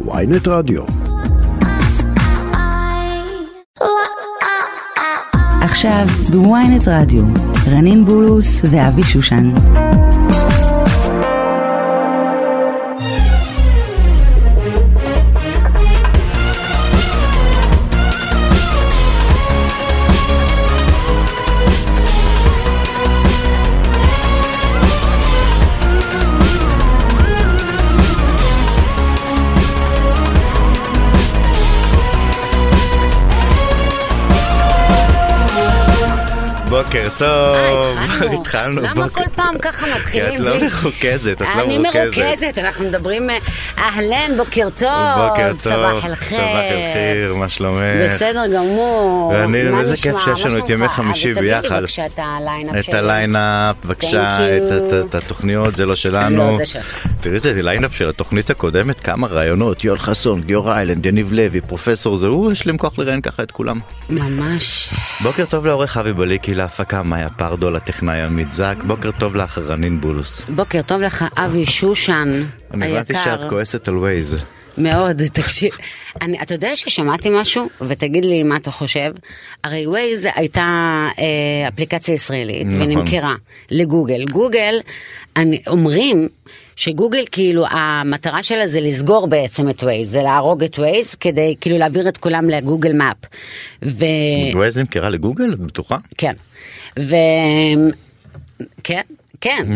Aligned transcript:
ויינט 0.00 0.48
רדיו. 0.48 0.82
עכשיו 5.60 6.06
בוויינט 6.30 6.88
רדיו, 6.88 7.24
רנין 7.72 8.04
בולוס 8.04 8.62
ואבי 8.70 9.02
שושן. 9.02 9.54
בוקר 36.94 37.08
טוב, 37.18 37.56
אה, 37.56 38.34
התחלנו 38.40 38.80
למה. 38.82 39.08
כל 39.08 39.20
פעם 39.34 39.58
ככה 39.58 39.86
כי 39.86 39.92
מתחילים? 40.00 40.34
את 40.34 40.40
לא 40.40 40.54
מרוכזת, 40.82 41.42
את 41.42 41.46
לא 41.56 41.62
אני 41.62 41.78
מרוכזת. 41.78 42.18
מרוכזת, 42.18 42.58
אנחנו 42.58 42.84
מדברים 42.84 43.30
אה, 43.30 43.36
אהלן, 43.78 44.36
בוקר 44.36 44.68
טוב, 44.76 44.88
בוקר 45.28 45.48
טוב, 45.50 45.58
صباح 45.60 46.04
الخير. 46.04 46.38
صباح 46.38 46.44
ال 46.46 46.92
خير, 46.94 47.34
מה 47.34 47.48
שלומך? 47.48 47.80
בסדר 48.04 48.46
גמור. 48.54 49.32
מה 49.70 49.80
איזה? 49.80 49.96
כיף 49.96 50.16
שיש 50.24 50.46
לנו 50.46 50.58
את? 50.64 50.70
ימי 50.70 50.82
אה, 50.84 50.88
חמישי 50.88 51.32
ותביא 51.32 51.54
לי 51.54 51.60
ביחד. 51.62 51.78
בבקשה 51.80 52.06
את 52.06 52.18
ה 52.18 52.28
lineup 52.28 52.88
את. 52.88 52.94
ה 52.94 53.04
lineup, 53.04 53.76
בבקשה. 53.84 54.38
את- 55.04 55.14
התוכניות, 55.14 55.76
זה 55.76 55.86
לא 55.86 55.96
שלנו. 55.96 56.58
לא, 56.58 56.64
שלך. 56.64 57.06
תראי 57.20 57.34
איזה 57.34 57.62
lineup 57.62 57.96
של 57.96 58.08
התוכנית 58.08 58.50
הקודמת, 58.50 59.00
כמה 59.00 59.26
רעיונות, 59.26 59.84
יואל 59.84 59.98
חסון, 59.98 60.40
גיורא 60.40 60.74
איילנד, 60.74 61.06
יניב 61.06 61.32
לוי, 61.32 61.60
פרופסור 61.60 62.18
זה, 62.18 62.26
הוא, 62.26 62.52
יש 62.52 62.66
להם 62.66 62.76
כוח 62.76 62.98
לראיין 62.98 63.20
ככה 63.20 63.42
את 63.42 63.50
כולם. 63.50 63.80
ממש. 64.10 64.94
בוקר 65.22 65.44
טוב 65.44 65.66
לעורך 65.66 65.96
אבי 65.96 66.12
בליקי, 66.12 66.54
להפקה 66.54 66.83
מאיה 67.04 67.30
פרדו, 67.30 67.70
לטכנאי 67.70 68.20
עמית 68.20 68.52
זק, 68.52 68.76
בוקר 68.86 69.10
טוב 69.10 69.36
לך 69.36 69.58
רנין 69.58 70.00
בולוס. 70.00 70.42
בוקר 70.48 70.82
טוב 70.82 71.00
לך, 71.00 71.24
אבי 71.36 71.66
שושן 71.66 72.44
אני 72.74 72.86
הבנתי 72.86 73.16
היקר. 73.16 73.24
שאת 73.24 73.50
כועסת 73.50 73.88
על 73.88 73.98
Waze. 73.98 74.38
מאוד, 74.78 75.22
תקשיב. 75.38 75.70
אני, 76.22 76.42
אתה 76.42 76.54
יודע 76.54 76.76
ששמעתי 76.76 77.28
משהו, 77.32 77.68
ותגיד 77.80 78.24
לי 78.24 78.42
מה 78.42 78.56
אתה 78.56 78.70
חושב. 78.70 79.12
הרי 79.64 79.86
Waze 79.86 80.28
הייתה 80.34 81.08
אה, 81.18 81.68
אפליקציה 81.68 82.14
ישראלית, 82.14 82.66
נכון. 82.66 82.82
ונמכרה 82.82 83.34
לגוגל. 83.70 84.24
גוגל, 84.24 84.80
אני, 85.36 85.62
אומרים 85.66 86.28
שגוגל 86.76 87.24
כאילו 87.32 87.66
המטרה 87.70 88.42
שלה 88.42 88.66
זה 88.66 88.80
לסגור 88.80 89.26
בעצם 89.26 89.70
את 89.70 89.82
Waze, 89.82 90.10
זה 90.10 90.22
להרוג 90.22 90.64
את 90.64 90.78
Waze 90.78 91.14
כדי 91.14 91.54
כאילו 91.60 91.78
להעביר 91.78 92.08
את 92.08 92.16
כולם 92.16 92.50
ל 92.50 92.56
Google 92.56 92.92
Map. 92.92 93.16
ו... 93.84 94.04
ווייז 94.54 94.78
נמכרה 94.78 95.08
לגוגל? 95.08 95.52
את 95.52 95.58
בטוחה? 95.58 95.96
כן. 96.18 96.34
ו... 96.98 97.14
כן. 99.40 99.66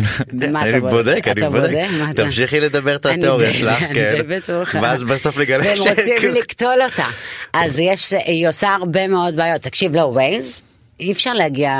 מה 0.50 0.68
אתה 0.68 0.80
בודק, 0.80 1.28
אני 1.28 1.48
בודק. 1.48 1.86
תמשיכי 2.16 2.60
לדבר 2.60 2.96
את 2.96 3.06
התיאוריה 3.06 3.54
שלך, 3.54 3.78
כן. 3.94 4.14
ואז 4.82 5.04
בסוף 5.04 5.38
נגלה 5.38 5.64
והם 5.64 5.76
שאין 5.76 5.94
רוצים 5.96 6.18
כלום. 6.20 6.34
לקטול 6.34 6.82
אותה. 6.90 7.06
אז 7.52 7.80
יש, 7.80 8.12
היא 8.24 8.48
עושה 8.48 8.68
הרבה 8.68 9.08
מאוד 9.08 9.36
בעיות. 9.36 9.62
תקשיב, 9.62 9.94
לא, 9.94 10.00
ווייז, 10.00 10.62
אי 11.00 11.12
אפשר 11.12 11.32
להגיע 11.32 11.72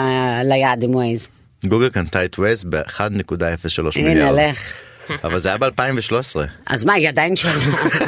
ליעד 0.45 0.83
עם 0.83 0.95
ווייז. 0.95 1.29
גוגל 1.67 1.91
קנתה 1.91 2.25
את 2.25 2.39
ווייז 2.39 2.65
ב-1.03 2.65 3.01
הנה, 3.97 4.09
מיליארד. 4.09 4.39
לך. 4.39 4.73
אבל 5.25 5.39
זה 5.39 5.48
היה 5.48 5.59
ב-2013. 5.59 6.37
אז 6.67 6.84
מה, 6.84 6.92
היא 6.92 7.09
עדיין 7.09 7.37
שלה. 7.37 7.53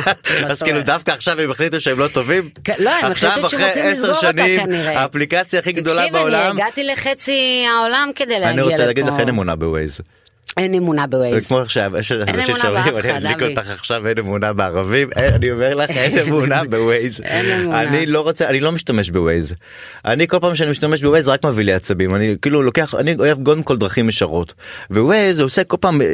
אז 0.51 0.63
כאילו 0.63 0.83
דווקא 0.83 1.11
עכשיו 1.11 1.41
הם 1.41 1.51
החליטו 1.51 1.81
שהם 1.81 1.99
לא 1.99 2.09
טובים? 2.09 2.51
כן, 2.65 2.73
לא, 2.79 2.91
הם 2.91 3.11
עכשיו 3.11 3.31
החליטו 3.31 3.47
אחרי 3.47 3.59
שרוצים 3.61 3.83
עשר 3.85 3.91
לסגור 3.91 4.11
אותה 4.11 4.21
שנים 4.21 4.61
כנראה. 4.61 5.01
האפליקציה 5.01 5.61
הכי 5.61 5.73
גדולה 5.73 5.97
תקשיב, 6.03 6.15
אני 6.15 6.23
בעולם. 6.25 6.57
הגעתי 6.57 6.85
לחצי 6.85 7.65
העולם 7.77 8.11
כדי 8.15 8.33
להגיע 8.35 8.51
אני 8.51 8.61
לפה. 8.61 8.71
רוצה 8.71 8.87
להגיד 8.87 9.07
לך 9.07 9.15
אין 9.19 9.29
אמונה 9.29 9.57
בווייז. 9.57 10.01
אין 10.57 10.75
אמונה 10.75 11.03
זה 11.03 11.07
בווייז. 11.09 11.47
כמו 11.49 11.59
עכשיו, 11.59 11.93
יש 11.99 12.13
אנשים 12.13 12.57
שאומרים, 12.57 12.97
אני 12.97 13.35
אבי." 13.35 13.45
אותך 13.57 13.71
עכשיו 13.71 14.07
אין 14.07 14.19
אמונה 14.19 14.53
בערבים, 14.53 15.09
אין, 15.17 15.35
אני 15.35 15.51
אומר 15.51 15.75
לך 15.75 15.91
אין 15.91 16.19
אמונה 16.19 16.65
בווייז. 16.71 17.21
אני 17.73 18.07
לא 18.07 18.21
רוצה, 18.21 18.49
אני 18.49 18.61
לא 18.61 18.73
משתמש 18.73 19.11
בווייז. 19.11 19.55
אני 20.05 20.29
כל 20.29 20.39
פעם 20.41 20.57
שאני 20.57 20.71
משתמש 20.71 21.03
בווייז 21.05 21.29
רק 21.29 21.45
מביא 21.45 21.65
לי 21.65 21.73
עצבים, 21.73 22.15
אני 22.15 22.37
כאילו 22.43 22.63
לוקח, 22.63 22.95
אני 22.95 23.15
אוהב 23.19 23.45
קודם 23.45 23.63
כל 23.63 23.77
דרכים 23.77 24.09
ישרות. 24.09 24.55
ווייז 24.91 25.41
עושה 25.41 25.65
כל 25.65 25.77
פעם 25.81 26.03
אה, 26.03 26.13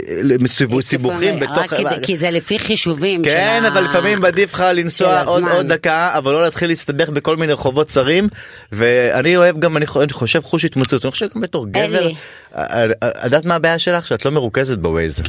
סיבוכים 0.80 1.40
בתוך... 1.40 1.72
כי 2.02 2.16
זה 2.16 2.30
לפי 2.30 2.58
חישובים 2.58 3.24
כן 3.24 3.62
אבל 3.72 3.80
לפעמים 3.84 4.24
עדיף 4.24 4.54
לך 4.54 4.64
לנסוע 4.74 5.22
עוד 5.22 5.66
דקה 5.66 6.10
אבל 6.18 6.32
לא 6.32 6.42
להתחיל 6.42 6.68
להסתבך 6.68 7.08
בכל 7.08 7.36
מיני 7.36 7.52
רחובות 7.52 7.88
צרים 7.88 8.28
ואני 8.72 9.36
אוהב 9.36 9.58
גם 9.58 9.76
אני 9.76 9.86
חו- 9.86 10.02
אני 10.02 10.12
חושב 10.12 10.40
חוש 10.42 10.64
התמצאות 10.64 11.04
אני 11.04 11.10
חושב 11.10 11.26
גם 11.34 11.40
בתור 11.40 11.66
גבר. 11.70 12.08
אה, 12.56 12.84
אה, 13.02 13.08
את 13.08 13.24
יודעת 13.24 13.44
מה 13.44 13.54
הבעיה 13.54 13.78
שלך 13.78 14.06
שאת 14.06 14.24
לא 14.24 14.30
מרוכזת 14.30 14.78
בווייז. 14.78 15.20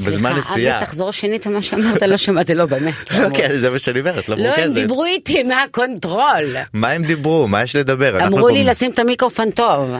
בזמן 0.00 0.32
סליחה, 0.32 0.50
נסיעה. 0.50 0.78
אבי, 0.78 0.86
תחזור 0.86 1.12
שנית 1.12 1.46
מה 1.46 1.62
שאמרת, 1.62 2.02
לא 2.02 2.16
שמעתי, 2.16 2.54
לא 2.54 2.66
באמת. 2.66 2.94
לא, 3.10 3.28
כן, 3.36 3.60
זה 3.60 3.70
מה 3.70 3.78
שאני 3.78 4.00
אומר, 4.00 4.18
את 4.18 4.28
לא 4.28 4.36
לא, 4.36 4.42
הם 4.42 4.48
מרוכזת. 4.48 4.74
דיברו 4.74 5.04
איתי 5.04 5.42
מה 5.42 5.65
control. 5.65 6.56
מה 6.72 6.90
הם 6.90 7.02
דיברו? 7.04 7.48
מה 7.48 7.62
יש 7.62 7.76
לדבר? 7.76 8.26
אמרו 8.26 8.48
לי 8.48 8.64
לשים 8.64 8.90
את 8.90 8.98
המיקרופון 8.98 9.50
טוב. 9.50 9.90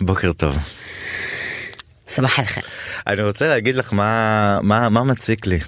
בוקר 0.00 0.32
טוב. 0.32 0.56
סבח 2.08 2.38
לכם. 2.38 2.60
אני 3.06 3.22
רוצה 3.22 3.46
להגיד 3.46 3.76
לך 3.76 3.92
מה 3.92 4.58
מה 4.62 4.88
מה 4.88 5.04
מציק 5.04 5.46
לי. 5.46 5.58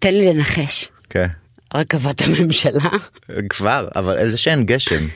תן 0.00 0.14
לי 0.14 0.34
לנחש. 0.34 0.88
כן. 1.10 1.26
רכבת 1.74 2.22
הממשלה? 2.22 2.90
כבר 3.50 3.88
אבל 3.96 4.28
זה 4.30 4.36
שאין 4.36 4.66
גשם. 4.66 5.06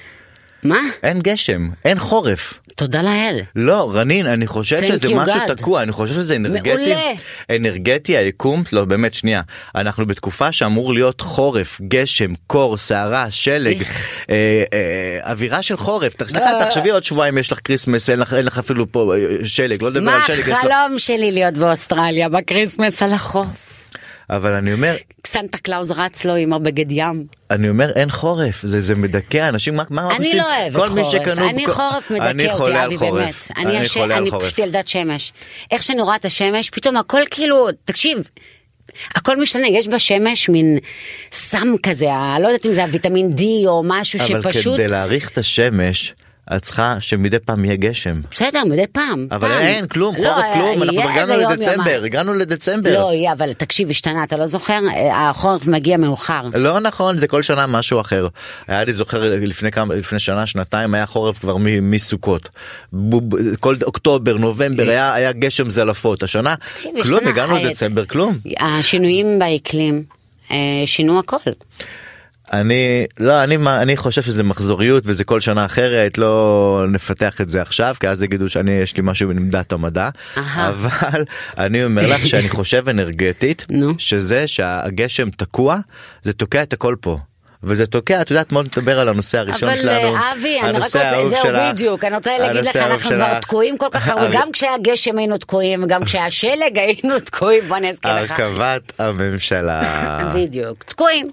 מה? 0.62 0.80
אין 1.02 1.20
גשם 1.20 1.68
אין 1.84 1.98
חורף. 1.98 2.58
תודה 2.76 3.02
לאל. 3.02 3.40
לא 3.56 3.90
רנין 3.94 4.26
אני 4.26 4.46
חושב 4.46 4.82
שזה 4.84 5.14
משהו 5.14 5.40
God. 5.40 5.54
תקוע 5.54 5.82
אני 5.82 5.92
חושב 5.92 6.14
שזה 6.14 6.36
אנרגטי 6.36 6.68
מעולה. 6.68 6.96
אנרגטי 7.56 8.16
היקום 8.16 8.62
לא 8.72 8.84
באמת 8.84 9.14
שנייה 9.14 9.42
אנחנו 9.74 10.06
בתקופה 10.06 10.52
שאמור 10.52 10.94
להיות 10.94 11.20
חורף 11.20 11.80
גשם 11.88 12.32
קור 12.46 12.76
סערה 12.76 13.30
שלג 13.30 13.82
אה, 14.30 14.64
אה, 14.72 15.30
אווירה 15.30 15.62
של 15.62 15.76
חורף 15.76 16.22
אה. 16.22 16.66
תחשבי 16.66 16.90
עוד 16.90 17.04
שבועיים 17.04 17.38
יש 17.38 17.52
לך 17.52 17.58
כריסמס 17.64 18.10
אין 18.10 18.18
לך 18.18 18.34
אין 18.34 18.46
לך 18.46 18.58
אפילו 18.58 18.92
פה 18.92 19.14
אה, 19.14 19.26
שלג 19.44 19.82
לא 19.82 19.90
לדבר 19.90 20.04
מה 20.04 20.16
על 20.16 20.22
שלג 20.22 20.50
לך 20.50 20.58
החלום 20.58 20.98
שלי 20.98 21.32
להיות 21.32 21.54
באוסטרליה 21.58 22.28
בקריסמס 22.28 23.02
על 23.02 23.12
החוף? 23.12 23.67
אבל 24.30 24.52
אני 24.52 24.72
אומר 24.72 24.96
סנטה 25.26 25.58
קלאוז 25.58 25.90
רץ 25.92 26.24
לו 26.24 26.34
עם 26.34 26.52
הבגד 26.52 26.86
ים. 26.90 27.24
אני 27.50 27.68
אומר 27.68 27.90
אין 27.96 28.10
חורף 28.10 28.62
זה 28.66 28.80
זה 28.80 28.94
מדכא 28.94 29.48
אנשים 29.48 29.76
מה 29.76 29.82
מה 29.90 30.08
אני? 30.16 30.34
לא 30.36 30.42
אוהבת 30.42 30.76
כל 30.76 30.90
מי 30.90 31.02
חורף, 31.02 31.12
שקנו- 31.22 31.48
אני 31.48 31.64
כל- 31.66 31.72
חורף 31.72 32.12
אני 32.12 32.44
מדכא 32.44 32.54
חולה 32.56 32.84
אותי 32.84 32.96
אבי 32.96 32.98
חורף. 32.98 33.22
באמת. 33.22 33.66
אני 33.66 33.78
הש- 33.78 33.96
אני. 33.96 34.30
פשוט 34.40 34.58
ילדת 34.58 34.88
שמש. 34.88 35.32
איך 35.70 35.82
שאני 35.82 36.02
רואה 36.02 36.16
את 36.16 36.24
השמש 36.24 36.70
פתאום 36.70 36.96
הכל 36.96 37.20
כאילו 37.30 37.68
תקשיב. 37.84 38.18
הכל 39.14 39.36
משתנה 39.40 39.66
יש 39.68 39.88
בשמש 39.88 40.48
מין 40.48 40.78
סם 41.32 41.74
כזה 41.82 42.06
לא 42.40 42.48
יודעת 42.48 42.66
אם 42.66 42.72
זה 42.72 42.84
הוויטמין 42.84 43.34
D 43.38 43.42
או 43.66 43.82
משהו 43.86 44.18
אבל 44.20 44.42
שפשוט 44.52 44.74
כדי 44.74 44.86
להעריך 44.88 45.30
את 45.30 45.38
השמש 45.38 46.14
את 46.56 46.62
צריכה 46.62 46.96
שמדי 47.00 47.38
פעם 47.38 47.64
יהיה 47.64 47.76
גשם. 47.76 48.20
בסדר 48.30 48.64
מדי 48.64 48.86
פעם. 48.92 49.26
אבל 49.30 49.48
פעם. 49.48 49.60
אין 49.60 49.86
כלום 49.86 50.14
לא, 50.16 50.22
חורף 50.22 50.44
כלום 50.54 50.82
אנחנו 50.82 50.92
יהיה 51.00 51.12
הגענו 51.12 51.40
יום, 51.40 51.52
לדצמבר. 51.52 52.02
הגענו 52.04 52.34
לדצמבר. 52.34 52.94
לא 53.02 53.12
יהיה 53.12 53.32
אבל 53.32 53.52
תקשיב 53.52 53.90
השתנה 53.90 54.24
אתה 54.24 54.36
לא 54.36 54.46
זוכר 54.46 54.78
החורף 55.14 55.66
מגיע 55.66 55.96
מאוחר. 55.96 56.40
לא 56.54 56.80
נכון 56.80 57.18
זה 57.18 57.26
כל 57.28 57.42
שנה 57.42 57.66
משהו 57.66 58.00
אחר 58.00 58.28
היה 58.68 58.84
לי 58.84 58.92
זוכר 58.92 59.34
לפני 59.40 59.70
כמה 59.70 59.94
לפני 59.94 60.18
שנה 60.18 60.46
שנתיים 60.46 60.94
היה 60.94 61.06
חורף 61.06 61.38
כבר 61.38 61.56
מ- 61.56 61.90
מסוכות 61.90 62.48
בוב- 62.92 63.54
כל 63.60 63.74
אוקטובר 63.82 64.36
נובמבר 64.36 64.82
היה 64.90 65.14
היה 65.14 65.32
גשם 65.32 65.70
זלפות 65.70 66.22
השנה 66.22 66.54
תקשיב, 66.74 66.90
כלום 67.02 67.18
השתנה, 67.18 67.30
הגענו 67.30 67.56
אה, 67.56 67.62
לדצמבר 67.62 68.04
כלום 68.06 68.38
השינויים 68.60 69.38
באקלים 69.38 70.02
אה, 70.50 70.56
שינו 70.86 71.18
הכל. 71.18 71.36
אני 72.52 73.06
לא 73.20 73.42
אני 73.44 73.56
מה 73.56 73.82
אני 73.82 73.96
חושב 73.96 74.22
שזה 74.22 74.42
מחזוריות 74.42 75.02
וזה 75.06 75.24
כל 75.24 75.40
שנה 75.40 75.64
אחרת 75.66 76.18
לא 76.18 76.84
נפתח 76.88 77.40
את 77.40 77.48
זה 77.48 77.62
עכשיו 77.62 77.94
כי 78.00 78.08
אז 78.08 78.22
יגידו 78.22 78.48
שאני 78.48 78.70
יש 78.70 78.96
לי 78.96 79.02
משהו 79.06 79.28
בעמדת 79.28 79.72
המדע 79.72 80.08
אהה. 80.36 80.68
אבל 80.68 81.24
אני 81.58 81.84
אומר 81.84 82.06
לך 82.06 82.26
שאני 82.26 82.48
חושב 82.48 82.88
אנרגטית. 82.88 83.66
שזה 83.98 84.48
שהגשם 84.48 85.30
תקוע 85.30 85.76
זה 86.22 86.32
תוקע 86.32 86.62
את 86.62 86.72
הכל 86.72 86.96
פה. 87.00 87.18
וזה 87.62 87.86
תוקע 87.86 88.20
את 88.20 88.30
יודעת 88.30 88.52
מאוד 88.52 88.68
לדבר 88.76 89.00
על 89.00 89.08
הנושא 89.08 89.38
הראשון 89.38 89.68
אבל 89.68 89.78
שלנו. 89.78 90.16
אה, 90.16 90.32
אבי, 90.32 90.60
אני 90.62 90.78
רק 90.78 90.84
רוצה, 90.84 91.10
זהו 91.28 91.42
שלך, 91.42 91.72
בדיוק, 91.72 92.04
אני 92.04 92.16
רוצה 92.16 92.38
להגיד 92.38 92.64
לך, 92.64 92.76
אנחנו 92.76 92.98
כבר 92.98 93.08
שלך. 93.08 93.38
תקועים 93.40 93.78
כל 93.78 93.86
כך 93.90 94.08
הרבה, 94.08 94.22
הר- 94.22 94.32
גם 94.36 94.52
כשהיה 94.52 94.78
גשם 94.82 95.18
היינו 95.18 95.38
תקועים, 95.38 95.82
וגם 95.84 96.04
כשהיה 96.04 96.30
שלג 96.30 96.78
היינו 96.78 97.20
תקועים, 97.20 97.68
בוא 97.68 97.76
אני 97.76 97.90
אזכיר 97.90 98.22
לך. 98.22 98.30
הרכבת 98.30 98.92
הממשלה. 99.00 99.82
בדיוק, 100.34 100.82
תקועים. 100.82 101.30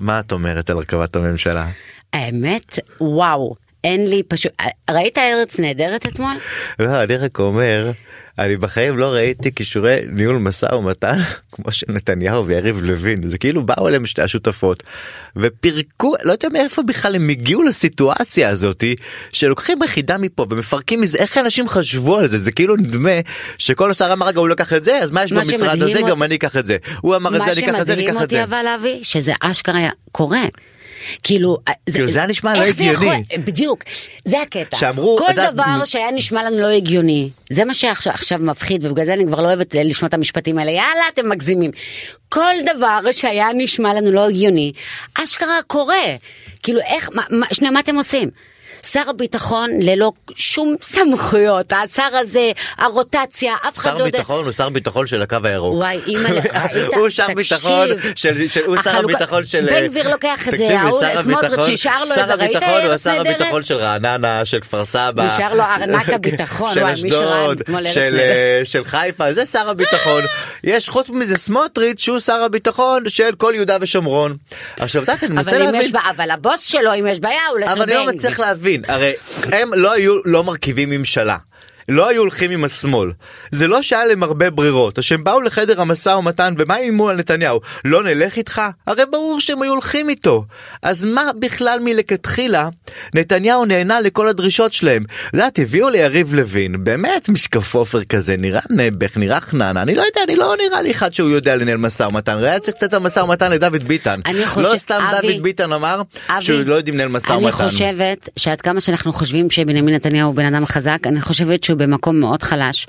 מה 0.00 0.20
את 0.20 0.32
אומרת 0.32 0.70
על 0.70 0.76
הרכבת 0.76 1.16
הממשלה? 1.16 1.66
האמת, 2.12 2.78
וואו, 3.00 3.54
אין 3.84 4.06
לי 4.10 4.22
פשוט, 4.22 4.52
ראית 4.90 5.18
ארץ 5.18 5.60
נהדרת 5.60 6.06
אתמול? 6.06 6.32
לא, 6.78 7.02
אני 7.02 7.16
רק 7.16 7.38
אומר, 7.38 7.90
אני 8.40 8.56
בחיים 8.56 8.98
לא 8.98 9.06
ראיתי 9.12 9.54
כישורי 9.54 9.96
ניהול 10.12 10.36
משא 10.36 10.74
ומתן 10.74 11.18
כמו 11.52 11.72
של 11.72 11.86
נתניהו 11.88 12.46
ויריב 12.46 12.80
לוין 12.82 13.30
זה 13.30 13.38
כאילו 13.38 13.62
באו 13.66 13.88
אליהם 13.88 14.06
שתי 14.06 14.22
השותפות 14.22 14.82
ופירקו 15.36 16.14
לא 16.24 16.32
יודע 16.32 16.48
מאיפה 16.52 16.82
בכלל 16.82 17.14
הם 17.14 17.28
הגיעו 17.28 17.62
לסיטואציה 17.62 18.48
הזאתי 18.48 18.94
שלוקחים 19.32 19.82
יחידה 19.82 20.18
מפה 20.18 20.46
ומפרקים 20.50 21.00
מזה 21.00 21.18
איך 21.18 21.38
אנשים 21.38 21.68
חשבו 21.68 22.16
על 22.18 22.26
זה 22.28 22.38
זה 22.38 22.52
כאילו 22.52 22.76
נדמה 22.76 23.10
שכל 23.58 23.90
השר 23.90 24.12
אמר 24.12 24.26
רגע 24.26 24.40
הוא 24.40 24.48
לקח 24.48 24.72
את 24.72 24.84
זה 24.84 24.98
אז 24.98 25.10
מה 25.10 25.24
יש 25.24 25.32
מה 25.32 25.40
במשרד 25.40 25.58
שמדהים 25.58 25.82
הזה 25.82 25.98
אותי- 25.98 26.10
גם 26.10 26.22
אני 26.22 26.34
אקח 26.34 26.56
את 26.56 26.66
זה 26.66 26.76
הוא 27.00 27.16
אמר 27.16 27.36
את 27.36 27.54
זה 27.54 27.60
אני 27.62 27.70
אקח 27.70 27.80
את 27.80 27.86
זה 27.86 27.92
אני 27.92 28.04
מה 28.04 28.10
אקח 28.10 28.22
את 28.22 28.30
שמדהים 28.30 28.38
זה. 28.38 28.42
אותי 28.42 28.44
אבל 28.44 28.66
אבי 28.66 29.00
שזה 29.02 29.32
אשכרה 29.40 29.88
קורה. 30.12 30.42
כאילו 31.22 31.58
כאילו, 31.92 32.08
זה 32.08 32.18
היה 32.18 32.28
נשמע 32.28 32.54
לא 32.56 32.62
הגיוני. 32.62 32.92
יכול- 32.92 33.38
בדיוק. 33.44 33.84
זה 34.24 34.42
הקטע. 34.42 34.76
שאמרו, 34.76 35.16
כל 35.18 35.24
את 35.24 35.30
יודעת, 35.30 35.52
דבר 35.54 35.84
שהיה 35.84 36.10
נשמע 36.10 36.44
לנו 36.44 36.58
לא 36.60 36.66
הגיוני. 36.66 37.30
זה 37.52 37.64
מה 37.64 37.74
שעכשיו 37.74 38.12
עכשיו 38.12 38.38
מפחיד 38.38 38.84
ובגלל 38.84 39.04
זה 39.04 39.14
אני 39.14 39.26
כבר 39.26 39.40
לא 39.40 39.46
אוהבת 39.46 39.74
לשמוע 39.74 40.08
את 40.08 40.14
המשפטים 40.14 40.58
האלה. 40.58 40.70
יאללה 40.70 41.04
אתם 41.14 41.28
מגזימים. 41.28 41.70
כל 42.28 42.54
דבר 42.76 43.00
שהיה 43.12 43.46
נשמע 43.54 43.94
לנו 43.94 44.10
לא 44.12 44.26
הגיוני 44.28 44.72
אשכרה 45.14 45.58
קורה. 45.66 45.96
כאילו 46.62 46.80
איך 46.80 47.10
מה, 47.14 47.22
מה, 47.30 47.46
שנייה 47.52 47.70
מה 47.70 47.80
אתם 47.80 47.96
עושים. 47.96 48.30
שר 48.92 49.10
הביטחון 49.10 49.70
ללא 49.80 50.12
שום 50.36 50.76
סמכויות, 50.82 51.72
השר 51.72 52.16
הזה, 52.20 52.52
הרוטציה, 52.78 53.54
אף 53.68 53.78
אחד 53.78 53.90
שר 53.90 53.98
לא 53.98 54.04
יודע. 54.04 54.18
ביטחון 54.18 54.44
הוא 54.44 54.52
שר 54.52 54.68
ביטחון 54.68 55.06
של 55.06 55.22
הקו 55.22 55.36
הירוק. 55.44 55.74
וואי, 55.74 56.00
אימא'לה, 56.06 56.40
ראית? 56.72 56.94
הוא 56.94 57.08
שר. 57.08 57.26
ביטחון 57.34 57.88
של, 58.14 58.36
הוא 58.66 58.76
שר 58.84 58.98
הביטחון 58.98 59.46
של... 59.46 59.66
בן 59.66 59.86
גביר 59.86 60.10
לוקח 60.10 60.48
את 60.48 60.58
זה, 60.58 60.80
ההוא, 60.80 61.00
שר 61.00 61.22
סמוטריץ' 61.22 61.68
נשאר 61.68 62.04
לו 62.04 62.14
שר 62.14 62.20
איזה, 62.20 62.34
ראית 62.34 62.56
הביטחון 62.56 62.86
הוא 62.86 62.96
שר? 62.96 63.20
הביטחון 63.20 63.62
של 63.62 63.74
רעננה, 63.74 64.44
של 64.44 64.60
כפר 64.60 64.84
סבא. 64.84 65.26
נשאר 65.26 65.54
לו 65.54 65.62
ארנק 65.62 66.08
הביטחון, 66.16 66.74
של 66.74 66.84
אשדוד, 66.84 67.62
של. 67.92 68.18
אה, 68.18 68.60
של 68.64 68.84
חיפה, 68.84 69.32
זה 69.32 69.46
שר 69.46 69.70
הביטחון. 69.70 70.22
יש 70.64 70.88
חוץ 70.88 71.08
מזה 71.08 71.34
סמוטריץ' 71.34 72.00
שהוא 72.00 72.18
שר 72.18 72.42
הביטחון 72.42 73.08
של 73.08 73.30
כל 73.36 73.52
יהודה 73.56 73.76
ושומרון. 73.80 74.36
עכשיו, 74.76 75.02
את 75.02 75.08
יודעת, 75.08 75.24
אני 75.24 75.34
מנסה 75.34 75.58
להבין... 75.58 75.82
אבל 76.10 76.30
הבוס 76.30 76.68
שלו, 76.68 76.94
אם 76.94 77.06
יש 77.06 77.20
בעיה, 77.20 77.46
הוא 77.48 77.58
הולך 77.58 77.70
אבל 77.70 77.82
אני 77.82 77.94
לא 77.94 78.02
לבן 78.02 78.14
מצליח 78.14 78.40
גביר. 78.40 78.79
להבין, 78.88 79.14
הרי 79.42 79.62
הם 79.62 79.74
לא 79.74 79.92
היו 79.92 80.18
לא 80.24 80.44
מרכיבים 80.44 80.90
ממשלה. 80.90 81.36
לא 81.90 82.08
היו 82.08 82.20
הולכים 82.20 82.50
עם 82.50 82.64
השמאל. 82.64 83.10
זה 83.50 83.68
לא 83.68 83.82
שהיה 83.82 84.06
להם 84.06 84.22
הרבה 84.22 84.50
ברירות. 84.50 84.98
אז 84.98 85.04
שהם 85.04 85.24
באו 85.24 85.40
לחדר 85.40 85.80
המשא 85.80 86.08
ומתן 86.08 86.54
ומה 86.58 86.76
איימו 86.76 87.08
על 87.08 87.16
נתניהו? 87.16 87.60
לא 87.84 88.02
נלך 88.02 88.36
איתך? 88.36 88.62
הרי 88.86 89.02
ברור 89.10 89.40
שהם 89.40 89.62
היו 89.62 89.72
הולכים 89.72 90.08
איתו. 90.08 90.44
אז 90.82 91.04
מה 91.04 91.22
בכלל 91.38 91.78
מלכתחילה 91.82 92.68
נתניהו 93.14 93.64
נהנה 93.64 94.00
לכל 94.00 94.28
הדרישות 94.28 94.72
שלהם? 94.72 95.04
את 95.28 95.34
יודעת, 95.34 95.58
הביאו 95.58 95.88
ליריב 95.88 96.34
לוין, 96.34 96.84
באמת 96.84 97.28
משקף 97.28 97.74
עופר 97.74 98.04
כזה, 98.04 98.36
נראה 98.36 98.60
נעבך, 98.70 99.16
נראה 99.16 99.40
חננה. 99.40 99.82
אני 99.82 99.94
לא 99.94 100.02
יודע, 100.02 100.20
אני 100.24 100.36
לא 100.36 100.54
נראה 100.68 100.82
לי 100.82 100.90
אחד 100.90 101.14
שהוא 101.14 101.30
יודע 101.30 101.56
לנהל 101.56 101.76
משא 101.76 102.02
ומתן. 102.02 102.32
הרי 102.32 102.50
היה 102.50 102.60
צריך 102.60 102.76
לתת 102.76 102.84
את 102.88 102.94
המשא 102.94 103.20
ומתן 103.20 103.50
לדוד 103.52 103.82
ביטן. 103.82 104.20
אני 104.26 104.46
חושב- 104.46 104.72
לא 104.72 104.78
סתם 104.78 105.00
אבי, 105.18 105.32
דוד 105.32 105.42
ביטן 105.42 105.72
אמר 105.72 106.02
אבי, 106.28 106.42
שהוא 106.42 106.60
לא 106.66 106.74
יודעים 106.74 106.94
לנהל 106.94 107.08
משא 107.08 107.32
ומתן. 107.32 107.44
אני 107.44 107.70
חושבת 107.70 108.28
שעד 108.36 108.60
כמה 108.60 108.80
שאנחנו 108.80 109.12
חושבים 109.12 109.50
שבנימין 109.50 109.94
נתניהו 109.94 110.26
הוא 110.28 110.34
בן 110.36 110.54
אדם 110.54 110.66
חזק, 110.66 110.98
אני 111.06 111.20
חושבת 111.20 111.64
שהוא 111.64 111.78
במקום 111.80 112.20
מאוד 112.20 112.42
חלש. 112.42 112.86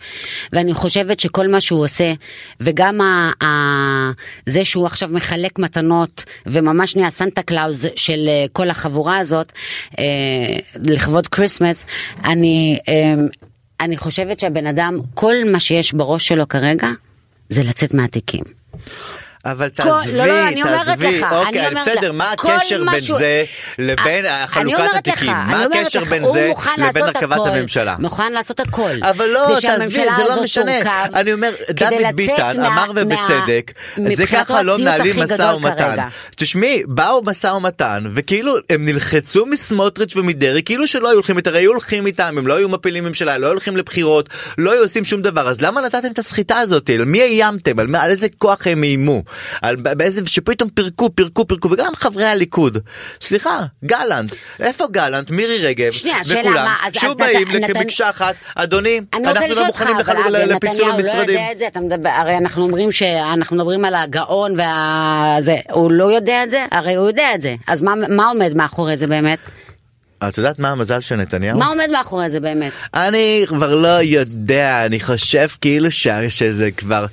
ואני 0.54 0.74
חושבת 0.74 1.20
שכל 1.20 1.48
מה 1.48 1.62
שהוא 1.62 1.84
עושה, 1.84 2.14
וגם 2.60 3.02
ה- 3.02 3.32
ה- 3.44 4.12
זה 4.46 4.66
שהוא 4.66 4.86
עכשיו 4.86 5.10
מחלק 5.12 5.60
מתנות, 5.60 6.24
וממש 6.46 6.96
נהיה 6.96 7.10
סנטה 7.10 7.42
קלאוז 7.42 7.88
של 7.96 8.26
אה, 8.28 8.46
כל 8.54 8.70
החבורה 8.70 9.18
הזאת, 9.18 9.52
אה, 10.00 10.04
לכבוד 10.76 11.28
כריסמס, 11.28 11.86
אני, 12.26 12.78
אה, 12.88 13.14
אני 13.80 13.98
חושבת 13.98 14.40
שהבן 14.40 14.68
אדם, 14.68 14.98
כל 15.14 15.36
מה 15.52 15.60
שיש 15.60 15.94
בראש 15.94 16.28
שלו 16.28 16.48
כרגע, 16.48 16.88
זה 17.50 17.64
לצאת 17.64 17.94
מהתיקים. 17.94 18.44
אבל 19.46 19.70
כל- 19.70 19.84
תעזבי, 19.84 20.18
לא, 20.18 20.26
לא, 20.26 20.48
אני 20.48 20.64
אומרת 20.64 20.86
תעזבי, 20.86 21.20
לך, 21.20 21.34
אוקיי, 21.34 21.68
אני 21.68 21.76
בסדר, 21.76 22.10
לך, 22.10 22.16
מה 22.16 22.32
הקשר 22.32 22.84
בין 22.84 22.96
משהו- 22.96 23.18
זה 23.18 23.44
לבין 23.80 24.26
חלוקת 24.46 24.78
התיקים? 24.96 25.30
לך, 25.32 25.36
מה 25.48 25.64
הקשר 25.64 26.02
לך, 26.02 26.10
בין 26.10 26.26
זה 26.26 26.52
לבין 26.78 27.04
הרכבת 27.04 27.38
הכל, 27.38 27.50
הממשלה? 27.50 27.96
מוכן 28.00 28.34
לעשות 28.34 28.60
הכל. 28.60 28.92
אבל 29.02 29.26
לא, 29.28 29.56
תעזבי, 29.62 29.92
זה 29.92 30.24
לא 30.30 30.44
משנה. 30.44 30.72
אני 31.14 31.34
אומר, 31.34 31.52
דוד 31.72 31.92
ביטן 32.16 32.66
אמר 32.66 32.92
ובצדק, 32.96 33.72
זה 34.08 34.26
ככה 34.28 34.64
לא 34.64 34.78
מנהלים 34.78 35.20
משא 35.20 35.54
ומתן. 35.56 35.96
תשמעי, 36.36 36.84
באו 36.88 37.22
משא 37.26 37.48
ומתן, 37.48 38.04
וכאילו 38.16 38.56
הם 38.70 38.86
נלחצו 38.86 39.46
מסמוטריץ' 39.46 40.16
ומדרעי, 40.16 40.64
כאילו 40.64 40.88
שלא 40.88 41.08
היו 41.08 41.14
הולכים 41.16 41.38
איתם, 41.38 41.50
הרי 41.52 41.60
היו 41.60 41.72
הולכים 41.72 42.06
איתם, 42.06 42.36
הם 42.38 42.48
לא 42.48 42.54
היו 42.54 42.70
מפילים 42.70 43.04
ממשלה, 43.04 43.38
לא 43.38 43.46
היו 43.46 43.52
הולכים 43.52 43.78
לבחירות, 43.78 44.30
לא 44.58 44.72
היו 44.72 44.82
עושים 44.82 45.06
שום 45.06 45.22
דבר, 45.22 45.50
אז 45.50 45.62
למה 45.62 45.82
נתתם 45.82 46.12
את 46.14 46.20
הסחיטה 46.20 46.58
הזאת? 46.58 46.90
על 46.90 47.06
מי 47.06 47.22
איימתם? 47.22 47.80
על 47.80 48.10
איזה 48.10 48.28
כוח 48.38 48.68
הם 48.68 48.84
איימו? 48.84 49.24
על 49.62 49.75
באיזה, 49.75 50.22
שפתאום 50.25 50.69
פירקו, 50.69 51.10
פירקו, 51.16 51.48
פירקו, 51.48 51.72
וגם 51.72 51.92
חברי 51.95 52.25
הליכוד. 52.25 52.78
סליחה, 53.22 53.60
גלנט, 53.86 54.36
איפה 54.60 54.88
גלנט? 54.92 55.30
מירי 55.31 55.57
רגב, 55.57 55.92
שנייה, 55.92 56.18
וכולם, 56.30 56.54
מה, 56.66 56.75
אז- 56.88 56.94
שוב 56.94 57.10
אז 57.12 57.16
באים 57.18 57.48
נת- 57.48 57.69
נתן- 57.69 58.10
אחת, 58.10 58.36
אדוני, 58.56 59.01
אנחנו 59.13 59.56
לא 59.56 59.66
מוכנים 59.66 59.95
אבי, 59.95 60.54
לפיצול 60.54 60.56
נתניהו 60.69 60.88
לא 60.88 60.94
המשרדים. 60.94 61.36
יודע 61.36 61.51
את 61.51 61.60
זה, 61.60 61.68
אתה 61.68 61.80
מדבר, 61.80 62.10
הרי 62.10 62.38
אנחנו 62.38 62.63
אומרים 62.63 62.92
שאנחנו 62.92 63.56
מדברים 63.56 63.86
על 63.86 63.95
הגאון 63.95 64.56
והזה, 64.60 65.56
הוא 65.72 65.92
לא 65.92 66.12
יודע 66.16 66.44
את 66.44 66.51
זה? 66.51 66.66
הרי 66.72 66.95
הוא 66.95 67.07
יודע 67.07 67.36
את 67.36 67.42
זה. 67.42 67.56
אז 67.68 67.81
מה- 67.81 67.95
מה 68.10 68.28
עומד 68.30 68.54
מאחורי 68.54 68.98
זה 68.98 69.07
באמת? 69.07 69.39
את 70.27 70.38
יודעת 70.38 70.59
מה 70.59 70.69
המזל 70.69 71.01
של 71.01 71.15
נתניהו? 71.15 71.59
מה 71.59 71.68
עומד 71.68 71.88
מאחורי 71.91 72.29
זה 72.29 72.39
באמת? 72.39 72.71
אני 72.94 73.45
כבר 73.47 73.75
לא 73.75 74.01
יודע, 74.01 74.85
אני 74.85 75.00
חושב 75.00 75.47
כאילו. 75.62 75.91
שזה 76.29 76.71
כבר... 76.71 77.06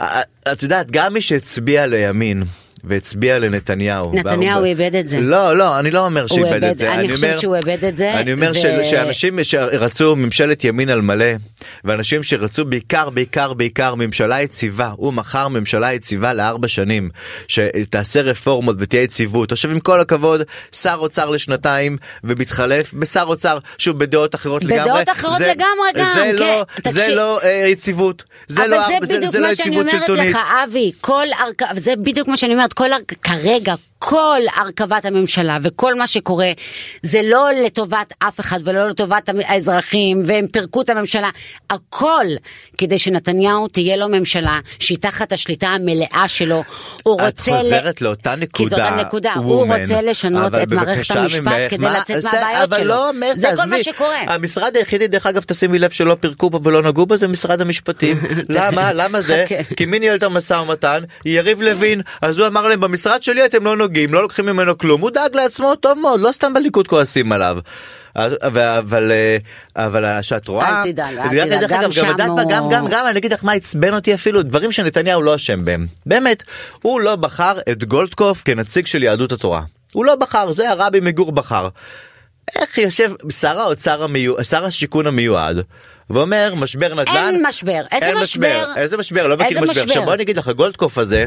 אה, 0.00 0.22
את 0.52 0.62
יודעת, 0.62 0.90
גם 0.90 1.14
מי 1.14 1.20
שהצביע 1.20 1.86
לימין 1.86 2.42
והצביע 2.86 3.38
לנתניהו. 3.38 4.12
נתניהו 4.14 4.40
והרבה- 4.62 4.66
איבד 4.84 4.94
את 4.94 5.08
זה. 5.08 5.20
לא, 5.20 5.56
לא, 5.56 5.78
אני 5.78 5.90
לא 5.90 6.04
אומר 6.06 6.26
שאיבד 6.26 6.46
איבד- 6.52 6.64
את 6.64 6.78
זה. 6.78 6.92
אני 6.94 7.14
חושבת 7.14 7.38
שהוא 7.38 7.56
איבד 7.56 7.84
את 7.84 7.96
זה, 7.96 8.14
אני 8.14 8.32
אומר 8.32 8.50
ו- 8.50 8.54
ש- 8.54 8.90
שאנשים 8.90 9.38
שרצו 9.44 10.16
ממשלת 10.16 10.64
ימין 10.64 10.88
על 10.88 11.00
מלא, 11.00 11.24
ואנשים 11.84 12.22
שרצו 12.22 12.64
בעיקר, 12.64 13.10
בעיקר, 13.10 13.52
בעיקר 13.52 13.94
ממשלה 13.94 14.40
יציבה, 14.42 14.90
הוא 14.96 15.12
מכר 15.12 15.48
ממשלה 15.48 15.92
יציבה 15.92 16.32
לארבע 16.32 16.68
שנים, 16.68 17.10
שתעשה 17.48 18.20
רפורמות 18.20 18.76
ותהיה 18.78 19.02
יציבות. 19.02 19.52
עכשיו 19.52 19.70
עם 19.70 19.80
כל 19.80 20.00
הכבוד, 20.00 20.42
שר 20.72 20.96
אוצר 20.98 21.30
לשנתיים 21.30 21.96
ומתחלף 22.24 22.94
בשר 22.94 23.24
אוצר, 23.26 23.58
שוב 23.78 23.98
בדעות 23.98 24.34
אחרות 24.34 24.64
בדעות 24.64 24.80
לגמרי. 24.86 25.02
אחרות 25.12 25.38
זה- 25.38 25.46
לגמרי 25.46 25.88
גם, 25.96 26.10
זה 26.14 26.30
לא, 26.34 26.64
כן. 26.84 26.90
זה. 26.90 27.14
לא 27.14 27.40
אה, 27.42 27.48
יציבות. 27.68 28.24
זה 28.48 28.62
אבל 28.62 28.70
לא, 28.70 28.80
זה 28.86 29.06
זה, 29.06 29.16
בדיוק 29.16 29.32
זה 29.32 29.40
לא 29.40 29.48
מה 29.48 29.56
שאני 29.56 29.68
יציבות 29.80 30.10
אומרת. 30.10 30.30
לך, 30.30 30.38
אבי, 30.64 30.92
כל 31.00 31.26
ארכה, 31.40 31.74
זה 31.76 31.92
בדיוק 31.96 32.28
מה 32.28 32.36
שאני 32.36 32.52
אומרת, 32.54 32.72
כל 32.74 32.92
ארכה, 32.92 33.14
כרגע, 33.22 33.74
כל 33.98 34.40
הרכבת 34.56 35.04
הממשלה 35.04 35.58
וכל 35.62 35.94
מה 35.94 36.06
שקורה, 36.06 36.50
זה 37.02 37.20
לא 37.24 37.48
לטובת 37.66 38.12
אף 38.18 38.40
אחד 38.40 38.60
ולא 38.64 38.88
לטובת 38.88 39.28
האזרחים, 39.44 40.22
והם 40.26 40.46
פירקו 40.46 40.80
את 40.80 40.90
הממשלה, 40.90 41.30
הכל 41.70 42.24
כדי 42.78 42.98
שנתניהו 42.98 43.68
תהיה 43.68 43.96
לו 43.96 44.08
ממשלה 44.08 44.58
שהיא 44.78 44.98
תחת 45.00 45.32
השליטה 45.32 45.66
המלאה 45.68 46.24
שלו. 46.26 46.62
הוא 47.02 47.16
את 47.20 47.20
רוצה... 47.38 47.58
חוזרת 47.58 48.02
לאותה 48.02 48.34
כי 48.52 48.64
זאת 48.64 48.72
נקודה, 48.72 48.88
הנקודה, 48.88 49.32
הוא 49.34 49.44
וומן. 49.56 49.80
רוצה 49.82 50.02
לשנות 50.02 50.52
את 50.62 50.68
מערכת 50.72 51.16
המשפט 51.16 51.40
ממך, 51.46 51.70
כדי 51.70 51.84
מה- 51.84 51.98
לצאת 51.98 52.22
זה- 52.22 52.28
מהבעיות 52.32 52.62
אבל 52.72 52.76
שלו. 52.78 52.88
לא 52.88 53.08
אומר, 53.08 53.30
זה 53.36 53.46
כל 53.50 53.56
תעזבי. 53.56 53.70
מה 53.70 53.82
שקורה. 53.82 54.18
המשרד 54.26 54.76
היחידי 54.76 55.06
דרך 55.08 55.26
אגב 55.26 55.42
תשימי 55.42 55.78
לב 55.78 55.90
שלא 55.90 56.16
פירקו 56.20 56.50
בו 56.50 56.60
ולא 56.64 56.82
נגעו 56.82 57.06
בו 57.06 57.16
זה 57.16 57.28
משרד 57.28 57.60
המשפטים. 57.60 58.16
למה? 58.48 58.92
למה 58.92 59.20
זה? 59.20 59.44
חכה. 59.48 59.74
כי 59.76 59.86
מי 59.86 59.98
ניהל 59.98 60.16
את 60.16 60.22
המשא 60.22 60.54
ומתן? 60.54 61.02
יריב 61.24 61.62
לוין. 61.62 62.00
אז 62.22 62.38
הוא 62.38 62.46
אמר 62.46 62.66
להם 62.68 62.80
במשרד 62.80 63.22
שלי 63.22 63.44
אתם 63.44 63.64
לא 63.64 63.76
נוגעים 63.76 63.93
לא 64.10 64.22
לוקחים 64.22 64.46
ממנו 64.46 64.78
כלום 64.78 65.00
הוא 65.00 65.10
דאג 65.10 65.36
לעצמו 65.36 65.74
טוב 65.76 65.98
מאוד 65.98 66.20
לא 66.20 66.32
סתם 66.32 66.54
בליכוד 66.54 66.88
כועסים 66.88 67.32
עליו. 67.32 67.58
אבל 68.16 68.58
אבל 68.60 69.12
אבל 69.76 70.22
שאת 70.22 70.48
רואה, 70.48 70.82
אל 70.82 70.92
תדאג, 70.92 71.16
אל 71.18 71.28
תדאג, 71.58 71.82
גם 71.82 71.92
שם 71.92 72.06
הוא- 72.06 72.14
גם 72.50 72.68
גם 72.70 72.86
גם 72.90 73.06
אני 73.10 73.18
אגיד 73.18 73.32
לך 73.32 73.44
מה 73.44 73.52
עצבן 73.52 73.94
אותי 73.94 74.14
אפילו 74.14 74.42
דברים 74.42 74.72
שנתניהו 74.72 75.22
לא 75.22 75.34
אשם 75.34 75.64
בהם 75.64 75.86
באמת 76.06 76.42
הוא 76.82 77.00
לא 77.00 77.16
בחר 77.16 77.58
את 77.72 77.84
גולדקנופף 77.84 78.42
כנציג 78.44 78.86
של 78.86 79.02
יהדות 79.02 79.32
התורה 79.32 79.62
הוא 79.92 80.04
לא 80.04 80.14
בחר 80.14 80.52
זה 80.52 80.70
הרבי 80.70 81.00
מגור 81.00 81.32
בחר. 81.32 81.68
איך 82.56 82.78
יושב 82.78 83.10
שר 83.30 83.58
האוצר 83.60 84.02
המיועד 84.02 84.42
שר 84.44 84.64
השיכון 84.64 85.06
המיועד 85.06 85.56
ואומר 86.10 86.54
משבר 86.56 86.94
נדל"ן 86.94 87.16
אין 87.16 87.46
משבר. 87.46 87.82
איזה 87.92 88.06
אין 88.06 88.16
משבר? 88.16 88.64
איזה 88.76 88.96
משבר 88.96 89.26
לא 89.26 89.36
מכיר 89.36 89.46
איזה 89.48 89.60
משבר 89.60 89.72
משבר? 89.72 89.84
עכשיו 89.84 90.04
בוא 90.04 90.14
אני 90.14 90.22
אגיד 90.22 90.36
לך 90.36 90.48
גולדקנופף 90.48 90.98
הזה 90.98 91.26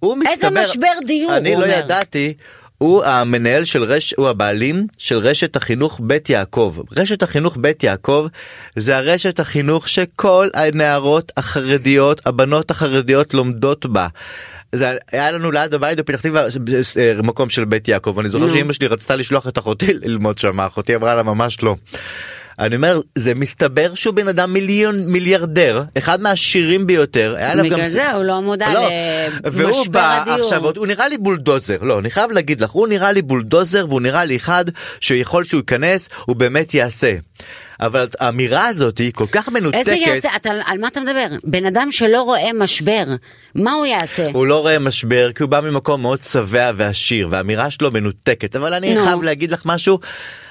הוא 0.00 0.16
איזה 0.26 0.34
מסתבר 0.34 0.62
משבר 0.62 1.06
דיור, 1.06 1.36
אני 1.36 1.50
לא 1.50 1.56
אומר. 1.56 1.78
ידעתי. 1.78 2.34
הוא 2.78 3.04
המנהל 3.04 3.64
של 3.64 3.84
רש... 3.84 4.14
הוא 4.16 4.28
הבעלים 4.28 4.86
של 4.98 5.18
רשת 5.18 5.56
החינוך 5.56 6.00
בית 6.02 6.30
יעקב. 6.30 6.76
רשת 6.96 7.22
החינוך 7.22 7.56
בית 7.60 7.82
יעקב 7.82 8.26
זה 8.76 8.96
הרשת 8.96 9.40
החינוך 9.40 9.88
שכל 9.88 10.48
הנערות 10.54 11.32
החרדיות, 11.36 12.26
הבנות 12.26 12.70
החרדיות 12.70 13.34
לומדות 13.34 13.86
בה. 13.86 14.06
זה 14.72 14.96
היה 15.12 15.30
לנו 15.30 15.50
ליד 15.50 15.74
הבית 15.74 15.98
בפתח 15.98 16.20
תקווה 16.20 16.46
אה, 16.96 17.12
מקום 17.22 17.50
של 17.50 17.64
בית 17.64 17.88
יעקב 17.88 18.18
אני 18.18 18.28
זוכר 18.28 18.46
נו. 18.46 18.54
שאמא 18.54 18.72
שלי 18.72 18.86
רצתה 18.86 19.16
לשלוח 19.16 19.48
את 19.48 19.58
אחותי 19.58 19.92
ללמוד 19.92 20.38
שם 20.38 20.60
אחותי 20.60 20.94
אמרה 20.94 21.14
לה 21.14 21.22
ממש 21.22 21.62
לא. 21.62 21.76
אני 22.58 22.76
אומר, 22.76 23.00
זה 23.14 23.34
מסתבר 23.34 23.94
שהוא 23.94 24.14
בן 24.14 24.28
אדם 24.28 24.52
מיליון 24.52 25.06
מיליארדר, 25.06 25.82
אחד 25.98 26.20
מהעשירים 26.20 26.86
ביותר. 26.86 27.36
בגלל 27.62 27.82
גם- 27.82 27.88
זה 27.88 28.12
הוא 28.12 28.24
לא 28.24 28.40
מודע 28.40 28.74
לא, 28.74 28.88
והוא 29.44 29.62
למשבר 29.68 29.92
בא 29.92 30.22
הדיור. 30.22 30.40
עכשיו, 30.46 30.64
הוא 30.76 30.86
נראה 30.86 31.08
לי 31.08 31.18
בולדוזר, 31.18 31.76
לא, 31.82 31.98
אני 31.98 32.10
חייב 32.10 32.30
להגיד 32.30 32.60
לך, 32.60 32.70
הוא 32.70 32.88
נראה 32.88 33.12
לי 33.12 33.22
בולדוזר 33.22 33.86
והוא 33.88 34.00
נראה 34.00 34.24
לי 34.24 34.36
אחד 34.36 34.64
שיכול 35.00 35.44
שהוא 35.44 35.58
ייכנס, 35.58 36.08
הוא 36.24 36.36
באמת 36.36 36.74
יעשה. 36.74 37.14
אבל 37.80 38.06
האמירה 38.20 38.66
הזאת 38.66 38.98
היא 38.98 39.12
כל 39.14 39.26
כך 39.32 39.48
מנותקת. 39.48 39.78
איזה 39.78 39.94
יעשה? 39.94 40.28
אתה, 40.36 40.50
על 40.66 40.78
מה 40.78 40.88
אתה 40.88 41.00
מדבר? 41.00 41.26
בן 41.44 41.66
אדם 41.66 41.88
שלא 41.90 42.22
רואה 42.22 42.50
משבר, 42.54 43.04
מה 43.54 43.72
הוא 43.72 43.86
יעשה? 43.86 44.28
הוא 44.34 44.46
לא 44.46 44.60
רואה 44.60 44.78
משבר 44.78 45.32
כי 45.32 45.42
הוא 45.42 45.50
בא 45.50 45.60
ממקום 45.60 46.02
מאוד 46.02 46.18
שבע 46.22 46.70
ועשיר 46.76 47.28
והאמירה 47.30 47.70
שלו 47.70 47.90
מנותקת 47.90 48.56
אבל 48.56 48.74
אני 48.74 48.94
נו. 48.94 49.04
חייב 49.04 49.22
להגיד 49.22 49.50
לך 49.52 49.62
משהו. 49.64 49.98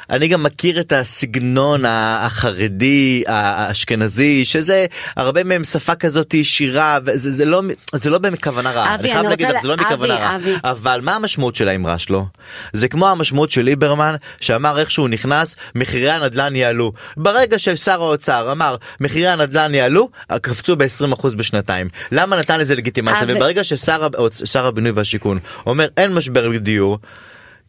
אני 0.10 0.28
גם 0.28 0.44
מכיר 0.44 0.80
את 0.80 0.94
הסגנון 0.94 1.82
החרדי 1.88 3.24
האשכנזי 3.28 4.46
שזה 4.46 4.86
הרבה 5.16 5.44
מהם 5.44 5.64
שפה 5.64 5.96
כזאת 5.96 6.36
שירה 6.44 7.00
וזה 7.06 7.32
זה 7.32 7.46
לא 7.46 7.62
זה 7.94 8.10
לא 8.10 8.18
בכוונה 8.18 8.72
רעה. 8.72 8.96
אבי, 8.96 9.04
אני 9.12 9.14
חייב 9.20 9.30
להגיד 9.30 9.48
לך 9.50 9.62
זה 9.62 9.68
לא 9.68 9.76
לה- 9.76 9.84
בכוונה 9.84 10.14
אבי, 10.16 10.24
רעה. 10.24 10.36
אבי. 10.36 10.54
אבל 10.64 11.00
מה 11.04 11.16
המשמעות 11.16 11.56
של 11.56 11.68
האמרה 11.68 11.98
שלו? 12.00 12.26
זה 12.74 12.88
כמו 12.88 13.08
המשמעות 13.10 13.52
של 13.52 13.62
ליברמן 13.62 14.16
שאמר 14.40 14.80
איך 14.80 14.92
שהוא 14.92 15.10
נכנס 15.10 15.56
מחירי 15.76 16.10
הנדל"ן 16.10 16.56
יעלו. 16.56 16.92
ברגע 17.18 17.60
ששר 17.60 18.02
האוצר 18.02 18.52
אמר 18.52 18.76
מחירי 19.00 19.28
הנדל"ן 19.28 19.76
יעלו 19.76 20.10
קפצו 20.42 20.76
ב-20% 20.76 21.36
בשנתיים. 21.36 21.88
למה 22.12 22.40
נתן 22.40 22.60
לזה 22.60 22.76
לגיטימציה? 22.76 23.22
אבל- 23.22 23.36
וברגע 23.38 23.64
ששר 23.64 24.66
הבינוי 24.68 24.92
והשיכון 24.92 25.40
אומר 25.66 25.88
אין 25.98 26.14
משבר 26.14 26.58
דיור. 26.58 27.00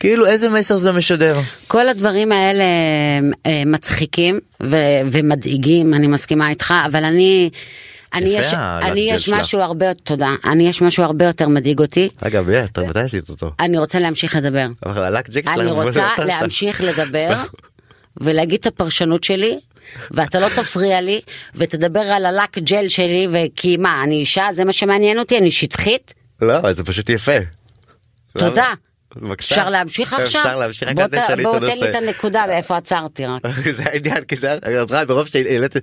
כאילו 0.00 0.26
איזה 0.26 0.48
מסר 0.48 0.76
זה 0.76 0.92
משדר? 0.92 1.40
כל 1.66 1.88
הדברים 1.88 2.32
האלה 2.32 2.64
מצחיקים 3.66 4.40
ו- 4.62 5.00
ומדאיגים, 5.12 5.94
אני 5.94 6.06
מסכימה 6.06 6.50
איתך, 6.50 6.74
אבל 6.86 7.04
אני... 7.04 7.50
אני 8.14 8.28
יש, 8.28 8.54
אני 8.82 9.00
יש 9.00 9.24
שלך. 9.24 9.40
משהו 9.40 9.60
הרבה, 9.60 9.94
תודה, 9.94 10.34
אני 10.44 10.68
יש 10.68 10.82
משהו 10.82 11.02
הרבה 11.02 11.24
יותר 11.24 11.48
מדאיג 11.48 11.80
אותי, 11.80 12.08
אגב, 12.20 12.50
אתה 12.50 12.82
מתי 12.82 13.00
עשית 13.00 13.28
אותו? 13.28 13.50
אני 13.60 13.78
רוצה 13.78 13.98
להמשיך 13.98 14.36
לדבר. 14.36 14.66
אני 15.46 15.70
רוצה 15.70 16.06
להמשיך 16.18 16.80
לדבר 16.80 17.36
ולהגיד 18.20 18.60
את 18.60 18.66
הפרשנות 18.66 19.24
שלי. 19.24 19.58
ואתה 20.10 20.40
לא 20.40 20.48
תפריע 20.48 21.00
לי 21.00 21.20
ותדבר 21.54 22.00
על 22.00 22.26
הלק 22.26 22.58
ג'ל 22.58 22.88
שלי 22.88 23.28
וכי 23.32 23.76
מה 23.76 24.02
אני 24.02 24.14
אישה 24.14 24.48
זה 24.52 24.64
מה 24.64 24.72
שמעניין 24.72 25.18
אותי 25.18 25.38
אני 25.38 25.52
שטחית 25.52 26.14
לא, 26.42 26.72
זה 26.72 26.84
פשוט 26.84 27.10
יפה. 27.10 27.36
תודה. 28.38 28.72
בבקשה. 29.16 29.54
אפשר 29.54 29.70
להמשיך 29.70 30.12
עכשיו? 30.12 30.42
אפשר 30.42 30.56
להמשיך, 30.56 30.88
רק 30.88 30.94
בוא 30.94 31.02
על 31.02 31.10
זה 31.10 31.20
שאני 31.26 31.42
בוא 31.42 31.56
את 31.56 31.62
תן 31.62 31.66
לי 31.66 31.72
את 31.72 31.82
הנושא. 31.82 31.98
הנקודה 31.98 32.44
ואיפה 32.48 32.76
עצרתי 32.76 33.26
רק. 33.26 33.42
זה 33.76 33.82
העניין, 33.84 34.24
כי 34.24 34.36
זה, 34.36 34.54
את 34.54 34.90
רואה, 34.90 35.04
ברוב 35.04 35.26
שהעליתי, 35.26 35.78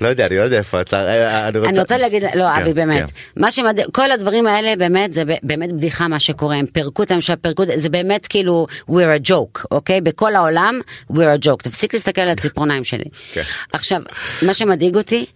לא 0.00 0.08
יודע, 0.08 0.26
אני 0.26 0.36
לא 0.36 0.42
יודע 0.42 0.58
איפה 0.58 0.80
עצר, 0.80 1.08
אה, 1.08 1.48
אני 1.48 1.58
רוצה, 1.58 1.70
אני 1.70 1.80
רוצה 1.80 1.98
להגיד, 1.98 2.22
לא 2.22 2.44
כן, 2.54 2.62
אבי 2.62 2.72
באמת, 2.72 3.10
כן. 3.10 3.40
מה 3.40 3.50
שמדהים, 3.50 3.86
כל 3.92 4.10
הדברים 4.10 4.46
האלה 4.46 4.76
באמת 4.76 5.12
זה 5.12 5.22
באמת 5.42 5.72
בדיחה 5.72 6.08
מה 6.08 6.20
שקורה, 6.20 6.56
הם 6.56 6.66
פירקו 6.66 7.02
את 7.02 7.10
הממשלה, 7.10 7.36
פירקו, 7.36 7.62
זה 7.74 7.88
באמת 7.88 8.26
כאילו 8.26 8.66
we're 8.90 9.22
a 9.24 9.28
joke, 9.28 9.64
אוקיי? 9.70 10.00
בכל 10.00 10.34
העולם 10.34 10.80
we're 11.12 11.14
a 11.14 11.46
joke, 11.46 11.62
תפסיק 11.62 11.94
להסתכל 11.94 12.20
על 12.20 12.30
הציפורניים 12.30 12.84
שלי. 12.84 13.04
כן. 13.32 13.42
עכשיו, 13.72 14.00
מה 14.42 14.54
שמדאיג 14.54 14.96
אותי 14.96 15.26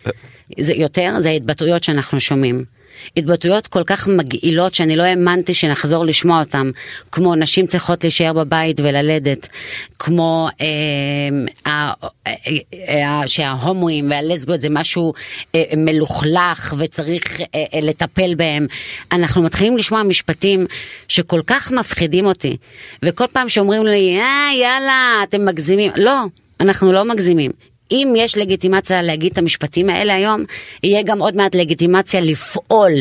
זה 0.60 0.72
יותר, 0.72 1.14
זה 1.18 1.28
ההתבטאויות 1.28 1.84
שאנחנו 1.84 2.20
שומעים. 2.20 2.64
התבטאויות 3.16 3.66
כל 3.66 3.82
כך 3.86 4.08
מגעילות 4.08 4.74
שאני 4.74 4.96
לא 4.96 5.02
האמנתי 5.02 5.54
שנחזור 5.54 6.04
לשמוע 6.04 6.40
אותן, 6.40 6.70
כמו 7.12 7.34
נשים 7.34 7.66
צריכות 7.66 8.04
להישאר 8.04 8.32
בבית 8.32 8.80
וללדת, 8.80 9.48
כמו 9.98 10.48
אה, 10.60 10.66
אה, 11.66 11.92
אה, 12.26 12.32
אה, 12.88 13.28
שההומואים 13.28 14.10
והלסביות 14.10 14.60
זה 14.60 14.68
משהו 14.70 15.12
אה, 15.54 15.62
מלוכלך 15.76 16.74
וצריך 16.78 17.40
אה, 17.40 17.44
אה, 17.74 17.80
לטפל 17.80 18.34
בהם. 18.34 18.66
אנחנו 19.12 19.42
מתחילים 19.42 19.76
לשמוע 19.76 20.02
משפטים 20.02 20.66
שכל 21.08 21.40
כך 21.46 21.72
מפחידים 21.72 22.26
אותי, 22.26 22.56
וכל 23.02 23.26
פעם 23.32 23.48
שאומרים 23.48 23.86
לי, 23.86 24.18
אה 24.20 24.50
יאללה, 24.60 25.20
אתם 25.22 25.44
מגזימים, 25.44 25.92
לא, 25.96 26.20
אנחנו 26.60 26.92
לא 26.92 27.04
מגזימים. 27.04 27.50
אם 27.90 28.14
יש 28.16 28.36
לגיטימציה 28.36 29.02
להגיד 29.02 29.32
את 29.32 29.38
המשפטים 29.38 29.90
האלה 29.90 30.14
היום, 30.14 30.44
יהיה 30.82 31.02
גם 31.02 31.18
עוד 31.18 31.36
מעט 31.36 31.54
לגיטימציה 31.54 32.20
לפעול. 32.20 32.92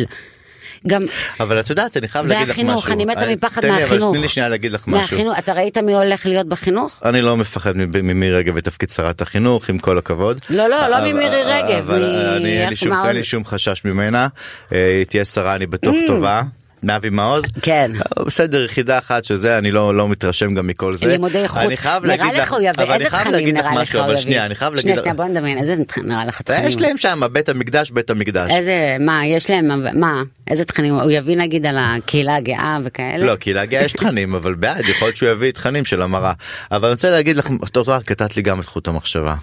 גם 0.87 1.05
אבל 1.39 1.59
את 1.59 1.69
יודעת, 1.69 1.97
אני 1.97 2.07
חייב 2.07 2.25
להגיד 2.25 2.47
לך 2.47 2.57
משהו. 2.57 2.67
והחינוך, 2.67 2.91
אני 2.91 3.05
מתה 3.05 3.25
מפחד 3.25 3.63
לי, 3.63 3.69
אבל 3.69 3.79
מהחינוך. 3.79 4.13
תני 4.13 4.21
לי 4.21 4.27
שנייה 4.27 4.49
להגיד 4.49 4.71
לך 4.71 4.87
משהו. 4.87 5.01
מהחינוך, 5.17 5.39
אתה 5.39 5.53
ראית 5.53 5.77
מי 5.77 5.93
הולך 5.93 6.25
להיות 6.25 6.47
בחינוך? 6.47 6.99
אני 7.05 7.21
לא 7.21 7.37
מפחד 7.37 7.77
ממירי 7.77 8.37
רגב 8.37 8.55
בתפקיד 8.55 8.89
שרת 8.89 9.21
החינוך, 9.21 9.69
עם 9.69 9.79
כל 9.79 9.97
הכבוד. 9.97 10.39
לא, 10.49 10.67
לא, 10.67 10.87
לא 10.87 10.99
ממירי 10.99 11.43
רגב, 11.43 11.89
אבל 11.89 12.45
אין 12.45 12.69
לי 13.15 13.23
שום-? 13.23 13.43
Mm. 13.43 13.47
חשש 13.47 13.85
ממנה. 13.85 14.27
אה, 14.73 14.97
היא 14.97 15.05
תהיה 15.05 15.25
שרה, 15.25 15.55
אני 15.55 15.65
בטוח 15.65 15.95
טובה. 16.07 16.41
מאבי 16.83 17.09
מעוז? 17.09 17.43
כן. 17.61 17.91
אה, 17.95 18.23
בסדר, 18.25 18.65
יחידה 18.65 18.97
אחת 18.97 19.25
שזה, 19.25 19.57
אני 19.57 19.71
לא 19.71 19.95
לא 19.95 20.09
מתרשם 20.09 20.53
גם 20.53 20.67
מכל 20.67 20.95
זה. 20.95 21.07
לימודי 21.07 21.47
חוץ, 21.47 21.61
אני 21.61 21.77
חייב 21.77 22.05
להגיד 22.05 22.33
לך 22.33 22.53
אבל 22.77 22.91
אני 22.91 23.09
חייב 23.09 23.27
להגיד 23.27 23.57
לך 23.57 23.65
משהו, 23.73 23.99
אבל? 23.99 24.17
שנייה, 24.17 24.45
אני 24.45 24.55
חייב 24.55 24.73
להגיד 24.73 24.99
שנייה, 24.99 25.13
בוא 25.13 25.25
נדמיין, 25.25 25.57
איזה 25.57 25.83
תכנים 25.85 26.07
נראה 26.07 26.25
לך 26.25 26.41
תכנים? 26.41 26.67
יש 26.67 26.81
להם 26.81 26.97
שם 26.97 27.21
בית 27.31 27.49
המקדש, 27.49 27.91
בית 27.91 28.09
המקדש. 28.09 28.51
איזה, 28.51 28.97
מה, 28.99 29.25
יש 29.25 29.49
להם, 29.49 29.99
מה, 29.99 30.21
איזה 30.47 30.65
תכנים, 30.65 30.93
הוא 30.93 31.11
יביא 31.11 31.37
נגיד 31.37 31.65
על 31.65 31.77
הקהילה 31.79 32.35
הגאה 32.35 32.77
וכאלה? 32.85 33.25
לא, 33.25 33.35
קהילה 33.35 33.65
גאה 33.65 33.83
יש 33.83 33.93
תכנים, 33.93 34.35
אבל 34.35 34.53
בעד, 34.53 34.85
יכול 34.89 35.07
להיות 35.07 35.17
שהוא 35.17 35.29
יביא 35.29 35.51
תכנים 35.51 35.85
של 35.85 36.01
המרה. 36.01 36.33
אבל 36.71 36.85
אני 36.85 36.93
רוצה 36.93 37.09
להגיד 37.09 37.37
לך, 37.37 37.49
את 37.63 37.75
יודעת, 37.75 38.03
קטעת 38.03 38.35
לי 38.37 38.41
גם 38.41 38.59
את 38.59 38.65
חוט 38.65 38.87
המחשבה. 38.87 39.35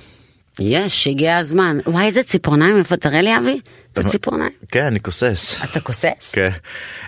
יש, 0.58 1.06
הגיע 1.06 1.36
הזמן. 1.36 1.78
וואי, 1.86 2.06
איזה 2.06 2.22
ציפורניים, 2.22 2.78
איפה, 2.78 2.96
תראה 2.96 3.20
לי 3.20 3.36
אבי? 3.36 3.60
את 3.92 3.98
הציפורניים. 3.98 4.50
כן, 4.70 4.84
אני 4.84 5.00
כוסס. 5.00 5.60
אתה 5.64 5.80
כוסס? 5.80 6.32
כן. 6.34 6.50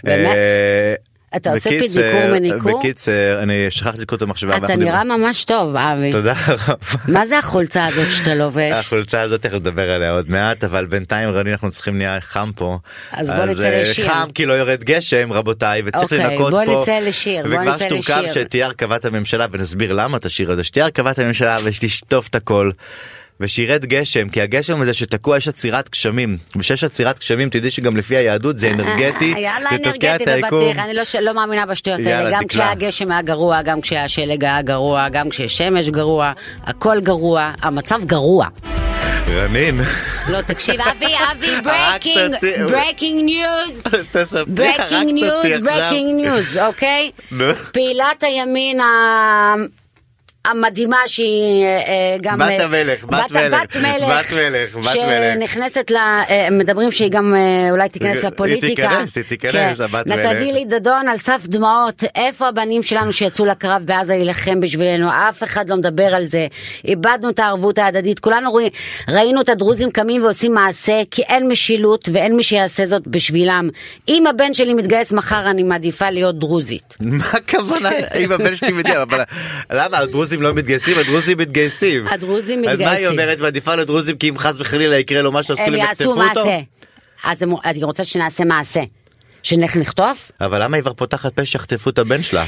באמת? 0.05 0.35
אה, 0.35 0.95
אתה 1.37 1.51
עושה 1.53 1.71
פדיקור 1.71 2.33
מניקור? 2.33 2.79
בקיצר, 2.79 3.43
אני 3.43 3.67
שכחתי 3.71 4.03
את 4.03 4.11
חוט 4.11 4.23
המחשבה. 4.23 4.57
אתה 4.57 4.77
נראה 4.77 5.05
ממש 5.05 5.45
טוב, 5.45 5.77
אבי. 5.77 6.13
תודה 6.13 6.35
רבה. 6.49 6.75
מה 7.09 7.27
זה 7.27 7.39
החולצה 7.39 7.87
הזאת 7.87 8.11
שאתה 8.11 8.35
לובש? 8.35 8.73
החולצה 8.73 9.21
הזאת 9.21 9.43
תכף 9.43 9.55
נדבר 9.55 9.91
עליה 9.91 10.11
עוד 10.11 10.31
מעט 10.31 10.65
אבל 10.65 10.87
בינתיים 10.87 11.29
רני 11.29 11.53
אנחנו 11.53 11.71
צריכים 11.71 11.99
נהיה 11.99 12.21
חם 12.21 12.51
פה. 12.57 12.79
אז 13.13 13.33
בוא 13.33 13.45
נצא 13.45 13.63
אה, 13.63 13.83
לשיר. 13.83 14.09
חם 14.09 14.29
כי 14.35 14.47
לא 14.47 14.53
יורד 14.53 14.85
גשם 14.85 15.33
רבותיי 15.33 15.83
וצריך 15.85 16.03
אוקיי, 16.03 16.19
לנקות 16.19 16.51
בוא 16.51 16.65
פה. 16.65 16.81
נצא 16.83 16.99
לשיר, 16.99 17.47
בוא 17.49 17.55
וכבר 17.55 17.75
נצא 17.75 17.87
שתורכב 17.87 18.23
לשיר. 18.25 18.45
שתהיה 18.45 18.67
הרכבת 18.67 19.05
הממשלה 19.05 19.47
ונסביר 19.53 19.93
למה 19.93 20.17
את 20.17 20.27
השיר 20.27 20.53
הזה 20.53 20.65
שתהיה 20.65 20.85
הרכבת 20.85 21.19
הממשלה 21.19 21.57
ושתשטוף 21.65 22.29
את 22.29 22.35
הכל. 22.35 22.71
ושירד 23.43 23.87
גשם 23.87 24.29
כי 24.29 24.41
הגשם 24.43 24.83
הזה 24.83 24.95
שתקוע 24.95 25.37
יש 25.37 25.49
עצירת 25.49 25.91
גשמים 25.91 26.39
וכשיש 26.57 26.85
עצירת 26.85 27.19
גשמים 27.19 27.49
תדעי 27.49 27.71
שגם 27.71 27.97
לפי 27.97 28.17
היהדות 28.17 28.59
זה 28.59 28.71
אנרגטי 28.71 29.35
אה, 29.35 29.39
יאללה 29.39 29.71
זה 29.85 29.93
תוקע 29.93 30.17
את 30.17 30.29
היקום. 30.29 30.79
אני 30.79 30.95
לא 30.95 31.03
לא 31.21 31.35
מאמינה 31.35 31.67
בשטויות 31.67 32.01
האלה, 32.07 32.31
גם. 32.31 32.47
כשהגשם 32.49 33.11
היה 33.13 33.23
גרוע, 33.23 33.63
גם 33.63 33.81
כשהשלג 33.81 34.45
היה 34.45 34.63
גרוע, 34.63 35.09
גם 35.09 35.29
כששמש 35.29 35.89
גרוע, 35.89 36.33
הכל 36.65 37.01
גרוע, 37.01 37.53
המצב 37.63 38.05
גרוע. 38.05 38.47
רנין. 39.31 39.81
לא, 40.29 40.41
תקשיב, 40.43 40.81
אבי, 40.81 41.07
אבי, 41.33 41.61
breaking. 41.65 42.35
Breaking 42.69 43.21
news. 43.25 43.85
Breaking 44.47 45.11
news. 45.12 45.62
Breaking 45.62 46.17
news, 46.17 46.59
אוקיי? 46.59 47.11
פעילת 47.73 48.23
הימין 48.23 48.81
ה- 48.81 49.82
המדהימה 50.45 50.97
שהיא 51.07 51.65
אה, 51.65 52.17
גם... 52.23 52.39
בת 52.39 52.49
אה, 52.49 52.65
המלך, 52.65 53.05
בת 53.05 53.31
מלך, 53.31 53.31
בת 53.31 53.77
מלך, 53.77 54.09
בת 54.15 54.33
מלך, 54.33 54.75
בת 54.75 54.77
מלך. 54.77 54.93
שנכנסת 54.93 55.91
ל... 55.91 55.97
אה, 55.97 56.49
מדברים 56.51 56.93
שהיא 56.93 57.11
גם 57.11 57.35
אה, 57.35 57.71
אולי 57.71 57.89
תיכנס 57.89 58.19
היא 58.19 58.31
לפוליטיקה. 58.31 58.89
תיכנס, 58.89 59.17
היא 59.17 59.25
תיכנס, 59.25 59.79
כן. 59.79 59.85
הבת 59.85 60.07
מלך. 60.07 60.19
נתתי 60.19 60.65
דדון 60.65 61.09
על 61.09 61.19
סף 61.19 61.43
דמעות, 61.47 62.05
איפה 62.15 62.49
הבנים 62.49 62.83
שלנו 62.83 63.13
שיצאו 63.13 63.45
לקרב 63.45 63.83
בעזה 63.85 64.17
להילחם 64.17 64.61
בשבילנו? 64.61 65.09
אף 65.11 65.43
אחד 65.43 65.69
לא 65.69 65.77
מדבר 65.77 66.15
על 66.15 66.27
זה. 66.27 66.47
איבדנו 66.85 67.31
את 67.31 67.39
הערבות 67.39 67.79
ההדדית, 67.79 68.19
כולנו 68.19 68.51
רואים, 68.51 68.71
ראינו 69.09 69.41
את 69.41 69.49
הדרוזים 69.49 69.91
קמים 69.91 70.25
ועושים 70.25 70.55
מעשה, 70.55 71.03
כי 71.11 71.23
אין 71.23 71.49
משילות 71.49 72.09
ואין 72.13 72.37
מי 72.37 72.43
שיעשה 72.43 72.87
זאת 72.87 73.07
בשבילם. 73.07 73.69
אם 74.09 74.27
הבן 74.27 74.55
שלי 74.55 74.75
מתגייס 74.75 75.13
מחר, 75.13 75.51
אני 75.51 75.63
מעדיפה 75.63 76.11
להיות 76.11 76.39
דרוזית. 76.39 76.97
מה 77.01 77.25
הכוונה 77.33 77.91
אם 78.17 78.33
הבן 78.33 78.57
שלי 78.57 78.73
מתגייס 78.73 78.99
אבל 78.99 79.23
למה 79.73 79.99
הדרוזים 79.99 80.32
לא 80.41 80.55
מתגייסים 80.55 80.99
הדרוזים 80.99 81.39
מתגייסים 81.39 82.07
הדרוזים 82.09 82.59
אז 82.59 82.65
מה 82.65 82.71
היא 82.71 82.97
מתגייסים. 82.97 83.19
אומרת 83.19 83.39
מעדיפה 83.39 83.75
לדרוזים 83.75 84.17
כי 84.17 84.29
אם 84.29 84.39
חס 84.39 84.55
וחלילה 84.61 84.99
יקרה 84.99 85.23
לו 85.23 85.33
משהו 85.33 85.53
אז 85.53 85.59
הם 85.67 85.75
יעשו 85.75 86.17
מעשה. 86.17 86.61
אז 87.25 87.43
אני 87.65 87.85
רוצה 87.85 88.05
שנעשה 88.05 88.45
מעשה. 88.45 88.81
שנלך 89.43 89.77
נחטוף? 89.77 90.33
אבל 90.41 90.62
למה 90.62 90.77
היא 90.77 90.83
כבר 90.83 90.93
פותחת 90.93 91.33
פה 91.33 91.45
שיחטפו 91.45 91.91
את 91.91 91.99
הבן 91.99 92.23
שלה 92.23 92.45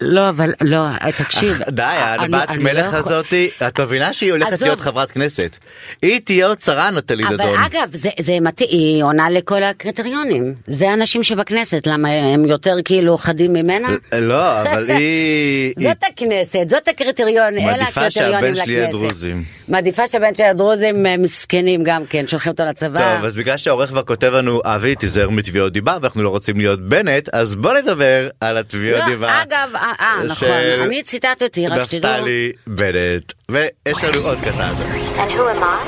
לא, 0.00 0.28
אבל 0.28 0.52
לא, 0.60 0.78
תקשיב. 1.18 1.58
די, 1.68 1.82
הבת 1.86 2.50
מלך 2.50 2.74
לא 2.74 2.80
יכול- 2.80 2.98
הזאתי, 2.98 3.50
את 3.68 3.80
מבינה 3.80 4.12
שהיא 4.12 4.32
הולכת. 4.32 4.62
להיות 4.62 4.80
חברת 4.80 5.10
כנסת. 5.10 5.56
היא 6.02 6.20
תהיה 6.24 6.46
עוד 6.46 6.60
שרה 6.60 6.90
נטלי 6.90 7.24
אבל 7.26 7.36
דדון. 7.36 7.60
אגב, 7.62 7.88
זה, 7.92 8.08
זה 8.20 8.38
מתאים, 8.40 8.68
היא 8.70 9.04
עונה 9.04 9.30
לכל 9.30 9.62
הקריטריונים. 9.62 10.54
זה 10.66 10.92
אנשים 10.92 11.22
שבכנסת, 11.22 11.86
למה 11.86 12.08
הם 12.08 12.44
יותר 12.44 12.76
כאילו 12.84 13.18
חדים 13.18 13.52
ממנה? 13.52 13.88
לא, 14.12 14.62
אבל 14.62 14.90
היא... 14.98 15.74
זאת 15.78 15.96
הכנסת, 16.12 16.68
זאת 16.68 16.88
הקריטריון, 16.88 17.58
אלה 17.58 17.84
הקריטריונים 17.88 18.54
לכנסת. 18.54 19.26
מעדיפה 19.68 20.08
שהבן 20.08 20.34
שלי 20.34 20.46
הדרוזים 20.46 21.06
אה, 21.06 21.16
מסכנים 21.16 21.84
גם 21.84 22.06
כן, 22.06 22.26
שולחים 22.26 22.52
אותו 22.52 22.64
לצבא. 22.64 22.98
טוב, 23.16 23.24
אז 23.24 23.36
בגלל 23.36 23.56
שהעורך 23.56 23.88
כבר 23.90 24.02
כותב 24.02 24.32
לנו, 24.32 24.60
אבי, 24.64 24.94
תיזהר 24.94 25.30
מתביעות 25.30 25.72
דיבה, 25.72 25.96
ואנחנו 26.02 26.22
לא 26.22 26.28
רוצים 26.28 26.56
להיות 26.56 26.80
בנט, 26.80 27.28
אז 27.32 27.54
בוא 27.54 27.74
נדבר 27.74 28.28
על 28.40 28.56
התביעות 28.58 29.00
לא, 29.00 29.06
דיבה. 29.06 29.42
אגב, 29.42 29.68
אה, 29.86 29.92
אה, 30.00 30.22
נכון, 30.24 30.48
של 30.48 30.80
אני 30.84 31.02
ציטטתי, 31.02 31.66
רק 31.68 31.84
שתדעו. 31.84 32.12
נפתלי 32.12 32.52
בנט. 32.66 33.32
ויש 33.48 34.04
לנו 34.04 34.20
עוד 34.20 34.38
קטן. 34.40 34.70
And 35.16 35.30
who 35.30 35.44
am 35.54 35.62
I? 35.62 35.78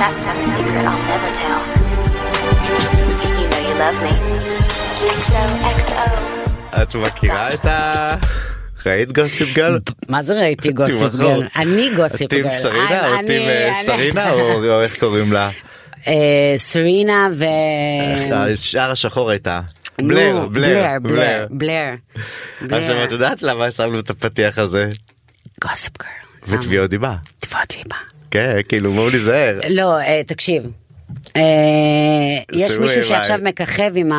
That's 0.00 0.22
not 0.26 0.36
a 0.36 0.46
secret 0.54 0.84
I'll 0.90 1.04
never 1.12 1.30
tell. 1.42 1.60
You 3.40 3.46
know 3.52 3.62
you 3.68 3.74
love 3.84 3.98
me. 4.06 4.12
XOXO. 5.26 6.04
את 6.82 6.94
מכירה 6.94 7.54
את 7.54 7.64
ה... 7.64 8.14
ראית 8.86 9.12
גוסיפ 9.12 9.54
גל? 9.54 9.78
מה 10.08 10.22
זה 10.22 10.40
ראיתי 10.40 10.72
גוסיפ. 10.72 11.12
גרל? 11.12 11.46
אני 11.56 11.90
גוסיפ 11.96 12.30
גרל. 12.30 12.42
טים 12.42 12.50
סרינה 12.50 13.08
או 13.10 13.26
טים 13.26 13.42
אה, 13.42 13.72
סרינה 13.86 14.32
או 14.32 14.82
איך 14.82 14.98
קוראים 14.98 15.32
לה? 15.32 15.50
אה, 16.08 16.54
סרינה 16.56 17.28
ו... 17.34 17.44
השאר 18.32 18.90
השחור 18.90 19.30
הייתה. 19.30 19.60
בלר, 19.98 20.46
בלר, 20.48 20.86
בלר. 21.02 21.46
בלר. 21.50 21.94
עכשיו 22.60 23.04
את 23.04 23.12
יודעת 23.12 23.42
למה 23.42 23.70
שמנו 23.70 23.98
את 24.00 24.10
הפתיח 24.10 24.58
הזה? 24.58 24.88
גוסיפ 25.62 25.92
גרל. 25.98 26.56
ותביעות 26.58 26.90
דיבה. 26.90 27.16
תביעות 27.38 27.74
דיבה. 27.82 27.96
כן, 28.30 28.56
כאילו 28.68 28.92
בואו 28.92 29.10
ניזהר. 29.10 29.60
לא, 29.70 30.00
אה, 30.00 30.22
תקשיב. 30.26 30.62
אה, 31.36 31.42
יש 32.52 32.72
שימו 32.72 32.82
מישהו 32.82 33.02
שעכשיו. 33.02 33.38
מככב 33.42 33.92
עם 33.96 34.12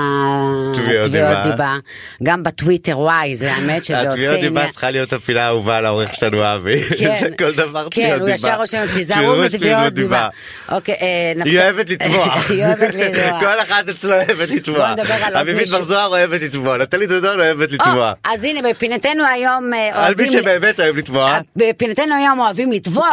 תביעות 0.75 1.05
התביעות 1.05 1.37
דיבה. 1.43 1.77
גם 2.23 2.43
בטוויטר, 2.43 2.99
וואי, 2.99 3.35
זה 3.35 3.53
האמת 3.53 3.85
שזה 3.85 3.97
עושה 3.97 4.11
התביעות 4.11 4.39
דיבה 4.39 4.59
עניין. 4.59 4.71
צריכה 4.71 4.89
להיות 4.91 5.13
הפינה 5.13 5.43
האהובה 5.43 5.77
על 5.77 5.85
העורך 5.85 6.15
שלנו 6.15 6.55
אבי. 6.55 6.83
כן, 6.83 7.17
זה 7.21 7.29
כל 7.37 7.51
דבר 7.51 7.87
כן, 7.91 8.01
תביעות 8.01 8.19
הוא 8.19 8.25
דיבה. 8.25 8.35
ישר 8.35 8.57
רושם, 8.57 8.85
תיזהרו 8.93 9.35
מתביעות 9.41 9.93
דיבה. 9.93 10.27
אוקיי, 10.71 10.95
אה, 11.01 11.43
היא 11.45 11.59
אוהבת 11.59 11.89
לתבוע. 11.89 12.41
כל 13.39 13.61
אחת 13.61 13.89
אצלו 13.89 14.13
אוהבת 14.13 14.49
לתבוע. 14.49 14.93
אביבית. 15.41 15.69
בר 15.69 15.81
זוהר 15.81 16.07
אוהבת 16.07 16.41
לתבוע. 16.41 16.77
נטלי 16.77 17.07
דודון 17.07 17.39
אוהבת 17.39 17.69
או, 17.69 17.75
לתבוע. 17.75 18.13
אז 18.23 18.43
הנה, 18.43 18.69
בפינתנו 18.69 19.23
היום 19.33 19.73
אה, 19.73 20.05
על 20.05 20.15
מי 20.15 20.23
אוהבים... 20.23 20.41
שבאמת 20.41 20.79
אוהב 20.79 20.97
לתבוע. 20.97 21.39
בפינתנו 21.55 22.15
היום 22.15 22.39
אוהבים 22.39 22.71
לתבוע 22.71 23.07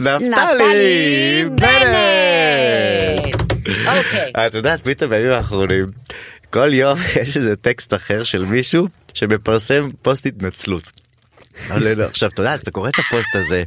נפתלי 0.00 1.44
בנט. 1.50 3.15
אוקיי. 3.98 4.32
את 4.46 4.54
יודעת 4.54 4.80
פתאום 4.84 5.10
בימים 5.10 5.30
האחרונים 5.32 5.86
כל 6.50 6.74
יום 6.74 6.98
יש 7.22 7.36
איזה 7.36 7.56
טקסט 7.56 7.94
אחר 7.94 8.22
של 8.22 8.44
מישהו 8.44 8.88
שמפרסם 9.14 9.88
פוסט 10.02 10.26
התנצלות. 10.26 10.82
אבל 11.70 11.92
לא, 11.98 12.04
עכשיו 12.04 12.28
אתה 12.30 12.40
יודע 12.42 12.54
אתה 12.54 12.70
קורא 12.70 12.88
את 12.88 12.94
הפוסט 12.98 13.34
הזה 13.36 13.62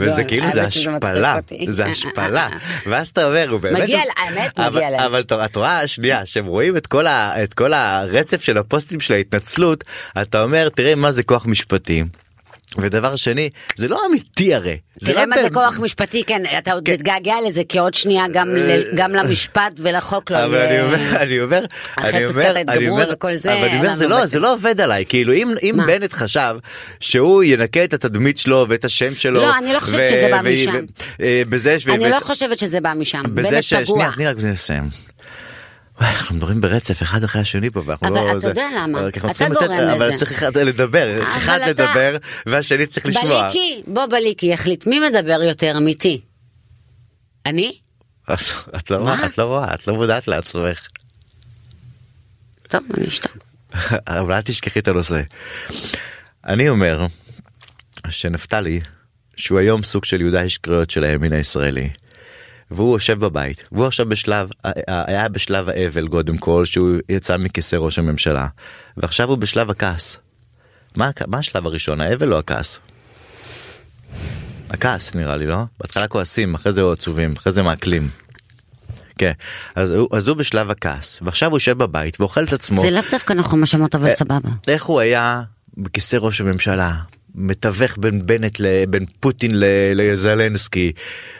וזה 0.00 0.24
כאילו 0.24 0.46
זה 0.54 0.62
השפלה. 0.64 1.36
זה 1.68 1.84
השפלה 1.84 2.48
ואז 2.86 3.08
אתה 3.08 3.26
אומר 3.26 3.48
הוא 3.50 3.60
באמת 3.60 3.82
מגיע 3.82 4.00
האמת, 4.16 4.50
אבל- 4.58 4.76
מגיע 4.76 4.90
להם. 4.90 5.00
אבל 5.00 5.20
אתה- 5.20 5.44
את 5.44 5.56
רואה 5.56 5.86
שנייה 5.86 6.26
שהם 6.26 6.46
רואים 6.46 6.76
את 6.76 6.86
כל 7.54 7.72
הרצף 7.74 8.42
של 8.42 8.58
הפוסטים 8.58 9.00
של 9.00 9.14
ההתנצלות 9.14 9.84
אתה 10.22 10.42
אומר 10.42 10.68
תראה 10.68 10.94
מה 10.94 11.12
זה 11.12 11.22
כוח 11.22 11.46
משפטי. 11.46 12.04
ודבר 12.78 13.16
שני 13.16 13.50
זה 13.76 13.88
לא 13.88 14.00
אמיתי 14.06 14.54
הרי. 14.54 14.78
תראה 15.04 15.26
מה 15.26 15.42
זה 15.42 15.50
כוח 15.50 15.78
משפטי, 15.78 16.24
כן, 16.24 16.42
אתה 16.58 16.72
עוד 16.72 16.86
כן. 16.86 16.96
תתגעגע 16.96 17.34
לזה, 17.46 17.62
כי 17.68 17.78
עוד 17.78 17.94
שנייה 17.94 18.24
גם 18.32 18.56
גם 18.94 19.12
למשפט 19.12 19.72
ולחוק 19.78 20.30
לא 20.30 20.44
אבל 20.44 20.58
אני 20.58 20.80
אומר, 20.80 21.16
אני 21.22 21.40
אומר, 21.40 21.64
אני 21.98 22.26
אומר, 22.26 22.52
אני 22.68 22.88
אומר, 22.88 23.36
זה, 23.36 23.52
אבל 23.52 23.64
אני 23.64 23.78
אומר, 23.78 23.88
אין 23.88 23.96
זה 23.96 24.04
לנו 24.04 24.18
לא. 24.18 24.26
זה 24.26 24.38
לא 24.38 24.52
עובד 24.52 24.80
עליי, 24.80 25.04
כאילו 25.08 25.32
אם? 25.32 25.76
בנט 25.86 26.12
חשב 26.12 26.56
שהוא 27.00 27.44
ינקה 27.44 27.84
את 27.84 27.94
התדמית 27.94 28.38
שלו 28.38 28.66
ואת 28.68 28.84
השם 28.84 29.14
שלו, 29.16 29.40
לא, 29.40 29.56
אני 29.58 29.72
לא 29.72 29.80
חושבת 29.80 30.08
שזה 30.08 30.28
בא 30.30 30.40
משם. 30.42 30.84
אה, 31.20 31.42
אני 31.94 32.10
לא 32.10 32.20
חושבת 32.20 32.58
שזה 32.58 32.80
בא 32.80 32.92
משם, 32.96 33.22
בנט 33.30 33.62
ש... 33.62 33.74
פגוע. 33.74 33.84
שנייה, 33.84 34.12
תני 34.12 34.26
רק 34.26 34.36
לסיים. 34.52 34.82
וואי, 34.82 35.89
אנחנו 36.00 36.36
מדברים 36.36 36.60
ברצף 36.60 37.02
אחד 37.02 37.24
אחרי 37.24 37.42
השני 37.42 37.70
פה 37.70 37.82
ואנחנו 37.86 38.08
אבל 38.08 38.16
לא... 38.26 38.30
אתה 38.30 38.40
זה- 38.40 38.46
יודע 38.48 38.66
למה, 38.78 38.98
אבל 39.00 39.08
אתה 39.08 39.20
גורם 39.20 39.52
לתת- 39.52 39.70
אבל 39.96 40.08
לזה. 40.08 40.16
צריך 40.18 40.32
אחד 40.32 40.56
לדבר, 40.58 41.22
אחד 41.22 41.58
אתה- 41.62 41.70
לדבר 41.70 42.16
והשני 42.46 42.86
צריך 42.86 43.06
לשמוע. 43.06 43.42
בליקי, 43.42 43.82
בוא 43.86 44.06
בליקי, 44.06 44.46
יחליט 44.46 44.86
מי 44.86 45.00
מדבר 45.00 45.40
יותר 45.42 45.76
אמיתי? 45.76 46.20
אני? 47.46 47.72
את 48.76 48.90
לא? 48.90 48.96
רואה, 48.96 49.26
את 49.26 49.38
לא 49.38 49.44
רואה, 49.44 49.74
את 49.74 49.86
לא 49.86 49.94
מודעת 49.94 50.28
לעצמך. 50.28 50.86
טוב, 52.68 52.82
אני 52.98 53.08
אשתוק. 53.08 53.36
אבל 54.06 54.32
אל 54.34 54.40
תשכחי 54.40 54.78
את 54.78 54.88
הנושא. 54.88 55.20
אני 56.46 56.68
אומר 56.68 57.06
שנפתלי 58.08 58.80
שהוא 59.36 59.58
היום 59.58 59.82
סוג 59.82 60.04
של 60.04 60.20
יהודה 60.20 60.42
איש 60.42 60.58
קריאות 60.58 60.90
של 60.90 61.04
הימין 61.04 61.32
הישראלי. 61.32 61.90
והוא 62.70 62.96
יושב 62.96 63.18
בבית 63.18 63.68
והוא 63.72 63.86
עכשיו 63.86 64.06
בשלב 64.08 64.50
היה 64.86 65.28
בשלב 65.28 65.68
האבל 65.68 66.08
קודם 66.08 66.38
כל 66.38 66.64
שהוא 66.64 66.96
יצא 67.08 67.36
מכיסא 67.36 67.76
ראש 67.76 67.98
הממשלה 67.98 68.46
ועכשיו 68.96 69.28
הוא 69.28 69.38
בשלב 69.38 69.70
הכעס. 69.70 70.16
מה, 70.96 71.10
מה 71.26 71.38
השלב 71.38 71.66
הראשון 71.66 72.00
האבל 72.00 72.32
או 72.32 72.38
הכעס? 72.38 72.78
הכעס 74.70 75.14
נראה 75.14 75.36
לי 75.36 75.46
לא? 75.46 75.58
בהתחלה 75.80 76.08
כועסים 76.08 76.54
אחרי 76.54 76.72
זה 76.72 76.82
עצובים 76.92 77.34
אחרי 77.36 77.52
זה 77.52 77.62
מעכלים. 77.62 78.10
כן 79.18 79.32
אז 79.74 79.90
הוא, 79.90 80.08
אז 80.12 80.28
הוא 80.28 80.36
בשלב 80.36 80.70
הכעס 80.70 81.18
ועכשיו 81.22 81.50
הוא 81.50 81.56
יושב 81.56 81.78
בבית 81.78 82.20
ואוכל 82.20 82.44
את 82.44 82.52
עצמו. 82.52 82.80
זה 82.80 82.90
לאו 82.90 83.02
דווקא 83.10 83.32
נכון 83.32 83.60
מה 83.60 83.66
שאמרת, 83.66 83.94
אבל 83.94 84.08
אה, 84.08 84.14
סבבה. 84.14 84.48
איך 84.68 84.84
הוא 84.84 85.00
היה 85.00 85.42
בכיסא 85.76 86.16
ראש 86.16 86.40
הממשלה 86.40 86.94
מתווך 87.34 87.98
בין 87.98 88.26
בנט 88.26 88.60
ל- 88.60 88.84
בין 88.88 89.04
פוטין 89.20 89.52
לזלנסקי 89.94 90.92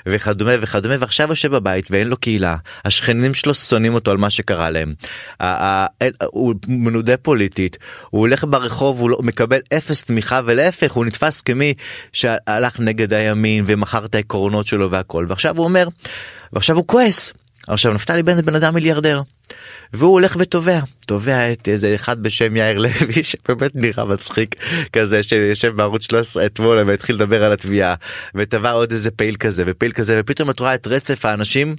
וכדומה 0.06 0.52
וכדומה 0.60 0.94
ועכשיו 1.00 1.28
יושב 1.30 1.50
בבית 1.56 1.88
ואין 1.90 2.08
לו 2.08 2.16
קהילה 2.16 2.56
השכנים 2.84 3.34
שלו 3.34 3.54
שונאים 3.54 3.94
אותו 3.94 4.10
על 4.10 4.16
מה 4.16 4.30
שקרה 4.30 4.70
להם. 4.70 4.94
הוא 6.26 6.54
מנודה 6.68 7.16
פוליטית 7.16 7.78
הוא 8.10 8.20
הולך 8.20 8.44
ברחוב 8.50 9.00
הוא 9.00 9.10
לא- 9.10 9.18
מקבל 9.22 9.58
אפס 9.76 10.02
תמיכה 10.02 10.40
ולהפך 10.44 10.92
הוא 10.92 11.04
נתפס 11.04 11.40
כמי 11.40 11.74
שהלך 12.12 12.80
נגד 12.80 13.12
הימין 13.12 13.64
ומכר 13.66 14.04
את 14.04 14.14
העקרונות 14.14 14.66
שלו 14.66 14.90
והכל 14.90 15.26
ועכשיו 15.28 15.56
הוא 15.56 15.64
אומר 15.64 15.88
ועכשיו 16.52 16.76
הוא 16.76 16.84
כועס. 16.86 17.32
עכשיו 17.68 17.92
נפתלי 17.92 18.22
בנט 18.22 18.44
בן 18.44 18.54
אדם 18.54 18.74
מיליארדר. 18.74 19.22
והוא 19.92 20.12
הולך 20.12 20.36
ותובע 20.40 20.80
תובע 21.06 21.52
את 21.52 21.68
איזה 21.68 21.94
אחד 21.94 22.22
בשם 22.22 22.56
יאיר 22.56 22.78
לוי 22.78 23.24
שבאמת 23.30 23.70
נראה 23.74 24.04
מצחיק 24.04 24.54
כזה 24.92 25.22
שיושב 25.22 25.76
בערוץ 25.76 26.04
13 26.04 26.46
אתמול 26.46 26.78
והתחיל 26.86 27.16
לדבר 27.16 27.44
על 27.44 27.52
התביעה 27.52 27.94
ותבע 28.34 28.70
עוד 28.70 28.92
איזה 28.92 29.10
פעיל 29.10 29.36
כזה 29.36 29.62
ופעיל 29.66 29.92
כזה 29.92 30.20
ופתאום 30.20 30.50
את 30.50 30.60
רואה 30.60 30.74
את 30.74 30.86
רצף 30.86 31.24
האנשים. 31.24 31.76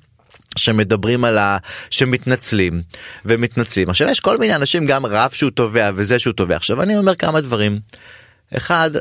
שמדברים 0.58 1.26
על 1.26 1.38
ה... 1.38 1.58
שמתנצלים 1.90 2.82
ומתנצלים 3.26 3.90
עכשיו 3.90 4.08
יש 4.08 4.20
כל 4.20 4.38
מיני 4.38 4.56
אנשים 4.56 4.86
גם 4.86 5.06
רב 5.06 5.32
שהוא 5.34 5.52
תובע 5.52 5.92
וזה 5.96 6.20
שהוא 6.20 6.34
תובע 6.34 6.56
עכשיו 6.56 6.82
אני 6.82 6.98
אומר 6.98 7.16
כמה 7.16 7.42
דברים. 7.42 7.80
אחד 8.58 8.92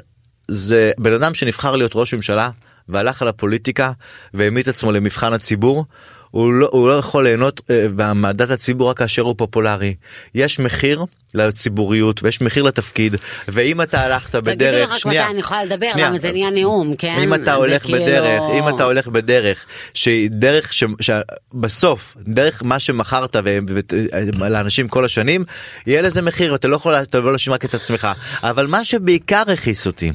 זה 0.49 0.93
בן 0.99 1.13
אדם 1.13 1.35
שנבחר 1.35 1.77
להיות 1.77 1.93
ראש 1.95 2.15
ממשלה 2.15 2.51
והלך 2.89 3.23
על 3.23 3.29
הפוליטיקה 3.29 3.93
והעמיד 4.35 4.69
עצמו 4.69 4.93
למבחן 4.93 5.33
הציבור. 5.33 5.85
הוא 6.31 6.53
לא, 6.53 6.69
הוא 6.73 6.89
לא 6.89 6.93
יכול 6.99 7.25
ליהנות 7.25 7.61
אה, 7.71 7.87
במעדת 7.97 8.51
הציבור 8.51 8.91
רק 8.91 8.99
כאשר 8.99 9.23
הוא 9.23 9.35
פופולרי. 9.39 9.95
יש 10.35 10.59
מחיר 10.59 11.05
לציבוריות 11.35 12.23
ויש 12.23 12.41
מחיר 12.41 12.63
לתפקיד 12.63 13.17
ואם 13.49 13.83
אתה 13.83 14.01
הלכת 14.01 14.31
תגידו 14.37 14.51
בדרך 14.51 14.91
רק 14.91 14.99
שנייה 14.99 15.23
מתי 15.23 15.31
אני 15.33 15.41
יכולה 15.41 15.65
לדבר, 15.65 15.87
שנייה. 15.93 16.09
למה 16.09 16.19
זה 16.19 16.33
נהיה 16.33 16.51
נאום, 16.51 16.97
כן? 16.97 17.17
אם 17.23 17.35
אתה 17.35 17.55
הולך 17.55 17.83
כאילו- 17.83 17.99
בדרך 17.99 18.43
אם 18.59 18.69
אתה 18.69 18.85
הולך 18.85 19.09
בדרך 19.09 19.65
שהיא 19.95 20.31
דרך 20.33 20.73
ש- 20.73 20.85
שבסוף 21.01 22.17
דרך 22.27 22.63
מה 22.65 22.79
שמכרת 22.79 23.37
ו- 23.45 23.59
ו- 23.69 24.49
לאנשים 24.49 24.89
כל 24.89 25.05
השנים 25.05 25.45
יהיה 25.87 26.03
לזה 26.03 26.23
מחיר 26.23 26.53
ואתה 26.53 26.69
לא 26.69 26.77
יכול 26.77 26.95
אתה 26.95 27.21
לא 27.21 27.37
רק 27.49 27.65
את 27.65 27.75
עצמך 27.75 28.09
אבל 28.43 28.67
מה 28.67 28.85
שבעיקר 28.85 29.43
הכעיס 29.53 29.87
אותי. 29.87 30.13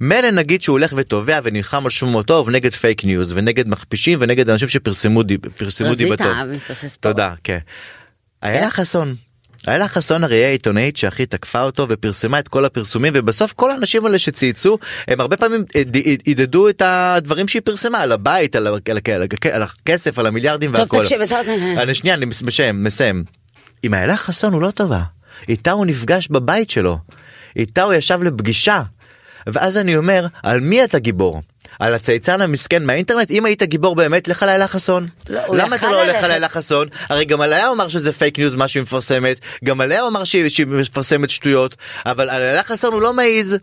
מילא 0.00 0.30
נגיד 0.30 0.62
שהוא 0.62 0.74
הולך 0.78 0.92
ותובע 0.96 1.40
ונלחם 1.44 1.84
על 1.84 1.90
שמו 1.90 2.22
טוב 2.22 2.50
נגד 2.50 2.72
פייק 2.74 3.04
ניוז 3.04 3.32
ונגד 3.36 3.68
מכפישים 3.68 4.18
ונגד 4.22 4.50
אנשים 4.50 4.68
שפרסמו 4.68 5.22
די- 5.22 5.38
פרסמו 5.38 5.94
דיבתו. 5.94 6.24
ספורט. 6.74 6.96
תודה 7.00 7.34
כן. 7.44 7.58
איילה 8.42 8.70
חסון. 8.70 9.14
איילה 9.68 9.88
חסון 9.88 10.24
הרי 10.24 10.36
היא 10.36 10.44
העיתונאית 10.44 10.96
שהכי 10.96 11.26
תקפה 11.26 11.62
אותו 11.62 11.86
ופרסמה 11.88 12.38
את 12.38 12.48
כל 12.48 12.64
הפרסומים 12.64 13.12
ובסוף 13.16 13.52
כל 13.52 13.70
האנשים 13.70 14.06
האלה 14.06 14.18
שצייצו 14.18 14.78
הם 15.08 15.20
הרבה 15.20 15.36
פעמים 15.36 15.64
הדהדו 16.24 16.68
את 16.68 16.82
הדברים 16.84 17.48
שהיא 17.48 17.62
פרסמה 17.64 17.98
על 17.98 18.12
הבית 18.12 18.56
על, 18.56 18.66
על, 18.66 18.74
ה- 18.74 19.54
על 19.56 19.62
הכסף 19.62 20.18
על 20.18 20.26
המיליארדים 20.26 20.70
טוב, 20.70 20.80
והכל. 20.80 21.02
תקשיב, 21.02 21.22
בסדר. 21.22 21.82
אני 21.82 21.94
שנייה 21.94 22.16
אני 22.16 22.24
מסיים 22.26 22.84
מסיים. 22.84 23.24
עם 23.82 23.94
איילה 23.94 24.16
חסון 24.16 24.52
הוא 24.52 24.62
לא 24.62 24.70
טובה. 24.70 25.00
איתה 25.48 25.70
הוא 25.72 25.86
נפגש 25.86 26.28
בבית 26.28 26.70
שלו. 26.70 26.98
איתה 27.56 27.82
הוא 27.82 27.92
ישב 27.94 28.20
לפגישה. 28.22 28.82
ואז 29.46 29.78
אני 29.78 29.96
אומר, 29.96 30.26
על 30.42 30.60
מי 30.60 30.84
אתה 30.84 30.98
גיבור? 30.98 31.42
על 31.78 31.94
הצייצן 31.94 32.40
המסכן 32.40 32.84
מהאינטרנט? 32.84 33.30
אם 33.30 33.44
היית 33.44 33.62
גיבור 33.62 33.94
באמת, 33.94 34.28
לך 34.28 34.42
לאיילה 34.42 34.68
חסון. 34.68 35.08
לא, 35.28 35.40
למה 35.52 35.76
אתה 35.76 35.90
לא 35.90 36.02
הולך. 36.02 36.22
לאיילה 36.22 36.48
חסון? 36.48 36.88
הרי 37.08 37.24
גם 37.24 37.40
עליה 37.40 37.66
הוא 37.66 37.74
אמר 37.74 37.88
שזה 37.88 38.12
פייק 38.12 38.38
ניוז 38.38 38.54
מה 38.54 38.68
שהיא 38.68 38.82
מפרסמת, 38.82 39.40
גם 39.64 39.80
עליה 39.80 40.00
הוא 40.00 40.08
אמר 40.08 40.24
שהיא 40.24 40.48
שהיא 40.48 40.66
מפרסמת 40.66 41.30
שטויות, 41.30 41.76
אבל 42.06 42.30
על 42.30 42.42
אלה 42.42 42.62
חסון 42.62 42.92
הוא 42.92 43.02
לא 43.02 43.12
מעז. 43.12 43.58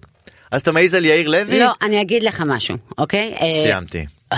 אז 0.52 0.62
אתה 0.62 0.72
מעז 0.72 0.94
על 0.94 1.06
יאיר 1.06 1.30
לוי? 1.30 1.60
לא, 1.60 1.72
אני 1.82 2.02
אגיד 2.02 2.24
לך 2.24 2.44
משהו, 2.48 2.78
אוקיי? 2.98 3.34
אה, 3.42 3.64
סיימתי. 3.64 4.06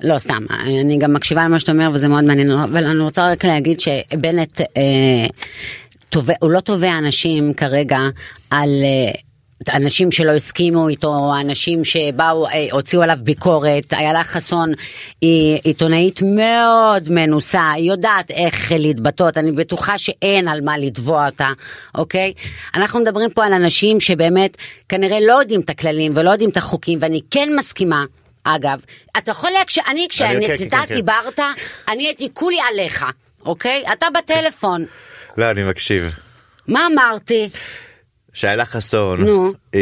לא 0.00 0.18
סתם, 0.18 0.46
אני 0.60 0.98
גם 0.98 1.12
מקשיבה 1.12 1.44
למה 1.44 1.60
שאתה 1.60 1.72
אומר 1.72 1.90
וזה 1.94 2.08
מאוד 2.08 2.24
מעניין, 2.24 2.50
אבל 2.50 2.84
אני 2.84 3.00
רוצה 3.00 3.32
רק 3.32 3.44
להגיד 3.44 3.80
שבנט, 3.80 4.60
אה, 4.60 5.26
תובע, 6.08 6.34
הוא 6.40 6.50
לא 6.50 6.60
תובע 6.60 6.98
אנשים 6.98 7.54
כרגע 7.54 7.98
על... 8.50 8.68
אה, 8.82 9.20
אנשים 9.70 10.10
שלא 10.10 10.30
הסכימו 10.30 10.88
איתו, 10.88 11.32
אנשים 11.40 11.84
שבאו, 11.84 12.46
אה, 12.46 12.66
הוציאו 12.72 13.02
עליו 13.02 13.16
ביקורת, 13.22 13.94
איילה 13.94 14.24
חסון 14.24 14.72
היא 15.20 15.60
עיתונאית 15.64 16.20
מאוד 16.22 17.10
מנוסה, 17.10 17.70
היא 17.70 17.90
יודעת 17.90 18.30
איך 18.30 18.72
להתבטאות, 18.78 19.38
אני 19.38 19.52
בטוחה 19.52 19.98
שאין 19.98 20.48
על 20.48 20.60
מה 20.60 20.78
לתבוע 20.78 21.26
אותה, 21.26 21.48
אוקיי? 21.94 22.32
אנחנו 22.74 23.00
מדברים 23.00 23.30
פה 23.30 23.44
על 23.44 23.52
אנשים 23.52 24.00
שבאמת 24.00 24.56
כנראה 24.88 25.20
לא 25.20 25.32
יודעים 25.32 25.60
את 25.60 25.70
הכללים 25.70 26.12
ולא 26.16 26.30
יודעים 26.30 26.50
את 26.50 26.56
החוקים, 26.56 26.98
ואני 27.02 27.20
כן 27.30 27.48
מסכימה 27.58 28.04
אגב, 28.44 28.80
אתה 29.18 29.30
יכול 29.30 29.50
להקש... 29.50 29.78
אני 29.78 30.06
כשאני 30.10 30.46
כן, 30.46 30.56
כן, 30.56 30.66
אתה 30.66 30.76
כן, 30.76 30.86
כן. 30.88 30.94
דיברת, 30.94 31.40
אני 31.88 32.06
הייתי 32.06 32.28
כולי 32.34 32.58
עליך, 32.70 33.04
אוקיי? 33.46 33.84
אתה 33.92 34.06
בטלפון. 34.14 34.84
לא, 35.36 35.50
אני 35.50 35.62
מקשיב. 35.62 36.14
מה 36.68 36.86
אמרתי? 36.92 37.48
שאלה 38.32 38.64
חסון. 38.64 39.24
נו. 39.24 39.52
אה, 39.74 39.80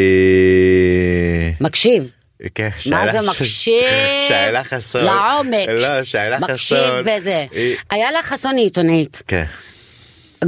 מקשיב. 1.60 2.08
כן, 2.54 2.68
מה 2.90 3.12
זה 3.12 3.20
מקשיב? 3.20 3.82
שאלה 4.28 4.64
חסון. 4.64 5.04
לעומק. 5.04 5.68
לא, 5.68 6.04
שאלה 6.04 6.36
חסון. 6.36 6.50
מקשיב 6.54 6.78
בזה. 7.04 7.44
היא- 7.52 7.76
איילה 7.92 8.22
חסון 8.22 8.56
היא 8.56 8.64
עיתונאית. 8.64 9.22
כן. 9.28 9.44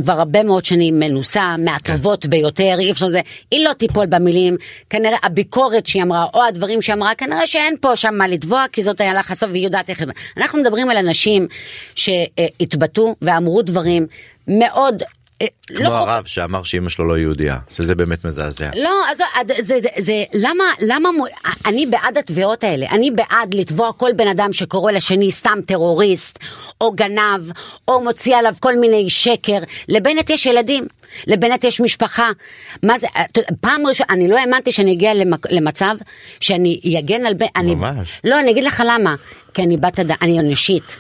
כבר 0.03 0.13
הרבה 0.13 0.43
מאוד 0.43 0.65
שנים 0.65 0.99
מנוסה, 1.01 1.57
מהטובות 1.59 2.27
ביותר, 2.27 2.77
אי 2.79 2.93
אפשר 2.93 3.09
זה, 3.09 3.21
היא 3.51 3.65
לא 3.65 3.73
תיפול 3.73 4.07
במילים, 4.07 4.57
כנראה 4.91 5.17
הביקורת 5.23 5.87
שהיא 5.87 6.03
אמרה, 6.03 6.27
או 6.35 6.45
הדברים 6.45 6.83
שהיא 6.83 6.95
אמרה, 6.95 7.15
כנראה 7.15 7.47
שאין 7.47 7.75
פה 7.81 7.97
שם 7.97 8.15
מה 8.15 8.29
לתבוע, 8.29 8.65
כי 8.73 8.83
זאת 8.83 9.01
איילה 9.01 9.23
חסון 9.23 9.51
והיא 9.51 9.65
יודעת 9.65 9.91
איך... 9.91 10.03
אנחנו 10.37 10.59
מדברים 10.61 10.91
על 10.91 10.97
אנשים 10.97 11.47
שהתבטאו 11.95 13.17
ואמרו 13.23 13.63
דברים 13.63 14.07
מאוד... 14.49 15.03
אה, 15.43 15.47
כמו 15.67 15.79
לא 15.85 15.89
חוק- 15.89 16.09
הרב 16.09 16.25
שאמר 16.27 16.63
שאימא 16.63 16.89
שלו 16.89 17.05
לא 17.09 17.19
יהודייה, 17.19 17.59
שזה 17.77 17.95
באמת 17.95 18.25
מזעזע. 18.25 18.71
לא, 18.77 18.91
אז 19.11 19.17
זה, 19.17 19.75
זה, 19.83 19.89
זה, 19.99 20.25
למה, 20.35 20.65
למה, 20.81 21.09
אני 21.67 21.87
בעד 21.87 22.19
התביעות 22.19 22.65
האלה, 22.65 22.87
אני 22.91 23.11
בעד 23.11 23.55
לתבוע 23.55 23.93
כל 23.93 24.11
בן 24.17 24.29
אדם 24.29 24.53
שקורא 24.53 24.93
לשני 24.93 25.31
סתם 25.31 25.59
טרוריסט, 25.67 26.39
או 26.81 26.93
גנב, 26.93 27.51
או 27.89 28.01
מוציא 28.05 28.37
עליו 28.37 28.55
כל 28.61 28.77
מיני 28.79 29.11
שקר, 29.11 29.59
לבנט 29.89 30.31
יש 30.31 30.47
ילדים. 30.47 30.87
לבנט 31.27 31.65
יש 31.65 31.81
משפחה. 31.81 32.31
מה 32.83 32.99
זה, 32.99 33.07
יודע, 33.37 33.49
פעם 33.61 33.87
ראשונה, 33.87 34.07
אני 34.11 34.29
לא 34.29 34.39
האמנתי 34.39 34.73
שאני 34.73 34.93
אגיע 34.93 35.15
למק, 35.15 35.47
למצב 35.51 35.95
שאני 36.41 36.81
אגן 36.99 37.27
על 37.27 37.35
בן... 37.35 37.47
אני- 37.57 37.75
ממש. 37.75 38.13
לא, 38.25 38.41
אני 38.41 38.51
אגיד 38.51 38.65
לך 38.65 38.83
למה. 38.87 39.15
כי 39.55 39.63
אני 39.63 39.77
בת 39.77 39.99
אדם, 40.01 40.17
אני 40.23 40.41
אנושית. 40.41 40.97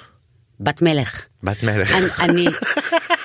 בת 0.61 0.83
מלך. 0.83 1.23
בת 1.43 1.63
מלך. 1.63 1.93
אני, 1.95 2.07
אני, 2.19 2.47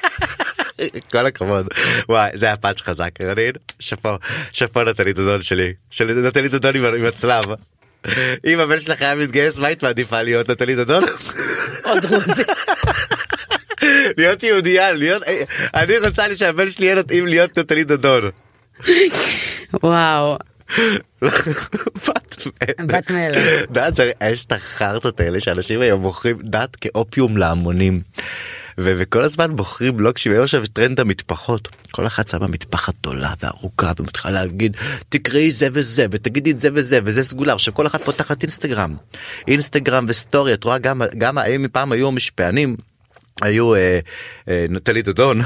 כל 1.11 1.25
הכבוד. 1.25 1.67
וואי, 2.09 2.29
זה 2.33 2.45
היה 2.45 2.57
פאנץ' 2.57 2.81
חזק, 2.81 3.21
רנין. 3.21 3.51
שאפו, 3.79 4.09
שאפו 4.51 4.83
נטלי 4.83 5.13
דודון 5.13 5.41
שלי. 5.41 5.73
של 5.89 6.21
נטלי 6.27 6.47
דודון 6.47 6.75
עם 6.75 6.85
עם 6.85 7.05
הצלב. 7.05 7.43
אם 8.45 8.59
הבן 8.59 8.79
שלך 8.79 9.01
היה 9.01 9.15
מתגייס, 9.15 9.57
מה 9.57 9.67
היית 9.67 9.83
מעדיפה 9.83 10.21
להיות 10.21 10.49
נטלי 10.51 10.75
דדון? 10.75 11.03
עוד 11.83 12.05
דרוזי. 12.05 12.43
להיות 14.17 14.43
יהודייה, 14.43 14.93
להיות... 14.93 15.23
אני 15.73 15.97
רוצה 15.97 16.27
לי 16.27 16.35
שהבן 16.35 16.69
שלי 16.69 16.85
יהיה 16.85 16.95
מתאים 16.95 17.27
להיות 17.27 17.59
נטלי 17.59 17.83
דדון. 17.83 18.29
וואו. 19.83 20.37
בת 21.21 22.37
מלך. 22.45 22.79
בת 22.79 23.11
מלך. 23.11 23.71
דת 23.71 23.95
זה 23.95 24.11
יש 24.23 24.45
את 24.45 24.51
החרטות 24.51 25.19
האלה 25.19 25.39
שאנשים 25.39 25.81
היום 25.81 26.01
מוכרים 26.01 26.37
דת 26.43 26.75
כאופיום 26.75 27.37
להמונים. 27.37 28.01
וכל 28.77 29.23
הזמן 29.23 29.55
בוחרים 29.55 29.97
בלוג 29.97 30.15
היום 30.25 30.43
עכשיו 30.43 30.67
טרנד 30.73 30.99
המטפחות. 30.99 31.67
כל 31.91 32.07
אחת 32.07 32.27
שמה 32.27 32.47
מטפחת 32.47 32.93
גדולה 33.01 33.33
וארוכה 33.43 33.91
ומתחילה 33.99 34.33
להגיד 34.33 34.77
תקראי 35.09 35.51
זה 35.51 35.67
וזה 35.71 36.05
ותגידי 36.11 36.51
את 36.51 36.61
זה 36.61 36.69
וזה 36.73 36.99
וזה 37.03 37.23
סגולה. 37.23 37.53
עכשיו 37.53 37.73
כל 37.73 37.87
אחת 37.87 38.01
פותחת 38.01 38.43
אינסטגרם. 38.43 38.95
אינסטגרם 39.47 40.05
וסטורי 40.07 40.53
את 40.53 40.63
רואה 40.63 40.77
גם 40.77 41.01
גם 41.17 41.37
האם 41.37 41.63
מפעם 41.63 41.91
היו 41.91 42.07
המשפענים. 42.07 42.75
היו 43.41 43.75
אה, 43.75 43.99
אה, 44.49 44.65
נטלי 44.69 45.01
דודון. 45.01 45.41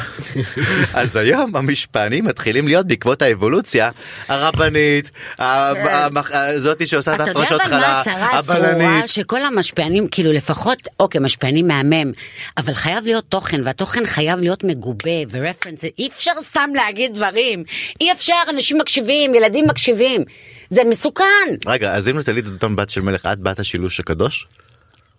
אז 0.93 1.15
היום 1.15 1.55
המשפענים 1.55 2.25
מתחילים 2.25 2.67
להיות 2.67 2.87
בעקבות 2.87 3.21
האבולוציה 3.21 3.89
הרבנית 4.27 5.11
המח- 5.37 6.31
זאתי 6.57 6.87
שעושה 6.87 7.15
את 7.15 7.21
אתה 7.21 7.29
יודע 7.29 7.39
ההפרשות 7.39 7.61
אבל 7.61 7.71
מה 7.71 7.77
חלה 7.81 7.99
הצרה 8.01 8.39
הצרורה 8.39 8.69
הבלנית. 8.71 9.07
שכל 9.09 9.41
המשפיענים 9.41 10.07
כאילו 10.07 10.31
לפחות 10.31 10.77
אוקיי 10.99 11.21
משפיענים 11.21 11.67
מהמם 11.67 12.11
אבל 12.57 12.73
חייב 12.73 13.03
להיות 13.05 13.25
תוכן 13.29 13.61
והתוכן 13.65 14.05
חייב 14.05 14.39
להיות 14.39 14.63
מגובה 14.63 15.11
ורפרנס 15.31 15.83
אי 15.83 16.07
אפשר 16.07 16.31
סתם 16.41 16.69
להגיד 16.75 17.13
דברים 17.15 17.63
אי 18.01 18.11
אפשר 18.11 18.33
אנשים 18.49 18.77
מקשיבים 18.77 19.35
ילדים 19.35 19.65
מקשיבים 19.67 20.23
זה 20.69 20.81
מסוכן. 20.83 21.23
רגע 21.67 21.93
אז 21.95 22.09
אם 22.09 22.19
נטלי 22.19 22.41
דדון 22.41 22.75
בת 22.75 22.89
של 22.89 23.01
מלך 23.01 23.25
את 23.33 23.39
בת 23.39 23.59
השילוש 23.59 23.99
הקדוש 23.99 24.47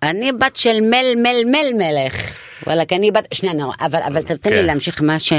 אני 0.02 0.32
בת 0.32 0.56
של 0.56 0.80
מל 0.80 1.06
מל 1.16 1.44
מל 1.46 1.74
מלך. 1.74 2.14
וואלה, 2.66 2.84
כי 2.84 2.96
אני 2.96 3.10
בת, 3.10 3.28
שנייה, 3.34 3.54
נו, 3.54 3.70
אבל, 3.80 3.98
אבל 4.06 4.22
תן 4.22 4.50
לי 4.50 4.56
כן. 4.56 4.64
להמשיך 4.64 5.02
מה, 5.02 5.18
ש, 5.18 5.32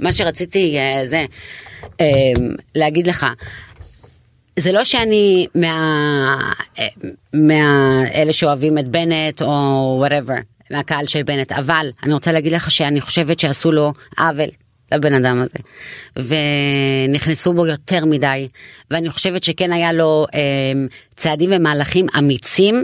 מה 0.00 0.12
שרציתי, 0.12 0.78
אה, 0.78 1.06
זה, 1.06 1.24
אה, 2.00 2.06
להגיד 2.74 3.06
לך. 3.06 3.26
זה 4.58 4.72
לא 4.72 4.84
שאני 4.84 5.46
מה... 5.54 6.36
אה, 6.78 6.86
מהאלה 7.34 8.32
שאוהבים 8.32 8.78
את 8.78 8.86
בנט 8.86 9.42
או 9.42 9.48
whatever, 9.98 10.34
מהקהל 10.70 11.06
של 11.06 11.22
בנט, 11.22 11.52
אבל 11.52 11.90
אני 12.02 12.14
רוצה 12.14 12.32
להגיד 12.32 12.52
לך 12.52 12.70
שאני 12.70 13.00
חושבת 13.00 13.40
שעשו 13.40 13.72
לו 13.72 13.92
עוול. 14.18 14.48
לבן 14.92 15.12
אדם 15.12 15.42
הזה 15.42 16.34
ונכנסו 17.08 17.52
בו 17.52 17.66
יותר 17.66 18.04
מדי 18.04 18.48
ואני 18.90 19.10
חושבת 19.10 19.44
שכן 19.44 19.72
היה 19.72 19.92
לו 19.92 20.26
אה, 20.34 20.40
צעדים 21.16 21.50
ומהלכים 21.52 22.06
אמיצים 22.18 22.82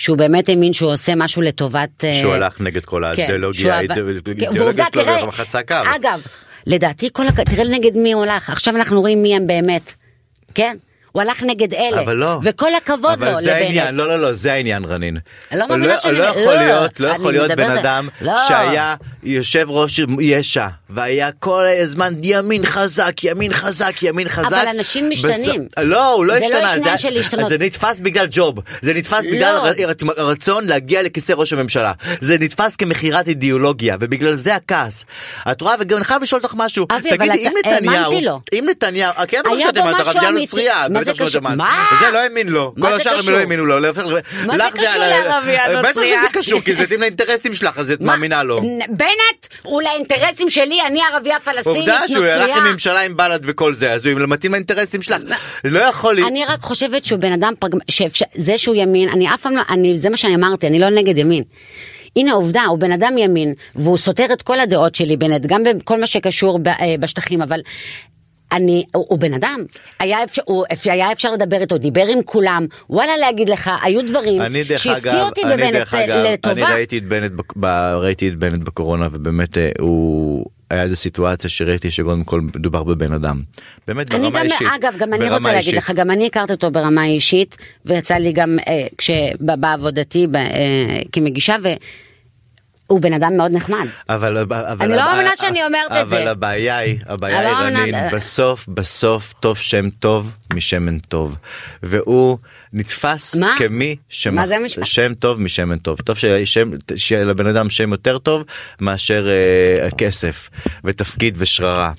שהוא 0.00 0.18
באמת 0.18 0.48
האמין 0.48 0.72
שהוא 0.72 0.92
עושה 0.92 1.14
משהו 1.16 1.42
לטובת 1.42 2.04
אה, 2.04 2.14
שהוא 2.14 2.32
הלך 2.32 2.60
נגד 2.60 2.84
כל 2.84 3.02
כן, 3.16 3.22
האידיאולוגיה 3.22 3.76
האידיאולוגיה 3.76 4.86
שלו 4.92 5.02
תראה, 5.02 5.18
וגם 5.18 5.30
חצה 5.30 5.62
קו. 5.62 5.74
אגב, 5.96 6.22
לדעתי 6.66 7.08
כל 7.12 7.26
הק... 7.26 7.40
תראה 7.40 7.64
נגד 7.64 7.96
מי 7.96 8.12
הוא 8.12 8.22
הלך, 8.22 8.50
עכשיו 8.50 8.76
אנחנו 8.76 9.00
רואים 9.00 9.22
מי 9.22 9.36
הם 9.36 9.46
באמת, 9.46 9.92
כן? 10.54 10.76
הוא 11.12 11.22
הלך 11.22 11.42
נגד 11.42 11.74
אלה, 11.74 12.00
אבל 12.00 12.16
לא. 12.16 12.38
וכל 12.42 12.74
הכבוד 12.74 13.20
לו 13.24 13.30
אבל 13.32 13.42
זה 13.42 13.54
העניין, 13.54 13.86
לבנט. 13.94 13.98
לא 13.98 14.16
לא 14.16 14.28
לא 14.28 14.32
זה 14.32 14.52
העניין 14.52 14.84
רנין. 14.84 15.18
לא 15.52 15.68
מאמינה 15.68 15.96
שאני- 15.96 16.18
לא 16.18 16.24
יכול 16.24 16.42
לא, 16.42 16.54
להיות, 16.54 17.00
לא 17.00 17.08
יכול 17.08 17.32
להיות 17.32 17.50
בן 17.50 17.62
מדברת- 17.64 17.78
אדם 17.78 18.08
לא. 18.20 18.32
שהיה 18.48 18.94
יושב 19.22 19.66
ראש 19.70 20.00
יש"ע 20.20 20.66
והיה 20.90 21.30
כל 21.38 21.64
הזמן 21.82 22.12
ימין 22.22 22.66
חזק 22.66 23.24
ימין 23.24 23.52
חזק 23.52 24.02
ימין 24.02 24.28
חזק. 24.28 24.46
אבל 24.46 24.66
אנשים 24.78 25.10
משתנים. 25.10 25.66
בס- 25.66 25.84
לא 25.84 26.12
הוא 26.14 26.24
לא 26.24 26.34
זה 26.34 26.40
לא 26.40 26.44
השתנה. 26.46 26.72
עניין 26.72 26.98
של 26.98 27.10
להשתנות. 27.10 27.48
זה 27.48 27.58
נתפס 27.58 28.00
בגלל 28.00 28.26
ג'וב 28.30 28.58
זה 28.82 28.94
נתפס 28.94 29.24
לא. 29.24 29.30
בגלל 29.32 29.54
ר- 29.56 30.22
רצון 30.22 30.66
להגיע 30.66 31.02
לכיסא 31.02 31.32
ראש 31.32 31.52
הממשלה 31.52 31.92
זה 32.20 32.36
נתפס 32.40 32.76
כמכירת 32.76 33.28
אידיאולוגיה 33.28 33.96
ובגלל 34.00 34.34
זה 34.34 34.54
הכעס. 34.54 35.04
את 35.50 35.60
רואה 35.60 35.74
וגם 35.80 35.96
אני 35.96 36.04
חייב 36.04 36.22
לשאול 36.22 36.40
אותך 36.44 36.54
משהו. 36.56 36.86
אבי, 36.96 37.08
אבל 37.10 37.16
תגידי 37.18 37.38
אם 37.48 37.52
אתה- 37.60 37.70
נתניהו. 37.70 38.12
אם 38.52 38.64
נתניהו 38.70 39.12
כן 39.28 39.40
ברור 39.44 39.60
שאתם 39.60 39.80
הרב 39.82 40.16
אמיתי. 40.28 40.46
צרייה 40.46 40.86
מה 41.00 41.12
בטח 41.12 41.12
זה 41.12 41.16
שלא 41.16 41.26
קשור? 41.26 41.40
שמעת. 41.40 41.56
מה? 41.56 41.84
זה 42.00 42.12
לא 42.12 42.18
האמין 42.18 42.48
לו 42.48 42.74
כל 42.80 42.92
השאר 42.94 43.12
הם? 43.18 43.34
לא 43.34 43.38
האמינו 43.38 43.66
לו. 43.66 43.80
לא- 43.80 43.88
מה 44.46 44.56
זה 44.56 44.62
קשור 44.72 44.86
על 45.02 45.12
ה- 45.12 45.28
לערבי 45.28 45.56
בטח? 45.82 45.92
שזה 45.92 46.06
קשור 46.32 46.60
כי 46.60 46.74
זה 46.74 46.82
התאים 46.82 47.00
לאינטרסים 47.00 47.54
שלך 47.54 47.78
אז 47.78 47.90
את? 47.90 48.00
מאמינה 48.00 48.42
לו. 48.42 48.60
בנט 48.88 49.46
הוא 49.62 49.82
לאינטרסים 49.82 50.50
שלי, 50.50 50.82
אני 50.86 51.00
ערבייה 51.12 51.40
פלסטינית, 51.40 51.66
עובדה 51.88 52.08
שהוא 52.08 52.24
הלך. 52.24 52.56
עם 52.56 52.72
ממשלה 52.72 53.00
עם 53.00 53.16
בל"ד 53.16 53.40
וכל 53.42 53.74
זה 53.74 53.92
אז 53.92 54.06
הוא 54.06 54.20
מתאים 54.26 54.52
לאינטרסים 54.52 55.02
שלך. 55.02 55.22
לא 55.64 55.80
יכול 55.80 56.14
להיות. 56.14 56.28
אני 56.28 56.44
רק 56.44 56.60
חושבת 56.62 57.04
שהוא 57.04 57.18
בן 57.20 57.32
אדם. 57.32 57.52
זה 58.34 58.58
שהוא 58.58 58.74
ימין, 58.74 59.08
אני 59.08 59.34
אף 59.34 59.40
פעם 59.42 59.56
לא, 59.56 59.62
זה 59.94 60.10
מה 60.10 60.16
שאני 60.16 60.34
אמרתי, 60.34 60.66
אני 60.66 60.78
לא 60.78 60.90
נגד 60.90 61.18
ימין. 61.18 61.42
הנה 62.16 62.32
עובדה, 62.32 62.62
הוא 62.62 62.78
בן 62.78 62.92
אדם 62.92 63.18
ימין, 63.18 63.54
והוא 63.74 63.98
סותר 63.98 64.26
את 64.32 64.42
כל 64.42 64.60
הדעות 64.60 64.94
שלי 64.94 65.16
בנט, 65.16 65.46
גם 65.46 65.62
בכל 65.64 66.00
מה 66.00 66.06
שקשור 66.06 66.58
אה, 66.66 66.72
בשטחים, 67.00 67.42
אבל 67.42 67.60
אני, 68.52 68.84
הוא, 68.94 69.06
הוא 69.08 69.18
בן 69.18 69.34
אדם, 69.34 69.60
היה 70.00 70.24
אפשר, 70.24 70.42
הוא, 70.44 70.64
היה 70.84 71.12
אפשר 71.12 71.32
לדבר 71.32 71.60
איתו, 71.60 71.78
דיבר 71.78 72.06
עם 72.06 72.18
כולם, 72.24 72.66
וואלה 72.90 73.16
להגיד 73.16 73.48
לך, 73.48 73.70
היו 73.82 74.02
דברים 74.06 74.42
שהפתיעו 74.76 75.20
אותי 75.28 75.42
אני 75.44 75.56
בבנט 75.56 75.72
דרך 75.72 75.94
אגב, 75.94 76.10
אני 76.16 76.32
לטובה. 76.32 76.74
ראיתי 76.74 76.98
את 76.98 77.04
בנט, 77.04 77.32
בק- 77.32 77.56
ב- 77.56 77.94
ראיתי 78.00 78.28
את 78.28 78.34
בנט 78.34 78.62
בקורונה 78.62 79.08
ובאמת 79.12 79.58
אה, 79.58 79.70
הוא 79.80 80.44
היה 80.70 80.82
איזה 80.82 80.96
סיטואציה 80.96 81.50
שראיתי 81.50 81.90
שקודם 81.90 82.24
כל 82.24 82.40
מדובר 82.40 82.82
בבן 82.84 83.12
אדם. 83.12 83.42
באמת 83.88 84.10
אני 84.10 84.18
ברמה 84.20 84.38
גם, 84.38 84.44
אישית. 84.46 84.66
אגב, 84.80 84.92
גם 84.98 85.14
אני 85.14 85.24
רוצה 85.30 85.38
להגיד 85.48 85.56
אישית. 85.56 85.74
לך, 85.74 85.90
גם 85.90 86.10
אני 86.10 86.26
הכרתי 86.26 86.52
אותו 86.52 86.70
ברמה 86.70 87.04
אישית, 87.04 87.56
ויצא 87.86 88.14
לי 88.14 88.32
גם 88.32 88.58
אה, 88.68 88.86
כשבעבודתי 88.98 90.26
אה, 90.34 90.40
כמגישה, 91.12 91.56
והוא 92.90 93.02
בן 93.02 93.12
אדם 93.12 93.36
מאוד 93.36 93.52
נחמד. 93.52 93.86
אבל, 94.08 94.38
אבל 94.38 94.56
אני 94.80 94.96
לא 94.96 95.00
הבעיה- 95.00 95.14
מאמינה 95.14 95.30
שאני 95.36 95.64
אומרת 95.64 95.92
את 96.02 96.08
זה. 96.08 96.18
אבל 96.18 96.28
הבעיה 96.28 96.76
היא, 96.78 96.98
הבעיה 97.06 97.38
אני 97.38 97.46
היא 97.46 97.74
לא 97.76 97.80
רנין, 97.80 97.94
בסוף 98.12 98.66
בסוף 98.68 99.34
טוב 99.40 99.58
שם 99.58 99.90
טוב 99.90 100.30
משמן 100.54 100.98
טוב. 100.98 101.36
והוא 101.82 102.38
נתפס 102.72 103.34
מה? 103.36 103.54
כמי 103.58 103.96
שמח... 104.08 104.34
מה 104.34 104.46
זה 104.46 104.56
המשפט? 104.56 104.86
שם 104.86 105.14
טוב 105.14 105.40
משמן 105.40 105.78
טוב. 105.78 106.00
טוב 106.00 106.16
ששם, 106.18 106.70
שיהיה 106.96 107.24
לבן 107.24 107.46
אדם 107.46 107.70
שם 107.70 107.92
יותר 107.92 108.18
טוב 108.18 108.42
מאשר 108.80 109.26
אה, 109.28 109.90
כסף 109.98 110.50
ותפקיד 110.84 111.34
ושררה. 111.38 111.92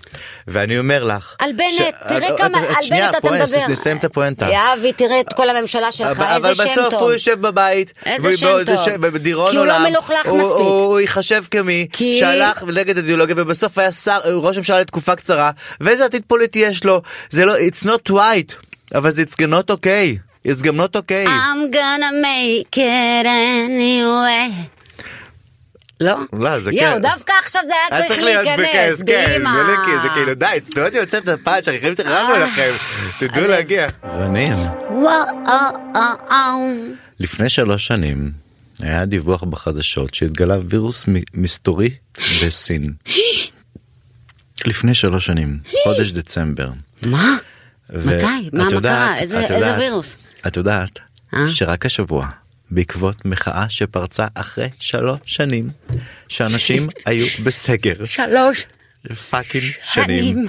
ואני 0.47 0.79
אומר 0.79 1.03
לך... 1.03 1.35
על 1.39 1.51
בנט, 1.57 1.71
ש- 1.77 2.07
תראה 2.09 2.29
אה, 2.31 2.37
כמה, 2.37 2.57
אה, 2.63 2.73
על 2.77 2.83
שנייה, 2.83 3.11
בנט 3.11 3.15
אתה 3.25 3.31
מדבר. 3.31 3.67
נסיים 3.69 3.97
את 3.97 4.03
הפואנטה. 4.03 4.47
אה, 4.49 4.73
אבי, 4.73 4.93
תראה 4.93 5.19
את 5.19 5.33
כל 5.33 5.49
הממשלה 5.49 5.91
שלך, 5.91 6.19
אבל 6.19 6.49
איזה 6.49 6.55
שם 6.55 6.71
בסוף 6.71 6.89
טוב. 6.89 7.01
הוא 7.01 7.11
יושב 7.11 7.41
בבית, 7.41 7.93
איזה 8.05 8.37
שם 8.37 8.47
טוב. 8.65 8.75
בדיראון 9.07 9.51
כי 9.51 9.57
הוא 9.57 9.65
לא 9.65 9.75
עולם, 9.77 9.91
מלוכלך 9.91 10.25
הוא- 10.27 10.37
מספיק. 10.37 10.53
הוא 10.57 10.85
הוא 10.85 10.99
ייחשב 10.99 11.43
כמי 11.51 11.87
כי- 11.93 12.19
שהלך 12.19 12.63
נגד 12.63 12.97
אידיאולוגיה 12.97 13.35
ובסוף 13.37 13.77
היה 13.77 13.91
שר 13.91 14.19
ראש 14.25 14.57
ממשלה 14.57 14.79
לתקופה 14.81 15.15
קצרה 15.15 15.51
ואיזה 15.81 16.05
עתיד 16.05 16.21
פוליטי 16.27 16.59
יש 16.59 16.83
לו 16.83 17.01
זה 17.29 17.45
לא 17.45 17.53
it's 17.57 17.85
not 17.85 18.11
right 18.11 18.55
אבל 18.95 19.09
זה 19.11 19.23
it's 19.23 19.35
not 19.41 19.71
okay 19.71 20.30
it's 20.47 20.63
גם 20.63 20.81
not 20.81 20.95
okay 20.95 21.25
I'm 21.27 21.73
gonna 21.73 22.11
make 22.23 22.77
it 22.77 23.25
anyway. 23.25 24.51
לא? 26.01 26.15
לא, 26.33 26.59
זה 26.59 26.71
יואו, 26.73 26.95
כן. 26.95 27.01
דווקא 27.01 27.33
עכשיו 27.43 27.61
זה 27.65 27.73
היה 27.91 28.07
צריך 28.07 28.19
להיכנס, 28.23 29.01
כן, 29.05 29.23
באמא. 29.43 29.51
זה 30.03 30.09
כאילו 30.09 30.33
די, 30.33 30.45
אתם 30.69 30.79
לא 30.79 30.85
יודעים 30.85 31.03
לצאת 31.03 31.23
את 31.23 31.29
הפאנץ', 31.29 31.67
יכולים 31.67 31.95
שרבנו 31.95 32.11
אה. 32.35 32.39
לכם, 32.47 32.71
תדעו. 33.19 33.47
להגיע. 33.47 33.87
רנין, 34.05 34.53
וואו. 34.91 36.71
לפני 37.19 37.49
שלוש 37.49 37.87
שנים 37.87 38.31
היה 38.81 39.05
דיווח 39.05 39.43
בחדשות 39.43 40.13
שהתגלה 40.13 40.57
וירוס 40.69 41.05
מסתורי 41.33 41.89
בסין. 42.45 42.93
לפני 44.65 44.95
שלוש 44.95 45.25
שנים, 45.25 45.57
חודש 45.83 46.11
דצמבר. 46.11 46.69
מה? 47.05 47.37
מתי? 47.89 48.25
מה, 48.53 48.63
מה 48.63 48.81
קרה? 48.81 49.17
איזה- 49.17 49.75
וירוס? 49.79 50.15
את 50.47 50.57
יודעת 50.57 50.99
אה? 51.33 51.49
שרק 51.49 51.85
השבוע, 51.85 52.27
בעקבות 52.71 53.25
מחאה 53.25 53.65
שפרצה 53.69 54.27
אחרי 54.33 54.69
שלוש 54.79 55.19
שנים, 55.25 55.67
שאנשים 56.27 56.89
היו 57.05 57.27
בסגר 57.43 58.05
שלוש 58.05 58.65
fucking 59.29 59.63
שנים. 59.83 60.35
שנים. 60.35 60.47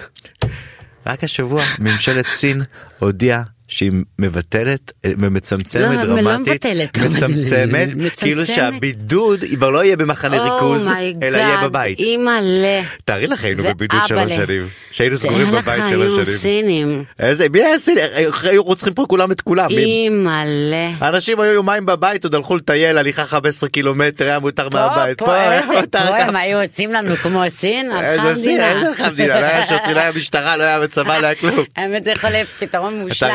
רק 1.06 1.24
השבוע 1.24 1.64
ממשלת 1.78 2.26
סין 2.28 2.62
הודיעה 2.98 3.42
שהיא 3.72 3.90
מבטלת 4.18 4.92
אה, 5.04 5.10
ומצמצמת 5.18 5.96
לא, 5.96 6.04
לא 6.04 6.22
דרמטית, 6.22 6.66
מבטלת, 6.66 6.98
מצמצמת, 6.98 7.88
מצמצמת. 7.88 8.18
כאילו 8.18 8.46
שהבידוד 8.46 9.44
כבר 9.54 9.70
לא 9.70 9.84
יהיה 9.84 9.96
במחנה 9.96 10.42
ריכוז, 10.42 10.88
אלא 11.22 11.36
יהיה 11.36 11.56
בבית. 11.64 11.98
אימא'לה. 11.98 12.82
תארי 13.04 13.26
לך 13.26 13.44
היינו 13.44 13.62
בבידוד 13.62 14.00
שלוש. 14.06 14.32
שנים, 14.32 14.68
שהיינו 14.90 15.16
סגורים 15.16 15.50
בבית 15.52 15.82
שלוש 15.88 16.12
שנים. 16.12 16.38
סינים. 16.38 17.04
איזה, 17.18 17.48
מי 17.48 17.62
היה 17.62 17.78
סיני? 17.78 18.00
היו 18.42 18.62
רוצחים 18.62 18.94
פה 18.94 19.04
כולם 19.08 19.32
את 19.32 19.40
כולם. 19.40 19.70
אימא'לה. 19.70 21.08
אנשים 21.08 21.40
היו 21.40 21.52
יומיים 21.52 21.86
בבית, 21.86 22.24
עוד 22.24 22.34
הלכו 22.34 22.56
לטייל 22.56 22.98
הליכה 22.98 23.24
15 23.24 23.68
קילומטר, 23.68 24.24
היה 24.24 24.38
מותר 24.38 24.68
מהבית. 24.68 25.18
פה, 25.18 25.52
איפה 25.52 25.72
איזה, 25.72 25.86
פה? 25.86 25.98
הם 25.98 26.36
היו 26.36 26.62
יוצאים 26.62 26.92
לנו 26.92 27.16
כמו 27.16 27.42
סין, 27.48 27.92
איזה 27.92 28.34
סין. 28.34 28.60
איזה 28.60 28.88
הלכה 28.88 29.06
המדינה, 29.06 29.40
לא 29.40 29.46
היה 29.46 29.66
שוטרים, 29.66 29.94
לא 29.94 30.00
היה 30.00 30.12
משטרה, 30.16 30.56
לא 30.56 30.62
היה 30.62 30.80
בצבא, 30.80 31.18
לא 31.18 31.26
היה 31.26 31.34
כלום. 31.34 31.64
האמת 31.76 32.04
זה 32.04 32.10
יכול 32.10 32.30
להיות 32.30 32.48
פתרון 32.58 33.00
מושלם. 33.00 33.30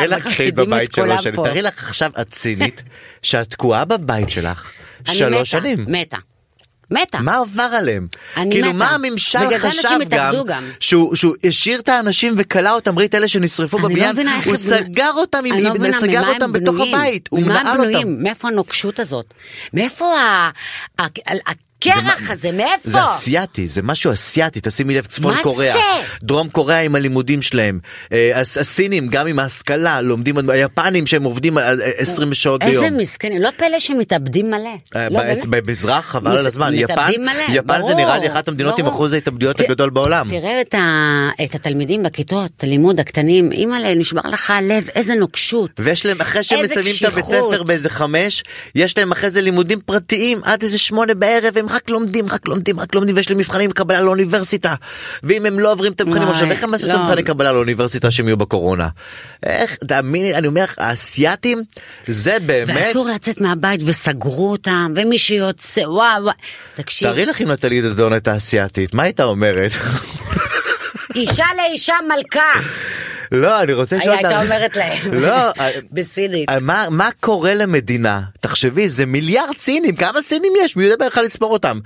את 0.48 0.54
בבית 0.56 0.92
שלוש 0.92 1.24
שנים. 1.24 1.36
תארי 1.36 1.62
לך 1.62 1.84
עכשיו 1.84 2.12
את 2.22 2.30
צינית, 2.30 2.82
שאת 3.22 3.50
תקועה 3.50 3.86
בבית 3.86 4.30
שלך 4.30 4.72
אני 5.08 5.16
שלוש 5.16 5.34
מתה, 5.34 5.46
שנים. 5.46 5.86
מתה. 5.88 6.18
מתה. 6.92 7.20
מה 7.20 7.38
עבר 7.38 7.62
עליהם? 7.64 8.08
אני 8.38 8.52
כאילו 8.52 8.68
מתה. 8.68 8.78
מה 8.78 8.90
הממשל 8.90 9.40
חשב 9.60 9.90
גם, 10.10 10.34
גם. 10.48 10.64
שהוא 10.80 11.16
שהוא 11.16 11.36
השאיר 11.48 11.80
את 11.80 11.90
האנשים 11.90 12.34
וכלא 12.38 12.70
אותם, 12.76 13.00
ראית 13.00 13.16
אלה 13.16 13.28
שנשרפו 13.28 13.78
אני 13.78 13.84
לא 13.84 13.90
בבניין, 13.90 14.28
איך 14.28 14.46
הוא 14.48 14.56
בנויים. 14.56 14.84
סגר 14.86 15.12
אותם, 15.16 15.46
עם- 15.46 15.54
אני 15.54 15.64
לא 15.64 15.70
מבינה 15.74 16.00
סגר 16.00 16.22
ממה 16.22 16.34
אותם 16.34 16.54
בתוך. 16.54 16.76
הבית, 16.80 17.30
הוא 17.32 17.40
נעל 17.40 17.80
אותם. 17.96 18.10
מאיפה 18.24 18.48
הנוקשות 18.48 19.00
הזאת? 19.00 19.34
מאיפה 19.74 20.06
ה- 20.06 20.50
ה- 21.02 21.04
הקרח 21.82 22.30
הזה? 22.30 22.52
מאיפה? 22.52 22.90
זה 22.90 23.06
אסיאתי, 23.06 23.68
זה 23.68 23.82
משהו 23.82 24.14
אסיאתי, 24.14 24.60
תשימי 24.64 24.96
לב, 24.96 25.06
צפון 25.06 25.34
מה 25.34 25.44
קוריאה, 25.44 25.74
זה? 25.76 25.82
דרום 26.24 26.50
קוריאה 26.50 26.80
עם 26.82 26.96
הלימודים 26.96 27.42
שלהם, 27.42 27.80
אה, 28.12 28.40
הס- 28.40 28.58
הסינים 28.58 29.08
גם 29.08 29.28
עם 29.28 29.40
ההשכלה, 29.40 30.02
לומדים, 30.02 30.50
היפנים 30.50 31.08
שהם 31.08 31.24
עובדים 31.24 31.58
אה, 31.58 31.64
אה, 31.70 31.74
20 31.98 32.34
שעות 32.34 32.64
ביום. 32.64 32.84
איזה 32.84 32.96
מסכנים, 32.98 33.42
לא 33.42 33.50
פלא 33.58 33.80
שמתאבדים 33.80 34.48
מלא. 34.52 34.70
אה, 34.96 35.10
לא. 35.10 35.20
במזרח 35.50 36.06
חבל 36.06 36.32
מס- 36.32 36.40
על 36.40 36.48
הזמן, 36.48 36.74
יפן, 36.74 36.94
מלא, 37.20 37.32
יפן 37.50 37.52
זה 37.58 37.62
ברור, 37.62 37.94
נראה 37.94 38.18
לי 38.18 38.28
אחת 38.28 38.48
המדינות 38.48 38.80
עם 38.80 38.86
ברור. 38.86 38.98
אחוז 38.98 39.14
ההתאבדויות 39.14 39.58
ת- 39.58 39.62
הגדול 39.62 39.90
בעולם. 39.90 40.28
תראה 40.30 40.62
את, 40.62 40.74
ה... 40.76 41.30
את 41.44 41.56
התלמידים 41.56 42.04
בכיתות 42.04 42.52
הלימוד 42.64 43.00
הקטנים, 43.00 43.52
אימא'לה, 43.52 43.96
נשבר 43.96 44.22
לך 44.32 44.52
הלב, 44.52 44.88
איזה 44.96 45.16
נוקשות. 45.16 45.72
ויש 45.80 46.06
להם 46.06 46.22
אחרי 46.22 46.44
שהם 46.44 46.60
איזה 46.60 46.82
מסיימים 46.82 46.96
את 47.02 47.14
הבית. 47.14 47.26
ספר 47.26 47.64
באיזה 47.64 47.90
חמש, 47.90 48.44
יש 48.76 48.98
להם 48.98 49.12
אחרי 49.12 49.30
זה 49.30 49.42
לימודים 49.42 49.80
פרטיים 49.86 50.40
עד 50.44 50.62
איזה 50.64 50.78
שמונה 50.78 51.14
בערב, 51.14 51.58
הם 51.58 51.67
רק 51.70 51.90
לומדים, 51.90 52.26
רק 52.30 52.48
לומדים, 52.48 52.80
רק 52.80 52.96
לומדים, 52.96 53.16
ויש 53.16 53.30
להם 53.30 53.40
מבחנים 53.40 53.70
לקבלה 53.70 54.02
לאוניברסיטה. 54.02 54.76
ואם 55.24 55.46
הם 55.46 55.60
לא 55.60 55.72
עוברים 55.72 55.92
את 55.92 56.02
המבחנים 56.02 56.28
עכשיו, 56.28 56.52
איך 56.52 56.64
הם 56.64 56.74
עשו 56.74 56.86
את 56.86 56.92
לא. 56.92 56.94
המבחני 56.94 57.24
קבלה 57.24 57.54
לאוניברסיטה 57.54 58.12
שהם 58.12 58.28
יהיו 58.28 58.38
בקורונה? 58.38 58.88
איך, 59.44 59.76
תאמיני, 59.88 60.36
אני 60.36 60.48
אומר 60.48 60.64
לך, 60.64 60.76
האסייתים, 60.78 61.64
זה 62.08 62.38
באמת... 62.46 62.88
ואסור 62.88 63.10
לצאת 63.10 63.42
מהבית 63.42 63.82
וסגרו 63.86 64.52
אותם, 64.52 64.92
ומי 64.96 65.18
שיוצא, 65.18 65.82
וואו 65.82 66.24
וואו. 66.24 66.36
תקשיב, 66.76 67.08
תארי 67.08 67.26
לך 67.26 67.42
אם 67.42 67.52
נטלי 67.52 67.82
דדון 67.82 68.14
הייתה 68.14 68.38
אסייתית, 68.38 68.94
מה 68.94 69.04
הייתה 69.04 69.24
אומרת? 69.24 69.72
אישה 71.16 71.46
לאישה 71.58 71.94
מלכה, 72.08 72.60
לא, 73.32 73.60
אני 73.60 73.74
רוצה 73.74 73.98
לשאול 73.98 74.14
הייתה 74.14 74.28
אותך- 74.30 74.42
אומרת 74.44 74.76
להם, 74.78 75.14
לא, 75.14 75.52
בסינית. 75.92 76.50
אה, 76.50 76.58
מה, 76.62 76.86
מה 76.90 77.10
קורה 77.20 77.54
למדינה? 77.54 78.22
תחשבי, 78.42 78.90
זה 78.90 79.06
מיליארד 79.06 79.58
סינים, 79.58 79.96
כמה 79.96 80.22
סינים 80.22 80.54
יש? 80.64 80.76
מי 80.78 80.84
יודע 80.86 81.08
בכלל 81.08 81.24
לספור 81.24 81.54
אותם? 81.54 81.80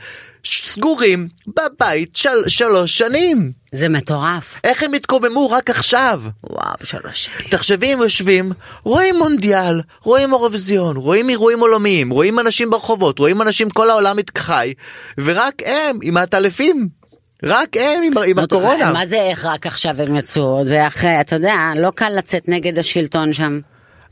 סגורים 0.45 1.27
בבית 1.47 2.15
של 2.15 2.29
שלוש 2.47 2.97
שנים. 2.97 3.51
זה 3.71 3.89
מטורף. 3.89 4.59
איך 4.63 4.83
הם 4.83 4.93
התקוממו 4.93 5.49
רק 5.51 5.69
עכשיו? 5.69 6.21
וואו, 6.43 6.73
שלוש 6.83 7.25
שנים. 7.25 7.47
תחשבי, 7.49 7.87
הם 7.87 7.99
יושבים, 8.01 8.51
רואים 8.83 9.15
מונדיאל, 9.17 9.81
רואים 10.03 10.33
אירוויזיון, 10.33 10.97
רואים 10.97 11.29
אירועים 11.29 11.59
עולמיים, 11.59 12.09
רואים 12.09 12.39
אנשים 12.39 12.69
ברחובות, 12.69 13.19
רואים 13.19 13.41
אנשים 13.41 13.69
כל 13.69 13.89
העולם 13.89 14.17
חי, 14.37 14.73
ורק 15.17 15.53
הם 15.65 15.99
עם 16.03 16.17
העטלפים. 16.17 17.00
רק 17.43 17.77
הם 17.77 18.03
עם, 18.03 18.13
עם 18.27 18.39
הקורונה. 18.39 18.91
מה 18.93 19.05
זה 19.05 19.21
איך 19.21 19.45
רק 19.45 19.67
עכשיו 19.67 20.01
הם 20.01 20.15
יצאו? 20.15 20.65
זה 20.65 20.87
אחרי, 20.87 21.21
אתה 21.21 21.35
יודע, 21.35 21.55
לא 21.79 21.91
קל 21.95 22.09
לצאת 22.09 22.47
נגד 22.47 22.77
השלטון 22.77 23.33
שם. 23.33 23.59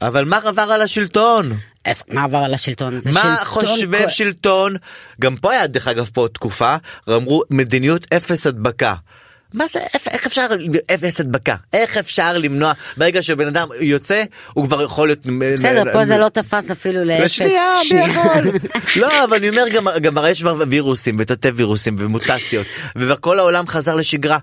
אבל 0.01 0.25
מה 0.25 0.39
עבר 0.43 0.61
על 0.61 0.81
השלטון? 0.81 1.53
אז 1.85 2.03
מה 2.09 2.23
עבר 2.23 2.37
על 2.37 2.53
השלטון? 2.53 2.95
מה 2.95 3.01
שלטון 3.13 3.35
חושבי 3.45 3.97
כל- 4.03 4.09
שלטון? 4.09 4.75
גם 5.21 5.35
פה 5.35 5.51
היה 5.51 5.67
דרך 5.67 5.87
אגב 5.87 6.09
פה 6.13 6.27
תקופה, 6.33 6.75
אמרו 7.09 7.43
מדיניות 7.49 8.07
אפס 8.13 8.47
הדבקה. 8.47 8.95
מה 9.53 9.67
זה, 9.67 9.79
איך, 9.93 10.07
איך 10.07 10.25
אפשר 10.25 10.45
אפס 10.93 11.19
הדבקה? 11.19 11.55
איך 11.73 11.97
אפשר 11.97 12.38
למנוע, 12.38 12.73
ברגע 12.97 13.23
שבן 13.23 13.47
אדם 13.47 13.67
יוצא, 13.79 14.23
הוא 14.53 14.65
כבר 14.65 14.81
יכול 14.81 15.07
להיות... 15.07 15.19
בסדר, 15.53 15.83
פה 15.93 16.05
זה 16.05 16.17
לא 16.17 16.29
תפס 16.29 16.71
אפילו 16.71 17.03
לאפס. 17.03 17.39
לא, 18.95 19.23
אבל 19.23 19.38
אני 19.38 19.49
אומר, 19.49 19.69
גם, 19.69 19.88
גם 20.01 20.17
הרי 20.17 20.29
יש 20.29 20.43
וירוסים 20.69 21.15
ותתי 21.19 21.49
וירוסים 21.49 21.95
ומוטציות, 21.99 22.67
וכל 22.95 23.39
העולם 23.39 23.67
חזר 23.67 23.95
לשגרה. 23.95 24.38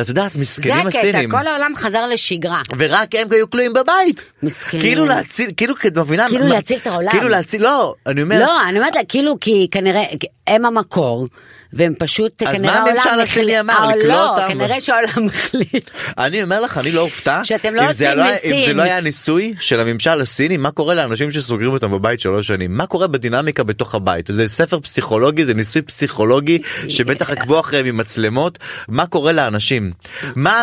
את 0.00 0.08
יודעת, 0.08 0.32
זה 0.32 0.38
מסכנים 0.38 0.86
הקטע, 0.86 0.98
הסינים. 0.98 1.30
כל 1.30 1.46
העולם 1.46 1.72
חזר 1.76 2.06
לשגרה. 2.06 2.62
ורק 2.78 3.14
הם 3.14 3.28
היו 3.30 3.50
כלואים 3.50 3.72
בבית. 3.72 4.24
מסכנים. 4.42 4.82
כאילו 4.82 5.04
להציל, 5.04 5.50
כאילו, 5.56 5.74
את 5.86 5.98
מבינה? 5.98 6.28
כאילו 6.28 6.46
להציל 6.46 6.78
את 6.78 6.86
העולם. 6.86 7.10
כאילו 7.10 7.28
להציל, 7.28 7.62
לא, 7.62 7.94
אני 8.06 8.22
אומר, 8.22 8.38
לא, 8.38 8.68
אני 8.68 8.78
אומרת 8.78 8.94
כאילו, 9.08 9.40
כי 9.40 9.68
כנראה, 9.70 10.02
הם 10.46 10.66
המקור, 10.66 11.26
והם 11.72 11.92
פשוט, 11.98 12.42
אז 12.42 12.60
מה. 12.60 12.72
הממשל 12.72 13.20
הסיני 13.22 13.60
אמר? 13.60 13.74
אה, 13.74 13.96
לקלוא 13.96 14.08
לא, 14.08 14.30
אותם? 14.30 14.48
כנראה 14.48 14.80
שהעולם 14.80 15.26
החליט. 15.26 15.90
אני 16.18 16.42
אומר 16.42 16.60
לך, 16.60 16.78
אני 16.78 16.92
לא 16.92 17.00
אופתע. 17.00 17.40
שאתם 17.44 17.74
לא 17.74 17.90
עושים 17.90 18.06
לא 18.16 18.22
היה- 18.22 18.36
אם 18.44 18.66
זה. 18.66 18.72
לא 18.72 18.82
היה 18.82 19.00
ניסוי 19.00 19.54
של 19.60 19.80
הממשל 19.80 20.20
הסיני, 20.20 20.56
מה 20.56 20.70
קורה 20.70 20.94
לאנשים 20.94 21.30
שסוגרים 21.30 21.72
אותם 21.72 21.90
בבית 21.90 22.20
שלוש 22.20 22.46
שנים? 22.46 22.76
מה 22.76 22.86
קורה 22.86 23.06
בדינמיקה 23.06 23.62
בתוך 23.62 23.94
הבית? 23.94 24.26
זה 24.32 24.48
ספר 24.48 24.80
פסיכולוגי, 24.80 25.44
זה 25.44 25.54
ניסוי 25.54 25.82
פסיכולוגי 25.82 26.58
שבטח 26.88 27.30
עקבו 27.30 27.60
אחריהם 27.60 27.86
עם 27.86 27.96
מצלמות. 27.96 28.58
מה 28.88 29.06
קורה 29.06 29.32
לאנשים? 29.32 29.92
מה, 30.36 30.62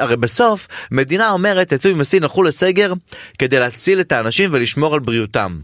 הרי 0.00 0.16
בסוף 0.16 0.68
מדינה 0.90 1.30
אומרת, 1.30 1.72
יצאו 1.72 1.90
עם 1.90 2.00
הסין, 2.00 2.22
הלכו 2.22 2.42
לסגר 2.42 2.92
כדי 3.38 3.58
להציל 3.58 4.00
את 4.00 4.12
האנשים 4.12 4.50
ולשמור 4.52 4.94
על 4.94 5.00
בריאותם. 5.00 5.58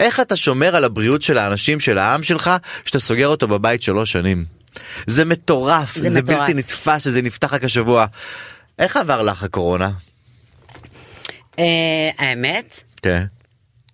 איך 0.00 0.20
אתה 0.20 0.36
שומר 0.36 0.76
על 0.76 0.84
הבריאות 0.84 1.22
של 1.22 1.38
האנשים, 1.38 1.80
של 1.80 1.98
העם 1.98 2.22
שלך, 2.22 2.50
שאתה 2.84 2.98
סוגר 2.98 3.28
אותו 3.28 3.48
בבית 3.48 3.82
שלוש 3.82 4.12
שנים? 4.12 4.44
זה 5.06 5.24
מטורף, 5.24 5.98
זה 5.98 6.10
זה 6.10 6.22
מטורף. 6.22 6.38
בלתי 6.38 6.54
נתפס 6.54 7.04
שזה 7.04 7.22
נפתח 7.22 7.54
רק 7.54 7.64
השבוע. 7.64 8.06
איך 8.78 8.96
עבר 8.96 9.22
לך 9.22 9.42
הקורונה? 9.42 9.90
אה, 11.58 11.64
האמת, 12.18 12.80
כן. 13.02 13.24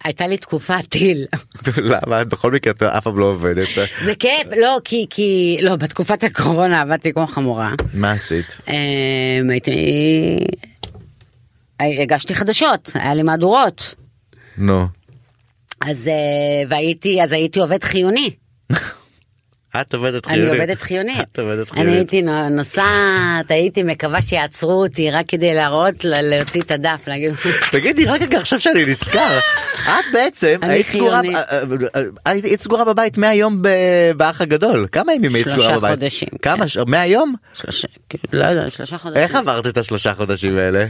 הייתה 0.05 0.27
לי 0.27 0.39
תקופת 0.39 0.85
טיל. 0.89 1.27
למה? 1.77 2.25
בכל 2.25 2.51
מקרה 2.53 2.73
את 2.73 2.83
אף 2.83 3.05
פעם 3.05 3.19
לא 3.19 3.25
עובדת. 3.25 3.69
זה 4.05 4.15
כיף, 4.15 4.47
לא, 4.61 4.79
כי, 4.85 5.07
כי, 5.11 5.59
לא, 5.63 5.77
בתקופת 5.77 6.25
הקורונה 6.25 6.81
עבדתי 6.81 7.13
כמו 7.13 7.27
חמורה. 7.27 7.73
מה 7.95 8.11
עשית? 8.13 8.57
אה, 8.69 8.75
הייתי, 9.51 9.73
הגשתי 11.81 12.35
חדשות, 12.35 12.91
היה 12.95 13.15
לי 13.15 13.23
מהדורות. 13.23 13.95
נו. 14.59 14.89
אז, 15.81 16.09
אה, 16.09 16.15
והייתי, 16.69 17.23
אז 17.23 17.33
הייתי 17.33 17.61
עובד 17.61 17.83
חיוני. 17.83 18.31
את 19.81 19.95
עובדת 19.95 20.27
אני 20.27 20.35
חיונית. 20.35 20.55
עובדת 20.61 20.81
חיונית. 20.81 21.17
את 21.33 21.39
עובדת 21.39 21.73
אני 21.73 21.75
חיונית. 21.77 21.95
הייתי 21.97 22.23
נו- 22.23 22.49
נוסעת, 22.49 23.51
הייתי 23.51 23.83
מקווה 23.83 24.23
שיעצרו 24.23 24.73
אותי 24.73 25.11
רק 25.11 25.25
כדי 25.29 25.55
להראות, 25.55 25.95
להוציא 26.05 26.61
את 26.61 26.71
הדף, 26.71 27.01
להגיד, 27.07 27.33
תגידי 27.73 28.05
רק 28.05 28.23
רגע 28.23 28.39
עכשיו 28.39 28.61
שאני 28.61 28.87
נזכר 28.87 29.39
את 29.85 30.05
בעצם 30.13 30.59
אני 30.63 30.73
היית 30.73 30.87
סגורה 30.87 31.21
חיונית. 31.21 31.37
אה, 31.37 31.63
אה, 31.97 32.03
היית 32.25 32.63
סגורה 32.63 32.85
בבית 32.85 33.19
מהיום 33.19 33.63
באח 34.17 34.41
הגדול 34.41 34.87
כמה 34.93 35.15
ימים 35.15 35.35
היית 35.35 35.47
שלושה 35.47 35.63
סגורה 35.63 35.79
בבית? 35.79 35.91
חודשים, 35.91 36.29
כמה 36.43 36.65
כן. 36.69 36.81
מהיום? 36.87 37.35
שלושה, 37.55 37.89
כאילו, 38.09 38.45
לא 38.55 38.69
שלושה 38.71 38.99
חודשים. 38.99 39.23
איך 39.23 39.35
עברת 39.35 39.67
את 39.67 39.79
השלושה 39.79 40.15
חודשים 40.15 40.59
האלה? 40.59 40.87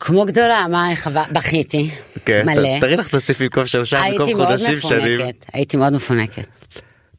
כמו 0.00 0.24
גדולה, 0.26 0.66
מה, 0.70 0.88
בכיתי, 1.32 1.90
כן, 2.24 2.42
מלא. 2.46 2.80
תראי 2.80 2.96
לך 2.96 3.08
תוסיף 3.08 3.42
במקום 3.42 3.66
שלושה 3.66 4.02
הייתי 4.02 4.34
מאוד. 4.34 4.58
מפונקת, 4.76 5.46
הייתי 5.52 5.76
מאוד 5.76 5.92
מפונקת. 5.92 6.59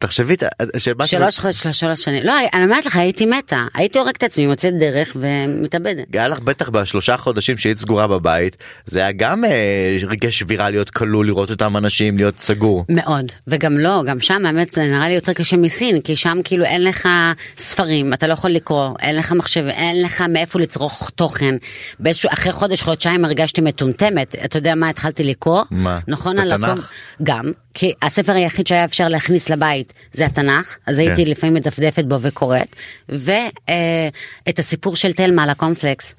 תחשבי 0.01 0.35
של 0.77 0.93
מה 0.93 1.07
שלוש 1.07 1.39
שלוש 1.71 2.03
שנים, 2.03 2.23
לא, 2.23 2.33
אני 2.53 2.63
אומרת 2.63 2.85
לך, 2.85 2.95
הייתי 2.95 3.25
מתה, 3.25 3.65
הייתי 3.73 3.99
הורגת 3.99 4.17
את 4.17 4.23
עצמי, 4.23 4.47
מוצאת 4.47 4.73
דרך 4.79 5.15
ומתאבדת. 5.15 6.05
היה 6.13 6.27
לך 6.27 6.39
בטח 6.39 6.69
בשלושה 6.69 7.17
חודשים 7.17 7.57
שהיית 7.57 7.77
סגורה 7.77 8.07
בבית 8.07 8.57
זה 8.85 8.99
היה 8.99 9.11
גם 9.11 9.45
אה, 9.45 9.97
רגעי 10.07 10.31
שבירה 10.31 10.69
להיות 10.69 10.89
כלוא 10.89 11.25
לראות 11.25 11.51
אותם 11.51 11.77
אנשים 11.77 12.17
להיות 12.17 12.39
סגור. 12.39 12.85
מאוד, 12.89 13.25
וגם 13.47 13.77
לא, 13.77 14.03
גם 14.05 14.21
שם 14.21 14.45
האמת 14.45 14.71
זה 14.71 14.83
נראה 14.83 15.07
לי 15.07 15.13
יותר 15.13 15.33
קשה 15.33 15.57
מסין, 15.57 16.01
כי 16.01 16.15
שם 16.15 16.37
כאילו 16.43 16.65
אין 16.65 16.83
לך 16.83 17.09
ספרים, 17.57 18.13
אתה 18.13 18.27
לא 18.27 18.33
יכול 18.33 18.49
לקרוא, 18.49 18.89
אין 18.99 19.17
לך 19.17 19.31
מחשב, 19.31 19.65
אין 19.67 20.01
לך 20.01 20.23
מאיפה 20.29 20.59
לצרוך 20.59 21.09
תוכן. 21.15 21.55
באיזשהו, 21.99 22.29
אחרי 22.33 22.51
חודש, 22.51 22.81
חודשיים 22.81 23.25
הרגשתי 23.25 23.61
מטומטמת, 23.61 24.35
אתה 24.45 24.57
יודע 24.57 24.75
מה 24.75 24.89
התחלתי 24.89 25.23
לקרוא? 25.23 25.63
מה? 25.71 25.99
נכון, 26.07 26.39
על 26.39 26.51
התנ"ך? 26.51 26.89
גם, 27.23 27.51
כי 27.73 27.93
הספר 28.01 28.31
היחיד 28.31 28.67
שהיה 28.67 28.85
אפשר 28.85 29.07
להכניס 29.07 29.49
לבית 29.49 29.93
זה 30.13 30.25
התנ"ך, 30.25 30.77
אז 30.85 30.99
הייתי 30.99 31.25
כן. 31.25 31.31
לפעמים 31.31 31.53
מדפדפת 31.53 32.03
בו 32.05 32.21
וקוראת, 32.21 32.75
ואת 33.09 34.59
הסיפור 34.59 34.95
של 34.95 35.13
תלמה 35.13 35.43
על 35.43 35.49
הקומפלקס. 35.49 36.15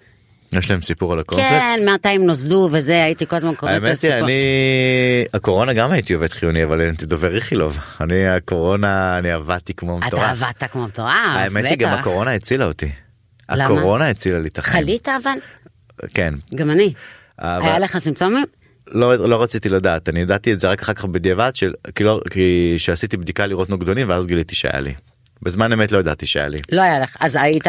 יש 0.54 0.70
להם 0.70 0.82
סיפור 0.82 1.12
על 1.12 1.18
הקומפלקס? 1.18 1.48
כן, 1.50 1.80
מתי 1.94 2.08
הם 2.08 2.26
נוסדו 2.26 2.68
וזה, 2.72 3.04
הייתי 3.04 3.26
כל 3.26 3.36
הזמן 3.36 3.54
קוראת 3.54 3.72
את 3.76 3.82
האמת 3.82 4.02
היא 4.02 4.10
הסיפור. 4.10 4.24
אני 4.26 4.42
הקורונה 5.34 5.72
גם 5.72 5.90
הייתי 5.92 6.12
עובד 6.12 6.32
חיוני 6.32 6.64
אבל 6.64 6.80
הייתי 6.80 7.06
דובר 7.06 7.34
איכילוב 7.36 7.78
אני 8.00 8.26
הקורונה 8.28 9.18
אני 9.18 9.30
עבדתי 9.30 9.74
כמו 9.74 9.98
אתה 9.98 10.06
מטורף. 10.06 10.22
עבדת 10.30 10.64
כמו 10.72 10.84
מטורף, 10.86 11.08
האמת 11.24 11.64
היא 11.64 11.76
גם 11.78 11.90
בטח. 11.90 12.00
הקורונה 12.00 12.32
הצילה 12.34 12.64
אותי. 12.64 12.90
למה? 13.50 13.64
הקורונה 13.64 14.08
הצילה 14.08 14.38
לי 14.38 14.48
את 14.48 14.58
החיים. 14.58 14.84
חלית 14.84 15.08
אבל? 15.22 15.38
כן. 16.14 16.34
גם 16.54 16.70
אני. 16.70 16.92
אבל- 17.38 17.62
היה 17.68 17.78
לך 17.78 17.98
סימפטומים? 17.98 18.44
לא 18.94 19.28
לא 19.28 19.42
רציתי 19.42 19.68
לדעת 19.68 20.08
אני 20.08 20.20
ידעתי 20.20 20.52
את 20.52 20.60
זה 20.60 20.68
רק 20.68 20.82
אחר 20.82 20.92
כך 20.92 21.04
בדיעבד 21.04 21.50
של 21.54 21.72
כאילו 21.94 22.20
כי 22.30 22.74
שעשיתי 22.78 23.16
בדיקה 23.16 23.46
לראות 23.46 23.70
נוגדנים 23.70 24.08
ואז 24.08 24.26
גיליתי 24.26 24.54
שהיה 24.54 24.80
לי. 24.80 24.94
בזמן 25.42 25.72
אמת 25.72 25.92
לא 25.92 25.98
ידעתי 25.98 26.26
שהיה 26.26 26.48
לי. 26.48 26.60
לא 26.72 26.80
היה 26.80 27.00
לך. 27.00 27.16
אז 27.20 27.36
היית 27.40 27.66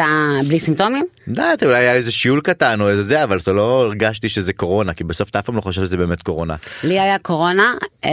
בלי 0.48 0.58
סימפטומים? 0.58 1.06
יודעת 1.28 1.62
אולי 1.62 1.76
היה 1.76 1.94
איזה 1.94 2.10
שיעול 2.12 2.40
קטן 2.40 2.80
או 2.80 2.88
איזה 2.88 3.02
זה 3.02 3.24
אבל 3.24 3.38
אתה 3.38 3.52
לא 3.52 3.80
הרגשתי 3.80 4.28
שזה 4.28 4.52
קורונה 4.52 4.94
כי 4.94 5.04
בסוף 5.04 5.28
אתה 5.28 5.38
אף 5.38 5.44
פעם 5.44 5.56
לא 5.56 5.60
חושב 5.60 5.80
שזה 5.84 5.96
באמת 5.96 6.22
קורונה. 6.22 6.54
לי 6.82 7.00
היה 7.00 7.18
קורונה 7.18 7.74
אה, 8.04 8.10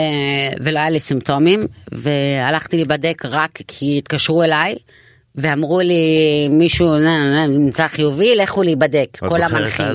ולא 0.64 0.80
היה 0.80 0.90
לי 0.90 1.00
סימפטומים 1.00 1.60
והלכתי 1.92 2.76
להיבדק 2.76 3.22
רק 3.26 3.60
כי 3.68 3.98
התקשרו 3.98 4.44
אליי. 4.44 4.76
ואמרו 5.36 5.80
לי 5.80 6.50
מישהו 6.52 6.96
נמצא 7.48 7.88
חיובי 7.88 8.36
לכו 8.36 8.64
להיבדק. 8.64 9.08
כל 9.20 9.42
המנחים. 9.42 9.86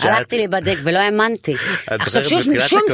הלכתי 0.00 0.36
להיבדק 0.36 0.76
ולא 0.84 0.98
האמנתי. 0.98 1.56
עכשיו 1.86 2.24
שום 2.24 2.40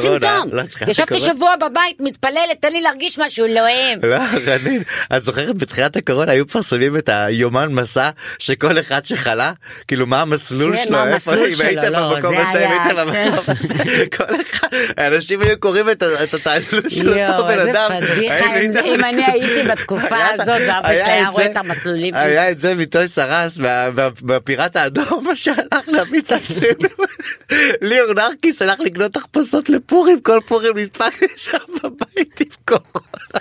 סימפטום. 0.00 0.48
לא, 0.52 0.62
ישבתי 0.86 1.20
שבוע 1.20 1.56
בבית 1.56 2.00
מתפללת 2.00 2.56
תן 2.60 2.72
לי 2.72 2.80
להרגיש 2.80 3.18
משהו 3.18 3.46
אלוהים. 3.46 3.98
לא, 4.02 4.16
רנין, 4.46 4.82
את 5.16 5.24
זוכרת 5.24 5.58
בתחילת 5.58 5.96
הקורונה 5.96 6.32
היו 6.32 6.44
מפרסמים 6.44 6.96
את 6.96 7.08
היומן 7.12 7.72
מסע 7.72 8.10
שכל 8.38 8.78
אחד 8.78 9.04
שחלה? 9.04 9.52
כאילו 9.88 10.06
מה 10.06 10.22
המסלול 10.22 10.76
כן, 10.76 10.84
שלו? 10.84 10.98
איפה 10.98 11.32
המסלול 11.32 11.46
אם 11.46 11.66
היית 11.66 11.84
לא, 11.84 12.14
במקום 12.14 12.34
זה 12.34 12.48
הזה 12.48 12.64
אם 12.64 12.70
היית 12.70 12.96
במקום 12.98 13.44
כן. 13.44 13.52
הזה? 13.52 14.04
כל 14.16 14.24
אחד 14.50 14.68
אנשים 14.98 15.40
היו 15.40 15.60
קוראים 15.60 15.90
את 15.90 16.34
התעלול 16.34 16.88
של 16.88 17.08
אותו 17.08 17.44
בן 17.44 17.58
אדם. 17.58 17.90
אם 18.84 19.04
אני 19.04 19.24
הייתי 19.24 19.68
בתקופה 19.68 20.16
הזאת 20.32 20.60
ואבא 20.68 20.88
שלי 20.88 21.02
היה 21.02 21.28
רואה 21.28 21.46
את 21.46 21.56
המסלולים 21.90 22.14
היה 22.14 22.50
את 22.50 22.58
זה 22.58 22.74
מה- 23.58 23.90
מה- 23.90 24.08
מהפיראט 24.22 24.76
האדום 24.76 25.24
מה 25.26 25.36
שהלך 25.36 25.80
להמיץ 25.86 26.32
עצמנו 26.32 26.88
ליאור 27.82 28.14
נרקיס 28.14 28.62
הלך 28.62 28.80
לקנות 28.80 29.12
תחפושות 29.12 29.68
לפורים 29.68 30.20
כל 30.20 30.40
פורים 30.46 30.78
נדפק 30.78 31.14
שם 31.36 31.58
בבית 31.82 32.40
עם 32.40 32.46
קורונה. 32.64 33.40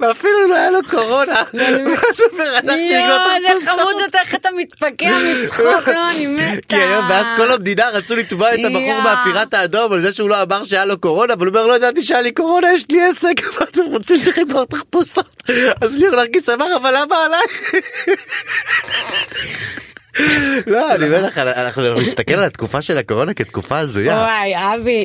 ואפילו 0.00 0.48
לא 0.48 0.54
היה 0.56 0.70
לו 0.70 0.78
קורונה. 0.90 1.40
אז 2.10 2.20
הוא 2.20 2.28
אומר, 2.32 2.44
יואו, 2.74 3.18
איזה. 3.54 3.70
חמוד 3.70 3.94
אתה 4.08 4.18
איך 4.20 4.34
אתה 4.34 4.48
מתפקע 4.56 5.10
מצחוק, 5.24 5.88
לא, 5.88 6.10
אני 6.10 6.26
מתה. 6.26 6.66
כי 6.68 6.76
היום 6.76 7.04
ואז 7.10 7.26
כל 7.36 7.52
המדינה 7.52 7.88
רצו 7.88 8.16
לתבוע 8.16 8.54
את 8.54 8.58
הבחור. 8.64 9.00
מהפיראט 9.04 9.54
האדום 9.54 9.92
על 9.92 10.00
זה 10.00 10.12
שהוא 10.12 10.30
לא 10.30 10.42
אמר 10.42 10.64
שהיה 10.64 10.84
לו 10.84 10.98
קורונה 11.00 11.32
אבל 11.34 11.46
הוא 11.46 11.56
אומר 11.56 11.66
לא 11.66 11.74
ידעתי 11.76 12.02
שהיה 12.04 12.20
לי 12.20 12.32
קורונה 12.32 12.72
יש 12.72 12.84
לי 12.90 13.02
עסק 13.02 13.34
מה 13.60 13.66
אתם 13.70 13.82
רוצים 13.84 14.16
כבר 14.50 14.64
תחפושות 14.64 15.42
אז 15.80 15.96
ליאור 15.96 16.16
נרקיס 16.16 16.48
אמר 16.48 16.76
אבל 16.76 16.94
למה 17.02 17.24
עליי. 17.24 17.39
לא 20.66 20.94
אני 20.94 21.06
אומר 21.06 21.26
לך 21.26 21.38
אנחנו 21.38 21.94
נסתכל 21.94 22.34
על 22.34 22.44
התקופה 22.44 22.82
של 22.82 22.98
הקורונה 22.98 23.34
כתקופה 23.34 23.78
הזויה. 23.78 24.12
וואי, 24.14 24.54
אבי, 24.56 25.04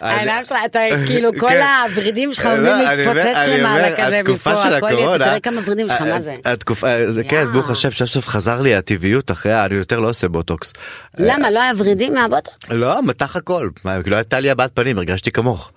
העיניים 0.00 0.44
שלך, 0.44 0.58
אתה 0.66 0.78
כאילו, 1.06 1.30
כל 1.40 1.48
כן. 1.48 1.62
הוורידים 1.90 2.34
שלך 2.34 2.44
לא, 2.46 2.50
עומדים 2.52 2.72
להתפוצץ 2.98 3.36
למעלה 3.48 3.96
כזה 3.96 4.20
מפה, 4.32 4.52
הכל 4.52 4.90
יצא, 4.92 5.18
תראה 5.18 5.40
כמה 5.40 5.60
ורידים 5.64 5.88
שלך, 5.88 6.00
מה 6.02 6.14
ה- 6.16 6.20
זה? 6.20 6.36
התקופה, 6.44 6.86
זה 7.12 7.24
כן. 7.24 7.52
ברוך 7.52 7.70
השם, 7.70 7.90
סוף 7.90 8.08
סוף 8.08 8.28
חזר 8.28 8.60
לי 8.60 8.74
הטבעיות 8.74 9.30
אחרי, 9.30 9.64
אני 9.64 9.74
יותר 9.74 9.98
לא 10.00 10.08
עושה 10.08 10.28
בוטוקס. 10.28 10.72
למה, 11.18 11.50
לא 11.50 11.60
היה 11.60 11.72
ורידים 11.76 12.14
מהבוטו? 12.14 12.50
לא, 12.70 13.02
מתח 13.02 13.36
הכל. 13.36 13.68
כאילו 14.02 14.16
הייתה 14.16 14.40
לי 14.40 14.50
הבעת 14.50 14.70
פנים, 14.74 14.98
הרגשתי 14.98 15.30
כמוך. 15.30 15.72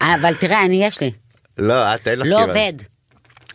אבל 0.00 0.34
תראה, 0.34 0.64
אני 0.64 0.84
יש 0.86 1.00
לי, 1.00 1.10
לא, 1.58 1.94
את 1.94 2.08
אין 2.08 2.18
לך 2.18 2.26
לא. 2.30 2.44
עובד. 2.44 2.72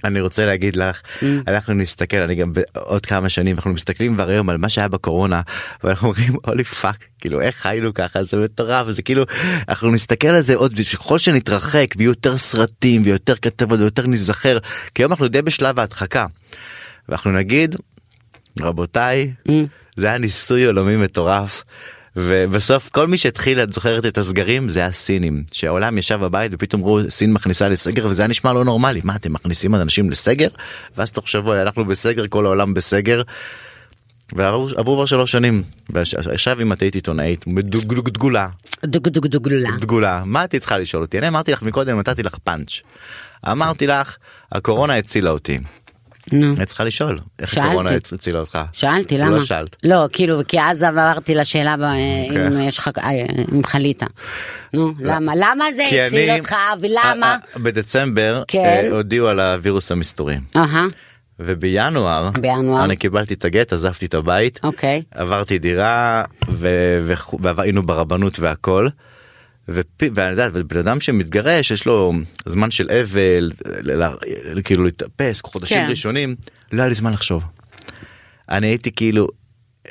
אני 0.05 0.21
רוצה 0.21 0.45
להגיד 0.45 0.75
לך, 0.75 1.01
אנחנו 1.47 1.73
נסתכל, 1.73 2.17
אני 2.17 2.35
גם 2.35 2.53
בעוד 2.53 3.05
כמה 3.05 3.29
שנים, 3.29 3.55
אנחנו 3.55 3.73
מסתכלים 3.73 4.15
כבר 4.15 4.29
היום 4.29 4.49
על 4.49 4.57
מה 4.57 4.69
שהיה 4.69 4.87
בקורונה, 4.87 5.41
ואנחנו 5.83 6.07
אומרים, 6.07 6.33
holy 6.45 6.63
fuck, 6.63 7.05
כאילו 7.19 7.41
איך 7.41 7.55
חיינו 7.55 7.93
ככה, 7.93 8.23
זה 8.23 8.37
מטורף, 8.37 8.89
זה 8.89 9.01
כאילו, 9.01 9.23
אנחנו 9.69 9.91
נסתכל 9.91 10.27
על 10.27 10.41
זה 10.41 10.55
עוד, 10.55 10.73
ככל 10.93 11.17
שנתרחק, 11.17 11.87
ויהיו 11.97 12.09
יותר 12.09 12.37
סרטים, 12.37 13.01
ויותר 13.05 13.35
כתבות, 13.35 13.79
ויותר 13.79 14.07
ניזכר, 14.07 14.57
כי 14.95 15.03
היום 15.03 15.11
אנחנו 15.11 15.27
די 15.27 15.41
בשלב 15.41 15.79
ההדחקה. 15.79 16.25
ואנחנו 17.09 17.31
נגיד, 17.31 17.75
רבותיי, 18.61 19.33
זה 19.95 20.07
היה 20.07 20.17
ניסוי 20.17 20.65
עולמי 20.65 20.97
מטורף. 20.97 21.63
ובסוף 22.15 22.89
כל 22.89 23.07
מי 23.07 23.17
שהתחיל 23.17 23.63
את 23.63 23.73
זוכרת 23.73 24.05
את 24.05 24.17
הסגרים? 24.17 24.69
זה 24.69 24.85
הסינים 24.85 25.43
שהעולם 25.51 25.97
ישב 25.97 26.19
בבית 26.21 26.51
ופתאום 26.55 26.83
ראו 26.83 26.99
סין 27.09 27.33
מכניסה 27.33 27.69
לסגר 27.69 28.07
וזה 28.07 28.21
היה 28.21 28.27
נשמע 28.27 28.53
לא 28.53 28.65
נורמלי. 28.65 29.01
מה 29.03 29.15
אתם 29.15 29.33
מכניסים 29.33 29.75
אנשים 29.75 30.09
לסגר? 30.09 30.47
ואז 30.97 31.11
תוך 31.11 31.27
שבוע 31.27 31.61
אנחנו 31.61 31.85
בסגר 31.85 32.27
כל 32.27 32.45
העולם 32.45 32.73
בסגר. 32.73 33.21
ועברו 34.33 34.67
עברו 34.75 34.95
כבר 34.95 35.05
שלוש 35.05 35.31
שנים 35.31 35.63
אם 36.61 36.73
את 36.73 36.81
היית 36.81 36.95
עיתונאית 36.95 37.45
דגולה 37.47 38.47
דוגלולה. 39.27 39.71
דגולה 39.79 40.23
מה 40.25 40.45
את 40.45 40.55
צריכה 40.55 40.77
לשאול 40.77 41.03
אותי? 41.03 41.17
אני 41.17 41.27
אמרתי 41.27 41.51
לך 41.51 41.63
מקודם 41.63 41.99
נתתי 41.99 42.23
לך 42.23 42.35
פאנץ' 42.43 42.81
אמרתי 43.51 43.87
לך 43.87 44.15
הקורונה 44.51 44.97
הצילה 44.97 45.31
אותי 45.31 45.59
נו. 46.31 46.53
את 46.61 46.67
צריכה 46.67 46.83
לשאול 46.83 47.19
איך 47.39 47.53
שאלתי. 47.53 47.67
הקורונה 47.67 47.89
הצילה 48.11 48.39
אותך 48.39 48.59
שאלתי 48.73 49.17
לא 49.17 49.25
למה? 49.25 49.45
שאלת. 49.45 49.75
לא, 49.83 50.05
כאילו, 50.13 50.39
כי 50.47 50.61
אז 50.61 50.83
עברתי 50.83 51.35
לשאלה 51.35 51.77
ב- 51.77 51.81
אם 51.81 52.47
אוקיי. 52.47 52.67
יש 52.67 52.77
לך, 52.77 52.89
אה, 52.97 53.09
אם 53.55 53.63
חלית. 53.63 54.03
נו, 54.73 54.93
למה? 54.99 55.33
למה 55.35 55.65
זה 55.75 56.05
הציל 56.05 56.29
אותך, 56.37 56.55
ולמה? 56.81 57.25
אה, 57.25 57.37
אה, 57.55 57.59
בדצמבר 57.63 58.43
כן. 58.47 58.59
אה, 58.59 58.89
הודיעו 58.91 59.27
על 59.27 59.39
הווירוס 59.39 59.91
המסתורי 59.91 60.37
אהה, 60.55 60.85
ובינואר 61.39 62.29
בינואר. 62.41 62.85
אני 62.85 62.95
קיבלתי 62.95 63.33
את 63.33 63.45
הגט 63.45 63.73
עזבתי 63.73 64.05
את 64.05 64.13
הבית 64.13 64.59
אוקיי. 64.63 65.03
עברתי 65.11 65.59
דירה 65.59 66.23
והיינו 67.39 67.83
ברבנות 67.83 68.39
והכל 68.39 68.87
ובן 69.67 70.39
אדם 70.79 71.01
שמתגרש 71.01 71.71
יש 71.71 71.85
לו 71.85 72.13
זמן 72.45 72.71
של 72.71 72.89
אבל, 72.91 73.51
כאילו 74.63 74.83
להתאפס, 74.83 75.41
חודשים 75.41 75.77
כן. 75.77 75.87
ראשונים, 75.89 76.35
לא 76.71 76.81
היה 76.81 76.89
לי 76.89 76.95
זמן 76.95 77.13
לחשוב. 77.13 77.43
אני 78.49 78.67
הייתי 78.67 78.91
כאילו, 78.91 79.27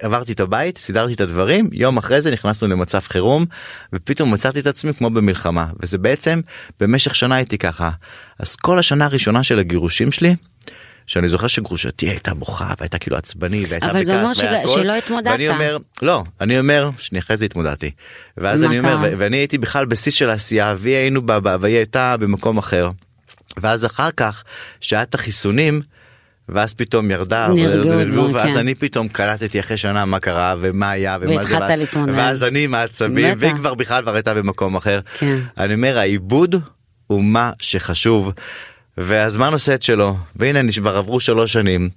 עברתי 0.01 0.33
את 0.33 0.41
הבית, 0.41 0.79
סידרתי 0.79 1.13
את 1.15 1.21
הדברים, 1.21 1.71
יום 1.73 1.97
אחרי 1.97 2.21
זה 2.21 2.31
נכנסנו 2.31 2.69
למצב 2.69 3.01
חירום, 3.01 3.45
ופתאום 3.93 4.35
מצאתי 4.35 4.61
את 4.61 4.67
עצמי 4.67 4.95
כמו 4.95 5.11
במלחמה, 5.11 5.67
וזה 5.83 5.99
בעצם, 5.99 6.41
במשך 6.81 7.15
שנה 7.15 7.35
הייתי 7.35 7.59
ככה. 7.59 7.91
אז 8.39 8.57
כל 8.57 8.79
השנה 8.79 9.05
הראשונה 9.05 9.43
של 9.43 9.59
הגירושים 9.59 10.13
שלי, 10.13 10.35
שאני 11.07 11.29
זוכר 11.29 11.47
שגרושתי 11.47 12.07
הייתה 12.09 12.35
בוכה 12.35 12.73
והייתה 12.81 12.99
כאילו 12.99 13.17
עצבני 13.17 13.65
והייתה 13.69 13.91
אבל 13.91 14.05
זה 14.05 14.15
אומר 14.23 14.31
בכעס 14.33 14.71
שלא 14.75 14.93
התמודדת. 14.93 15.31
ואני 15.33 15.49
אומר 15.49 15.77
לא 16.03 16.25
אני 16.41 16.59
אומר 16.59 16.91
שאני 16.99 17.19
אחרי 17.19 17.37
זה 17.37 17.45
התמודדתי 17.45 17.91
ואז 18.37 18.65
אני 18.65 18.79
אומר 18.79 18.91
ואני 19.19 19.37
הייתי 19.37 19.59
בכלל 19.59 19.85
בשיא 19.85 20.13
של 20.13 20.31
העשייה 20.31 20.75
והיא 20.79 20.95
היינו 20.97 21.23
בה- 21.27 21.57
והיא 21.61 21.77
הייתה 21.77 22.17
במקום 22.21 22.59
אחר. 22.59 22.91
ואז 23.57 23.85
אחר 23.87 24.11
כך 24.17 24.45
שהיה 24.81 25.03
את 25.03 25.15
החיסונים 25.15 25.81
ואז 26.49 26.75
פתאום 26.75 27.11
ירדה 27.11 27.49
נרגעו 27.49 28.33
ואז 28.35 28.53
כן. 28.53 28.59
אני 28.59 28.75
פתאום 28.75 29.09
קלטתי 29.09 29.61
אחרי 29.61 29.77
שנה 29.77 30.05
מה 30.05 30.19
קרה 30.21 30.55
ומה 30.61 30.91
היה 30.91 31.19
ומה 31.21 31.45
זה 31.45 31.57
ואז- 32.17 32.45
אני 32.45 32.65
עם 32.65 32.75
העצבים. 32.75 33.35
והיא 33.39 33.55
כבר 33.55 33.75
בכלל 33.75 34.03
כבר 34.03 34.15
הייתה 34.15 34.35
במקום 34.35 34.77
אחר. 34.77 35.01
כן. 35.19 35.39
אני 35.59 35.75
אומר 35.75 35.99
העיבוד 35.99 36.55
הוא 37.07 37.23
מה 37.25 37.53
שחשוב 37.59 38.33
והזמן 38.99 39.53
עושה 39.53 39.75
את 39.75 39.83
שלו 39.83 40.17
והנה 40.37 40.63
נשבר 40.63 40.97
עברו 40.97 41.21
שלוש 41.21 41.53
שנים 41.53 41.89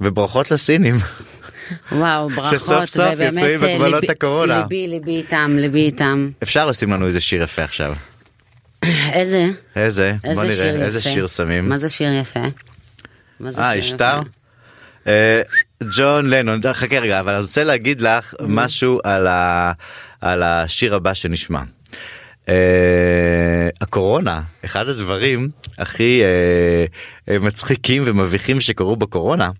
וברכות 0.00 0.50
לסינים. 0.50 0.94
וואו, 1.92 2.28
ברכות, 2.36 2.58
שסוף 2.60 2.84
סוף 2.84 3.04
ובאמת, 3.14 3.42
יוצאים 3.42 3.60
אה, 3.84 3.98
הקורונה. 4.08 4.58
ליבי, 4.62 4.86
ליבי 4.86 5.16
איתם, 5.16 5.50
ליבי 5.56 5.80
איתם. 5.80 6.30
אפשר 6.42 6.66
לשים 6.66 6.92
לנו 6.92 7.06
איזה 7.06 7.20
שיר 7.20 7.42
יפה 7.42 7.62
עכשיו. 7.64 7.94
איזה? 9.12 9.46
איזה? 9.76 10.14
איזה 10.24 10.34
בוא 10.34 10.44
נראה 10.44 10.70
איזה. 10.84 11.00
שיר 11.00 11.26
שמים. 11.26 11.68
מה 11.68 11.78
זה 11.78 11.88
שיר 11.90 12.08
יפה? 12.20 12.40
אה? 13.58 13.82
שטר? 13.82 14.20
אה, 15.06 15.42
ג'ון 15.96 16.30
לנון, 16.30 16.60
חכה 16.72 16.98
רגע, 16.98 17.20
אבל 17.20 17.32
אני 17.32 17.42
רוצה 17.42 17.64
להגיד 17.64 18.00
לך 18.00 18.34
Mm-hmm. 18.34 18.42
משהו 18.48 19.00
על 19.04 19.26
ה- 19.26 19.72
על 20.20 20.42
השיר 20.42 20.94
הבא 20.94 21.14
שנשמע. 21.14 21.62
אה, 22.48 23.68
הקורונה, 23.80 24.42
אחד 24.64 24.88
הדברים 24.88 25.50
הכי 25.78 26.22
אה, 26.22 26.84
אה, 27.28 27.38
מצחיקים 27.38 28.02
ומביכים 28.06 28.60
שקרו 28.60 28.96
בקורונה. 28.96 29.50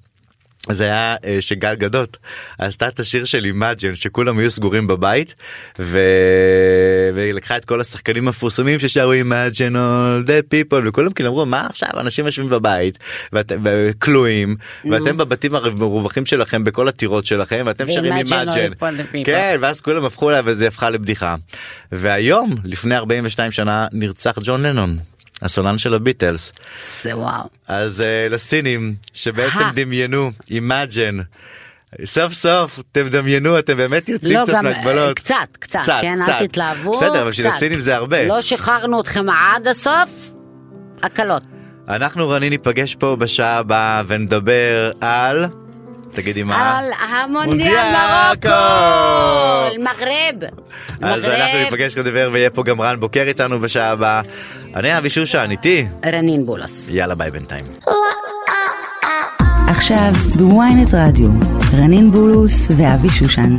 זה 0.71 0.85
היה 0.85 1.17
אה, 1.25 1.37
שגל 1.41 1.75
גדות 1.75 2.17
עשתה 2.59 2.89
את 2.89 3.01
השיר 3.01 3.25
של 3.25 3.45
Imagine 3.45 3.95
שכולם 3.95 4.39
היו 4.39 4.51
סגורים 4.51 4.87
בבית 4.87 5.35
ו... 5.79 6.01
והיא 7.15 7.33
לקחה 7.33 7.57
את 7.57 7.65
כל 7.65 7.81
השחקנים 7.81 8.27
המפורסמים 8.27 8.81
ששרו 8.81 9.13
Imagine 9.13 9.77
all 9.77 10.27
the 10.27 10.55
people 10.55 10.89
וכולם 10.89 11.13
כאילו 11.13 11.31
אמרו 11.31 11.47
מה 11.47 11.67
עכשיו? 11.71 11.89
אנשים 11.97 12.27
יושבים 12.27 12.49
בבית 12.49 12.99
ואתם 13.33 13.65
כלואים 13.99 14.57
ואתם 14.91 15.17
בבתים 15.17 15.55
המרווחים 15.55 16.27
שלכם 16.27 16.65
בכל 16.65 16.89
הטירות 16.89 17.27
שלכם 17.27 17.63
ואתם 17.67 17.87
שרים 17.89 18.13
Imagine. 18.13 18.71
כן 19.25 19.57
ואז 19.61 19.81
כולם 19.81 20.05
הפכו 20.05 20.31
לה 20.31 20.41
וזה 20.45 20.69
הפכה 20.69 20.91
לבדיחה. 20.91 21.35
והיום 21.93 22.55
לפני 22.65 22.97
42 22.97 23.53
שנה 23.53 23.87
נרצח 23.93 24.39
ג'ון 24.43 24.63
לנון 24.63 24.99
הסולן 25.43 25.79
של 25.79 25.95
הביטלס. 25.95 26.53
זה 27.03 27.17
וואו. 27.17 27.43
אז 27.69 28.01
אה, 28.01 28.33
לסינים 28.33 28.95
שבעצם 29.15 29.59
הא. 29.59 29.73
דמיינו 29.75 30.31
Imagine 30.51 31.19
סוף 32.05 32.33
סוף 32.33 32.79
אתם 32.93 33.09
דמיינו 33.09 33.59
אתם 33.59 33.77
באמת 33.77 34.09
יוצאים 34.09 34.39
לא, 34.39 34.43
קצת 34.45 34.53
גם 34.53 34.65
מהגבלות. 34.65 35.09
אה, 35.09 35.15
קצת, 35.15 35.35
קצת, 35.53 35.81
כן, 36.01 36.19
קצת. 36.23 36.33
אל 36.33 36.47
תתלהבו. 36.47 36.93
בסדר 36.93 37.23
אבל 37.23 37.31
בשביל 37.31 37.47
קצת. 37.47 37.57
הסינים 37.57 37.81
זה 37.81 37.97
הרבה. 37.97 38.27
לא 38.27 38.43
שחררנו 38.43 39.01
אתכם 39.01 39.31
עד 39.31 39.69
הסוף, 39.69 40.31
הקלות. 41.03 41.43
אנחנו 41.89 42.29
רני 42.29 42.51
ניפגש 42.51 42.95
פה 42.95 43.17
בשעה 43.17 43.59
הבאה 43.59 44.03
ונדבר 44.07 44.91
על 45.01 45.47
תגידי 46.17 46.43
מה. 46.43 46.79
על 46.79 46.85
המונדיאל 47.09 47.47
מונדיאל 47.49 47.93
מרוקו! 48.31 49.79
מגרב! 49.79 50.51
אז 51.03 51.25
אנחנו! 51.25 51.59
ניפגש 51.59 51.97
לדבר 51.99 52.29
ויהיה 52.33 52.51
פה 52.51 52.63
גם 52.63 52.81
רן 52.81 53.01
בוקר 53.01 53.25
איתנו 53.27 53.61
בשעה 53.61 53.91
הבאה. 53.91 54.21
אני 54.75 54.99
אבי 54.99 55.11
שושן 55.11 55.47
איתי 55.51 55.87
רנין 56.07 56.47
בולוס. 56.47 56.89
יאללה 56.93 57.15
ביי 57.15 57.31
בינתיים. 57.31 57.65
עכשיו 59.69 60.13
בוויינט 60.37 60.95
רדיו, 60.95 61.29
רנין 61.79 62.11
בולוס 62.11 62.69
ואבי 62.77 63.09
שושן. 63.09 63.57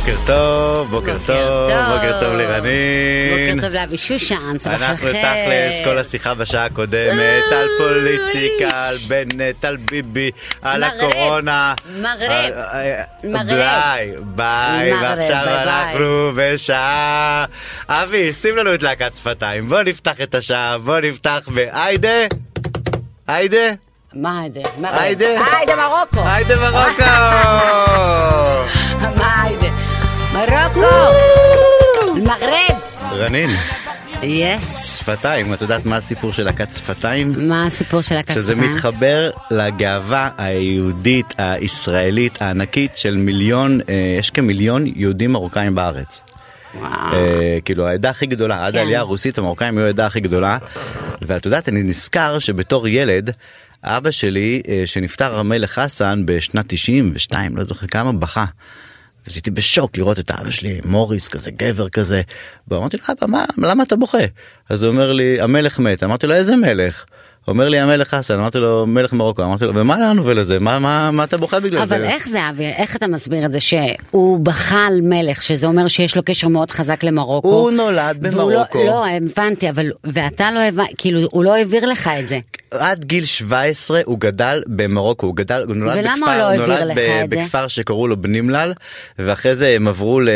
בוקר 0.00 0.16
טוב 0.26 0.90
בוקר 0.90 1.16
טוב 1.26 1.70
בוקר 1.92 2.20
טוב 2.20 2.36
לרנין. 2.36 3.56
בוקר 3.56 3.66
טוב 3.66 3.74
לאבי 3.74 3.98
שושן, 3.98 4.58
סבאח 4.58 4.72
אנחנו 4.72 5.08
לכם. 5.08 5.18
תכלס 5.22 5.84
כל 5.84 5.98
השיחה 5.98 6.34
בשעה 6.34 6.64
הקודמת 6.64 7.42
על 7.52 7.68
פוליטיקה, 7.78 8.88
על 8.88 8.96
בנט, 9.08 9.64
על 9.64 9.76
ביבי, 9.76 10.30
על 10.62 10.82
הקורונה. 10.82 11.74
מראה, 12.00 12.28
אה, 12.28 12.50
אה, 12.74 13.02
מראה. 13.24 13.44
ביי, 13.44 14.12
ביי, 14.20 14.92
ועכשיו. 14.92 15.44
אנחנו 15.62 16.32
בשעה... 16.36 17.44
אבי, 17.88 18.32
שים 18.32 18.56
לנו 18.56 18.74
את 18.74 18.82
להקת 18.82 19.14
שפתיים, 19.14 19.68
בוא 19.68 19.82
נפתח 19.82 20.20
את 20.22 20.34
השעה, 20.34 20.78
בוא 20.78 21.00
נפתח 21.00 21.48
בהיידה, 21.54 22.26
היידה, 23.28 23.72
מה 24.14 24.40
היידה? 24.40 24.60
היידה. 24.82 25.26
היידה 25.26 25.76
מרוקו. 25.76 26.28
היידה 26.28 26.56
מרוקו! 26.56 27.04
מרוקו. 30.48 30.80
מגרב. 32.16 32.80
רנין, 33.12 33.50
יס. 34.22 34.98
שפתיים, 34.98 35.54
את 35.54 35.62
יודעת 35.62 35.86
מה 35.86 35.96
הסיפור 35.96 36.32
של 36.32 36.42
להקת 36.42 36.72
שפתיים? 36.72 37.48
מה 37.48 37.66
הסיפור 37.66 38.02
של 38.02 38.14
הכספה? 38.14 38.40
שזה 38.40 38.54
מתחבר 38.54 39.30
לגאווה 39.50 40.30
היהודית 40.38 41.34
הישראלית 41.38 42.42
הענקית 42.42 42.96
של 42.96 43.16
מיליון, 43.16 43.80
אה, 43.88 44.16
יש 44.18 44.30
כמיליון 44.30 44.84
יהודים 44.86 45.32
מרוקאים 45.32 45.74
בארץ. 45.74 46.20
וואו. 46.74 46.90
אה, 47.12 47.58
כאילו 47.64 47.86
העדה 47.86 48.10
הכי 48.10 48.26
גדולה, 48.26 48.66
עד 48.66 48.72
כן. 48.72 48.78
העלייה 48.78 49.00
הרוסית 49.00 49.38
המרוקאים 49.38 49.78
היו 49.78 49.86
העדה 49.86 50.06
הכי 50.06 50.20
גדולה. 50.20 50.58
ואת 51.22 51.46
יודעת, 51.46 51.68
אני 51.68 51.82
נזכר 51.82 52.38
שבתור 52.38 52.88
ילד, 52.88 53.30
אבא 53.84 54.10
שלי, 54.10 54.62
אה, 54.68 54.82
שנפטר 54.86 55.38
המלך 55.38 55.70
חסן 55.72 56.22
בשנת 56.24 56.64
92, 56.68 57.56
לא 57.56 57.64
זוכר 57.64 57.86
כמה, 57.86 58.12
בכה. 58.12 58.44
אז 59.26 59.34
הייתי 59.34 59.50
בשוק 59.50 59.96
לראות 59.98 60.18
את 60.18 60.30
אבא 60.30 60.50
שלי, 60.50 60.80
מוריס 60.84 61.28
כזה, 61.28 61.50
גבר 61.50 61.88
כזה. 61.88 62.22
ואמרתי 62.68 62.96
לו, 62.96 63.02
אבא, 63.08 63.26
מה, 63.26 63.44
למה 63.58 63.82
אתה 63.82 63.96
בוכה? 63.96 64.18
אז 64.68 64.82
הוא 64.82 64.92
אומר 64.92 65.12
לי, 65.12 65.40
המלך 65.40 65.78
מת. 65.78 66.02
אמרתי 66.02 66.26
לו, 66.26 66.34
איזה 66.34 66.56
מלך? 66.56 67.04
אומר 67.48 67.68
לי 67.68 67.78
המלך 67.78 68.08
חסן, 68.08 68.34
אמרתי 68.38 68.58
לו 68.58 68.86
מלך 68.86 69.12
מרוקו, 69.12 69.44
אמרתי 69.44 69.64
לו 69.64 69.74
ומה 69.74 69.98
לנו 69.98 70.24
ולזה, 70.24 70.58
מה, 70.58 70.78
מה, 70.78 71.10
מה 71.10 71.24
אתה 71.24 71.36
בוכה 71.36 71.60
בגלל 71.60 71.86
זה? 71.86 71.96
אבל 71.96 72.04
איך 72.04 72.28
זה 72.28 72.48
אבי? 72.50 72.66
איך 72.66 72.96
אתה 72.96 73.06
מסביר 73.06 73.44
את 73.46 73.52
זה 73.52 73.60
שהוא 73.60 74.40
בכה 74.44 74.86
על 74.86 75.00
מלך, 75.02 75.42
שזה 75.42 75.66
אומר 75.66 75.88
שיש 75.88 76.16
לו 76.16 76.22
קשר 76.24 76.48
מאוד 76.48 76.70
חזק 76.70 77.04
למרוקו? 77.04 77.48
הוא 77.48 77.70
נולד 77.70 78.26
לא- 78.26 78.30
במרוקו. 78.30 78.84
לא, 78.84 79.04
הבנתי, 79.08 79.70
אבל, 79.70 79.86
ואתה 80.04 80.50
לא 80.50 80.60
הבנת, 80.60 80.88
כאילו, 80.98 81.20
הוא 81.30 81.44
לא 81.44 81.54
העביר 81.56 81.86
לך 81.86 82.10
את 82.20 82.28
זה. 82.28 82.38
עד 82.70 83.04
גיל 83.04 83.24
17 83.24 84.00
הוא 84.04 84.20
גדל 84.20 84.62
במרוקו, 84.66 85.26
הוא 85.26 85.36
גדל, 85.36 85.64
הוא 85.68 85.74
נולד 85.76 85.98
בכפר, 85.98 86.10
הוא 86.26 86.34
לא 86.34 86.42
העביר 86.42 86.66
נולד 86.84 86.98
ב-? 86.98 87.34
בכפר 87.40 87.68
שקראו 87.68 88.08
לו 88.08 88.16
בנימלל, 88.16 88.72
ואחרי 89.18 89.54
זה 89.54 89.68
הם 89.68 89.88
עברו 89.88 90.20
ל- 90.20 90.28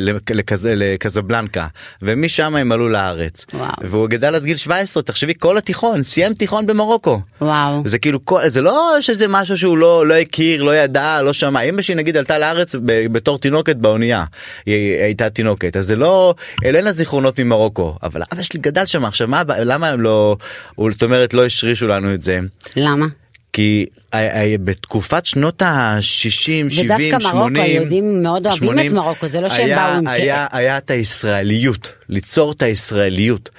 ל- 0.00 0.16
לכז- 0.34 0.66
לקזבלנקה, 0.66 1.66
ומשם 2.02 2.56
הם 2.56 2.72
עלו 2.72 2.88
לארץ. 2.88 3.46
וואו. 3.54 3.70
והוא 3.82 4.08
גדל 4.08 4.34
עד 4.34 4.44
גיל 4.44 4.56
17, 4.56 5.02
תחשבי 5.02 5.32
כל 5.38 5.58
התיכון, 5.58 6.02
סיים 6.02 6.34
תיכון 6.34 6.66
במרוקו. 6.66 7.20
וואו. 7.40 7.82
זה 7.84 7.98
כאילו 7.98 8.24
כל 8.24 8.48
זה 8.48 8.60
לא 8.60 8.96
שזה 9.00 9.28
משהו 9.28 9.58
שהוא 9.58 9.78
לא 9.78 10.06
לא 10.06 10.14
הכיר 10.14 10.62
לא 10.62 10.76
ידע 10.76 11.22
לא 11.22 11.32
שמע 11.32 11.60
אמא 11.62 11.82
שלי 11.82 11.94
נגיד 11.94 12.16
עלתה 12.16 12.38
לארץ 12.38 12.74
ב- 12.74 13.06
בתור 13.12 13.38
תינוקת 13.38 13.76
באונייה 13.76 14.24
היא 14.66 15.02
הייתה 15.02 15.30
תינוקת 15.30 15.76
אז 15.76 15.86
זה 15.86 15.96
לא 15.96 16.34
אין 16.64 16.84
לה 16.84 16.92
זיכרונות 16.92 17.40
ממרוקו 17.40 17.94
אבל 18.02 18.20
אבא 18.32 18.42
שלי 18.42 18.60
גדל 18.60 18.86
שם 18.86 19.04
עכשיו 19.04 19.28
מה 19.28 19.42
למה 19.58 19.88
הם 19.88 20.00
לא 20.00 20.36
הוא 20.74 20.90
זאת 20.90 21.02
אומרת 21.02 21.34
לא 21.34 21.48
השרישו 21.76 21.86
לנו 21.86 22.14
את 22.14 22.22
זה 22.22 22.38
למה? 22.76 23.06
כי 23.52 23.86
בתקופת 24.64 25.26
שנות 25.26 25.62
ה-60, 25.62 26.00
70, 26.02 26.70
80, 26.70 26.90
ודווקא 27.10 27.36
מרוקו, 27.36 27.60
היהודים 27.60 28.22
מאוד 28.22 28.46
אוהבים 28.46 28.78
את 28.78 28.92
מרוקו, 28.92 29.26
זה 29.28 29.40
לא 29.40 29.48
שהם 29.48 29.68
באו 29.68 29.78
עם... 29.78 30.06
היה, 30.08 30.46
היה 30.52 30.78
את 30.78 30.90
הישראליות, 30.90 31.92
ליצור 32.08 32.52
את 32.52 32.62
הישראליות. 32.62 33.50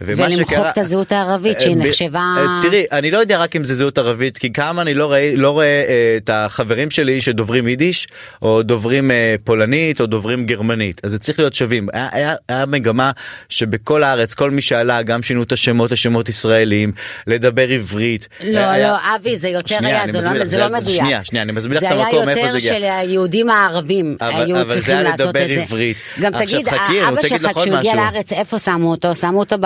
ולמחוק 0.00 0.50
שקרה- 0.50 0.70
את 0.70 0.78
הזהות 0.78 1.12
הערבית, 1.12 1.60
שהיא 1.60 1.76
אה, 1.76 1.82
ב- 1.82 1.86
נחשבה- 1.86 2.18
אה, 2.38 2.58
תראי, 2.62 2.84
אני 2.92 3.10
לא 3.10 3.18
יודע 3.18 3.38
רק 3.38 3.56
אם 3.56 3.62
זה 3.64 3.74
זהות 3.74 3.98
ערבית, 3.98 4.38
כי 4.38 4.52
כמה 4.52 4.82
אני 4.82 4.94
לא 4.94 5.06
רואה, 5.06 5.32
לא 5.36 5.50
רואה 5.50 5.66
אה, 5.88 6.14
את 6.16 6.30
החברים 6.32 6.90
שלי 6.90 7.20
שדוברים 7.20 7.68
יידיש, 7.68 8.08
או 8.42 8.62
דוברים 8.62 9.10
אה, 9.10 9.34
פולנית, 9.44 10.00
או 10.00 10.06
דוברים 10.06 10.46
גרמנית, 10.46 11.00
אז 11.04 11.10
זה 11.10 11.18
צריך 11.18 11.38
להיות 11.38 11.54
שווים. 11.54 11.88
היה, 11.92 12.08
היה, 12.12 12.34
היה 12.48 12.66
מגמה 12.66 13.10
שבכל 13.48 14.02
הארץ, 14.02 14.34
כל 14.34 14.50
מי 14.50 14.62
שעלה, 14.62 15.02
גם 15.02 15.22
שינו 15.22 15.42
את 15.42 15.52
השמות 15.52 15.90
לשמות 15.90 16.28
ישראלים, 16.28 16.92
לדבר 17.26 17.68
עברית. 17.68 18.28
לא, 18.44 18.58
היה- 18.58 18.88
לא, 18.92 18.96
אבי, 19.16 19.36
זה 19.36 19.48
יותר 19.48 19.76
שנייה, 19.78 20.02
היה, 20.02 20.05
זה 20.12 20.30
לא- 20.30 20.44
זה 20.44 20.58
לא 20.58 20.68
מדויק. 20.68 21.00
שנייה, 21.00 21.24
שנייה, 21.24 21.42
אני 21.42 21.52
מסביר 21.52 21.72
לך 21.76 21.80
זה 21.80 21.86
את 21.88 21.92
היה 21.92 22.04
המקום, 22.06 22.24
מאיפה 22.26 22.40
יותר 22.40 22.52
זה 22.52 22.58
הגיע. 22.58 22.74
של 22.74 23.08
היהודים 23.08 23.50
הערבים 23.50 24.16
אבל- 24.20 24.30
היו 24.42 24.60
אבל 24.60 24.68
זה 24.68 24.74
צריכים 24.74 24.94
היה 24.94 25.02
לעשות 25.02 25.36
את 25.36 25.48
זה. 25.54 25.62
עברית. 25.62 25.96
גם 26.20 26.34
עכשיו, 26.34 26.46
תגיד, 26.60 26.66
להגיד 26.72 27.02
שלך 27.28 27.50
כשהוא 27.58 27.76
הגיע. 27.76 27.94
לארץ, 27.94 28.32
איפה 28.32 28.58
שמו 28.58 28.90
אותו? 28.90 29.16
שמו 29.16 29.38
אותו 29.38 29.56
ב... 29.60 29.64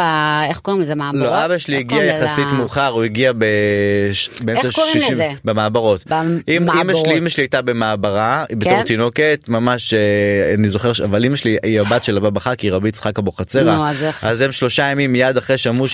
איך 0.49 0.59
קוראים 0.61 0.83
לזה? 0.83 0.95
מעברות? 0.95 1.23
לא, 1.23 1.45
אבא 1.47 1.59
שלי 1.59 1.77
הגיע 1.77 2.05
יחסית? 2.05 2.47
מאוחר, 2.53 2.87
הוא 2.87 3.03
הגיע 3.03 3.33
באמצע 3.33 4.67
איך 4.67 4.75
קוראים 4.75 4.97
ה-60 5.03 5.13
לזה? 5.13 5.29
במעברות. 5.45 6.05
אמא 6.49 6.73
במעברות. 6.73 7.07
אמא 7.17 7.29
שלי 7.29 7.43
הייתה 7.43 7.63
במעברה 7.63 8.45
בתור 8.53 8.73
כן? 8.73 8.83
תינוקת, 8.83 9.45
ממש, 9.49 9.95
אה, 9.95 9.99
אני 10.59 10.69
זוכר, 10.69 10.93
אבל 11.05 11.25
אמא 11.25 11.37
שלי 11.37 11.57
היא 11.63 11.81
הבת 11.81 12.05
של 12.05 12.17
הבבא 12.17 12.41
חכי, 12.41 12.71
רבי 12.71 12.89
יצחק 12.89 13.19
אבוחצירא. 13.19 13.91
אז 14.23 14.41
הם 14.41 14.53
שלושה 14.53 14.83
ימים 14.83 15.13
מיד 15.13 15.37
אחרי 15.37 15.59
שמעו 15.59 15.87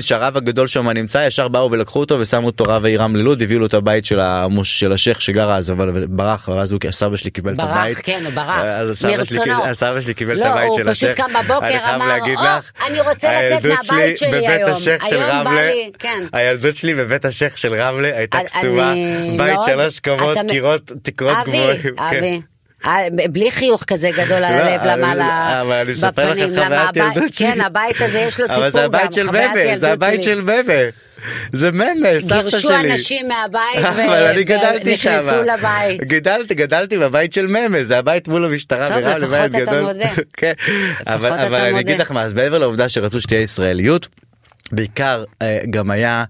שהרב 0.00 0.36
הגדול 0.36 0.66
שם 0.66 0.90
נמצא, 0.90 1.24
ישר 1.26 1.48
באו 1.48 1.70
ולקחו 1.70 2.00
אותו 2.00 2.16
ושמו 2.20 2.46
אותו 2.46 2.64
רב 2.68 2.84
העירם 3.10 3.26
ללוד, 3.26 3.42
הביאו 3.42 3.60
לו 3.60 3.66
את 3.66 3.74
הבית 3.74 4.04
של 4.06 4.20
המוש- 4.20 4.80
של 4.80 4.92
השייח 4.92 5.20
שגר 5.20 5.50
אז, 5.52 5.70
אבל 5.70 6.06
ברח, 6.08 6.48
ואז 6.48 6.72
הוא- 6.72 6.80
סבא 6.90 7.16
שלי 7.16 7.30
קיבל 7.30 7.52
את 7.52 7.56
ברח, 7.56 7.66
הבית. 7.76 7.98
כן, 8.02 8.22
הוא 8.24 8.32
ברח. 8.34 8.60
אז 8.64 8.88
סבא 8.98 9.08
שלי 9.10 9.16
מרצונו. 9.16 9.42
קיבל- 9.62 9.72
סבא 9.74 10.00
שלי 10.00 10.14
קיבל 10.14 10.34
את 10.34 10.40
לא, 10.40 10.46
הבית 10.46 10.68
הוא 10.68 10.76
של 10.78 10.82
פשוט 10.90 11.08
השייח. 11.10 11.26
קם 11.26 11.32
בבוקר, 11.44 11.66
אני 11.66 11.78
חייב 11.78 11.94
אמר, 11.94 12.06
להגיד 12.08 12.38
"או, 12.38 12.44
לך, 12.44 12.70
אני 12.86 13.00
רוצה 13.00 13.28
לצאת 13.42 13.66
מהבית 13.66 14.18
שלי 14.18 14.28
בבית 14.30 14.48
היום. 14.48 14.70
השייח 14.70 15.04
של 15.10 15.16
רמלה, 15.18 15.62
לי", 15.62 15.90
כן. 15.98 16.24
הילדות 16.32 16.76
שלי 16.76 16.94
בבית 16.94 17.24
השייח 17.24 17.56
של 17.56 17.74
רמלה 17.74 18.16
הייתה 18.16 18.38
קסומה, 18.44 18.92
בית 19.38 19.54
מאוד- 19.54 19.66
שלוש 19.70 20.00
קומות, 20.00 20.38
קירות, 20.48 20.92
תקרות 21.02 21.36
גבוהים. 21.46 21.80
כן. 21.82 22.16
אבי. 22.16 22.40
אה, 22.84 22.98
בלי 23.32 23.50
חיוך 23.50 23.84
כזה 23.86 24.10
גדול 24.10 24.32
על 24.44 24.56
לא, 24.56 24.62
הלב, 24.62 24.80
אני- 24.80 24.90
למה 25.02 25.14
ל- 25.14 25.20
אבל 25.60 25.72
אני 25.72 25.92
אספר 25.92 26.08
לך 26.24 26.30
בפנים, 26.30 26.44
את 26.52 26.56
למה 26.56 26.64
חוויית 26.66 26.88
הבית- 26.96 27.16
ילדות 27.16 27.32
שלי. 27.32 27.46
כן, 27.46 27.60
הבית 27.60 28.00
הזה 28.00 28.18
יש 28.18 28.40
לו 28.40 28.48
סיפור 28.48 28.56
גם, 28.56 28.62
אבל 28.62 28.70
זה 28.72 28.84
הבית 28.84 29.12
של 29.12 29.26
ממה, 29.30 29.40
זה 29.76 29.92
הבית. 29.92 30.22
של 30.22 30.40
ממה. 30.42 30.52
זה 31.52 31.70
ממה, 31.72 32.08
סבתא 32.20 32.28
שלי. 32.28 32.40
גירשו 32.40 32.74
אנשים 32.74 33.28
מהבית. 33.28 34.06
ונכנסו 34.84 35.42
לבית. 35.42 36.00
גדלתי, 36.00 36.54
גדלתי 36.54 36.98
בבית 36.98 37.32
של 37.32 37.46
ממה, 37.46 37.84
זה 37.84 37.98
הבית 37.98 38.28
מול 38.28 38.44
המשטרה 38.44 38.88
טוב, 38.88 38.96
ברמלה, 38.96 39.18
לפחות 39.18 39.50
בית 39.50 39.62
אתה 39.62 39.70
גדול. 39.70 39.80
מודה. 39.80 40.10
כן, 40.36 40.52
אבל 41.06 41.34
אתה 41.34 41.46
אבל 41.46 41.60
אני. 41.60 41.80
אגיד 41.80 41.98
לך 42.00 42.10
מה, 42.10 42.22
אז 42.22 42.34
מעבר 42.34 42.58
לעובדה 42.58 42.88
שרצו 42.88 43.20
שתהיה 43.20 43.40
ישראליות, 43.40 44.08
בעיקר 44.72 45.24
אה, 45.42 45.60
גם 45.70 45.90
היה 45.90 46.24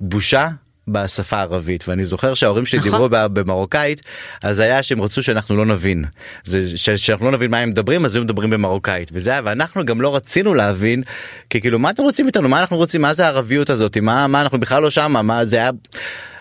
בושה. 0.00 0.48
בשפה 0.88 1.36
הערבית 1.36 1.88
ואני 1.88 2.04
זוכר 2.04 2.34
שההורים 2.34 2.66
שלי 2.66 2.78
נכון. 2.78 2.90
דיברו 2.90 3.08
במרוקאית 3.10 4.00
אז 4.42 4.60
היה 4.60 4.82
שהם 4.82 5.02
רצו 5.02 5.22
שאנחנו 5.22 5.56
לא 5.56 5.66
נבין 5.66 6.04
זה 6.44 6.78
ש- 6.78 6.90
שאנחנו 6.90 7.26
לא 7.26 7.32
נבין 7.32 7.50
מה 7.50 7.58
הם 7.58 7.68
מדברים 7.68 8.04
אז 8.04 8.16
הם 8.16 8.22
מדברים 8.22 8.50
במרוקאית 8.50 9.10
וזה 9.12 9.30
היה 9.30 9.40
ואנחנו 9.44 9.84
גם 9.84 10.00
לא 10.00 10.16
רצינו 10.16 10.54
להבין 10.54 11.02
כי 11.50 11.60
כאילו 11.60 11.78
מה 11.78 11.90
אתם 11.90 12.02
רוצים 12.02 12.26
איתנו 12.26 12.48
מה 12.48 12.60
אנחנו 12.60 12.76
רוצים 12.76 13.02
מה 13.02 13.12
זה 13.12 13.24
הערביות 13.24 13.70
הזאת 13.70 13.96
מה 13.98 14.26
מה 14.26 14.40
אנחנו 14.40 14.60
בכלל 14.60 14.82
לא 14.82 14.90
שמה 14.90 15.22
מה 15.22 15.44
זה 15.44 15.56
היה. 15.56 15.70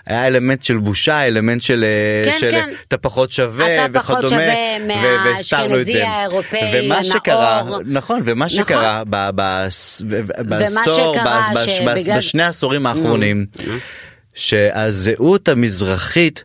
היה 0.06 0.28
אלמנט 0.28 0.64
של 0.64 0.78
בושה 0.78 1.28
אלמנט 1.28 1.62
של 1.62 1.84
אה, 1.84 2.32
כן, 2.32 2.38
של 2.40 2.52
כן. 2.52 2.70
אתה 2.88 2.98
פחות 2.98 3.32
שווה 3.32 3.86
אתה 3.86 4.00
פחות 4.00 4.16
וכדומה 4.18 4.30
שווה 4.30 4.76
את 4.78 4.82
זה. 4.88 4.96
מהאשכנזי 5.26 6.02
האירופאי 6.02 6.60
ומה 6.86 6.96
הנאור. 6.98 7.14
שקרה 7.14 7.64
נכון 7.86 8.22
ומה 8.26 8.46
נכון. 8.46 8.58
שקרה 8.58 9.04
ב- 9.10 9.30
ב- 9.36 9.68
ב- 10.10 10.50
בעשור 10.50 11.16
ב- 11.20 11.24
בש- 11.58 11.68
בש- 11.68 11.78
שבגלל- 11.78 12.18
בשני 12.18 12.44
העשורים 12.44 12.86
האחרונים 12.86 13.46
שהזהות 14.34 15.50
המזרחית 15.50 16.44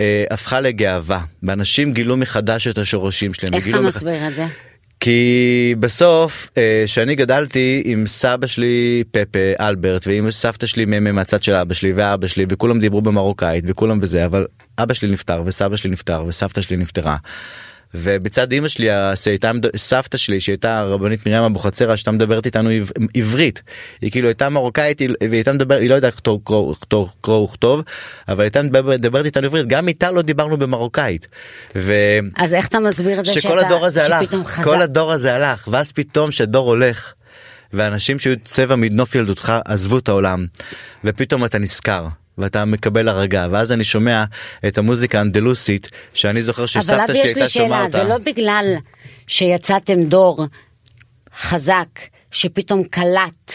אה, 0.00 0.24
הפכה 0.30 0.60
לגאווה 0.60 1.20
ואנשים 1.42 1.92
גילו 1.92 2.16
מחדש 2.16 2.66
את 2.66 2.78
השורשים 2.78 3.34
שלהם. 3.34 3.54
איך 3.54 3.62
אתה 3.62 3.70
וגילו 3.70 3.82
מח- 3.88 3.96
מסביר 3.96 4.28
את 4.28 4.34
זה? 4.36 4.46
כי 5.00 5.74
בסוף 5.80 6.48
אה, 6.58 6.82
שאני 6.86 7.14
גדלתי 7.14 7.82
עם 7.84 8.06
סבא 8.06 8.46
שלי 8.46 9.04
פפה 9.10 9.38
אלברט 9.60 10.06
ועם 10.06 10.30
סבתא 10.30 10.66
שלי 10.66 10.84
ממה 10.84 11.12
מהצד 11.12 11.42
של 11.42 11.54
אבא 11.54 11.74
שלי 11.74 11.92
ואבא 11.92 12.26
שלי 12.26 12.46
וכולם 12.48 12.80
דיברו 12.80 13.02
במרוקאית 13.02 13.64
וכולם 13.66 14.00
בזה 14.00 14.24
אבל 14.26 14.46
אבא 14.78 14.94
שלי 14.94 15.08
נפטר 15.10 15.42
וסבא 15.46 15.76
שלי 15.76 15.90
נפטר 15.90 16.24
וסבתא 16.28 16.60
שלי 16.60 16.76
נפטרה. 16.76 17.16
ובצד 17.94 18.52
אמא 18.52 18.68
שלי 18.68 18.88
שהייתה 19.14 19.50
סבתא 19.76 20.18
שלי 20.18 20.40
שהייתה 20.40 20.78
הרבנית 20.78 21.26
מרים 21.26 21.42
אבוחצירא 21.42 21.96
שהייתה 21.96 22.10
מדברת 22.10 22.46
איתנו 22.46 22.70
עב- 22.70 22.90
עברית 23.14 23.62
היא 24.00 24.10
כאילו 24.10 24.28
הייתה 24.28 24.48
מרוקאית 24.48 24.98
היא 24.98 25.08
הייתה 25.32 25.52
מדברת 25.52 25.80
היא 25.80 25.90
לא 25.90 25.94
יודעת 25.94 26.20
קרוא 26.44 27.44
וכתוב 27.44 27.82
אבל 28.28 28.44
הייתה 28.44 28.62
מדברת 28.62 29.24
איתנו 29.24 29.46
עברית 29.46 29.66
גם 29.66 29.88
איתה 29.88 30.10
לא 30.10 30.22
דיברנו 30.22 30.56
במרוקאית. 30.56 31.26
ו... 31.76 31.92
אז 32.36 32.54
איך 32.54 32.66
אתה 32.66 32.80
מסביר 32.80 33.20
את 33.20 33.24
זה 33.24 33.32
שכל 33.32 33.40
שאתה- 33.48 33.66
הדור 33.66 33.86
הזה 33.86 34.04
הלך, 34.04 34.22
שפתאום 34.24 34.46
חזר? 34.46 34.64
כל 34.64 34.82
הדור 34.82 35.12
הזה 35.12 35.34
הלך, 35.34 35.68
ואז 35.70 35.92
פתאום 35.92 36.30
שהדור 36.30 36.68
הולך, 36.68 37.12
ואנשים 37.72 38.18
שהיו 38.18 38.36
צבע 38.44 38.76
מנוף 38.76 39.14
ילדותך 39.14 39.52
עזבו 39.64 39.98
את 39.98 40.08
העולם, 40.08 40.46
ופתאום 41.04 41.44
אתה 41.44 41.58
נזכר. 41.58 42.06
ואתה 42.40 42.64
מקבל 42.64 43.08
הרגעה 43.08 43.48
ואז 43.50 43.72
אני 43.72 43.84
שומע 43.84 44.24
את 44.68 44.78
המוזיקה 44.78 45.18
האנדלוסית 45.18 45.88
שאני 46.14 46.42
זוכר 46.42 46.62
אבל 46.62 46.66
שסבתא 46.66 47.04
אבי 47.04 47.16
שלי 47.18 47.26
יש 47.26 47.34
לי 47.34 47.40
הייתה 47.40 47.48
שומעת 47.48 47.70
שאלה, 47.70 47.84
אותה. 47.84 47.98
זה 47.98 48.04
לא 48.04 48.32
בגלל 48.32 48.74
שיצאתם 49.26 50.04
דור 50.04 50.46
חזק 51.36 51.88
שפתאום 52.30 52.84
קלט 52.84 53.52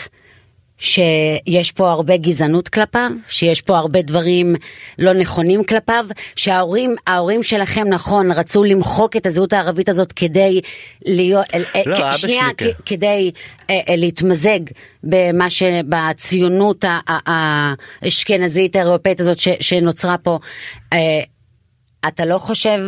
שיש 0.78 1.71
פה 1.71 1.91
הרבה 1.91 2.17
גזענות 2.17 2.69
כלפיו, 2.69 3.11
שיש 3.30 3.61
פה 3.61 3.78
הרבה 3.78 4.01
דברים 4.01 4.55
לא 4.99 5.13
נכונים 5.13 5.63
כלפיו, 5.63 6.05
שההורים 6.36 6.95
ההורים 7.07 7.43
שלכם 7.43 7.88
נכון 7.89 8.32
רצו 8.32 8.63
למחוק 8.63 9.15
את 9.15 9.26
הזהות 9.26 9.53
הערבית 9.53 9.89
הזאת 9.89 10.11
כדי 10.11 10.61
להיות, 11.05 11.45
לא, 11.86 11.95
כ- 11.95 11.99
אבא 11.99 12.17
שנייה, 12.17 12.47
שלי, 12.57 12.73
כ- 12.73 12.82
כדי 12.86 13.32
אה, 13.69 13.80
אה, 13.89 13.95
להתמזג 13.95 14.59
במה 15.03 15.49
שבציונות 15.49 16.86
האשכנזית 18.01 18.76
האירופאית 18.76 19.19
הזאת 19.19 19.38
ש- 19.39 19.47
שנוצרה 19.59 20.17
פה. 20.17 20.39
אה, 20.93 20.99
אתה 22.07 22.26
לא 22.26 22.38
חושב 22.38 22.80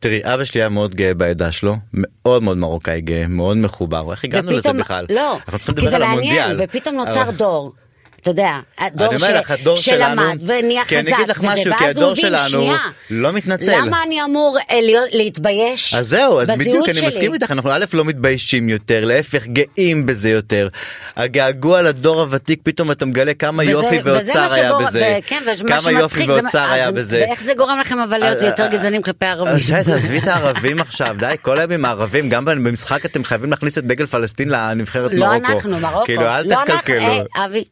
תראי 0.00 0.20
אבא 0.24 0.44
שלי 0.44 0.60
היה 0.60 0.68
מאוד 0.68 0.94
גאה 0.94 1.14
בעדה 1.14 1.52
שלו 1.52 1.76
מאוד 1.94 2.42
מאוד 2.42 2.58
מרוקאי 2.58 3.00
גאה 3.00 3.28
מאוד 3.28 3.56
מחובר 3.56 4.10
איך 4.12 4.24
הגענו 4.24 4.50
לזה 4.50 4.58
ופתאום- 4.58 4.76
בכלל 4.78 5.06
לא, 5.10 5.34
אנחנו 5.34 5.58
צריכים 5.58 5.74
כי 5.74 5.80
לדבר 5.80 5.90
זה 5.90 5.96
על 5.96 6.02
מעניין, 6.14 6.42
המונדיאל 6.44 6.68
ופתאום 6.68 6.96
נוצר 6.96 7.22
אבל- 7.22 7.36
דור. 7.36 7.72
אתה 8.20 8.30
יודע, 8.30 8.50
הדור 8.78 9.18
ש- 9.18 9.22
לך, 9.22 9.50
הדור 9.50 9.76
שלמד 9.76 10.38
ונהיה 10.46 10.84
כי 10.84 10.98
אני 10.98 11.06
חזק 11.06 11.14
אגיד 11.18 11.28
לך 11.28 11.38
וזה, 11.38 11.46
משהו, 11.48 11.64
כי 11.78 11.84
ואז 11.84 11.96
הוא 11.96 12.04
הדור 12.04 12.10
הבין, 12.10 12.22
שלנו 12.24 12.48
שנייה, 12.50 12.76
לא 13.10 13.32
מתנצל. 13.32 13.76
למה 13.80 14.02
אני 14.06 14.24
אמור 14.24 14.58
אה, 14.70 14.78
להתבייש 15.12 15.94
אז 15.94 16.08
זהו, 16.08 16.40
אז 16.40 16.48
בדיוק 16.48 16.84
אני 16.88 16.94
שלי? 16.94 17.06
מסכים 17.06 17.34
איתך, 17.34 17.50
אנחנו 17.50 17.70
א' 17.72 17.84
לא 17.92 18.04
מתביישים 18.04 18.68
יותר, 18.68 19.04
להפך 19.04 19.46
גאים 19.46 20.06
בזה 20.06 20.30
יותר. 20.30 20.68
הגעגוע 21.16 21.82
לדור 21.82 22.20
הוותיק, 22.20 22.60
פתאום 22.62 22.90
אתה 22.90 23.06
מגלה 23.06 23.34
כמה 23.34 23.62
וזה- 23.62 23.70
יופי 23.72 23.98
ואוצר 24.04 24.52
היה 24.52 24.72
בזה. 24.78 25.18
כן, 25.26 25.42
כמה 25.68 25.90
יופי 25.92 26.24
ואוצר 26.26 26.70
היה 26.70 26.90
בזה. 26.90 27.24
ואיך 27.28 27.42
זה 27.42 27.52
גורם 27.56 27.78
לכם 27.80 27.98
אבל 27.98 28.18
להיות 28.18 28.42
אה, 28.42 28.46
יותר 28.46 28.62
אה, 28.62 28.68
גזענים 28.68 29.02
כלפי 29.02 29.26
ערבים? 29.26 29.54
בסדר, 29.56 29.94
עזבי 29.96 30.18
את 30.18 30.26
הערבים 30.32 30.80
עכשיו, 30.80 31.16
די, 31.18 31.34
כל 31.42 31.58
הימים 31.60 31.84
הערבים, 31.84 32.28
גם 32.28 32.44
במשחק 32.44 33.06
אתם 33.06 33.24
חייבים 33.24 33.50
להכניס 33.50 33.78
את 33.78 33.84
דגל 33.84 34.06
פלסטין 34.06 34.48
לנבחרת 34.48 35.10
לא 35.14 35.26
מרוקו. 35.26 35.52
אנחנו, 35.52 35.78
מרוקו. 35.80 36.04
כאילו, 36.04 36.26
אל 36.26 36.46
לא 36.46 36.56
תקלקלו. 36.64 37.24
אבי. 37.44 37.64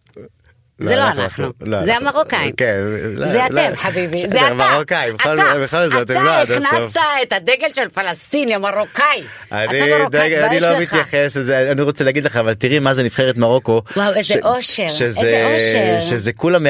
זה 0.81 0.97
לא 0.97 1.09
אנחנו, 1.09 1.53
לא, 1.61 1.85
זה 1.85 1.93
אנחנו- 1.97 2.09
המרוקאים. 2.09 2.53
כן, 2.57 2.73
לא, 3.15 3.27
זה 3.29 3.39
לא. 3.51 3.61
אתם 3.61 3.77
חביבי, 3.77 4.19
זה 4.33 4.47
אתה. 4.47 4.55
מרוקאים, 4.55 5.15
בכל- 5.15 5.35
אתה, 5.35 5.59
בכל 5.63 5.85
זאת, 5.91 6.03
אתם 6.03 6.13
אתה 6.17 6.25
לא 6.25 6.35
עד 6.37 6.51
הסוף. 6.51 6.67
הכנסת 6.73 6.97
את 7.23 7.33
הדגל 7.33 7.73
של 7.73 7.89
פלסטין, 7.89 8.49
יא 8.49 8.59
מרוקאי. 8.59 9.23
אתה 9.49 9.57
אני, 9.65 10.61
לא. 10.61 10.79
מתייחס 10.81 11.37
לזה, 11.37 11.71
אני 11.73 11.83
רוצה 11.83 12.05
להגיד 12.05 12.25
לך, 12.25 12.37
אבל 12.37 12.55
תראי 12.55 12.79
מה 12.79 12.95
זה 12.95 13.03
נבחרת 13.03 13.39
מרוקו. 13.39 13.83
וואו, 13.97 14.13
איזה 14.15 14.35
אושר, 14.45 14.83
איזה 14.83 15.09
אושר. 15.55 16.01
שזה 16.17 16.33
כולם 16.33 16.67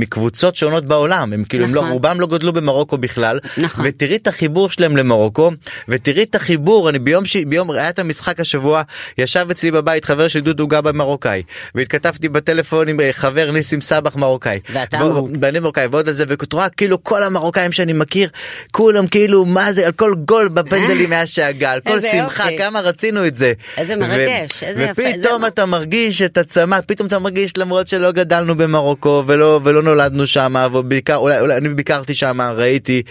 מקבוצות 0.00 0.56
שונות 0.56 0.86
בעולם, 0.86 1.32
הם 1.32 1.44
כאילו, 1.44 1.66
לא, 1.66 1.72
נכון. 1.72 1.90
רובם 1.90 2.20
לא 2.20 2.26
גדלו 2.26 2.52
במרוקו 2.52 2.98
בכלל. 2.98 3.38
נכון. 3.56 3.84
ותראי 3.88 4.16
את 4.16 4.26
החיבור 4.26 4.70
שלהם 4.70 4.96
למרוקו, 4.96 5.50
ותראי 5.88 6.22
את 6.22 6.34
החיבור, 6.34 6.88
אני 6.90 6.98
ביום. 6.98 7.24
ביום, 7.46 7.70
היה 7.70 7.88
את 7.88 7.98
המשחק 7.98 8.40
השבוע, 8.40 8.82
ישב 9.18 9.46
אצלי 9.50 9.70
בבית 9.70 10.04
חבר 10.04 10.28
שלי 10.28 10.40
דודו 10.40 10.66
גבאי 10.66 10.92
מרוקאי, 10.92 11.42
והתכתבתי 11.74 12.28
בטלפון 12.28 12.88
עם 12.88 13.00
אה, 13.00 13.10
חבר 13.12 13.47
אומר 13.48 13.58
ניסים 13.58 13.80
סבח 13.80 14.16
מרוקאי. 14.16 14.60
ואתה 14.72 14.96
ועוד- 15.00 15.12
מרוק- 15.12 15.30
ואני 15.40 15.58
מרוקאי 15.60 15.86
ועוד 15.86 16.08
על 16.08 16.14
זה 16.14 16.24
רואה 16.52 16.68
כאילו 16.68 17.04
כל 17.04 17.22
המרוקאים 17.22 17.72
שאני 17.72 17.92
מכיר 17.92 18.28
כולם 18.70 19.06
כאילו 19.06 19.44
מה 19.44 19.72
זה 19.72 19.86
על 19.86 19.92
כל 19.92 20.14
גול 20.24 20.48
בפנדלים 20.48 21.10
מאז 21.10 21.28
שהגה 21.28 21.72
על 21.72 21.80
כל 21.80 22.00
שמחה 22.00 22.44
יופי. 22.44 22.58
כמה 22.58 22.80
רצינו 22.80 23.26
את 23.26 23.36
זה. 23.36 23.52
איזה 23.76 23.94
ו- 23.94 23.98
מרגש, 23.98 24.62
איזה 24.62 24.82
יפה, 24.82 25.02
זה 25.02 25.08
ופתאום 25.18 25.40
מה- 25.40 25.48
אתה 25.48 25.66
מרגיש 25.66 26.22
את 26.22 26.38
הצמא 26.38 26.78
פתאום 26.86 27.06
אתה 27.06 27.18
מרגיש 27.18 27.56
למרות 27.56 27.88
שלא 27.88 28.10
גדלנו 28.12 28.54
במרוקו 28.54 29.22
ולא 29.26 29.60
ולא 29.64 29.82
נולדנו 29.82 30.26
שם 30.26 30.54
ובעיקר 30.72 31.16
אולי, 31.16 31.40
אולי 31.40 31.56
אני 31.56 31.68
ביקרתי 31.68 32.14
שם 32.14 32.40
ראיתי. 32.40 33.02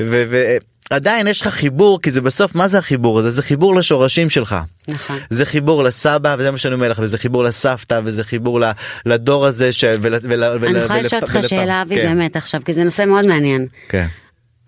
ו- 0.00 0.24
ו- 0.30 0.56
עדיין 0.90 1.26
יש 1.26 1.40
לך 1.40 1.48
חיבור 1.48 2.02
כי 2.02 2.10
זה 2.10 2.20
בסוף 2.20 2.54
מה 2.54 2.68
זה 2.68 2.78
החיבור 2.78 3.18
הזה 3.18 3.30
זה 3.30 3.42
חיבור 3.42 3.76
לשורשים 3.76 4.30
שלך. 4.30 4.56
נכון. 4.88 5.18
זה 5.30 5.44
חיבור 5.46 5.84
לסבא 5.84 6.36
וזה 6.38 6.50
מה 6.50 6.58
שאני 6.58 6.74
אומר 6.74 6.88
לך 6.88 6.98
וזה 7.02 7.18
חיבור 7.18 7.44
לסבתא 7.44 8.00
וזה 8.04 8.24
חיבור 8.24 8.60
לדור 9.06 9.46
הזה 9.46 9.72
ש... 9.72 9.84
ול, 9.84 10.14
ול, 10.22 10.44
ול, 10.44 10.66
אני 10.68 10.78
יכולה 10.78 11.02
לשאול 11.02 11.20
אותך 11.22 11.38
שאלה 11.46 11.82
אבי 11.82 11.96
באמת 11.96 12.36
עכשיו 12.36 12.60
כי 12.64 12.72
זה 12.72 12.84
נושא 12.84 13.04
מאוד 13.04 13.26
מעניין. 13.26 13.66
כן. 13.88 14.06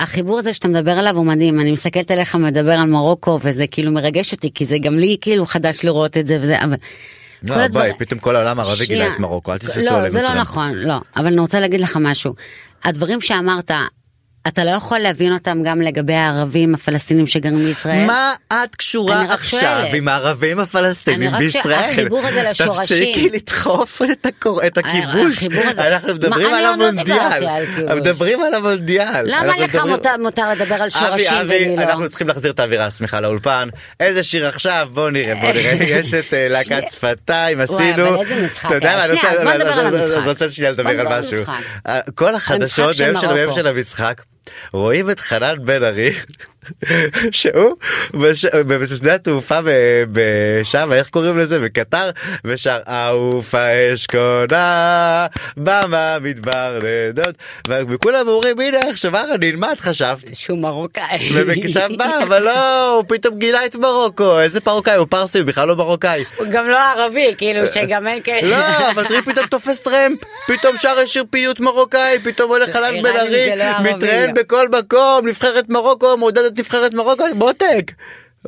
החיבור 0.00 0.38
הזה 0.38 0.54
שאתה 0.54 0.68
מדבר 0.68 0.90
עליו 0.90 1.16
הוא 1.16 1.26
מדהים 1.26 1.60
אני 1.60 1.72
מסתכלת 1.72 2.10
עליך 2.10 2.34
מדבר 2.34 2.72
על 2.72 2.88
מרוקו 2.88 3.38
וזה 3.42 3.66
כאילו 3.66 3.92
מרגש 3.92 4.32
אותי 4.32 4.50
כי 4.54 4.66
זה 4.66 4.78
גם 4.78 4.98
לי 4.98 5.16
כאילו 5.20 5.46
חדש 5.46 5.84
לראות 5.84 6.16
את 6.16 6.26
זה 6.26 6.38
וזה 6.42 6.58
אבל. 6.64 6.76
כל 7.48 7.54
לא, 7.56 7.60
הדבר- 7.60 7.80
ביי, 7.80 7.92
פתאום 7.98 8.20
כל 8.20 8.36
העולם 8.36 8.60
הערבי 8.60 8.86
גילה. 8.86 9.14
את 9.14 9.18
מרוקו, 9.18 9.52
אל 9.52 9.58
תתפסו 9.58 9.80
לא 9.80 9.96
עלינו 9.96 10.10
זה 10.12 10.22
לא. 10.22 10.34
נכון 10.34 10.72
לא 10.74 10.94
אבל 11.16 11.26
אני 11.26 11.40
רוצה 11.40 11.60
להגיד 11.60 11.80
לך 11.80 11.98
משהו 12.00 12.34
הדברים 12.84 13.20
שאמרת 13.20 13.70
אתה 14.48 14.64
לא 14.64 14.70
יכול 14.70 14.98
להבין 14.98 15.32
אותם 15.32 15.62
גם 15.64 15.80
לגבי 15.80 16.14
הערבים 16.14 16.74
הפלסטינים 16.74 17.26
שגרים 17.26 17.64
בישראל. 17.64 18.06
מה 18.06 18.34
את 18.52 18.76
קשורה 18.76 19.22
עכשיו 19.34 19.60
שואלת. 19.60 19.94
עם 19.94 20.08
הערבים 20.08 20.58
הפלסטינים 20.58 21.22
אני 21.22 21.46
רק 21.46 21.54
בישראל? 21.54 21.80
שהחיבור 21.94 22.26
הזה 22.26 22.42
לשורשים. 22.50 22.82
תפסיקי 22.82 23.28
לדחוף 23.30 24.02
את 24.12 24.26
הקור- 24.26 24.66
את 24.66 24.78
הכיבוש. 24.78 25.42
הזה- 25.70 25.88
אנחנו 25.88 26.14
מדברים 26.14 26.54
על 26.54 26.62
לא 26.62 26.68
המונדיאל. 26.72 27.16
מדברים 27.96 28.42
על 28.42 28.54
המונדיאל. 28.54 29.22
למה 29.24 29.56
לך 29.56 29.74
מדברים- 29.74 29.96
מותר, 30.22 30.50
לדבר 30.50 30.74
על 30.74 30.90
שורשים 30.90 31.32
ולי 31.46 31.76
לא? 31.76 31.82
אנחנו 31.82 32.08
צריכים 32.08 32.28
להחזיר 32.28 32.50
את 32.52 32.60
האווירה 32.60 32.86
השמחה 32.86 33.20
לאולפן. 33.20 33.68
איזה 34.00 34.22
שיר 34.22 34.46
עכשיו? 34.46 34.88
בוא 34.92 35.10
נראה, 35.10 35.34
בוא 35.34 35.52
נראה. 35.52 35.72
יש 36.00 36.14
את 36.14 36.34
אה, 36.34 36.46
להקת 36.50 36.82
שפתיים, 36.92 37.60
עשינו. 37.60 38.08
אבל 38.08 38.16
איזה 38.20 38.42
משחק 38.42 38.66
אתה 38.66 38.74
יודע? 38.74 38.96
מה, 38.96 39.04
אני 39.04 39.12
רוצה- 39.12 39.20
שנייה 39.30 39.44
בוא 39.44 39.52
לדבר 39.52 39.70
נדבר 40.92 41.12
על 41.14 41.20
משהו. 41.20 41.36
המשחק. 41.38 41.54
אה, 41.86 42.00
כל 42.14 42.34
החדשות. 42.34 42.96
ביום 43.34 43.54
של 43.54 43.66
המשחק. 43.66 44.22
רואים 44.72 45.10
את 45.10 45.20
חנן 45.20 45.64
בן 45.64 45.82
ארי 45.82 46.14
שהוא 47.30 47.76
בש- 48.14 48.44
בשדה 48.44 49.14
התעופה 49.14 49.58
בשם 50.12 50.92
איך 50.92 51.08
קוראים 51.08 51.38
לזה 51.38 51.58
בקטר 51.58 52.10
ושר 52.44 52.78
עוף 53.10 53.54
האש 53.54 54.06
קונה 54.06 55.26
במה 55.56 56.18
מדבר 56.20 56.78
לידות 56.82 57.34
ו- 57.68 57.80
וכולם 57.88 58.28
אומרים 58.28 58.60
הנה 58.60 58.78
עכשיו 58.90 59.16
ארה 59.16 59.36
נלמד 59.40 59.74
חשבת 59.80 60.18
שהוא 60.32 60.58
מרוקאי. 60.58 61.28
ובקשב 61.34 61.88
בא 61.96 62.10
אבל 62.22 62.42
לא 62.42 62.90
הוא 62.94 63.04
פתאום 63.08 63.38
גילה 63.38 63.66
את 63.66 63.76
מרוקו 63.76 64.40
איזה 64.40 64.60
מרוקאי 64.66 64.94
הוא 64.94 65.06
פרסי 65.10 65.38
הוא 65.38 65.46
בכלל 65.46 65.68
לא 65.68 65.76
מרוקאי. 65.76 66.24
הוא 66.36 66.46
גם 66.52 66.68
לא 66.68 66.78
ערבי 66.78 67.34
כאילו 67.38 67.72
שגם 67.72 68.06
אין 68.06 68.22
כאלה. 68.22 68.48
לא 68.80 68.90
אבל 68.90 69.04
תראי 69.04 69.22
פתאום 69.22 69.46
תופס 69.46 69.80
טרמפ 69.80 70.18
פתאום 70.48 70.76
שר 70.76 71.06
שיר 71.06 71.24
פיוט 71.30 71.60
מרוקאי 71.60 72.18
פתאום 72.24 72.50
הולך 72.50 72.70
חנן 72.70 73.02
בן 73.02 73.16
ארי 73.16 73.50
לא. 73.56 73.64
מתראיין 73.82 74.34
בכל 74.34 74.68
מקום 74.68 75.28
נבחרת 75.28 75.68
מרוקו 75.68 76.16
מעודד 76.16 76.44
את 76.52 76.58
נבחרת 76.58 76.94
מרוקו 76.94 77.24
מותק 77.34 77.92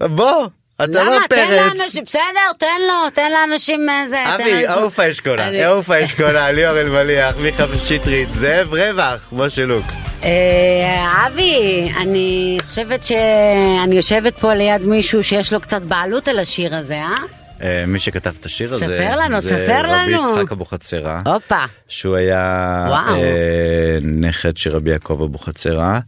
בוא 0.00 0.46
אתה 0.76 0.86
לא 0.86 1.02
למה? 1.04 1.18
תן 1.28 1.36
פרץ. 1.36 1.50
לאנשים 1.78 2.04
בסדר 2.04 2.22
תן 2.58 2.66
לו 2.88 3.10
תן 3.14 3.30
לאנשים 3.32 3.88
אה, 3.88 4.04
זה. 4.08 4.16
תן 4.16 4.42
אבי, 4.42 4.66
האשכונה, 4.98 5.48
אני- 5.48 5.64
עוף 5.64 5.90
האשכונה, 5.90 6.50
ליאור 6.50 6.80
אלמליח, 6.80 7.36
מיכה 7.38 7.64
שטרית, 7.84 8.28
זאב 8.34 8.74
רווח, 8.74 9.28
משה 9.32 9.64
לוק. 9.66 9.84
אה, 10.24 11.26
אבי 11.26 11.88
אני 12.00 12.58
חושבת 12.68 13.04
שאני 13.04 13.96
יושבת 13.96 14.38
פה 14.38 14.54
ליד 14.54 14.86
מישהו 14.86 15.24
שיש 15.24 15.52
לו 15.52 15.60
קצת 15.60 15.82
בעלות 15.82 16.28
על 16.28 16.38
השיר 16.38 16.74
הזה 16.74 16.94
אה? 16.94 17.14
אה, 17.62 17.84
מי 17.86 17.98
שכתב 17.98 18.32
את 18.40 18.44
השיר 18.46 18.74
הזה, 18.74 18.84
ספר 18.86 19.16
לנו, 19.16 19.40
זה 19.40 19.48
ספר 19.48 19.80
רבי 19.84 20.12
לנו. 20.12 20.28
יצחק 20.38 20.52
אבוחצירא, 20.52 21.20
הופה. 21.26 21.64
שהוא 21.88 22.16
היה. 22.16 22.86
אה, 23.08 23.98
נכד 24.02 24.56
של 24.56 24.70
רבי 24.76 24.90
יעקב 24.90 25.22
אבוחצירא, 25.22 25.98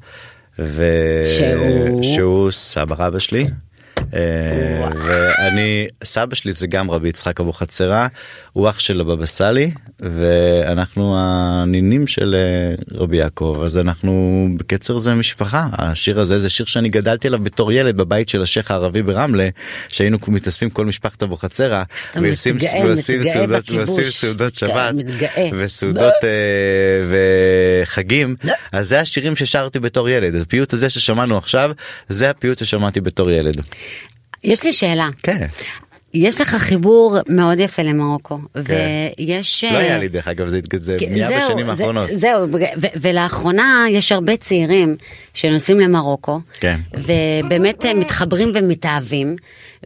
שהוא? 0.58 2.02
שהוא 2.02 2.50
סבא 2.50 2.94
רבא 2.98 3.18
שלי. 3.18 3.46
אה, 4.14 4.88
ואני 4.94 5.86
סבא 6.04 6.34
שלי 6.34 6.52
זה 6.52 6.66
גם 6.66 6.90
רבי 6.90 7.08
יצחק 7.08 7.40
אבוחצירא 7.40 8.06
הוא 8.52 8.70
אח 8.70 8.78
של 8.78 9.00
הבבא 9.00 9.26
סאלי 9.26 9.70
ואנחנו 10.00 11.16
הנינים 11.18 12.06
של 12.06 12.34
אה, 12.34 12.98
רבי 12.98 13.16
יעקב. 13.16 13.62
אז 13.64 13.78
אנחנו 13.78 14.46
בקצר 14.56 14.98
זה 14.98 15.14
משפחה. 15.14 15.66
השיר 15.72 16.20
הזה 16.20 16.38
זה 16.38 16.50
שיר 16.50 16.66
שאני 16.66 16.88
גדלתי 16.88 17.28
עליו 17.28 17.40
בתור 17.40 17.72
ילד 17.72 17.96
בבית 17.96 18.28
של 18.28 18.42
השייח 18.42 18.70
הערבי 18.70 19.02
ברמלה 19.02 19.48
שהיינו 19.88 20.18
מתאספים 20.28 20.70
כל 20.70 20.84
משפחת 20.84 21.22
אבוחצירא 21.22 21.82
ועושים 22.14 22.58
סעודות 24.10 24.54
שבת. 24.54 24.94
וסעודות 25.52 26.14
וחגים. 27.82 28.36
אז 28.72 28.88
זה 28.88 29.00
השירים 29.00 29.36
ששרתי 29.36 29.78
בתור 29.78 30.08
ילד. 30.08 30.36
הפיוט 30.36 30.72
הזה 30.72 30.90
ששמענו 30.90 31.38
עכשיו 31.38 31.70
זה 32.08 32.30
הפיוט 32.30 32.58
ששמעתי 32.58 33.00
בתור 33.00 33.30
ילד. 33.30 33.60
יש 34.44 34.62
לי 34.64 34.72
שאלה 34.72 35.08
כן. 35.22 35.46
יש 36.14 36.40
לך 36.40 36.54
חיבור 36.54 37.18
מאוד 37.28 37.58
יפה 37.60 37.82
למרוקו 37.82 38.38
ויש 38.54 39.64
לא 39.64 39.68
אה, 39.68 39.78
היה 39.78 39.98
לי 39.98 40.08
דרך 40.08 40.28
אגב 40.28 40.48
זה 40.48 40.60
כן, 41.00 41.12
נהיה 41.12 41.28
זהו, 41.28 41.38
בשנים 41.50 41.66
זה- 41.66 41.82
האחרונות. 41.82 42.10
זהו, 42.12 42.46
ולאחרונה 43.00 43.84
יש 43.90 44.12
הרבה 44.12 44.36
צעירים 44.36 44.96
שנוסעים 45.34 45.80
למרוקו, 45.80 46.40
כן. 46.60 46.80
ובאמת 46.94 47.84
אה, 47.86 47.94
מתחברים 47.94 48.50
ומתאהבים, 48.54 49.36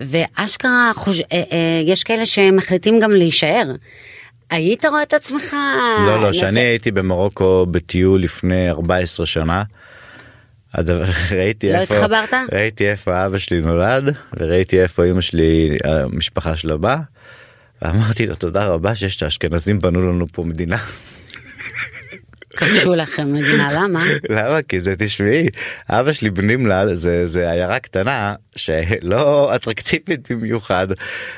ואשכרה 0.01 0.93
חוש... 0.95 1.21
אה, 1.33 1.37
יש 1.85 2.05
כאלה 2.05 2.27
שמחליטים 2.27 3.01
גם 3.01 3.11
להישאר. 3.13 3.73
היית 4.51 4.85
רואה 4.85 5.03
את 5.03 5.15
עצמך? 5.15 5.57
לא 6.07 6.21
לא 6.23 6.33
שאני 6.33 6.61
הייתי 6.61 6.91
במרוקו 6.91 7.67
בטיול 7.71 8.21
לפני 8.23 8.71
14 8.71 9.27
שנה. 9.27 9.63
הדבר, 10.75 11.05
ראיתי 11.37 11.73
לא 11.73 11.79
איפה 11.79 11.95
התחברת? 11.97 12.35
ראיתי 12.53 12.91
איפה 12.91 13.27
אבא 13.27 13.39
שלי 13.39 13.61
נולד 13.61 14.15
וראיתי 14.37 14.83
איפה 14.83 15.05
אמא 15.05 15.21
שלי 15.21 15.79
המשפחה 15.85 16.57
שלה 16.57 16.77
באה. 16.77 16.99
ואמרתי 17.83 18.27
לו 18.27 18.35
תודה 18.35 18.67
רבה 18.67 18.95
שיש 18.95 19.17
את 19.17 19.23
האשכנזים 19.23 19.79
בנו 19.79 20.03
לנו 20.03 20.27
פה 20.33 20.45
מדינה. 20.45 20.79
כבשו 22.59 22.95
לכם 22.95 23.33
מדינה, 23.33 23.73
למה? 23.73 24.05
למה? 24.29 24.63
כי 24.63 24.81
זה 24.81 24.95
תשמעי 24.99 25.49
אבא 25.91 26.13
שלי 26.13 26.31
בנימלל 26.31 26.95
זה 26.95 27.27
זה 27.27 27.51
עיירה 27.51 27.79
קטנה 27.79 28.35
שלא 28.57 29.51
אטרקטיבית 29.55 30.33
במיוחד 30.33 30.87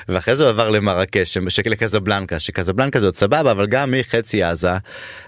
ואחרי 0.08 0.36
זה 0.36 0.42
הוא 0.42 0.50
עבר 0.50 0.68
למרקש 0.68 1.38
לקזבלנקה 1.66 2.38
שקזבלנקה 2.38 3.00
זה 3.00 3.06
עוד 3.06 3.16
סבבה 3.16 3.52
אבל 3.52 3.66
גם 3.66 3.94
היא 3.94 4.02
חצי 4.02 4.42
עזה 4.42 4.70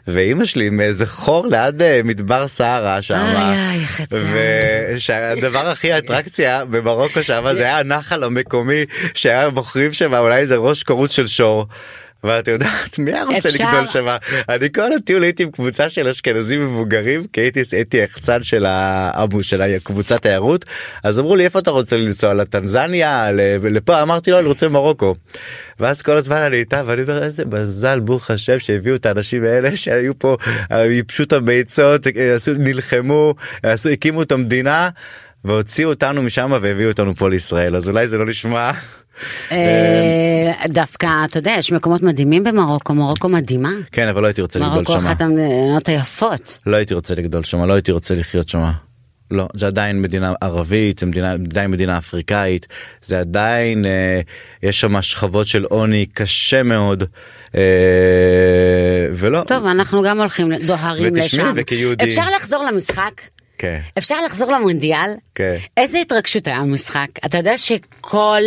ואימא 0.06 0.44
שלי 0.44 0.70
מאיזה 0.70 1.06
חור 1.06 1.46
ליד 1.46 1.82
אה, 1.82 2.00
מדבר 2.04 2.48
סהרה 2.48 3.02
שם 3.02 3.24
ושהדבר 4.94 5.68
הכי 5.68 5.98
אטרקציה 5.98 6.64
במרוקו 6.64 7.22
שם 7.22 7.44
זה 7.52 7.62
היה 7.62 7.78
הנחל 7.78 8.24
המקומי 8.24 8.84
שהיה 9.14 9.50
מוכרים 9.50 9.92
שם 9.92 10.14
אולי 10.14 10.40
איזה 10.40 10.56
ראש 10.56 10.82
קורות 10.82 11.10
של 11.10 11.26
שור. 11.26 11.66
ואת 12.24 12.48
יודעת 12.48 12.98
מי 12.98 13.12
היה 13.12 13.24
רוצה 13.24 13.48
אפשר. 13.48 13.64
לגדול 13.64 13.86
שם 13.86 14.06
אני 14.48 14.72
כל 14.72 14.92
הטיול 14.92 15.22
הייתי 15.22 15.42
עם 15.42 15.50
קבוצה 15.50 15.88
של 15.88 16.08
אשכנזים 16.08 16.64
מבוגרים 16.64 17.24
כי 17.32 17.40
הייתי 17.40 17.60
הייתי 17.72 17.96
יחצן 17.96 18.42
של 18.42 18.66
האבו 18.66 19.42
של 19.42 19.62
הקבוצת 19.62 20.22
תיירות 20.22 20.64
אז 21.02 21.18
אמרו 21.18 21.36
לי 21.36 21.44
איפה 21.44 21.58
אתה 21.58 21.70
רוצה 21.70 21.96
לנסוע 21.96 22.34
לטנזניה 22.34 23.28
לפה 23.62 24.02
אמרתי 24.02 24.30
לו 24.30 24.38
אני 24.38 24.46
רוצה 24.46 24.68
מרוקו. 24.68 25.14
ואז 25.80 26.02
כל 26.02 26.16
הזמן 26.16 26.36
אני 26.36 26.56
איתה 26.56 26.82
ואני 26.86 27.02
אומר 27.02 27.22
איזה 27.22 27.44
מזל 27.44 28.00
ברוך 28.00 28.30
השם 28.30 28.58
שהביאו 28.58 28.94
את 28.94 29.06
האנשים 29.06 29.44
האלה 29.44 29.76
שהיו 29.76 30.18
פה 30.18 30.36
ייבשו 30.70 31.22
את 31.22 31.32
הביצות 31.32 32.06
עשו 32.34 32.52
נלחמו 32.58 33.34
עשו 33.62 33.88
הקימו 33.88 34.22
את 34.22 34.32
המדינה 34.32 34.90
והוציאו 35.44 35.90
אותנו 35.90 36.22
משם 36.22 36.52
והביאו 36.60 36.90
אותנו 36.90 37.14
פה 37.14 37.30
לישראל 37.30 37.76
אז 37.76 37.88
אולי 37.88 38.06
זה 38.06 38.18
לא 38.18 38.26
נשמע. 38.26 38.70
אה, 39.52 39.56
דווקא, 40.68 41.06
אתה 41.24 41.38
יודע, 41.38 41.54
יש 41.58 41.72
מקומות 41.72 42.02
מדהימים 42.02 42.44
במרוקו, 42.44 42.94
מרוקו 42.94 43.28
מדהימה. 43.28 43.70
כן 43.92 44.08
אבל 44.08 44.22
לא 44.22 44.26
הייתי 44.26 44.42
רוצה 44.42 44.58
לגדול 44.58 44.74
מרוקו 44.74 44.92
שם. 44.92 44.98
אחת 44.98 45.20
המדינות 45.20 45.88
היפות. 45.88 46.58
לא 46.66 46.76
הייתי 46.76 46.94
רוצה 46.94 47.14
לגדול 47.14 47.44
שם 47.44 47.64
לא 47.64 47.72
הייתי 47.72 47.92
רוצה 47.92 48.14
לחיות 48.14 48.48
שם. 48.48 48.70
לא 49.30 49.48
זה 49.54 49.66
עדיין 49.66 50.02
מדינה 50.02 50.32
ערבית 50.40 50.98
זה 50.98 51.06
מדינה 51.06 51.32
עדיין 51.32 51.70
מדינה 51.70 51.98
אפריקאית 51.98 52.66
זה 53.04 53.20
עדיין 53.20 53.84
אה, 53.86 54.20
יש 54.62 54.80
שם 54.80 55.02
שכבות 55.02 55.46
של 55.46 55.64
עוני 55.64 56.06
קשה 56.06 56.62
מאוד 56.62 57.04
אה, 57.54 57.60
ולא 59.14 59.42
טוב, 59.46 59.66
אנחנו 59.66 60.02
גם 60.02 60.20
הולכים, 60.20 60.52
דוהרים 60.66 61.16
לשם. 61.16 61.52
וכיהודי- 61.56 62.04
אפשר 62.04 62.24
לחזור 62.36 62.64
למשחק? 62.72 63.20
כן 63.58 63.78
אפשר 63.98 64.16
לחזור 64.26 64.52
למונדיאל? 64.52 65.10
כן. 65.34 65.56
איזה 65.76 65.98
התרגשות 65.98 66.46
היה 66.46 66.56
המשחק? 66.56 67.06
אתה 67.26 67.38
יודע 67.38 67.58
שכל 67.58 68.40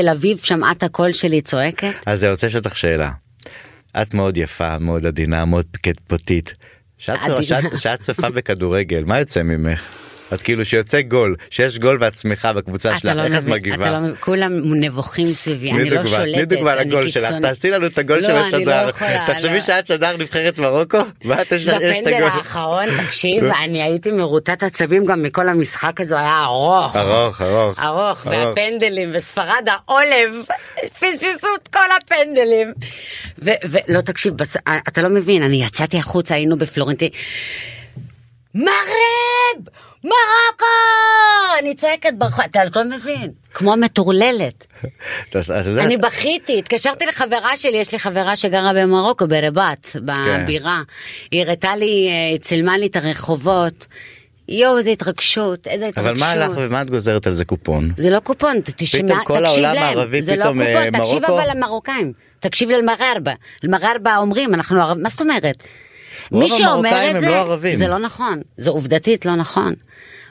תל 0.00 0.08
אביב 0.08 0.38
שמעה 0.38 0.72
את 0.72 0.82
הקול 0.82 1.12
שלי 1.12 1.40
צועקת? 1.40 1.92
אז 2.06 2.24
אני 2.24 2.32
רוצה 2.32 2.46
לשאול 2.46 2.62
אותך 2.64 2.76
שאלה. 2.76 3.10
את 4.02 4.14
מאוד 4.14 4.36
יפה, 4.36 4.78
מאוד 4.78 5.06
עדינה, 5.06 5.44
מאוד. 5.44 5.66
שאת- 7.42 7.78
שאת 7.78 8.00
צופה 8.00 8.30
בכדורגל, 8.30 9.04
מה 9.04 9.18
יוצא 9.18 9.42
ממך? 9.42 9.80
את 10.34 10.42
כאילו 10.42 10.64
שיוצא 10.64 11.00
גול, 11.00 11.36
שיש 11.50 11.78
גול 11.78 11.98
ואת 12.00 12.16
שמחה 12.16 12.52
בקבוצה 12.52 12.98
שלך, 12.98 13.16
לא 13.16 13.24
איך 13.24 13.34
את 13.38 13.44
מגיבה? 13.44 13.76
אתה 13.88 13.90
לא 13.90 14.00
מבין, 14.00 14.14
כולם 14.20 14.52
נבוכים 14.74 15.26
סביבי, 15.26 15.70
אני 15.72 15.90
לא 15.90 16.02
דוגמה, 16.02 16.16
תני 16.16 16.32
שולטת, 16.34 16.48
דוגמה 16.48 16.72
אני 16.80 16.90
לגול 16.90 17.08
שלך. 17.08 17.34
תעשי 17.42 17.70
לנו 17.70 17.86
את 17.86 17.98
הגול 17.98 18.16
לא, 18.18 18.22
של 18.26 18.32
אני 18.32 18.40
לא 18.64 18.72
השדר. 18.72 18.88
יכולה, 18.88 19.24
תחשבי 19.26 19.54
לא. 19.54 19.60
שאת 19.60 19.86
שדר 19.86 20.16
נבחרת 20.16 20.58
מרוקו, 20.58 20.98
ואת 21.24 21.52
יש 21.52 21.68
את 21.68 21.74
בפנדל 21.74 22.14
הגול. 22.14 22.28
האחרון, 22.28 22.84
תקשיב, 23.06 23.44
אני 23.44 23.82
הייתי 23.82 24.10
מרוטת 24.10 24.62
עצבים 24.62 25.04
גם 25.04 25.22
מכל 25.22 25.48
המשחק 25.48 26.00
הזה, 26.00 26.18
היה 26.18 26.42
ארוך. 26.44 26.96
ארוך, 26.96 27.42
ארוך. 27.42 27.78
ארוך, 27.78 28.26
והפנדלים, 28.26 29.10
וספרד 29.14 29.66
העולב, 29.66 30.34
פספסו 31.00 31.46
את 31.62 31.68
כל 31.68 31.78
הפנדלים. 32.02 32.72
ולא, 33.38 34.00
תקשיב, 34.00 34.34
בס- 34.34 34.56
אתה 34.88 35.02
לא 35.02 35.08
מבין, 35.08 35.42
אני 35.42 35.64
יצאתי 35.64 35.98
החוצה, 35.98 36.34
היינו 36.34 36.58
בפלורנטין. 36.58 37.08
מגרב! 38.54 39.66
מרוקו! 40.04 40.66
אני 41.58 41.74
צועקת 41.74 42.12
ברחוב, 42.18 42.44
אתה 42.44 42.60
לא 42.76 42.84
מבין, 42.84 43.30
כמו 43.54 43.76
מטורללת. 43.76 44.66
אני 45.78 45.96
בכיתי, 45.96 46.58
התקשרתי 46.58 47.06
לחברה 47.06 47.56
שלי, 47.56 47.76
יש 47.76 47.92
לי 47.92 47.98
חברה 47.98 48.36
שגרה 48.36 48.72
במרוקו, 48.74 49.28
ברבת, 49.28 49.86
כן. 49.92 50.00
בבירה. 50.44 50.82
היא 51.30 51.42
הראתה 51.42 51.76
לי, 51.76 52.08
אה, 52.08 52.38
צילמה 52.38 52.78
לי 52.78 52.86
את 52.86 52.96
הרחובות. 52.96 53.86
יואו, 54.48 54.78
איזה 54.78 54.90
התרגשות, 54.90 55.66
איזה 55.66 55.86
התרגשות. 55.86 56.10
אבל 56.10 56.20
מה 56.20 56.30
הלך 56.30 56.50
ומה 56.56 56.82
את 56.82 56.90
גוזרת 56.90 57.26
על 57.26 57.34
זה 57.34 57.44
קופון? 57.44 57.90
זה 57.96 58.10
לא 58.10 58.20
קופון, 58.20 58.56
תשמע, 58.64 59.02
פתאום 59.02 59.24
כל 59.24 59.34
תקשיב 59.34 59.64
העולם 59.64 59.74
להם, 59.74 59.98
הערבי 59.98 60.22
זה 60.22 60.36
לא 60.36 60.42
פתאום, 60.44 60.62
אה, 60.62 60.66
קופון, 60.66 61.00
תקשיב 61.00 61.22
מרוקו? 61.22 61.42
אבל 61.42 61.50
למרוקאים, 61.56 62.12
תקשיב 62.40 62.70
למגרבה, 62.70 63.32
למגרבה 63.62 64.16
אומרים, 64.16 64.54
אנחנו 64.54 64.76
מה 65.02 65.08
זאת 65.08 65.20
אומרת? 65.20 65.64
מי 66.32 66.50
שאומר 66.50 67.10
את 67.10 67.14
הם 67.14 67.20
זה, 67.20 67.28
לא 67.30 67.34
ערבים. 67.36 67.76
זה 67.76 67.88
לא 67.88 67.98
נכון, 67.98 68.40
זה 68.56 68.70
עובדתית 68.70 69.26
לא 69.26 69.34
נכון. 69.34 69.74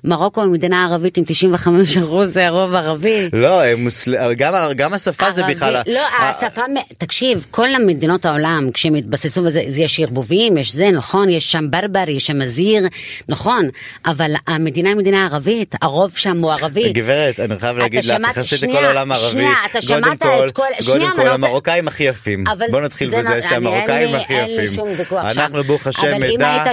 מרוקו 0.05 0.41
היא 0.41 0.49
מדינה 0.49 0.85
ערבית 0.85 1.17
עם 1.17 1.23
95 1.27 1.97
אחוז 1.97 2.33
זה 2.33 2.49
רוב 2.49 2.73
ערבי. 2.73 3.29
לא, 3.33 3.59
מוסל- 3.77 4.33
גם 4.37 4.53
גם 4.75 4.93
השפה 4.93 5.31
זה 5.31 5.41
ערבי- 5.41 5.55
בכלל... 5.55 5.81
לא, 5.87 5.99
ה- 5.99 6.29
השפה, 6.29 6.61
תקשיב, 6.97 7.45
כל 7.51 7.67
המדינות 7.75 8.25
העולם, 8.25 8.69
כשהם 8.73 8.93
התבססו 8.95 9.41
וזה, 9.43 9.61
זה 9.69 9.79
יש 9.81 9.99
ערבובים, 9.99 10.57
יש 10.57 10.73
זה, 10.73 10.89
נכון, 10.91 11.29
יש 11.29 11.51
שם 11.51 11.65
ברבר, 11.71 12.03
יש 12.09 12.25
שם 12.25 12.39
מזיר, 12.39 12.87
נכון, 13.29 13.69
אבל 14.05 14.31
המדינה 14.47 14.89
היא 14.89 14.97
מדינה 14.97 15.25
ערבית, 15.25 15.75
הרוב 15.81 16.11
שם 16.17 16.41
הוא 16.43 16.51
ערבי. 16.51 16.91
גברת, 16.93 17.39
אני 17.39 17.59
חייב 17.59 17.77
להגיד 17.77 18.05
אתה 18.05 18.17
לך, 18.39 18.45
שנייה, 18.45 18.75
לכל 18.75 18.85
העולם 18.85 19.11
הערבי, 19.11 19.31
שנייה, 19.31 19.51
אתה 19.71 19.79
קודם 19.87 20.03
שמעת 20.03 20.19
כל, 20.23 20.47
את 20.47 20.51
כל- 20.51 20.61
קודם 20.61 20.81
שנייה, 20.81 21.11
כל 21.15 21.27
המרוקאים 21.27 21.87
הכי 21.87 22.03
יפים. 22.03 22.43
בוא 22.71 22.81
נתחיל 22.81 23.09
זה 23.09 23.17
בזה 23.19 23.35
לא- 23.35 23.41
שהמרוקאים 23.49 24.15
הכי 24.15 24.33
אין 24.35 24.55
לי 24.55 24.63
יפים. 24.63 24.75
שום 24.75 24.89
ויכוח. 24.97 25.25
אנחנו 25.37 25.63
ברוך 25.63 25.87
השם 25.87 26.07
עדה 26.07 26.25
היית 26.53 26.67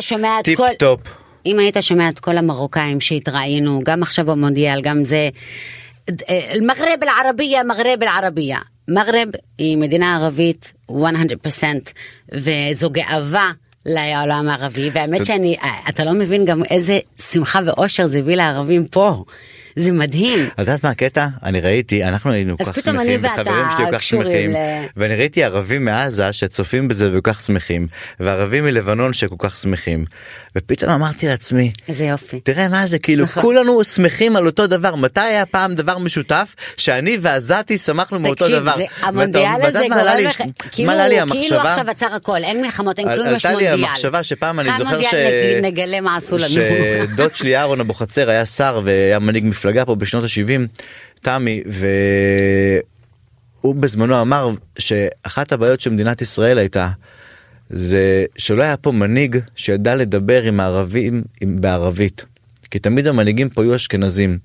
אם 1.47 1.59
היית 1.59 1.77
שומע 1.81 2.09
את 2.09 2.21
כל 2.21 2.39
המרוקאים 2.39 3.01
שהתראיינו, 3.01 3.81
גם 3.85 4.03
עכשיו 4.03 4.27
במונדיאל, 4.27 4.81
גם 4.83 5.05
זה, 5.05 5.29
מגרב 6.63 6.99
אל-ערבייה, 7.03 7.65
מגרב 7.65 8.03
אל-ערבייה. 8.03 8.59
מגרב 8.89 9.29
היא 9.59 9.77
מדינה 9.79 10.17
ערבית 10.17 10.73
100% 10.91 10.93
וזו 12.33 12.91
גאווה 12.91 13.51
לעולם 13.87 14.49
הערבי, 14.49 14.91
והאמת 14.93 15.25
שאני, 15.25 15.57
אתה 15.89 16.05
לא 16.05 16.13
מבין 16.13 16.45
גם 16.45 16.65
איזה 16.65 16.99
שמחה 17.33 17.61
ואושר 17.67 18.07
זה 18.07 18.19
הביא 18.19 18.37
לערבים 18.37 18.87
פה. 18.87 19.25
זה 19.77 19.93
מדהים. 19.93 20.49
את 20.55 20.59
יודעת 20.59 20.85
מה 20.85 20.91
הקטע? 20.91 21.27
אני 21.43 21.61
ראיתי, 21.61 22.05
אנחנו 22.05 22.31
היינו 22.33 22.59
כל 22.59 22.65
כך 22.65 22.81
שמחים, 22.81 23.21
וחברים 23.25 23.65
שלי 23.77 23.85
כל 23.87 23.93
כך 23.93 24.03
שמחים, 24.03 24.53
ל- 24.53 24.57
ואני 24.97 25.15
ראיתי 25.17 25.45
ערבים 25.45 25.85
מעזה 25.85 26.33
שצופים 26.33 26.89
בזה 26.89 27.11
וכל 27.13 27.33
כך 27.33 27.41
שמחים, 27.41 27.87
וערבים 28.21 28.65
מלבנון 28.65 29.13
שכל 29.13 29.35
כך 29.39 29.57
שמחים, 29.57 30.05
ופתאום 30.57 30.91
אמרתי 30.93 31.27
לעצמי, 31.27 31.73
איזה 31.89 32.05
יופי. 32.05 32.41
תראה 32.41 32.69
מה 32.69 32.87
זה 32.87 32.99
כאילו 32.99 33.25
נכון. 33.25 33.43
כולנו 33.43 33.85
שמחים 33.85 34.37
על 34.37 34.47
אותו 34.47 34.67
דבר 34.67 34.95
מתי 34.95 35.21
היה 35.21 35.47
פעם 35.47 35.75
דבר 35.75 35.99
משותף 35.99 36.55
שאני 36.77 37.19
ועזתי 37.21 37.79
שמחנו 37.79 38.19
מאותו 38.21 38.45
תקשיב, 38.45 38.59
דבר. 38.59 38.75
ואתה- 38.79 39.07
המונדיאל 39.07 39.63
הזה 39.63 39.81
גורם 39.89 40.07
לך, 40.25 40.43
כאילו, 40.73 40.93
כאילו? 41.33 41.61
עכשיו 41.61 41.91
עצר 41.91 42.15
הכל, 42.15 42.37
אין 42.37 42.63
מלחמות, 42.63 42.99
אין 42.99 43.09
כלום, 43.15 43.27
יש 43.35 43.47
עלתה 43.47 43.59
לי 43.59 43.67
מונדיאל. 43.69 43.89
המחשבה 43.91 44.23
שפעם 44.23 44.61
אני 44.61 44.69
זוכר 44.79 44.83
המונדיאל 44.83 45.11
ש- 45.11 45.65
נגלה 45.65 46.01
מה 46.01 46.17
עשו 46.17 46.37
לנו. 46.39 46.49
שדוד 46.49 47.35
שלי 47.35 47.57
אהרון 47.57 47.81
אבוחצירא 47.81 48.31
היה 48.33 48.47
שר 48.47 48.81
והיה 48.85 49.19
מנהיג 49.19 49.45
מפלגה 49.63 49.85
פה 49.85 49.95
בשנות 49.95 50.25
ה-70 50.25 50.81
תמי 51.21 51.63
והוא 53.61 53.75
בזמנו 53.75 54.21
אמר 54.21 54.51
שאחת 54.79 55.53
הבעיות 55.53 55.81
של 55.81 55.91
מדינת 55.91 56.23
ישראל 56.23 56.59
הייתה 56.59 56.89
זה 57.71 58.25
שלא 58.39 58.63
היה 58.63 58.77
פה 58.77 58.93
מנהיג 58.93 59.37
שידע 59.57 59.95
לדבר 59.95 60.43
עם 60.43 60.61
הערבים 60.61 61.23
עם- 61.41 61.61
בערבית. 61.61 62.25
כי 62.73 62.79
תמיד 62.79 63.07
המנהיגים 63.07 63.49
פה 63.49 63.63
היו 63.63 63.75
אשכנזים 63.75 64.39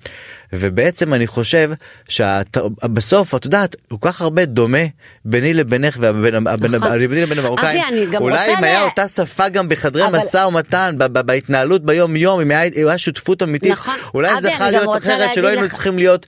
ובעצם 0.54 1.14
אני 1.14 1.28
חושב 1.28 1.72
שבסוף 2.10 3.36
את 3.36 3.46
יודעת 3.46 3.76
כל 3.90 3.96
כך 4.02 4.22
הרבה 4.22 4.46
דומה 4.46 4.78
ביני 5.26 5.54
לבינך 5.54 5.98
וביני 6.02 6.40
נכון. 6.78 7.00
לבין 7.00 7.40
המרוקאים 7.40 7.82
אולי 8.20 8.54
אם 8.54 8.64
היה 8.64 8.84
אותה 8.84 9.08
שפה 9.08 9.50
גם 9.50 9.70
בחדרי 9.70 10.04
משא 10.14 10.38
ומתן 10.38 10.96
בהתנהלות 10.98 11.86
ביום 11.86 12.16
יום 12.16 12.40
אם 12.40 12.52
היה 12.52 12.98
שותפות 12.98 13.44
אמיתית 13.44 13.72
נכון. 13.72 13.96
אולי 14.14 14.42
זה 14.42 14.50
יכול 14.50 14.70
להיות 14.70 14.98
אחרת 14.98 15.34
שלא 15.34 15.48
היינו 15.48 15.70
צריכים 15.70 15.98
להיות 15.98 16.26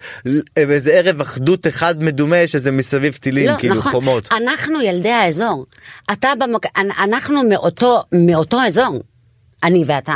באיזה 0.56 0.92
ערב 0.92 1.22
אחדות 1.22 1.68
אחד 1.68 2.04
מדומה 2.04 2.48
שזה 2.48 2.72
מסביב 2.72 3.14
טילים 3.14 3.50
לא, 3.50 3.56
כאילו 3.58 3.76
נכון. 3.76 3.92
חומות. 3.92 4.30
אנחנו 4.34 4.82
ילדי 4.82 5.10
האזור. 5.10 5.66
אתה 6.12 6.30
במק... 6.40 6.66
אנ- 6.78 6.92
אנחנו 7.04 7.44
מאותו, 7.50 8.04
מאותו 8.12 8.58
אזור. 8.68 9.04
אני 9.64 9.84
ואתה. 9.88 10.16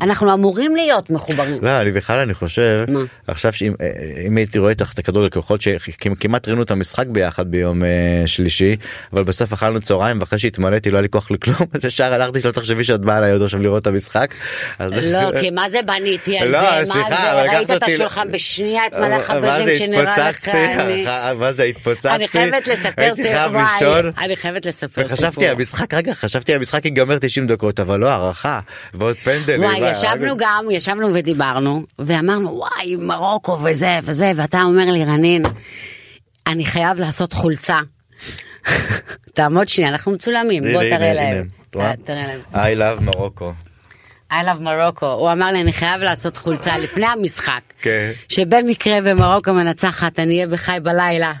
אנחנו 0.00 0.34
אמורים 0.34 0.76
להיות 0.76 1.10
מחוברים. 1.10 1.58
לא, 1.62 1.80
אני 1.80 1.92
בכלל 1.92 2.18
אני 2.18 2.34
חושב 2.34 2.84
מה? 2.88 3.00
עכשיו 3.26 3.52
שאם 3.52 3.72
אה, 3.80 3.88
אם 4.26 4.36
הייתי 4.36 4.58
רואה 4.58 4.70
איתך 4.70 4.92
את 4.92 4.98
הכדורגל 4.98 5.28
ככל 5.28 5.56
שכמעט 5.60 6.48
ראינו 6.48 6.62
את 6.62 6.70
המשחק 6.70 7.06
ביחד 7.06 7.50
ביום 7.50 7.84
אה, 7.84 8.22
שלישי 8.26 8.76
אבל 9.12 9.22
בסוף 9.22 9.52
אכלנו 9.52 9.80
צהריים 9.80 10.20
ואחרי 10.20 10.38
שהתמלאתי 10.38 10.90
לא 10.90 10.96
היה 10.96 11.02
לי 11.02 11.08
כוח 11.08 11.30
לכלום 11.30 11.56
אז 11.74 11.84
ישר 11.84 12.12
הלכתי 12.12 12.40
שלא 12.40 12.50
תחשבי 12.50 12.84
שאת 12.84 13.00
באה 13.00 13.18
אליי 13.18 13.32
עוד 13.32 13.42
עכשיו 13.42 13.62
לראות 13.62 13.82
את 13.82 13.86
המשחק. 13.86 14.34
אז- 14.78 14.92
לא, 14.92 15.40
כי 15.40 15.50
מה 15.50 15.70
זה 15.70 15.78
בניתי 15.86 16.38
על 16.38 16.48
לא, 16.48 16.60
זה? 16.60 16.92
סליחה, 16.92 17.08
מה 17.10 17.32
אבל 17.32 17.50
זה? 17.50 17.56
ראית 17.56 17.70
את 17.70 17.82
השולחן 17.82 18.32
בשנייה, 18.32 18.86
את 18.86 18.94
מלא 18.94 19.08
מה 19.08 19.22
חברים 19.22 19.78
שנראה 19.78 20.30
לך? 20.30 20.48
אני... 20.48 21.04
מה 21.38 21.52
זה 21.52 21.62
התפוצצתי? 21.62 22.08
אני 22.08 22.28
חייבת 22.28 22.68
לספר 22.68 23.12
לישון. 23.58 24.12
אני 24.18 24.36
חייבת 24.36 24.66
לספר 24.66 25.02
סיפור. 25.02 25.12
וחשבתי 25.12 25.48
המשחק 25.48 25.94
רגע 25.94 26.14
חשבתי 26.14 26.54
המשחק 26.54 26.84
ייגמר 26.84 27.18
90 27.18 27.46
דקות 27.46 27.80
אבל 27.80 28.00
לא 28.00 28.08
הערכה 28.08 28.60
ועוד 28.94 29.16
פנדל. 29.24 29.56
ישבנו 29.90 30.36
גם, 30.36 30.66
ישבנו 30.70 31.14
ודיברנו, 31.14 31.82
ואמרנו, 31.98 32.56
וואי, 32.56 32.96
מרוקו 32.96 33.58
וזה 33.64 33.98
וזה, 34.02 34.32
ואתה 34.36 34.62
אומר 34.62 34.84
לי, 34.84 35.04
רנין, 35.04 35.42
אני 36.46 36.64
חייב 36.64 36.98
לעשות 36.98 37.32
חולצה. 37.32 37.78
תעמוד 39.34 39.68
שנייה, 39.68 39.90
אנחנו 39.90 40.12
מצולמים, 40.12 40.62
בוא 40.72 40.82
תראה 40.82 41.14
להם. 41.14 41.46
אה, 41.76 41.92
תראה 42.04 42.26
להם. 42.26 42.40
I 42.54 42.78
love 42.78 43.02
מרוקו. 43.02 43.52
I 44.30 44.34
love 44.34 44.60
מרוקו. 44.60 45.12
הוא 45.12 45.32
אמר 45.32 45.46
לי, 45.52 45.60
אני 45.60 45.72
חייב 45.72 46.00
לעשות 46.00 46.36
חולצה 46.36 46.78
לפני 46.78 47.06
המשחק. 47.06 47.60
כן. 47.82 48.10
שבמקרה 48.28 49.00
במרוקו 49.00 49.52
מנצחת, 49.52 50.18
אני 50.18 50.34
אהיה 50.34 50.46
בחי 50.46 50.76
בלילה. 50.82 51.32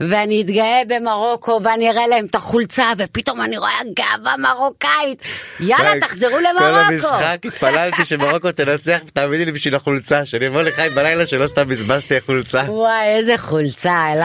ואני 0.00 0.42
אתגאה 0.42 0.82
במרוקו 0.88 1.60
ואני 1.64 1.90
אראה 1.90 2.06
להם 2.06 2.24
את 2.24 2.34
החולצה 2.34 2.92
ופתאום 2.98 3.40
אני 3.40 3.58
רואה 3.58 3.78
גאווה 3.96 4.36
מרוקאית 4.36 5.22
יאללה 5.60 6.00
תחזרו 6.00 6.30
כל 6.30 6.40
למרוקו. 6.40 7.08
המשחק 7.08 7.38
התפללתי 7.44 8.04
שמרוקו 8.04 8.52
תנצח 8.52 8.98
תאמיני 9.14 9.44
לי 9.44 9.52
בשביל 9.52 9.74
החולצה 9.74 10.24
שאני 10.24 10.46
אבוא 10.46 10.62
לחיים 10.62 10.94
בלילה 10.94 11.26
שלא 11.26 11.46
סתם 11.46 11.68
בזבזתי 11.68 12.20
חולצה. 12.20 12.62
וואי 12.68 13.06
איזה 13.06 13.38
חולצה 13.38 14.12
את 14.12 14.16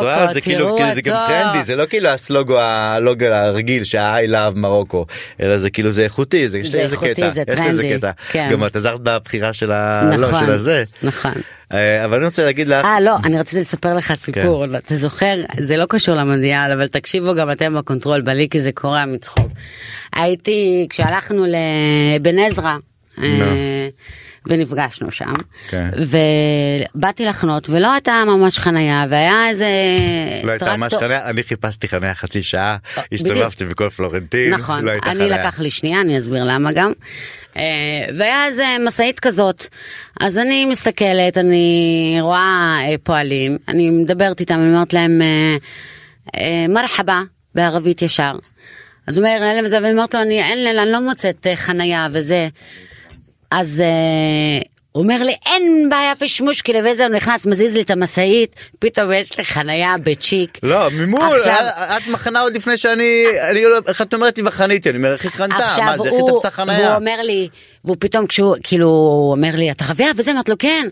רואה? 0.00 0.18
מרוקו 0.18 0.32
זה 0.32 0.40
כאילו 0.40 0.66
תראו 0.66 0.76
כאילו 0.78 0.94
זה 0.94 1.00
גם 1.00 1.16
אותו. 1.16 1.26
טרנדי 1.26 1.62
זה 1.62 1.76
לא 1.76 1.86
כאילו 1.86 2.08
הסלוגו 2.08 2.58
הלוגו 2.60 3.26
הרגיל 3.26 3.84
שה-I 3.84 4.30
love 4.30 4.58
מרוקו 4.58 5.06
אלא 5.40 5.58
זה 5.58 5.70
כאילו 5.70 5.92
זה 5.92 6.04
איכותי 6.04 6.48
זה 6.48 6.58
יש 6.58 6.68
זה 6.68 6.80
איכותי, 6.80 7.14
קטע 7.14 7.30
זה 7.30 7.44
טרנדי, 7.44 7.98
כן. 8.30 8.48
גם 8.52 8.66
את 8.66 8.76
עזרת 8.76 9.00
בבחירה 9.00 9.52
של. 9.52 9.66
לא, 9.66 10.16
נכון, 10.16 10.40
של 10.40 10.52
הזה 10.52 10.84
נכון. 11.02 11.32
אה, 11.72 12.04
אבל 12.04 12.16
אני 12.16 12.26
רוצה 12.26 12.44
להגיד 12.44 12.68
לך 12.68 12.84
אה 12.84 13.00
לא 13.00 13.16
אני 13.24 13.38
רציתי 13.38 13.60
לספר 13.60 13.94
לך 13.94 14.06
כן. 14.06 14.14
סיפור 14.14 14.66
לא, 14.66 14.78
אתה 14.78 14.96
זוכר 14.96 15.34
זה 15.58 15.76
לא 15.76 15.84
קשור 15.88 16.14
למונדיאל 16.14 16.72
אבל 16.72 16.86
תקשיבו 16.86 17.34
גם 17.34 17.50
אתם 17.50 17.74
בקונטרול 17.74 18.20
בלי 18.20 18.48
כי 18.48 18.60
זה 18.60 18.72
קורע 18.72 19.04
מצחוק. 19.04 19.48
הייתי 20.12 20.86
כשהלכנו 20.90 21.44
לבן 21.46 22.38
עזרא. 22.38 22.76
אה, 23.22 23.88
ונפגשנו 24.46 25.10
שם 25.12 25.34
כן. 25.68 25.90
ובאתי 26.94 27.24
לחנות 27.24 27.68
ולא 27.68 27.92
הייתה 27.92 28.22
ממש 28.26 28.58
חניה 28.58 29.06
והיה 29.10 29.48
איזה 29.48 29.66
לא 30.44 30.50
הייתה 30.50 30.76
ממש 30.76 30.94
חניה 30.94 31.28
אני 31.28 31.42
חיפשתי 31.42 31.88
חניה 31.88 32.14
חצי 32.14 32.42
שעה 32.42 32.76
בדיוק. 32.96 33.12
הסתובבתי 33.12 33.64
בכל 33.64 33.88
פלורנטין 33.90 34.54
נכון, 34.54 34.84
לא 34.84 34.90
אני 34.92 35.00
חניה. 35.00 35.26
לקח 35.38 35.60
לי 35.60 35.70
שנייה, 35.70 36.00
אני 36.00 36.18
אסביר 36.18 36.44
למה 36.44 36.72
גם. 36.72 36.92
אה, 37.56 37.62
והיה 38.18 38.46
איזה 38.46 38.64
משאית 38.86 39.20
כזאת, 39.20 39.66
אז 40.20 40.38
אני 40.38 40.64
מסתכלת, 40.66 41.38
אני 41.38 42.18
רואה 42.20 42.78
אה, 42.82 42.94
פועלים, 43.02 43.58
אני 43.68 43.90
מדברת 43.90 44.40
איתם, 44.40 44.54
אני 44.54 44.68
אומרת 44.68 44.92
להם, 44.92 45.22
אה, 45.22 45.56
אה, 46.40 46.66
מרחבה, 46.68 47.22
בערבית 47.54 48.02
ישר. 48.02 48.38
אז 49.06 49.18
הוא 49.18 49.26
אומר, 49.26 49.44
אין 49.44 49.56
להם 49.56 49.68
זה, 49.68 49.90
אומרת 49.90 50.14
לו, 50.14 50.22
אני, 50.22 50.42
אין, 50.42 50.78
אני 50.78 50.92
לא 50.92 51.00
מוצאת 51.00 51.46
אה, 51.46 51.56
חנייה 51.56 52.08
וזה. 52.12 52.48
אז 53.54 53.80
אה, 53.80 54.58
הוא 54.58 54.71
אומר 54.94 55.22
לי, 55.22 55.34
אין 55.46 55.88
בעיה 55.90 56.12
ושמושקי 56.20 56.72
וזה, 56.84 57.06
הוא 57.06 57.14
נכנס, 57.14 57.46
מזיז 57.46 57.74
לי 57.76 57.82
את 57.82 57.90
המשאית, 57.90 58.56
פתאום 58.78 59.12
יש 59.12 59.38
לי 59.38 59.44
חנייה 59.44 59.94
בצ'יק. 60.04 60.58
לא, 60.62 60.90
ממול, 60.90 61.36
עכשיו- 61.36 61.54
את- 61.96 62.06
מחנה 62.08 62.40
עוד 62.40 62.52
לפני 62.52 62.76
שאני, 62.76 63.24
אני 63.50 63.62
לא, 63.64 63.78
איך 63.88 64.02
את 64.02 64.14
אומרת 64.14 64.36
לי 64.38 64.42
בחניתי, 64.44 64.90
אני 64.90 64.98
אומר 64.98 65.12
איך 65.12 65.22
היא 65.22 65.30
חנתה, 65.30 65.54
מה 65.58 65.96
זה, 65.98 66.08
איך 66.08 66.12
היא 66.12 66.22
תפסה 66.22 66.28
והוא 66.28 66.50
חניה? 66.50 66.96
אומר 66.96 67.16
לי, 67.22 67.48
והוא 67.84 67.96
פתאום 68.00 68.26
כשהוא, 68.26 68.56
כאילו, 68.62 68.86
הוא 68.86 69.30
אומר 69.32 69.50
לי, 69.54 69.70
אתה 69.70 69.84
רביע 69.88 70.08
וזה, 70.16 70.30
אמרתי 70.32 70.50
לו, 70.50 70.58
כן. 70.58 70.88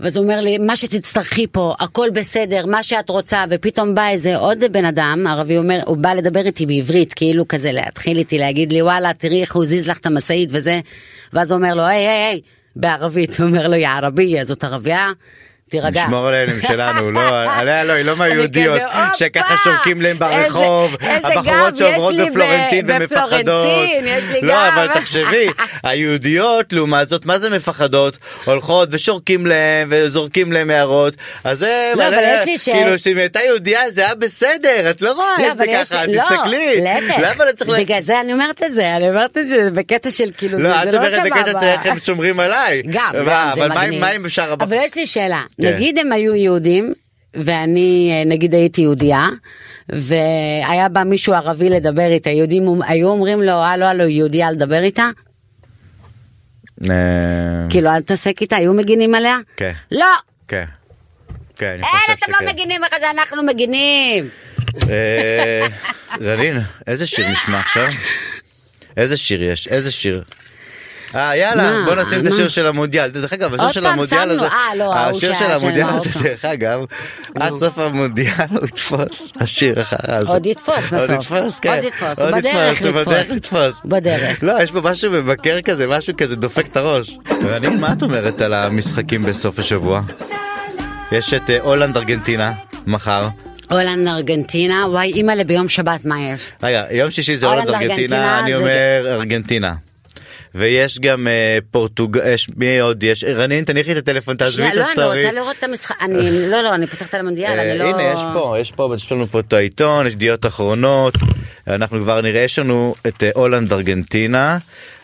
ואז 0.00 0.16
הוא 0.16 0.24
אומר 0.24 0.40
לי, 0.40 0.58
מה 0.58 0.76
שתצטרכי 0.76 1.46
פה, 1.52 1.74
הכל 1.80 2.08
בסדר, 2.12 2.66
מה 2.66 2.82
שאת 2.82 3.08
רוצה, 3.10 3.44
ופתאום 3.50 3.94
בא 3.94 4.08
איזה 4.08 4.36
עוד 4.36 4.58
בן 4.70 4.84
אדם, 4.84 5.26
ערבי 5.28 5.58
אומר, 5.58 5.80
הוא 5.86 5.96
בא 5.96 6.12
לדבר 6.14 6.46
איתי 6.46 6.66
בעברית, 6.66 7.14
כאילו 7.14 7.48
כזה, 7.48 7.72
להתחיל 7.72 8.16
איתי, 8.18 8.38
להגיד 8.38 8.72
לי, 8.72 8.82
וואלה, 8.82 9.12
תראי 9.18 9.40
איך 9.40 9.54
הוא 9.54 9.64
הזיז 9.64 9.86
לך 9.88 9.98
את 9.98 10.06
המשאית 10.06 10.48
וזה, 10.52 10.80
ואז 11.32 11.50
הוא 11.50 11.58
אומר 11.58 11.74
לו, 11.74 11.82
היי, 11.82 12.06
היי, 12.06 12.24
היי, 12.26 12.40
בערבית, 12.76 13.40
הוא 13.40 13.46
אומר 13.48 13.68
לו, 13.68 13.74
יא 13.74 13.88
ערבייה, 13.88 14.44
זאת 14.44 14.64
ערבייה, 14.64 15.12
תירגע. 15.80 16.04
נשמור 16.04 16.26
על 16.28 16.34
העניינים 16.34 16.62
שלנו, 16.68 17.10
לא, 17.10 17.20
עליה 17.52 17.84
לא, 17.84 17.92
היא 17.92 18.04
לא 18.04 18.16
מהיהודיות, 18.16 18.74
כזה, 18.80 18.86
"הופה, 18.86 19.16
שככה 19.16 19.54
שורקים 19.64 20.02
להם 20.02 20.18
ברחוב, 20.18 20.96
הבחורות 21.00 21.76
שעוברות 21.76 22.14
בפלורנטין 22.14 22.84
ומפחדות. 22.88 23.88
לא. 24.42 24.68
אבל 24.68 24.88
תחשבי, 24.94 25.46
היהודיות 25.84 26.72
לעומת 26.72 27.08
זאת, 27.08 27.26
מה 27.26 27.38
זה 27.38 27.50
מפחדות? 27.50 28.18
הולכות 28.44 28.88
ושורקים 28.92 29.46
להם 29.46 29.88
וזורקים 29.90 30.52
להם 30.52 30.70
הערות, 30.70 31.14
אז 31.44 31.58
זה, 31.58 31.92
לא, 31.96 32.08
אבל 32.08 32.18
יש 32.34 32.44
לי 32.44 32.58
ש- 32.58 32.68
כאילו 32.68 32.98
שאם 32.98 33.16
הייתה 33.18 33.40
יהודייה 33.40 33.90
זה 33.90 34.00
היה 34.04 34.14
בסדר, 34.14 34.90
את 34.90 35.02
לא 35.02 35.12
רואה 35.12 35.26
לא, 35.38 35.52
את 35.52 35.58
זה 35.58 35.64
ככה, 35.84 36.06
לא, 36.06 36.22
תסתכלי. 36.22 36.80
למה 37.18 37.44
לא 37.44 37.52
צריך... 37.56 37.70
בגלל 37.80 38.02
זה 38.02 38.20
אני 38.20 38.32
אומרת 38.32 38.62
את 38.62 38.74
זה, 38.74 38.96
אני 38.96 39.08
אומרת 39.08 39.38
את 39.38 39.48
זה 39.48 39.68
בקטע 39.74 40.10
של 40.10 40.30
כאילו, 40.38 40.58
לא, 40.58 40.70
זה 40.72 40.82
את 40.82 40.92
זה 40.92 40.98
אומרת 40.98 41.12
לא 41.12 41.24
בקטע 41.24 41.50
סבבה. 41.50 41.72
איך 41.72 41.86
הם 41.86 41.98
שומרים 41.98 42.40
עליי. 42.40 42.82
גם, 42.90 43.10
גם, 43.26 43.50
זה 43.54 43.64
אבל 43.64 43.68
מה 43.68 43.80
עם- 43.80 44.00
מגניב. 44.00 44.28
שאר 44.28 44.52
הבחורות? 44.52 44.62
אבל 44.72 44.86
יש 44.86 44.94
לי 44.96 45.06
שאלה, 45.06 45.42
כן. 45.64 45.74
נגיד 45.74 45.98
הם 45.98 46.12
היו 46.12 46.34
יהודים, 46.34 46.92
ואני 47.34 48.10
אה, 48.12 48.24
נגיד 48.30 48.54
הייתי 48.54 48.80
יהודייה, 48.80 49.28
והיה 49.88 50.88
בא 50.88 51.04
מישהו 51.04 51.32
ערבי 51.32 51.68
לדבר 51.68 52.06
איתה, 52.10 52.30
יהודים 52.30 52.82
היו 52.82 53.08
אומרים 53.08 53.42
לו, 53.42 53.52
הלו 53.52 53.84
הלו 53.84 54.04
יהודייה 54.04 54.52
לדבר 54.52 54.82
איתה? 54.82 55.10
אה, 56.90 56.96
כאילו 57.70 57.90
אל 57.90 58.02
תעסק 58.02 58.40
איתה, 58.40 58.56
היו 58.56 58.74
מגינים 58.74 59.14
עליה? 59.14 59.38
כן. 59.56 59.72
לא! 59.92 60.06
כן. 60.48 60.64
כן, 61.56 61.66
אני 61.66 61.82
אין, 61.82 62.16
אתם. 62.18 62.32
לא 62.32 62.52
מגינים 62.52 62.84
אחרי 62.84 63.00
זה, 63.00 63.10
אנחנו 63.10 63.42
מגינים! 63.42 64.28
אה, 64.90 65.66
רנין, 66.20 66.58
איזה 66.86 67.06
שיר 67.06 67.28
נשמע 67.28 67.60
עכשיו? 67.60 67.88
איזה 68.96 69.16
שיר 69.16 69.42
יש? 69.42 69.68
איזה 69.68 69.92
שיר? 69.92 70.22
אה 71.14 71.36
יאללה? 71.36 71.84
בוא 71.84 71.94
נשים 71.94 72.20
את? 72.20 72.26
השיר 72.26 72.48
של 72.48 72.66
המונדיאל 72.66 73.08
דרך 73.08 73.32
אגב 73.32 73.54
השיר 73.54 73.64
עוד 73.64 73.72
של 73.72 73.86
המונדיאל 73.86 74.30
הזה 74.30 74.46
אה, 74.46 74.74
לא, 74.76 74.94
השיר 74.94 75.34
של 75.34 75.44
המונדיאל 75.44 75.86
הזה 75.88 76.08
מרוקו. 76.08 76.28
דרך 76.28 76.44
אגב 76.44 76.84
עד 77.34 77.52
סוף 77.58 77.78
המונדיאל 77.78 78.46
הוא 78.50 78.64
יתפוס 78.64 79.32
השיר 79.40 79.80
האחר 79.80 79.96
הזה 80.06 80.28
עוד 80.28 80.46
יתפוס 80.46 80.92
עוד 80.92 81.02
בסוף. 81.02 81.10
יתפוס 81.10 81.58
כן 81.60 81.74
עוד 81.74 81.84
יתפוס, 81.84 82.18
הוא 82.18 82.26
עוד 82.26 82.34
בדרך 82.34 82.82
הוא 82.82 82.90
בדרך 82.90 83.30
לתפוס. 83.30 83.36
לתפוס 83.36 83.80
בדרך. 83.84 84.42
לא 84.42 84.62
יש 84.62 84.70
פה 84.70 84.80
משהו 84.80 85.12
מבקר 85.12 85.60
כזה 85.60 85.86
משהו 85.86 86.14
כזה 86.16 86.36
דופק 86.36 86.66
את 86.66 86.76
הראש 86.76 87.18
רנין 87.44 87.80
מה 87.80 87.92
את 87.92 88.02
אומרת 88.02 88.40
על 88.40 88.54
המשחקים 88.54 89.22
בסוף 89.22 89.58
השבוע? 89.58 90.02
יש 91.12 91.34
את 91.34 91.50
אה, 91.50 91.60
הולנד 91.62 91.96
ארגנטינה 91.96 92.52
מחר 92.86 93.28
הולנד 93.70 94.08
ארגנטינה, 94.08 94.86
וואי 94.88 95.12
אימא'לה 95.12 95.44
ביום 95.44 95.68
שבת 95.68 96.04
מה 96.04 96.20
יש? 96.20 96.42
רגע, 96.62 96.84
יום 96.90 97.10
שישי 97.10 97.36
זה 97.36 97.46
הולנד, 97.46 97.68
ארגנטינה, 97.68 98.40
אני 98.40 98.54
אומר 98.54 99.06
ארגנטינה. 99.06 99.74
ויש 100.54 100.98
גם 100.98 101.28
אה, 101.28 101.58
פורטוגל, 101.70 102.20
יש- 102.26 102.48
מי 102.56 102.80
עוד 102.80 103.02
יש? 103.04 103.24
רנין 103.24 103.64
תניחי 103.64 103.92
את 103.92 103.96
הטלפון, 103.96 104.36
תעזבי 104.36 104.68
את 104.68 104.74
לא, 104.74 104.80
אני 104.80 104.90
הסטורי. 104.90 105.18
רוצה 105.24 105.32
לראות 105.32 105.56
את 105.58 105.64
המשחק, 105.64 105.94
אני, 106.02 106.50
לא, 106.50 106.60
לא, 106.62 106.74
אני 106.74 106.86
פותחת 106.86 107.14
על 107.14 107.20
המונדיאל, 107.20 107.58
אה, 107.58 107.70
אני 107.70 107.78
לא... 107.78 107.84
הנה 107.84 108.02
יש 108.02 108.20
פה, 108.34 108.56
יש 108.60 108.70
פה, 108.72 108.92
יש 108.96 109.12
לנו 109.12 109.26
פה 109.26 109.40
את 109.40 109.52
העיתון, 109.52 110.06
יש 110.06 110.12
ידיעות 110.12 110.46
אחרונות, 110.46 111.14
אנחנו 111.68 112.00
כבר 112.00 112.20
נראה, 112.20 112.40
יש 112.40 112.58
לנו 112.58 112.94
את 113.06 113.22
אה, 113.22 113.30
הולנד 113.34 113.72
ארגנטינה. 113.72 114.58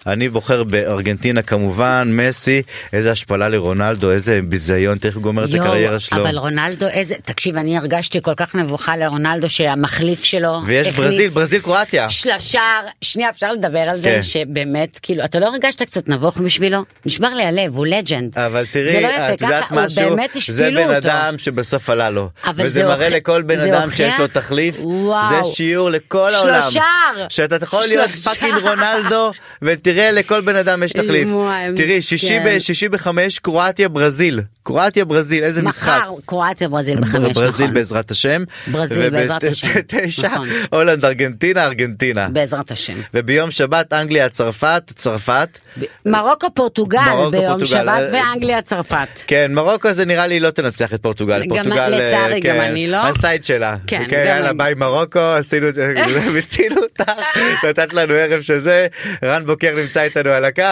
אני 0.06 0.28
בוחר 0.28 0.64
בארגנטינה 0.64 1.42
כמובן, 1.42 2.08
מסי, 2.12 2.62
איזה 2.92 3.10
השפלה 3.12 3.48
לרונלדו, 3.48 4.10
איזה 4.10 4.40
ביזיון, 4.48 4.98
הוא 5.14 5.22
גומר 5.22 5.44
את 5.44 5.54
הקריירה 5.54 5.98
שלו. 5.98 6.22
אבל 6.22 6.38
רונלדו 6.38 6.88
איזה, 6.88 7.14
תקשיב, 7.24 7.56
אני 7.56 7.76
הרגשתי 7.78 8.22
כל 8.22 8.34
כך 8.36 8.54
נבוכה 8.54 8.96
לרונלדו 8.96 9.50
שהמחליף 9.50 10.24
שלו 10.24 10.58
ויש 10.66 10.86
הכניס 10.86 11.04
ברזיל, 11.06 11.28
ברזיל 11.28 11.60
קרואטיה. 11.60 12.08
שלושה, 12.08 12.60
שנייה 13.02 13.30
אפשר 13.30 13.52
לדבר 13.52 13.78
על 13.78 14.00
זה, 14.00 14.08
כן. 14.08 14.22
שבאמת, 14.22 14.98
כאילו, 15.02 15.24
אתה 15.24 15.38
לא 15.38 15.46
הרגשת 15.46 15.82
קצת 15.82 16.08
נבוך 16.08 16.38
בשבילו? 16.38 16.84
נשבר 17.06 17.28
לי 17.28 17.44
הלב, 17.44 17.76
הוא 17.76 17.86
לג'נד. 17.86 18.38
אבל 18.38 18.64
זה 18.64 18.72
תראי, 18.72 19.02
לא 19.02 19.08
יפה, 19.08 19.32
את 19.32 19.40
יודעת 19.42 19.70
משהו, 19.72 20.10
באמת 20.10 20.36
זה 20.48 20.70
בן. 20.70 20.90
אדם 20.94 21.34
שבסוף 21.38 21.90
עלה 21.90 22.10
לו. 22.10 22.28
וזה 22.54 22.70
זה 22.70 22.84
מראה 22.84 22.94
הוכיח- 23.06 23.12
לכל 23.16 23.42
בן 23.42 23.60
אדם 23.60 23.90
שיש 23.90 24.14
לו 24.18 24.26
תחליף, 24.28 24.76
וואו. 24.78 25.28
זה 25.44 25.54
שיעור 25.54 25.90
לכל 25.90 26.34
העולם. 26.34 26.62
שלושה! 26.62 26.82
שאתה 27.28 27.56
יכול 27.62 27.84
להיות. 27.88 28.10
fucking 28.10 28.54
רונלדו, 28.62 29.32
ותראה 29.90 30.10
לכל 30.10 30.40
בן 30.40 30.56
אדם 30.56 30.82
יש 30.82 30.92
תחליף. 30.92 31.28
תראי, 31.76 32.02
שישי. 32.02 32.38
ב- 32.44 32.58
שישי 32.58 32.88
בחמש, 32.88 33.38
קרואטיה 33.38 33.88
ברזיל. 33.88 34.40
קרואטיה 34.62 35.04
ברזיל, 35.04 35.44
איזה 35.44 35.62
משחק. 35.62 35.88
מחר, 35.88 36.12
קרואטיה 36.26 36.68
ברזיל 36.68 37.00
בחמש, 37.00 37.32
ברזיל 37.32 37.64
נכון. 37.64 37.74
בעזרת 37.74 38.10
השם. 38.10 38.44
ברזיל 38.66 39.10
בעזרת 39.10 39.44
השם. 39.44 39.68
ובתשע, 39.74 40.28
נכון. 40.28 40.48
הולנד, 40.72 41.04
ארגנטינה, 41.04 41.64
ארגנטינה. 41.66 42.28
בעזרת 42.28 42.70
השם. 42.70 42.94
וביום 43.14 43.50
שבת, 43.50 43.92
אנגליה, 43.92 44.28
צרפת, 44.28 44.82
צרפת. 44.96 45.58
מרוקו 46.06 46.46
פורטוגל 46.54 46.98
ביום. 47.30 47.66
שבת 47.66 47.88
אה, 47.88 48.08
ואנגליה 48.12 48.62
צרפת. 48.62 49.08
כן, 49.26 49.52
מרוקו 49.54 49.92
זה 49.92 50.04
נראה 50.04 50.26
לי 50.26 50.40
לא 50.40 50.50
תנצח 50.50 50.94
את 50.94 51.02
פורטוגל. 51.02 51.48
פורטוגל, 51.48 51.88
לצערי, 51.88 52.34
אה, 52.34 52.40
גם 52.40 52.56
כן, 52.56 52.60
אני 52.60 52.86
לא. 52.86 52.96
עשתה 52.96 53.34
את 53.34 53.44
שלה. 53.44 53.76
כן, 53.86 54.04
כן, 54.08 54.24
יאללה. 54.26 54.52
ביי 54.52 54.74
מרוקו, 54.74 55.20
עשינו 55.20 55.68
את 55.68 55.74
זה, 55.74 55.94
הצילו 56.38 56.76
אותה, 56.82 57.12
נתת 57.68 57.92
לנו 57.92 58.14
ערב 58.14 58.40
שזה. 58.42 58.86
רן 59.24 59.46
בוקר 59.46 59.74
נמצא 59.80 60.02
איתנו 60.02 60.30
על 60.30 60.44
הקו. 60.44 60.62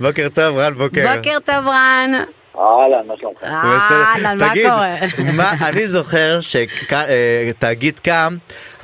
בוקר 0.00 0.28
טוב, 0.34 0.56
רן 0.58 0.74
בוקר. 0.74 1.06
בוקר 1.16 1.38
טוב 1.44 1.66
רן. 1.68 2.10
אהלן, 2.58 3.06
מה 3.06 3.14
שלומך? 3.20 3.44
אהלן, 3.44 4.38
מה 4.38 4.48
תגיד, 4.50 4.66
קורה? 4.70 4.94
אני 5.68 5.86
זוכר 5.86 6.38
שתאגיד 6.40 7.98
קם, 7.98 8.32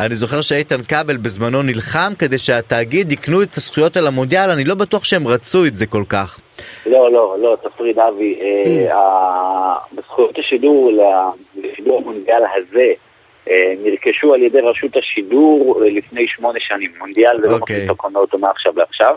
אני 0.00 0.16
זוכר 0.16 0.40
שאיתן 0.40 0.82
כבל 0.82 1.16
בזמנו 1.16 1.62
נלחם 1.62 2.12
כדי 2.18 2.38
שהתאגיד 2.38 3.12
יקנו 3.12 3.42
את 3.42 3.54
הזכויות 3.56 3.96
על 3.96 4.06
המונדיאל, 4.06 4.50
אני 4.50 4.64
לא 4.64 4.74
בטוח 4.74 5.04
שהם 5.04 5.28
רצו 5.28 5.66
את 5.66 5.76
זה 5.76 5.86
כל 5.86 6.02
כך. 6.08 6.38
לא, 6.86 7.12
לא, 7.12 7.36
לא, 7.42 7.56
תפריד 7.62 7.98
אבי. 7.98 8.38
אה, 8.42 8.96
ה- 8.96 9.78
בזכויות 9.92 10.38
השידור 10.38 10.92
ל- 10.92 11.60
לשידור 11.66 11.98
המונדיאל 11.98 12.42
הזה 12.56 12.86
אה, 13.50 13.72
נרכשו 13.84 14.34
על 14.34 14.42
ידי 14.42 14.60
רשות 14.60 14.96
השידור 14.96 15.80
אה, 15.84 15.90
לפני 15.90 16.26
שמונה 16.28 16.58
שנים. 16.60 16.90
מונדיאל 16.98 17.40
זה 17.40 17.46
לא 17.46 17.52
אוקיי. 17.52 17.76
מחליט 17.76 17.90
לקנות 17.90 18.16
אותו 18.16 18.38
מעכשיו 18.38 18.72
לעכשיו. 18.76 19.14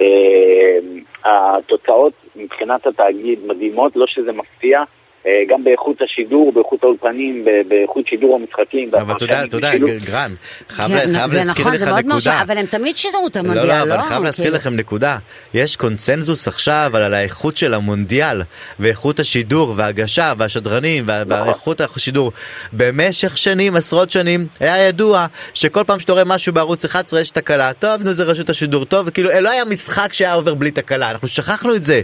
אה, 0.00 0.78
התוצאות 1.24 2.12
מבחינת 2.36 2.86
התאגיד 2.86 3.46
מדהימות, 3.46 3.96
לא 3.96 4.06
שזה 4.06 4.32
מפתיע. 4.32 4.82
אה, 5.26 5.32
גם 5.48 5.64
באיכות 5.64 5.96
השידור, 6.02 6.52
באיכות 6.52 6.82
האולפנים, 6.82 7.44
באיכות 7.68 8.06
שידור 8.06 8.36
המשחקים. 8.36 8.88
אבל 9.00 9.16
אתה 9.16 9.24
יודע, 9.24 9.44
אתה 9.44 9.56
יודע, 9.56 9.68
והפרשנים 9.68 9.98
גרן, 10.04 10.34
חייב 10.68 10.88
כן, 10.88 11.08
זה 11.28 11.38
להזכיר 11.38 11.64
נכון, 11.68 11.74
לך 11.74 12.04
נקודה. 12.04 12.40
אבל 12.42 12.58
הם 12.58 12.66
תמיד 12.66 12.96
שידרו 12.96 13.26
את 13.26 13.36
לא, 13.36 13.40
המונדיאל, 13.40 13.66
לא, 13.66 13.74
לא? 13.74 13.82
אבל 13.82 13.92
אני 13.92 14.02
חייב 14.02 14.22
להזכיר 14.22 14.44
כאילו. 14.44 14.56
לכם 14.56 14.76
נקודה. 14.76 15.18
יש 15.54 15.76
קונצנזוס 15.76 16.48
עכשיו 16.48 16.90
על 16.94 17.14
האיכות 17.14 17.56
של 17.56 17.74
המונדיאל, 17.74 18.42
ואיכות 18.80 19.20
השידור, 19.20 19.72
וההגשה, 19.76 20.32
והשדרנים, 20.38 21.04
וה- 21.06 21.24
נכון. 21.24 21.46
ואיכות 21.48 21.80
השידור. 21.80 22.32
במשך 22.72 23.38
שנים, 23.38 23.76
עשרות 23.76 24.10
שנים, 24.10 24.46
היה 24.60 24.88
ידוע 24.88 25.26
שכל 25.54 25.84
פעם 25.86 26.00
שאתה 26.00 26.12
רואה 26.12 26.24
משהו 26.24 26.52
בערוץ 26.52 26.84
11 26.84 27.20
יש 27.20 27.30
תקלה. 27.30 27.72
טוב, 27.72 28.02
נו, 28.02 28.12
זה 28.12 28.24
רשות 28.24 28.50
השידור, 28.50 28.84
טוב, 28.84 29.10
כאילו, 29.10 29.30
לא 29.40 29.50
היה 29.50 29.64
משחק 29.64 30.12
שהיה 30.12 30.34
עובר 30.34 30.54
בלי 30.54 30.70
תקלה, 30.70 31.10
אנחנו 31.10 31.28
שכחנו 31.28 31.74
את 31.74 31.84
זה. 31.84 32.00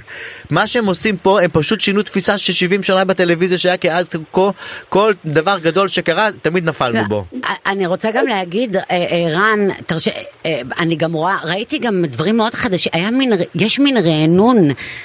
מה 0.50 0.66
שהם 0.66 0.86
עושים 0.86 1.16
פה, 1.16 1.40
הם 1.42 1.50
פשוט 1.52 1.80
שינו 1.80 2.02
תפיסה 2.02 2.38
של 2.38 2.52
70 2.52 2.82
שנה 2.82 3.04
בטלוויזיה 3.06 3.58
שהיה 3.58 3.76
כי 3.76 3.90
אז 3.92 4.08
כה, 4.32 4.50
כל 4.88 5.12
דבר 5.24 5.58
גדול 5.58 5.88
שקרה, 5.88 6.28
תמיד 6.42 6.64
נפלנו 6.64 7.08
בו. 7.08 7.24
אני 7.66 7.86
רוצה 7.86 8.10
גם 8.10 8.26
להגיד, 8.26 8.76
אה, 8.76 8.82
אה, 8.90 9.26
רן, 9.30 9.68
תרשה, 9.86 10.10
אה, 10.46 10.60
אני 10.78 10.96
גם 10.96 11.12
רואה, 11.12 11.36
ראיתי 11.44 11.78
גם 11.78 12.04
דברים 12.04 12.36
מאוד 12.36 12.54
חדשים, 12.54 12.92
היה 12.94 13.10
מין, 13.10 13.32
יש 13.54 13.78
מין 13.78 13.96
רענון 13.96 14.56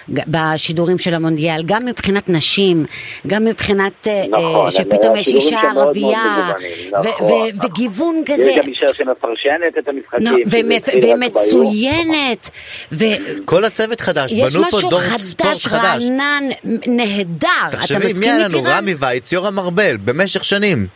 בשידורים 0.08 0.99
של 0.99 1.14
המונדיאל, 1.14 1.62
גם 1.66 1.86
מבחינת 1.86 2.30
נשים, 2.30 2.86
גם 3.28 3.45
מבחינת 3.45 4.08
נכון, 4.30 4.72
שפתאום 4.72 5.16
יש 5.16 5.28
אישה 5.28 5.62
ערבייה, 5.62 6.54
נכון, 6.91 7.12
נכון. 7.20 7.49
וגיוון 7.64 8.16
כזה. 8.26 8.43
יש 8.43 8.58
גם 8.58 8.68
אישה 8.68 8.88
שמפרשנת 8.93 9.78
את 9.80 9.88
המשחקים. 9.88 10.45
ביום. 10.45 11.14
ומצוינת, 11.14 12.49
כל 13.45 13.66
הצוות 13.66 14.02
חדש, 14.02 14.32
יש 14.32 14.54
בנו 14.54 14.64
פה 14.72 14.78
משהו 14.78 14.89
דור 14.89 15.02
ספורט 15.02 15.52
חדש, 15.52 15.68
חדש. 15.68 16.04
רענן, 16.04 16.43
נהדר. 16.88 17.49
תחשבי, 18.00 18.20
מי 18.20 18.32
היה 18.32 18.48
לנו? 18.48 18.64
רמי 18.66 18.94
וייץ, 19.00 19.32
יורם 19.32 19.60
ארבל, 19.60 19.98
במשך 19.98 20.44
שנים. 20.44 20.88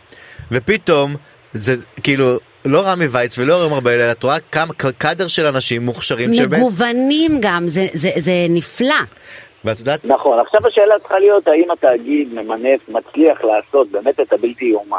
ופתאום, 0.52 1.16
זה 1.52 1.76
כאילו, 2.02 2.38
לא 2.64 2.82
רמי 2.86 3.06
וייץ 3.06 3.38
ולא 3.38 3.54
יורם 3.54 3.72
ארבל, 3.72 4.00
אלא 4.00 4.12
את 4.12 4.22
רואה 4.22 4.40
כמה 4.52 4.74
קאדר 4.98 5.26
של 5.26 5.46
אנשים 5.46 5.82
מוכשרים 5.82 6.34
שבאמת, 6.34 6.60
מגוונים 6.60 7.32
גם, 7.40 7.68
זה, 7.68 7.86
זה, 7.92 8.10
זה 8.16 8.32
נפלא. 8.48 8.94
ואת 9.64 9.78
יודעת, 9.78 10.06
נכון, 10.06 10.38
עכשיו 10.38 10.60
השאלה 10.66 10.98
צריכה 10.98 11.18
להיות 11.18 11.48
האם 11.48 11.70
התאגיד 11.70 12.34
ממנף, 12.34 12.88
מצליח 12.88 13.44
לעשות 13.44 13.90
באמת 13.90 14.20
את 14.20 14.32
הבלתי 14.32 14.64
יאומן 14.64 14.98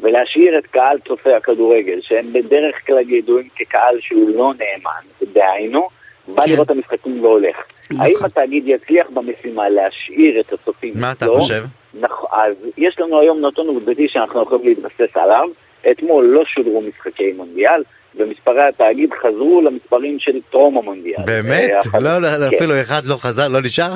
ולהשאיר 0.00 0.58
את 0.58 0.66
קהל 0.66 0.98
צופי 1.08 1.32
הכדורגל, 1.32 1.98
שהם 2.02 2.32
בדרך 2.32 2.76
כלל 2.86 3.10
ידועים 3.10 3.48
כקהל 3.56 3.96
שהוא 4.00 4.30
לא 4.30 4.52
נאמן, 4.58 5.32
דהיינו, 5.32 5.88
בא 6.28 6.42
כן. 6.42 6.50
לראות 6.50 6.66
את 6.66 6.70
המשחקים 6.70 7.24
והולך. 7.24 7.56
נכון. 7.92 8.06
האם 8.06 8.14
התאגיד 8.24 8.64
יצליח 8.66 9.06
במשימה 9.14 9.68
להשאיר 9.68 10.40
את 10.40 10.52
הצופים? 10.52 10.92
מה 10.96 11.12
אתה 11.12 11.24
אצלו? 11.24 11.40
חושב? 11.40 11.64
נכון, 12.00 12.28
אז 12.32 12.54
יש 12.76 12.98
לנו 12.98 13.20
היום 13.20 13.46
נתון 13.46 13.66
עובדתי 13.66 14.08
שאנחנו 14.08 14.42
יכולים 14.42 14.64
להתבסס 14.64 15.16
עליו. 15.16 15.48
אתמול 15.90 16.24
לא 16.24 16.44
שודרו 16.44 16.80
משחקי 16.80 17.32
מונדיאל, 17.36 17.82
ומספרי 18.14 18.62
התאגיד 18.62 19.10
חזרו 19.22 19.62
למספרים 19.62 20.18
של 20.18 20.40
טרום 20.50 20.78
המונדיאל. 20.78 21.22
באמת? 21.26 21.70
אה, 21.70 22.00
לא, 22.00 22.18
לא, 22.18 22.36
לא, 22.36 22.50
כן. 22.50 22.56
אפילו 22.56 22.80
אחד 22.80 23.04
לא 23.04 23.14
חזר, 23.16 23.48
לא 23.48 23.60
נשאר? 23.60 23.92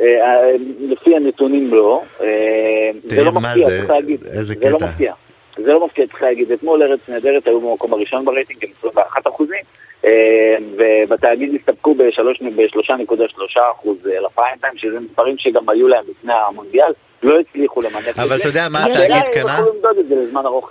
אה, 0.00 0.04
אה, 0.04 0.50
לפי 0.80 1.16
הנתונים 1.16 1.74
לא. 1.74 2.02
אה, 2.20 2.26
זה 2.98 3.08
תראה, 3.08 3.24
לא 3.24 3.32
מפתיע, 3.32 3.66
זה? 3.66 3.78
צריך 3.78 3.90
להגיד. 3.90 4.24
איזה 4.26 4.54
זה 4.54 4.70
לא 4.70 4.76
קטע. 4.76 4.86
מפתיע. 4.86 5.12
זה 5.56 5.72
לא 5.72 5.86
מפתיע, 5.86 6.06
צריך 6.06 6.22
להגיד. 6.22 6.52
אתמול 6.52 6.82
ארץ 6.82 7.00
נהדרת 7.08 7.46
היו 7.46 7.60
במקום 7.60 7.92
הראשון 7.92 8.24
ברייטינג 8.24 8.64
עם 8.64 8.70
21 8.78 9.26
אחוזים, 9.26 9.62
ובתאגיד 10.76 11.54
הסתפקו 11.54 11.94
ב-3.3 11.94 13.60
אחוז 13.72 14.06
ל 14.06 14.14
prime 14.14 14.56
time, 14.60 14.76
שזה 14.76 15.00
מספרים 15.00 15.38
שגם 15.38 15.68
היו 15.68 15.88
להם 15.88 16.04
לפני 16.10 16.32
המונדיאל, 16.32 16.92
לא 17.22 17.34
הצליחו 17.40 17.80
למנף 17.80 18.08
את 18.08 18.14
זה. 18.14 18.22
אבל 18.22 18.40
אתה 18.40 18.48
יודע 18.48 18.68
מה 18.68 18.84
התאגיד 18.84 19.12
אם 19.16 19.32
קנה? 19.34 19.58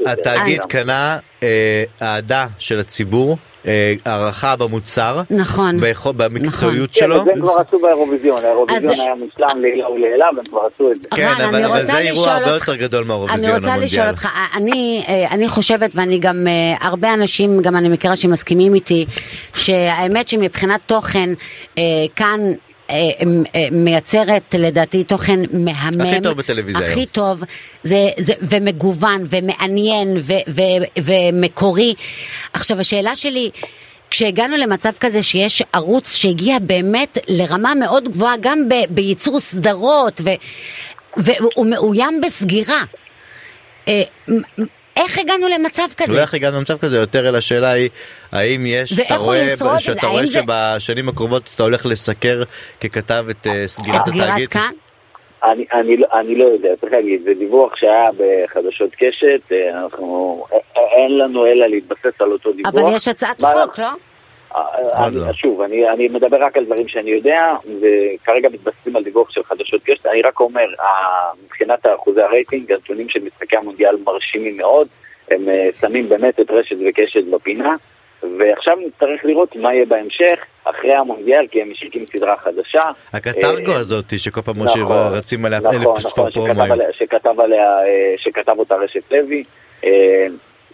התאגיד 0.05 0.61
אה, 0.61 0.67
קנה 0.67 1.17
אה, 1.43 1.83
אהדה 2.01 2.47
של 2.57 2.79
הציבור, 2.79 3.37
אה, 3.67 3.93
הערכה 4.05 4.55
במוצר, 4.55 5.21
נכון. 5.29 5.79
ביכול- 5.79 6.13
במקצועיות 6.17 6.89
כן, 6.93 6.99
שלו. 6.99 7.17
את 7.17 7.23
זה 7.23 7.31
הם 7.31 7.41
כבר 7.41 7.55
עשו 7.67 7.79
באירוויזיון, 7.79 8.45
האירוויזיון 8.45 8.93
היה 8.99 9.15
מושלם 9.15 9.61
לעילה 9.61 9.89
ולעילה, 9.89 10.25
והם 10.35 10.45
כבר 10.45 10.61
עשו 10.75 10.91
את 10.91 11.01
זה. 11.03 11.09
כן, 11.15 11.27
אבל 11.49 11.63
אני 11.63 11.85
זה 11.85 11.97
אירוע 11.97 12.31
הרבה 12.31 12.49
יותר 12.49 12.75
גדול 12.75 12.99
אני 12.99 13.07
מהאירוויזיון 13.07 13.55
רוצה 13.55 13.77
לשאול 13.77 14.01
המונדיאל. 14.01 14.09
אותך, 14.09 14.27
אני, 14.55 15.03
אה, 15.07 15.31
אני 15.31 15.47
חושבת 15.47 15.91
ואני 15.95 16.19
גם, 16.19 16.47
אה, 16.47 16.87
הרבה 16.87 17.13
אנשים, 17.13 17.61
גם 17.61 17.75
אני 17.75 17.89
מכירה 17.89 18.15
שמסכימים 18.15 18.73
איתי, 18.75 19.05
שהאמת 19.55 20.27
שמבחינת 20.27 20.79
תוכן, 20.85 21.29
אה, 21.77 21.83
כאן 22.15 22.39
אה, 22.39 22.49
אה, 22.49 22.70
מייצרת 23.71 24.55
לדעתי 24.57 25.03
תוכן 25.03 25.39
מהמם. 25.53 26.01
הכי 26.01 26.21
טוב 26.21 26.37
בטלוויזיה 26.37 26.87
הכי 26.87 26.99
היום. 26.99 27.05
טוב, 27.05 27.43
זה, 27.83 28.09
זה, 28.17 28.33
ומגוון, 28.41 29.25
ומעניין, 29.29 30.17
ו, 30.17 30.33
ו, 30.47 30.61
ומקורי. 31.03 31.93
עכשיו 32.53 32.79
השאלה 32.79 33.15
שלי, 33.15 33.49
כשהגענו 34.09 34.57
למצב 34.57 34.91
כזה 34.99 35.23
שיש 35.23 35.63
ערוץ 35.73 36.15
שהגיע 36.15 36.59
באמת 36.59 37.17
לרמה 37.27 37.75
מאוד 37.75 38.09
גבוהה 38.09 38.35
גם 38.41 38.69
ב, 38.69 38.73
בייצור 38.89 39.39
סדרות 39.39 40.21
ו, 40.23 40.29
והוא 41.17 41.65
מאוים 41.65 42.21
בסגירה. 42.21 42.83
איך 44.97 45.17
הגענו 45.17 45.47
למצב 45.47 45.83
לא 45.99 46.05
כזה? 46.05 46.21
איך 46.21 46.33
הגענו 46.33 46.57
למצב 46.57 46.77
כזה 46.77 46.97
יותר 46.97 47.29
אלא 47.29 47.37
השאלה 47.37 47.71
היא 47.71 47.89
האם 48.31 48.65
יש 48.65 48.99
אתה 48.99 49.15
רואה? 49.15 49.47
שאתה 49.79 50.07
רואה 50.07 50.25
זה- 50.25 50.39
שבשנים 50.41 51.09
הקרובות 51.09 51.49
אתה 51.55 51.63
הולך 51.63 51.85
לסקר 51.85 52.43
ככתב 52.81 53.25
את 53.29 53.47
אה, 53.47 53.67
סגירת 53.67 54.01
את 54.01 54.05
סגירת 54.05 54.27
התאגיד 54.27 54.49
כאן? 54.49 54.71
אני, 55.43 55.65
אני, 55.73 55.97
לא- 55.97 56.07
אני 56.19 56.35
לא 56.35 56.45
יודע, 56.45 56.69
צריך 56.81 56.93
להגיד, 56.93 57.21
זה 57.23 57.31
דיווח 57.39 57.75
שהיה 57.75 58.09
בחדשות 58.17 58.89
קשת, 58.95 59.51
אה, 59.51 59.83
אנחנו, 59.83 60.43
אין 60.75 61.17
לנו 61.17 61.45
אלא 61.45 61.67
להתבסס 61.67 62.21
על 62.21 62.31
אותו 62.31 62.51
דיווח. 62.53 62.73
אבל 62.73 62.95
יש 62.95 63.07
הצעת 63.07 63.41
חוק, 63.41 63.79
לא? 63.79 63.87
אה, 64.55 65.07
אני, 65.07 65.15
לא. 65.15 65.33
שוב, 65.33 65.61
אני, 65.61 65.89
אני 65.89 66.07
מדבר 66.07 66.43
רק 66.43 66.57
על 66.57 66.65
דברים 66.65 66.87
שאני 66.87 67.11
יודע, 67.11 67.55
וכרגע 67.81 68.49
מתבססים 68.49 68.95
על 68.95 69.03
דיווח 69.03 69.31
של 69.31 69.43
חדשות 69.43 69.81
קשת. 69.83 70.05
אני 70.05 70.21
רק 70.21 70.39
אומר, 70.39 70.65
אה, 70.79 70.85
מבחינת 71.45 71.85
אחוזי 71.95 72.21
הרייטינג, 72.21 72.71
הנתונים 72.71 73.09
של 73.09 73.19
משחקי 73.23 73.57
המונדיאל 73.57 73.95
מרשימים 74.05 74.57
מאוד, 74.57 74.87
הם 75.31 75.49
אה, 75.49 75.69
שמים 75.81 76.09
באמת 76.09 76.39
את 76.39 76.51
רשת 76.51 76.75
וקשת 76.89 77.23
בפינה, 77.23 77.75
ועכשיו 78.39 78.77
נצטרך 78.87 79.25
לראות 79.25 79.55
מה 79.55 79.73
יהיה 79.73 79.85
בהמשך, 79.85 80.39
אחרי 80.63 80.93
המונדיאל, 80.93 81.47
כי 81.51 81.61
הם 81.61 81.71
משיקים 81.71 82.05
סדרה 82.05 82.37
חדשה. 82.37 82.79
הקטרגו 83.13 83.71
אה, 83.71 83.79
הזאתי 83.79 84.17
שכל 84.17 84.41
פעם 84.41 84.63
נכון, 84.63 84.67
שרצים 84.67 85.45
עליה 85.45 85.59
נכון, 85.59 85.75
אלף 85.75 85.83
נכון, 85.83 85.99
ספר. 85.99 86.21
עליה, 86.61 86.87
שכתב 88.17 88.49
אה, 88.49 88.53
אותה 88.57 88.75
רשת 88.75 89.11
לוי. 89.11 89.43
אה, 89.83 90.25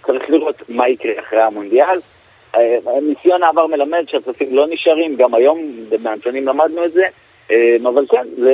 צריך 0.06 0.30
לראות 0.30 0.62
מה 0.70 0.90
יקרה 0.90 1.12
אחרי 1.20 1.42
המונדיאל. 1.42 2.00
אה, 2.56 2.78
ניסיון 3.02 3.44
העבר 3.44 3.68
מלמד 3.68 4.04
שהצופים 4.08 4.56
לא 4.56 4.68
נשארים, 4.68 5.16
גם 5.16 5.34
היום 5.34 5.60
מהנתונים 6.00 6.48
למדנו 6.48 6.86
את 6.86 6.92
זה. 6.92 7.04
אה, 7.52 7.56
אבל 7.90 8.02
כן, 8.12 8.18
זה... 8.42 8.52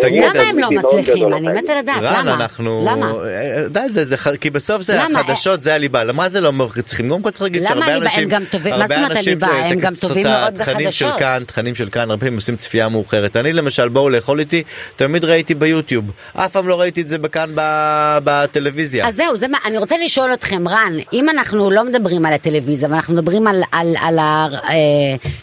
תגיד, 0.00 0.24
למה 0.24 0.42
הם 0.50 0.58
לא 0.58 0.68
מצליחים? 0.70 1.34
אני. 1.34 1.48
מתה 1.48 1.74
לדעת, 1.78 2.02
רן, 2.02 2.26
למה? 2.26 2.34
אנחנו... 2.34 2.84
למה? 2.90 3.12
אה, 3.26 3.68
די, 3.68 3.80
זה, 3.90 4.04
זה, 4.04 4.16
ח- 4.16 4.36
כי 4.36 4.50
בסוף 4.50 4.82
זה 4.82 4.94
למה? 5.04 5.20
החדשות, 5.20 5.60
זה 5.60 5.74
הליבה. 5.74 6.04
למה 6.04 6.28
זה 6.28 6.40
לא 6.40 6.52
צריכים? 6.82 7.08
קודם 7.08 7.22
כל 7.22 7.30
צריך 7.30 7.42
להגיד 7.42 7.62
למה 7.62 7.68
שהרבה 7.68 7.86
הליבה? 7.86 8.04
אנשים... 8.06 8.28
גם 8.28 8.44
טובים- 8.50 8.74
מה 8.78 8.86
זאת 8.86 8.96
אומרת 8.96 9.10
אנשים 9.10 9.38
הליבה? 9.42 9.66
הם 9.66 9.78
גם 9.80 9.92
טובים 10.00 10.26
מאוד 10.26 10.60
התכנים 10.60 10.92
של 10.92 11.04
בחדשות. 11.06 11.18
כאן, 11.18 11.42
תכנים 11.46 11.74
של 11.74 11.88
כאן, 11.90 12.10
הרבה 12.10 12.20
פעמים 12.20 12.34
עושים 12.34 12.56
צפייה 12.56 12.88
מאוחרת. 12.88 13.36
אני 13.36 13.52
למשל, 13.52 13.88
בואו 13.88 14.08
לאכול 14.10 14.40
איתי, 14.40 14.62
תמיד 14.96 15.24
ראיתי 15.24 15.54
ביוטיוב. 15.54 16.04
אף 16.34 16.52
פעם 16.52 16.68
לא 16.68 16.80
ראיתי 16.80 17.00
את 17.00 17.08
זה 17.08 17.18
בכאן 17.18 17.50
ב- 17.54 18.18
בטלוויזיה. 18.24 19.08
אז 19.08 19.16
זהו, 19.16 19.36
זה 19.36 19.48
מה, 19.48 19.58
אני 19.66 19.78
רוצה 19.78 19.96
לשאול 20.04 20.34
אתכם, 20.34 20.68
רן, 20.68 20.92
אם 21.12 21.28
אנחנו 21.28 21.70
לא 21.70 21.84
מדברים 21.84 22.26
על 22.26 22.32
הטלוויזיה, 22.32 22.88
ואנחנו 22.90 23.14
מדברים 23.14 23.46
על, 23.46 23.62
על, 23.72 23.94
על 24.00 24.18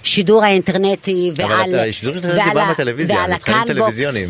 השידור 0.04 0.44
האינטרנטי 0.44 1.32
ועל... 1.36 1.76
ועל 2.46 2.56
בא 2.56 2.66
מהטלוויזיה, 2.68 3.24
הקאנבוקס, 3.24 3.68
טלוויזיוניים. 3.68 4.28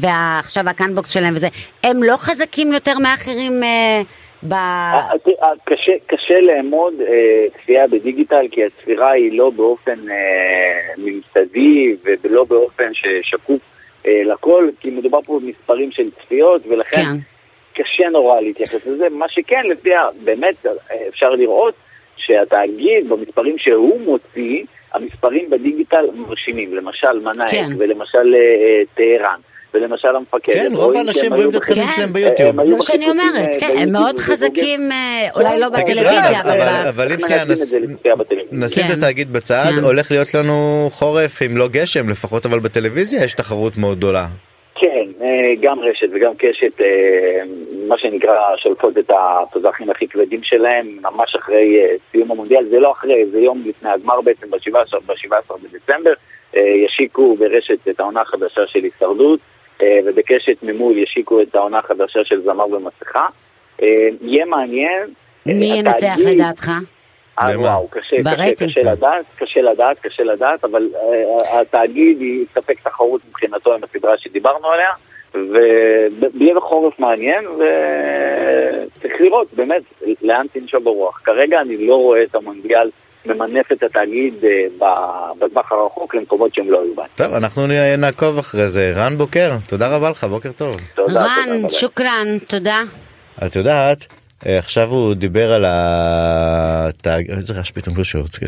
ועכשיו 0.00 0.68
הקאנבוקס 0.68 1.10
שלהם 1.10 1.34
וזה, 1.34 1.48
הם 1.84 2.02
לא 2.02 2.16
חזקים 2.16 2.72
יותר 2.72 2.98
מאחרים 2.98 3.62
אה, 3.62 4.02
ב... 4.42 4.52
אה, 4.52 5.10
תראה, 5.24 5.48
קשה, 5.64 5.92
קשה 6.06 6.40
לאמוד 6.40 6.94
אה, 7.00 7.46
צפייה 7.62 7.86
בדיגיטל 7.86 8.46
כי 8.50 8.60
הצפירה 8.64 9.10
היא 9.10 9.38
לא 9.38 9.50
באופן 9.50 10.10
אה, 10.10 10.94
ממסדי 10.98 11.96
ולא 12.04 12.44
באופן 12.44 12.90
ששקוף 12.94 13.60
אה, 14.06 14.22
לכל, 14.24 14.68
כי 14.80 14.90
מדובר 14.90 15.18
פה 15.22 15.40
במספרים 15.40 15.92
של 15.92 16.10
צפיות 16.10 16.62
ולכן 16.68 17.02
כן. 17.02 17.16
קשה 17.82 18.08
נורא 18.08 18.40
להתייחס 18.40 18.86
לזה. 18.86 19.08
מה 19.10 19.28
שכן, 19.28 19.66
לפי 19.66 19.94
ה... 19.94 20.02
באמת 20.24 20.66
אה, 20.66 20.72
אפשר 21.08 21.30
לראות 21.30 21.74
שהתאגיד 22.16 23.08
במספרים 23.08 23.58
שהוא 23.58 24.00
מוציא, 24.00 24.64
המספרים 24.94 25.50
בדיגיטל 25.50 26.04
מרשימים, 26.14 26.74
למשל 26.76 27.18
מנאייק 27.22 27.50
כן. 27.50 27.70
ולמשל 27.78 28.34
אה, 28.34 28.38
אה, 28.38 28.82
טהרן. 28.94 29.40
ולמשל 29.74 30.16
המפקד. 30.16 30.52
כן, 30.52 30.72
רוב 30.74 30.96
האנשים 30.96 31.34
רואים 31.34 31.50
את 31.50 31.54
התכנים 31.54 31.84
בחיפוש- 31.84 31.96
שלהם 31.96 32.08
כן. 32.08 32.12
ביוטיוב. 32.12 32.66
זה 32.66 32.76
מה 32.76 32.82
שאני 32.82 33.10
אומרת, 33.10 33.48
אה, 33.54 33.60
כן, 33.60 33.74
הם 33.78 33.92
מאוד. 33.92 34.18
חזקים, 34.18 34.92
אה, 34.92 35.28
אולי 35.34 35.60
לא 35.60 35.68
בטלוויזיה, 35.68 36.40
אבל... 36.40 36.60
אבל- 36.88 37.12
אם 37.12 37.20
שנייה 37.20 37.44
מנצלים 37.44 37.96
את? 38.20 38.48
נשים 38.52 38.84
כן. 38.84 38.92
את 38.92 38.98
התאגיד 38.98 39.32
בצד, 39.32 39.64
כן. 39.76 39.84
הולך 39.84 40.10
להיות 40.10 40.34
לנו 40.34 40.88
חורף 40.92 41.42
אם 41.42 41.56
לא 41.56 41.68
גשם 41.68 42.08
לפחות, 42.08 42.46
אבל 42.46 42.58
בטלוויזיה 42.58 43.24
יש 43.24 43.34
תחרות 43.34 43.76
מאוד 43.76 43.96
גדולה. 43.98 44.26
אה, 45.28 45.54
גם 45.60 45.80
רשת 45.80 46.06
וגם 46.14 46.32
קשת, 46.38 46.80
אה, 46.80 47.40
מה 47.88 47.98
שנקרא, 47.98 48.56
שולפות 48.56 48.98
את 48.98 49.10
התוזחים 49.10 49.90
הכי 49.90 50.08
כבדים 50.08 50.42
שלהם, 50.42 50.98
ממש 51.02 51.34
אחרי 51.34 51.80
אה, 51.80 51.94
סיום 52.10 52.30
המונדיאל, 52.30 52.64
זה 52.70 52.78
לא 52.80 52.92
אחרי, 52.92 53.26
זה 53.30 53.38
יום 53.38 53.62
לפני 53.66 53.90
הגמר 53.90 54.20
בעצם, 54.20 54.50
ב-17 54.50 55.54
בדצמבר, 55.62 56.12
ישיקו 56.54 57.36
ברשת 57.36 57.88
את 57.88 58.00
העונה 58.00 58.20
החדשה 58.20 58.66
של 58.66 58.78
הישרדות, 58.84 59.40
ובקשת 60.04 60.56
ממול 60.62 60.98
ישיקו 60.98 61.42
את 61.42 61.54
העונה 61.54 61.78
החדשה 61.78 62.24
של 62.24 62.42
זמר 62.42 62.66
במסכה. 62.66 63.26
יהיה 64.20 64.44
מעניין. 64.44 65.02
מי 65.46 65.66
ינצח 65.78 66.06
התאגיד- 66.16 66.28
לדעתך? 66.28 66.70
אה? 67.38 67.60
וואו, 67.60 67.88
קשה, 67.88 68.16
קשה. 68.56 68.66
קשה 68.66 68.80
לדעת, 68.82 69.24
קשה 69.38 69.60
לדעת, 69.60 69.98
קשה 69.98 70.22
לדעת, 70.22 70.64
אבל 70.64 70.88
אה, 70.96 71.60
התאגיד 71.60 72.22
יספק 72.22 72.80
תחרות 72.82 73.20
מבחינתו 73.28 73.74
עם 73.74 73.80
הסדרה 73.84 74.18
שדיברנו 74.18 74.68
עליה, 74.68 74.90
ויהיה 75.34 76.54
בחורף 76.54 76.98
מעניין, 76.98 77.44
וצריך 77.46 79.14
לראות 79.20 79.48
באמת 79.54 79.82
לאן 80.22 80.46
תנשוב 80.52 80.88
הרוח. 80.88 81.20
כרגע 81.24 81.60
אני 81.60 81.86
לא 81.86 81.94
רואה 81.94 82.22
את 82.22 82.34
המונדיאל 82.34 82.90
ממנף 83.26 83.72
את 83.72 83.82
התאגיד 83.82 84.34
אה, 84.44 84.86
בטווח 85.38 85.72
הרחוק 85.72 86.14
למקומות 86.14 86.54
שהם 86.54 86.70
לא 86.70 86.82
היו 86.82 86.94
בהם. 86.94 87.06
טוב, 87.14 87.34
אנחנו 87.34 87.62
נעקוב 87.98 88.38
אחרי 88.38 88.68
זה. 88.68 88.92
רן 88.96 89.18
בוקר, 89.18 89.50
תודה 89.68 89.96
רבה 89.96 90.10
לך, 90.10 90.24
בוקר 90.24 90.52
טוב. 90.52 90.74
תודה, 90.94 91.08
תודה, 91.08 91.24
רן, 91.24 91.56
תודה. 91.56 91.68
שוקרן, 91.68 92.38
תודה. 92.48 92.80
את 93.46 93.56
יודעת, 93.56 94.06
אה, 94.46 94.58
עכשיו 94.58 94.88
הוא 94.88 95.14
דיבר 95.14 95.52
על 95.52 95.64
התאגיד, 95.68 97.30
איזה 97.30 97.54
רעש 97.54 97.70
פתאום 97.70 97.96
לא 97.96 98.04
שורץ, 98.04 98.38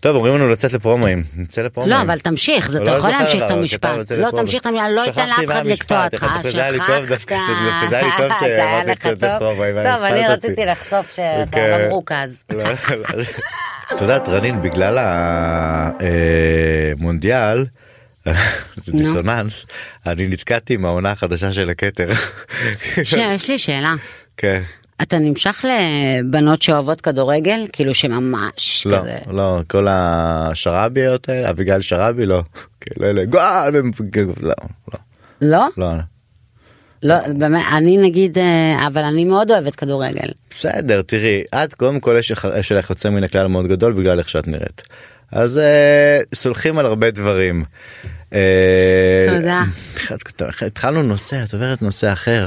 טוב 0.00 0.16
אומרים 0.16 0.34
לנו 0.34 0.48
לצאת 0.50 0.72
לפרומואים 0.72 1.22
נצא 1.36 1.62
לפרומואים. 1.62 1.96
לא, 1.98 2.02
אבל 2.02 2.18
תמשיך, 2.18 2.70
זה- 2.70 2.76
אתה 2.76 2.84
לא 2.84 2.90
יכול 2.90 3.10
להמשיך 3.10 3.42
את 3.46 3.50
המשפט. 3.50 4.10
לא. 4.10 4.30
תמשיך 4.30 4.60
את 4.60 4.66
המשפט, 4.66 4.84
לא 4.90 5.04
אתן 5.04 5.28
לאף 5.28 5.44
אחד 5.44 5.66
לקטוע 5.66 6.04
אותך. 6.04 6.22
דווקא 6.34 6.50
זה 6.50 6.60
היה 6.62 6.70
לי 6.70 6.78
טוב, 6.86 7.06
דווקא 7.06 7.36
שכחת. 7.46 7.88
זה 7.88 7.96
היה 7.98 8.04
לי 8.06 8.10
טוב 8.16 8.32
שאמרתי 8.40 9.20
טוב. 9.20 9.24
לפרומואים, 9.24 9.74
טוב, 9.82 10.02
אני. 10.02 10.28
רציתי 10.28 10.66
לחשוף 10.66 11.12
שאתה 11.14 11.50
כן. 11.52 11.78
לא 11.82 11.88
מרוכז. 11.88 12.42
לא, 12.52 12.62
לא. 12.64 13.22
את 13.94 14.00
יודעת 14.00 14.28
רנין 14.28 14.62
בגלל 14.62 14.98
המונדיאל. 16.98 17.64
זה 18.74 18.92
דיסוננס 18.98 19.66
אני 20.06 20.26
נתקעתי 20.28 20.74
עם 20.74 20.84
העונה 20.84 21.10
החדשה 21.10 21.52
של 21.52 21.70
הכתר. 21.70 22.08
יש 22.96 23.48
לי 23.48 23.58
שאלה. 23.58 23.94
כן. 24.36 24.62
אתה 25.02 25.18
נמשך 25.18 25.64
לבנות 25.68 26.62
שאוהבות 26.62 27.00
כדורגל? 27.00 27.60
כאילו 27.72 27.94
שממש 27.94 28.86
לא 28.86 28.98
כזה... 28.98 29.18
לא 29.30 29.60
כל 29.68 29.86
השרביות 29.90 31.28
האלה 31.28 31.50
אביגיל 31.50 31.80
שרבי 31.80 32.26
לא. 32.26 32.42
לא, 32.96 33.12
לא, 33.12 33.24
גועל, 33.24 33.76
הם- 33.76 33.90
לא 34.40 34.54
לא 34.82 34.98
לא? 35.42 35.66
לא. 35.76 35.88
לא, 37.02 37.14
באמת, 37.38 37.64
אני 37.76 37.96
נגיד, 37.96 38.38
אה, 38.38 38.86
אבל 38.86 39.02
אני 39.02 39.24
מאוד 39.24 39.50
אוהבת 39.50 39.76
כדורגל. 39.76 40.28
בסדר 40.50 41.02
תראי 41.02 41.42
את 41.54 41.74
קודם 41.74 42.00
כל 42.00 42.16
יש 42.18 42.30
לך- 42.30 42.48
יש 42.58 42.72
לך 42.72 42.90
יוצא 42.90 43.10
מן 43.10 43.24
הכלל 43.24 43.46
מאוד 43.46 43.66
גדול 43.66 43.92
בגלל 43.92 44.18
איך 44.18 44.28
שאת 44.28 44.48
נראית. 44.48 44.82
אז 45.32 45.58
אה, 45.58 46.20
סולחים 46.34 46.78
על 46.78 46.86
הרבה 46.86 47.10
דברים. 47.10 47.64
אה, 48.36 49.36
תודה. 49.38 49.62
התחלנו 50.66 51.02
נושא 51.02 51.42
את 51.44 51.54
עוברת 51.54 51.82
נושא 51.82 52.12
אחר. 52.12 52.46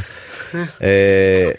אה, 0.56 1.52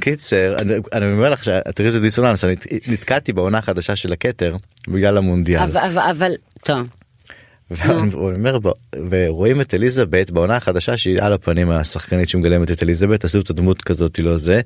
קיצר 0.00 0.56
אני- 0.92 1.12
אומר 1.12 1.30
לך 1.30 1.44
שתראי 1.44 1.86
איזה 1.86 2.00
דיסוננס 2.00 2.44
אני 2.44 2.56
נתקעתי 2.86 3.32
בעונה 3.32 3.58
החדשה 3.58 3.96
של 3.96 4.12
הכתר 4.12 4.56
בגלל 4.88 5.16
המונדיאל. 5.18 5.60
אבל, 5.60 5.76
טוב. 6.62 6.78
אומר 8.14 8.58
ורואים 9.10 9.60
את 9.60 9.74
אליזבת 9.74 10.30
בעונה 10.30 10.56
החדשה 10.56 10.96
שהיא 10.96 11.18
על 11.22 11.32
הפנים 11.32 11.70
השחקנית 11.70 12.28
שמגלמת 12.28 12.70
את 12.70 12.82
אליזבת 12.82 13.24
עשו 13.24 13.40
את 13.40 13.50
הדמות 13.50 13.82
כזאת 13.82 14.18
לא 14.18 14.36
זה. 14.36 14.60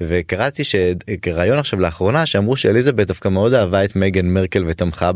וקראתי 0.00 0.62
שרעיון 0.64 1.58
עכשיו 1.58 1.80
לאחרונה 1.80 2.26
שאמרו 2.26 2.56
שאליזבת 2.56 3.06
דווקא 3.06 3.28
מאוד 3.28 3.54
אהבה 3.54 3.84
את 3.84 3.96
מייגן 3.96 4.26
מרקל 4.26 4.64
ותמכה 4.68 5.10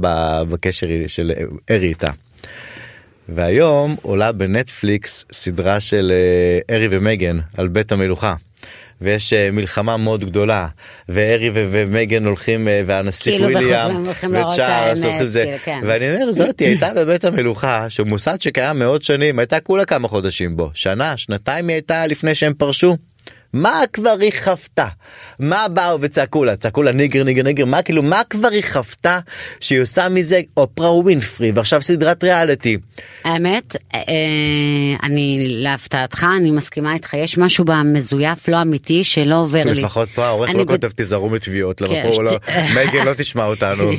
בקשר 0.48 0.86
של 1.06 1.32
ארי 1.70 1.88
איתה. 1.88 2.08
והיום 3.28 3.96
עולה 4.02 4.32
בנטפליקס 4.32 5.24
סדרה 5.32 5.80
של 5.80 6.12
אה, 6.14 6.76
ארי 6.76 6.88
ומייגן 6.90 7.38
על 7.56 7.68
בית 7.68 7.92
המלוכה. 7.92 8.34
ויש 9.00 9.32
אה, 9.32 9.50
מלחמה 9.50 9.96
מאוד 9.96 10.24
גדולה 10.24 10.68
וארי 11.08 11.50
ו- 11.50 11.68
ומייגן 11.70 12.24
הולכים 12.24 12.68
אה, 12.68 12.82
והנסיך 12.86 13.34
כאילו 13.34 13.44
וויליאם 13.44 13.78
בחוזרים 13.80 14.06
הולכים 14.06 14.34
וצ'ארלס 14.34 14.98
זה. 15.26 15.44
כאילו, 15.44 15.58
כן. 15.64 15.80
ואני 15.86 16.14
אומר 16.14 16.32
זאתי 16.32 16.64
הייתה 16.64 16.94
בבית 16.96 17.24
המלוכה 17.24 17.90
שהוא 17.90 18.06
מוסד 18.06 18.40
שקיים 18.40 18.78
מאות 18.78 19.02
שנים 19.02 19.38
הייתה 19.38 19.60
כולה 19.60 19.84
כמה 19.84 20.08
חודשים 20.08 20.56
בו 20.56 20.70
שנה 20.74 21.16
שנתיים 21.16 21.68
היא 21.68 21.74
הייתה 21.74 22.06
לפני 22.06 22.34
שהם 22.34 22.54
פרשו. 22.54 22.96
מה 23.52 23.82
כבר 23.92 24.14
היא 24.20 24.32
חוותה? 24.44 24.86
מה 25.38 25.68
באו 25.68 26.00
וצעקו 26.00 26.44
לה? 26.44 26.56
צעקו 26.56 26.82
לה 26.82 26.92
nigger 26.92 27.24
nigger 27.24 27.42
nigger 27.42 27.64
מה 27.64 27.82
כאילו 27.82 28.02
מה 28.02 28.22
כבר 28.30 28.48
היא 28.48 28.62
חוותה 28.72 29.18
שהיא 29.60 29.80
עושה 29.80 30.08
מזה 30.08 30.40
אופרה 30.56 30.92
ווינפרי 30.92 31.52
ועכשיו 31.54 31.82
סדרת 31.82 32.24
ריאליטי. 32.24 32.76
האמת, 33.24 33.76
אה, 33.94 34.02
אני 35.02 35.38
להפתעתך, 35.48 36.26
אני 36.36 36.50
מסכימה 36.50 36.94
איתך, 36.94 37.14
יש 37.14 37.38
משהו 37.38 37.64
במזויף 37.64 38.48
לא 38.48 38.62
אמיתי 38.62 39.04
שלא 39.04 39.34
עובר 39.34 39.64
לי. 39.64 39.70
לפחות 39.80 40.08
פה 40.14 40.26
העורך 40.26 40.54
לא 40.54 40.64
כותב 40.64 40.88
תיזהרו 40.88 41.30
מתביעות 41.30 41.80
למה 41.80 41.94
כן, 41.94 42.10
פה 42.14 42.22
לא 42.22 42.32
מייגן 42.74 43.04
לא 43.06 43.14
תשמע 43.14 43.44
אותנו. 43.44 43.84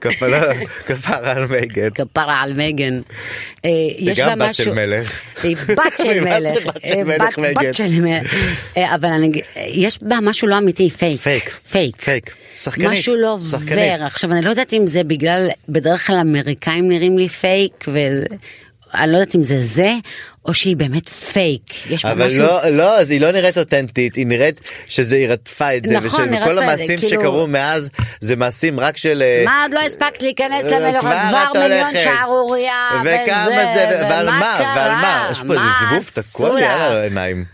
כפרה 0.00 0.42
כפרה 0.86 1.32
על 1.32 1.46
מייגן. 1.46 1.90
כפרה 1.90 2.42
על 2.42 2.52
מייגן. 2.52 3.00
אה, 3.64 3.70
יש 3.98 4.20
בה 4.20 4.30
גם 4.30 4.38
בת. 4.38 4.54
של 4.54 4.72
מלך. 4.72 5.20
היא 5.42 5.56
בת 5.56 5.78
של 6.02 6.20
מלך. 6.26 7.38
בת 7.38 7.74
של 7.74 7.91
אה, 8.76 8.94
אבל 8.94 9.08
אני- 9.12 9.32
יש 9.66 9.98
בה 10.02 10.18
משהו 10.22 10.48
לא 10.48 10.58
אמיתי, 10.58 10.90
פייק. 10.90 11.20
פייק. 11.20 11.50
פייק. 11.70 11.96
פייק. 12.02 12.34
שחקנית. 12.56 12.88
משהו 12.88 13.14
לא 13.16 13.38
שחקנית. 13.50 13.92
עובר. 13.92 14.04
עכשיו 14.06 14.32
אני 14.32 14.42
לא 14.44 14.50
יודעת 14.50 14.72
אם 14.72 14.86
זה 14.86 15.04
בגלל, 15.04 15.48
בדרך 15.68 16.06
כלל 16.06 16.16
אמריקאים 16.16 16.88
נראים 16.88 17.18
לי 17.18 17.28
פייק, 17.28 17.84
ואני 17.92 19.12
לא 19.12 19.16
יודעת 19.16 19.34
אם 19.36 19.44
זה 19.44 19.62
זה, 19.62 19.92
או 20.44 20.54
שהיא 20.54 20.76
באמת 20.76 21.08
פייק. 21.08 21.62
יש 21.90 22.04
אבל 22.04 22.26
משהו... 22.26 22.38
לא 22.38 22.68
לא 22.68 22.98
אז 22.98 23.10
היא 23.10 23.20
לא 23.20 23.30
נראית 23.32 23.58
אותנטית 23.58 24.14
היא 24.14 24.26
נראית 24.26 24.70
שזה 24.86 25.16
היא 25.16 25.28
רדפה 25.28 25.76
את 25.76 25.84
זה 25.86 26.00
נכון, 26.00 26.34
את 26.34 26.44
זה, 26.44 26.50
המעשים 26.50 26.98
כאילו- 26.98 27.08
שקרו 27.08 27.46
מאז 27.46 27.90
זה 28.20 28.36
מעשים 28.36 28.80
רק 28.80 28.96
של 28.96 29.22
אה, 29.22 29.42
מה 29.44 29.62
עוד 29.62 29.74
לא 29.74 29.80
הספקת 29.80 30.22
להיכנס 30.22 30.66
כבר 30.66 30.78
למלוכה? 30.78 31.42
את 31.44 31.50
כבר 31.50 31.60
מיליון. 31.62 31.90
שערורייה, 32.02 32.88
וכמה 33.04 33.46
וזה, 33.48 33.86
זה 33.90 33.98
ועל 34.10 34.26
מה 34.30 34.60
ועל 34.76 34.90
מה 34.90 35.00
קרה? 35.02 35.28
יש 35.30 35.42
פה 35.46 35.52
איזה 35.52 35.64
זבוב 35.80 36.24
תקוע 36.24 36.60
לי? 36.60 36.66
על 36.66 36.96
העיניים 36.96 37.44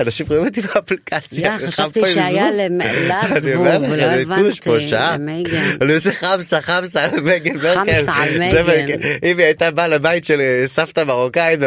אנשים 0.00 0.26
רואים 0.28 0.44
אותי 0.44 0.60
באפליקציה 0.60 1.56
חשבתי 1.66 2.00
שהיה 2.06 2.50
לה 3.08 3.40
זבוב, 3.40 3.66
לך, 3.66 3.90
לא 3.90 4.04
הבנתי. 4.04 4.70
אני 5.82 5.94
עושה 5.94 6.12
חמסה 6.12 6.60
חמסה 6.60 7.04
על 7.04 7.20
מייגן. 7.20 7.58
חמסה 7.58 8.12
על 8.12 8.38
מייגן. 8.38 8.98
אם 9.24 9.38
היא 9.38 9.46
הייתה 9.46 9.70
באה 9.70 9.88
לבית 9.88 10.24
של 10.24 10.40
אה, 10.40 10.62
סבתא 10.66 11.04
מרוקאית 11.04 11.60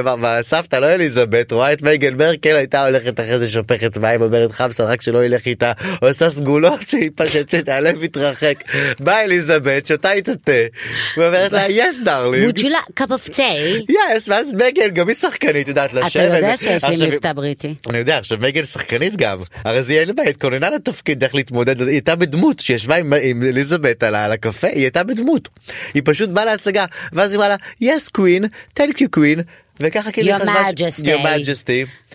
והסבתא 0.68 0.76
לא 0.76 0.93
אליזבת 0.93 1.51
רואה 1.51 1.74
את 1.74 1.82
מייגן 1.82 2.18
מרקל 2.18 2.55
הייתה 2.55 2.86
הולכת 2.86 3.20
אחרי 3.20 3.39
זה 3.39 3.47
שופכת 3.47 3.97
מים 3.97 4.22
אומרת 4.22 4.51
חמסה 4.51 4.84
רק 4.84 5.01
שלא 5.01 5.26
ילך 5.26 5.45
איתה 5.45 5.72
עושה 6.01 6.30
סגולות 6.30 6.88
שהיא 6.88 7.11
פשוט 7.15 7.49
שהלב 7.49 8.03
מתרחק. 8.03 8.63
באה 8.99 9.24
אליזבת 9.24 9.86
שותה 9.86 10.11
איתה 10.11 10.36
תה 10.36 10.51
ואומרת 11.18 11.51
לה 11.51 11.65
yes 11.69 11.99
darling. 12.03 12.57
would 12.57 12.59
you 12.59 12.65
like 12.65 13.01
cup 13.01 13.09
of 13.09 13.34
tea? 13.34 13.91
yes 14.15 14.30
ואז 14.30 14.53
מייגן 14.53 14.89
גם 14.89 15.07
היא 15.07 15.15
שחקנית 15.15 15.68
יודעת 15.68 15.93
לשבת. 15.93 16.15
אתה 16.15 16.38
יודע 16.38 16.57
שיש 16.57 16.84
לי 16.84 17.07
מבטא 17.07 17.34
בריטי. 17.34 17.76
אני 17.89 17.97
יודע 17.97 18.18
עכשיו 18.18 18.38
מייגן 18.41 18.65
שחקנית 18.65 19.15
גם 19.15 19.41
הרי 19.65 19.84
זה 19.84 19.93
יהיה 19.93 20.05
היא 20.18 20.30
התכוננה 20.30 20.70
לתפקיד 20.70 21.24
איך 21.24 21.36
להתמודד 21.36 21.82
היא 21.82 21.89
הייתה 21.89 22.15
בדמות 22.15 22.59
שישבה 22.59 22.95
עם, 22.95 23.13
אליזבת 23.43 24.03
על, 24.03 24.15
הקפה 24.15 24.68
היא 24.68 24.82
הייתה 24.82 25.03
בדמות 25.03 25.49
היא 25.93 26.01
פשוט 26.05 26.30
באה 26.30 26.45
להצגה 26.45 26.86
ואז 27.13 27.32
היא 27.32 27.38
אמרה 27.38 27.47
לה 27.47 27.55
yes 27.82 28.09
queen 28.18 28.43
thank 28.80 28.93
you 28.93 29.18
queen 29.18 29.41
וככה 29.80 30.11
כאילו 30.11 30.30
Your 30.30 30.39
חשבה 30.39 30.53
ש- 30.78 30.99
Majesty. 30.99 31.05
your 31.05 31.17
majesty 31.19 32.07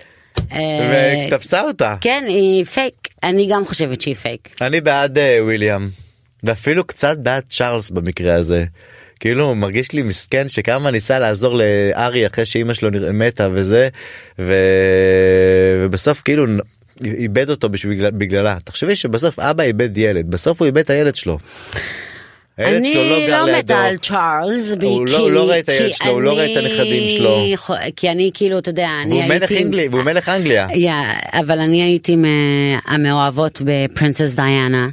אה, 0.52 1.26
ותפסה 1.28 1.60
אותה 1.62 1.96
כן, 2.00 2.24
היא 2.28 2.64
פייק. 2.64 2.94
אני 3.22 3.48
גם 3.50 3.64
חושבת 3.64 4.00
שהיא 4.00 4.14
פייק. 4.14 4.48
אני 4.60 4.80
בעד 4.80 5.18
אה, 5.18 5.38
וויליאם 5.42 5.88
ואפילו 6.44 6.84
קצת 6.84 7.18
בעד 7.18 7.42
צ'ארלס 7.50 7.90
במקרה 7.90 8.34
הזה. 8.34 8.64
כאילו 9.20 9.54
מרגיש 9.54 9.92
לי 9.92 10.02
מסכן 10.02 10.48
שכמה 10.48 10.90
ניסה 10.90 11.18
לעזור 11.18 11.54
להארי 11.56 12.26
אחרי 12.26 12.44
שאימא 12.46 12.74
שלו 12.74 12.90
מתה 13.12 13.48
וזה 13.52 13.88
ו... 14.38 14.54
ובסוף 15.84 16.22
כאילו 16.24 16.44
איבד 17.04 17.50
אותו 17.50 17.68
בשביל 17.68 18.10
בגללה 18.10 18.56
תחשבי 18.64 18.96
שבסוף 18.96 19.38
אבא 19.38 19.62
איבד 19.64 19.98
ילד 19.98 20.30
בסוף 20.30 20.60
הוא 20.60 20.66
איבד 20.66 20.78
את 20.78 20.90
הילד 20.90 21.14
שלו. 21.16 21.38
הילד 22.59 22.76
אני 22.76 22.94
לא 23.28 23.46
לא. 23.46 23.59
מתה 23.59 23.78
על 23.80 23.96
צ'ארלס, 23.96 24.74
הוא 24.82 25.07
לא- 25.07 25.30
לא 25.30 25.42
רואה 25.42 25.59
את 25.59 25.68
הילד 25.68 25.92
שלו, 25.92 26.12
הוא 26.12 26.22
לא 26.22 26.32
רואה 26.32 26.53
את 26.53 26.57
הנכדים 26.57 27.09
שלו. 27.09 27.38
כי 27.96 28.11
אני 28.11 28.30
כאילו, 28.34 28.59
אתה 28.59 28.70
יודע, 28.70 28.88
אני 29.03 29.22
הייתי... 29.22 29.88
והוא 29.90 30.03
מלך 30.03 30.28
אנגליה. 30.28 30.66
אבל 31.32 31.59
אני 31.59 31.82
הייתי 31.82 32.16
מה- 32.16 32.28
המאוהבות 32.86 33.62
בפרינסס 33.64 34.34
דיאנה, 34.34 34.88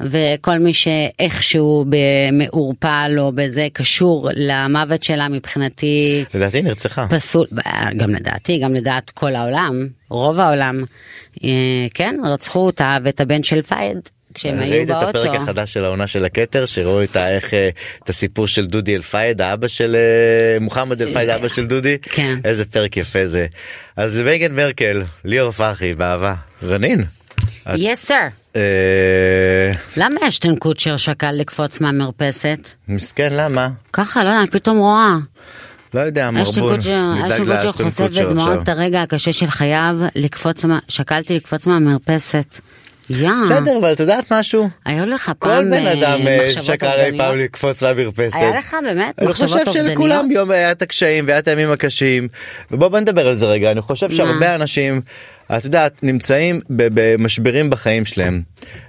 וכל 0.00 0.58
מי 0.58 0.72
שאיכשהו 0.74 1.84
מעורפל 2.32 3.16
או 3.18 3.32
בזה 3.34 3.66
קשור 3.72 4.28
למוות 4.34 5.02
שלה 5.02 5.28
מבחינתי 5.28 6.24
לדעתי 6.34 6.62
נרצחה. 6.62 7.06
פסול, 7.10 7.46
גם 7.96 8.14
לדעתי, 8.14 8.58
גם 8.58 8.74
לדעת 8.74 9.10
כל 9.10 9.34
העולם, 9.36 9.86
רוב 10.10 10.40
העולם, 10.40 10.84
אה, 11.44 11.48
כן, 11.94 12.16
רצחו 12.24 12.58
אותה 12.58 12.98
ואת 13.04 13.20
הבן 13.20 13.42
של 13.42 13.62
פייד. 13.62 13.98
כשהם 14.38 14.58
היו 14.60 14.70
ראית 14.72 14.90
את 14.90 14.94
באוטו. 14.94 15.08
הפרק 15.18 15.40
החדש 15.40 15.72
של 15.72 15.84
העונה 15.84 16.06
של 16.06 16.24
הכתר 16.24 16.66
שראו 16.66 17.02
את 17.02 17.16
ה- 17.16 17.30
איך 17.30 17.54
אה, 17.54 17.68
את 18.04 18.08
הסיפור 18.08 18.46
של 18.48 18.66
דודי 18.66 18.96
אל-פאייד 18.96 19.40
האבא 19.40 19.68
של 19.68 19.96
אה, 19.96 20.60
מוחמד 20.60 21.02
אל-פאייד 21.02 21.28
אבא 21.30 21.48
של 21.48 21.66
דודי 21.66 21.96
כן. 22.02 22.38
איזה 22.44 22.64
פרק 22.64 22.96
יפה 22.96 23.26
זה 23.26 23.46
אז 23.96 24.16
למייגן 24.16 24.54
מרקל 24.54 25.02
ליאור 25.24 25.50
פרחי 25.50 25.94
באהבה 25.94 26.34
רנין. 26.62 27.04
yes 27.76 28.06
sir. 28.06 28.26
אה, 28.56 28.62
למה 29.96 30.28
אשטן 30.28 30.56
קוצ'ר 30.56 30.96
שקל 30.96 31.32
לקפוץ 31.32 31.80
מהמרפסת? 31.80 32.68
מסכן 32.88 33.32
למה 33.34 33.68
ככה, 33.92 34.24
לא 34.24 34.28
יודע, 34.28 34.40
אני 34.40 34.50
פתאום 34.50 34.78
רואה. 34.78 35.16
לא 35.94 36.00
יודע 36.00 36.30
מרבון 36.30 36.42
אשטן 36.42 36.60
קוצ'ר 36.60 37.72
חושף 37.72 38.20
בדמעות. 38.20 38.62
את 38.62 38.68
הרגע 38.68 39.02
הקשה 39.02 39.32
של 39.32 39.46
חייו, 39.46 39.96
לקפוץ, 40.14 40.64
שקלתי 40.88 41.36
לקפוץ 41.36 41.66
מהמרפסת. 41.66 42.60
יא. 43.10 43.30
בסדר, 43.44 43.78
אבל 43.80 43.92
את 43.92 44.00
יודעת 44.00 44.32
משהו? 44.32 44.68
היו 44.84 45.06
לך 45.06 45.32
כל 45.38 45.48
פעם 45.48 45.70
בן 45.70 45.86
אה, 45.86 45.92
אדם 45.92 46.26
אה, 46.26 46.46
מחשבות 46.46 46.64
שקל 46.64 46.86
אי 46.86 46.94
פעם 46.94 47.20
אובדניות? 47.20 47.34
לקפוץ 47.36 47.82
מהמרפסת. 47.82 48.34
היה 48.34 48.58
לך 48.58 48.76
באמת 48.84 49.18
אני 49.18 49.28
מחשבות 49.28 49.50
חושב 49.50 49.66
אובדניות? 49.66 49.88
שלכולם 49.90 50.30
יום 50.30 50.50
היה 50.50 50.72
את 50.72 50.82
הקשיים 50.82 51.24
והיה 51.26 51.38
את 51.38 51.48
הימים 51.48 51.70
הקשים 51.70 52.28
ובוא 52.70 52.88
בוא 52.88 53.00
נדבר 53.00 53.26
על 53.26 53.34
זה 53.34 53.46
רגע 53.46 53.70
אני 53.70 53.80
חושב 53.80 54.10
שהרבה 54.10 54.54
אנשים 54.54 55.00
את 55.56 55.64
יודעת 55.64 56.02
נמצאים 56.02 56.60
במשברים 56.68 57.70
בחיים 57.70 58.04
שלהם 58.04 58.42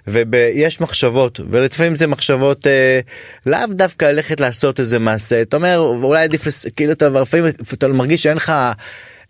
ויש 0.08 0.82
מחשבות 0.82 1.40
ולפעמים 1.50 1.96
זה 1.96 2.08
מחשבות 2.08 2.68
אה, 2.68 3.00
לאו 3.46 3.68
דווקא 3.70 4.06
ללכת 4.06 4.40
לעשות 4.40 4.80
איזה 4.80 5.00
מעשה 5.00 5.42
אתה 5.42 5.58
אומר 5.58 5.78
אולי 5.78 6.24
עדיף 6.24 6.48
כאילו 6.76 6.92
אתה 6.92 7.10
לפעמים 7.10 7.46
אתה 7.74 7.88
מרגיש 7.88 8.24
שאין 8.24 8.38
לך 8.38 8.54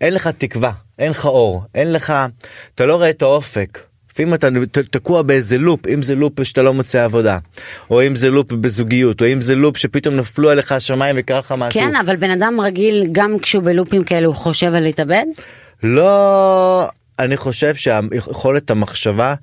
אין 0.01 0.13
לך 0.13 0.27
תקווה 0.27 0.71
אין 0.99 1.11
לך 1.11 1.25
אור 1.25 1.63
אין 1.75 1.93
לך 1.93 2.13
אתה 2.75 2.85
לא 2.85 2.95
רואה 2.95 3.09
את 3.09 3.21
האופק. 3.21 3.88
לפעמים 4.13 4.33
אתה 4.33 4.47
תקוע 4.91 5.21
באיזה 5.21 5.57
לופ 5.57 5.87
אם 5.87 6.01
זה 6.01 6.15
לופ 6.15 6.43
שאתה 6.43 6.61
לא 6.61 6.73
מוצא 6.73 7.03
עבודה 7.03 7.37
או 7.89 8.07
אם 8.07 8.15
זה 8.15 8.29
לופ 8.29 8.51
בזוגיות 8.51 9.21
או 9.21 9.27
אם 9.27 9.41
זה 9.41 9.55
לופ 9.55 9.77
שפתאום 9.77 10.15
נפלו 10.15 10.49
עליך 10.49 10.71
השמיים 10.71 11.15
וקרה 11.19 11.39
לך 11.39 11.53
משהו. 11.57 11.79
כן, 11.79 11.95
אבל 11.95 12.15
בן 12.15 12.29
אדם 12.29 12.61
רגיל, 12.61 13.07
גם 13.11 13.39
כשהוא 13.39 13.63
בלופים 13.63 14.03
כאלה, 14.03 14.27
הוא 14.27 14.35
חושב 14.35 14.73
על 14.73 14.83
להתאבד? 14.83 15.25
לא 15.83 16.89
אני 17.19 17.37
חושב 17.37 17.75
שיכולת 17.75 18.71
המחשבה 18.71 19.33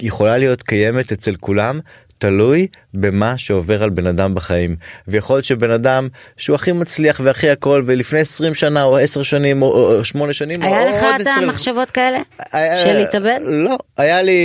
יכולה 0.00 0.38
להיות 0.38 0.62
קיימת 0.62 1.12
אצל 1.12 1.34
כולם 1.40 1.80
תלוי 2.20 2.66
במה 2.94 3.38
שעובר 3.38 3.82
על 3.82 3.90
בן 3.90 4.06
אדם 4.06 4.34
בחיים 4.34 4.76
ויכול 5.08 5.36
להיות 5.36 5.44
שבן 5.44 5.70
אדם 5.70 6.08
שהוא 6.36 6.54
הכי 6.54 6.72
מצליח 6.72 7.20
והכי 7.24 7.50
הכל 7.50 7.82
ולפני 7.86 8.18
20 8.18 8.54
שנה 8.54 8.82
או 8.82 8.98
10 8.98 9.22
שנים 9.22 9.62
או- 9.62 9.96
או 9.96 10.04
8 10.04 10.32
שנים 10.32 10.62
היה 10.62 10.90
לך 10.90 11.04
את 11.16 11.20
20 11.20 11.48
המחשבות 11.48 11.90
כאלה? 11.90 12.18
היה- 12.52 12.78
של 12.78 12.92
להתאבד? 12.94 13.38
לא 13.46 13.78
היה 13.96 14.22
לי 14.22 14.40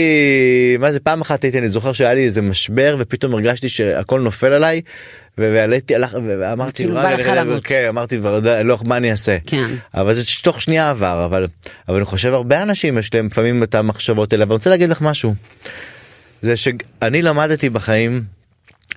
מה 0.79 0.91
זה 0.91 0.99
פעם 0.99 1.21
אחת 1.21 1.43
הייתי 1.43 1.59
אני 1.59 1.67
זוכר 1.67 1.93
שהיה 1.93 2.13
לי 2.13 2.25
איזה 2.25 2.41
משבר 2.41 2.95
ופתאום 2.99 3.33
הרגשתי 3.33 3.69
שהכל 3.69 4.19
נופל 4.19 4.53
עליי. 4.53 4.81
ועליתי 5.37 5.95
הלך 5.95 6.17
ואמרתי 6.27 6.73
כאילו 6.83 6.93
"וואלה, 6.95 7.09
בא 7.09 7.21
לך 7.21 7.27
אני- 7.27 7.37
למות." 7.37 7.63
כן 7.63 7.85
אמרתי 7.89 8.17
כבר 8.17 8.39
לא 8.63 8.77
מה 8.85 8.97
אני 8.97 9.11
אעשה 9.11 9.37
כן. 9.47 9.69
אבל 9.95 10.13
זה 10.13 10.21
תוך 10.43 10.61
שנייה 10.61 10.89
עבר 10.89 11.25
אבל 11.25 11.47
אבל 11.89 11.95
אני 11.97 12.05
חושב 12.05 12.33
הרבה 12.33 12.61
אנשים 12.61 12.97
יש 12.97 13.13
להם 13.13 13.25
לפעמים 13.25 13.63
את 13.63 13.75
המחשבות 13.75 14.33
האלה 14.33 14.43
ואני 14.43 14.53
רוצה 14.53 14.69
להגיד 14.69 14.89
לך 14.89 15.01
משהו. 15.01 15.33
זה 16.45 16.55
שאני 16.57 17.21
למדתי 17.21 17.69
בחיים 17.69 18.23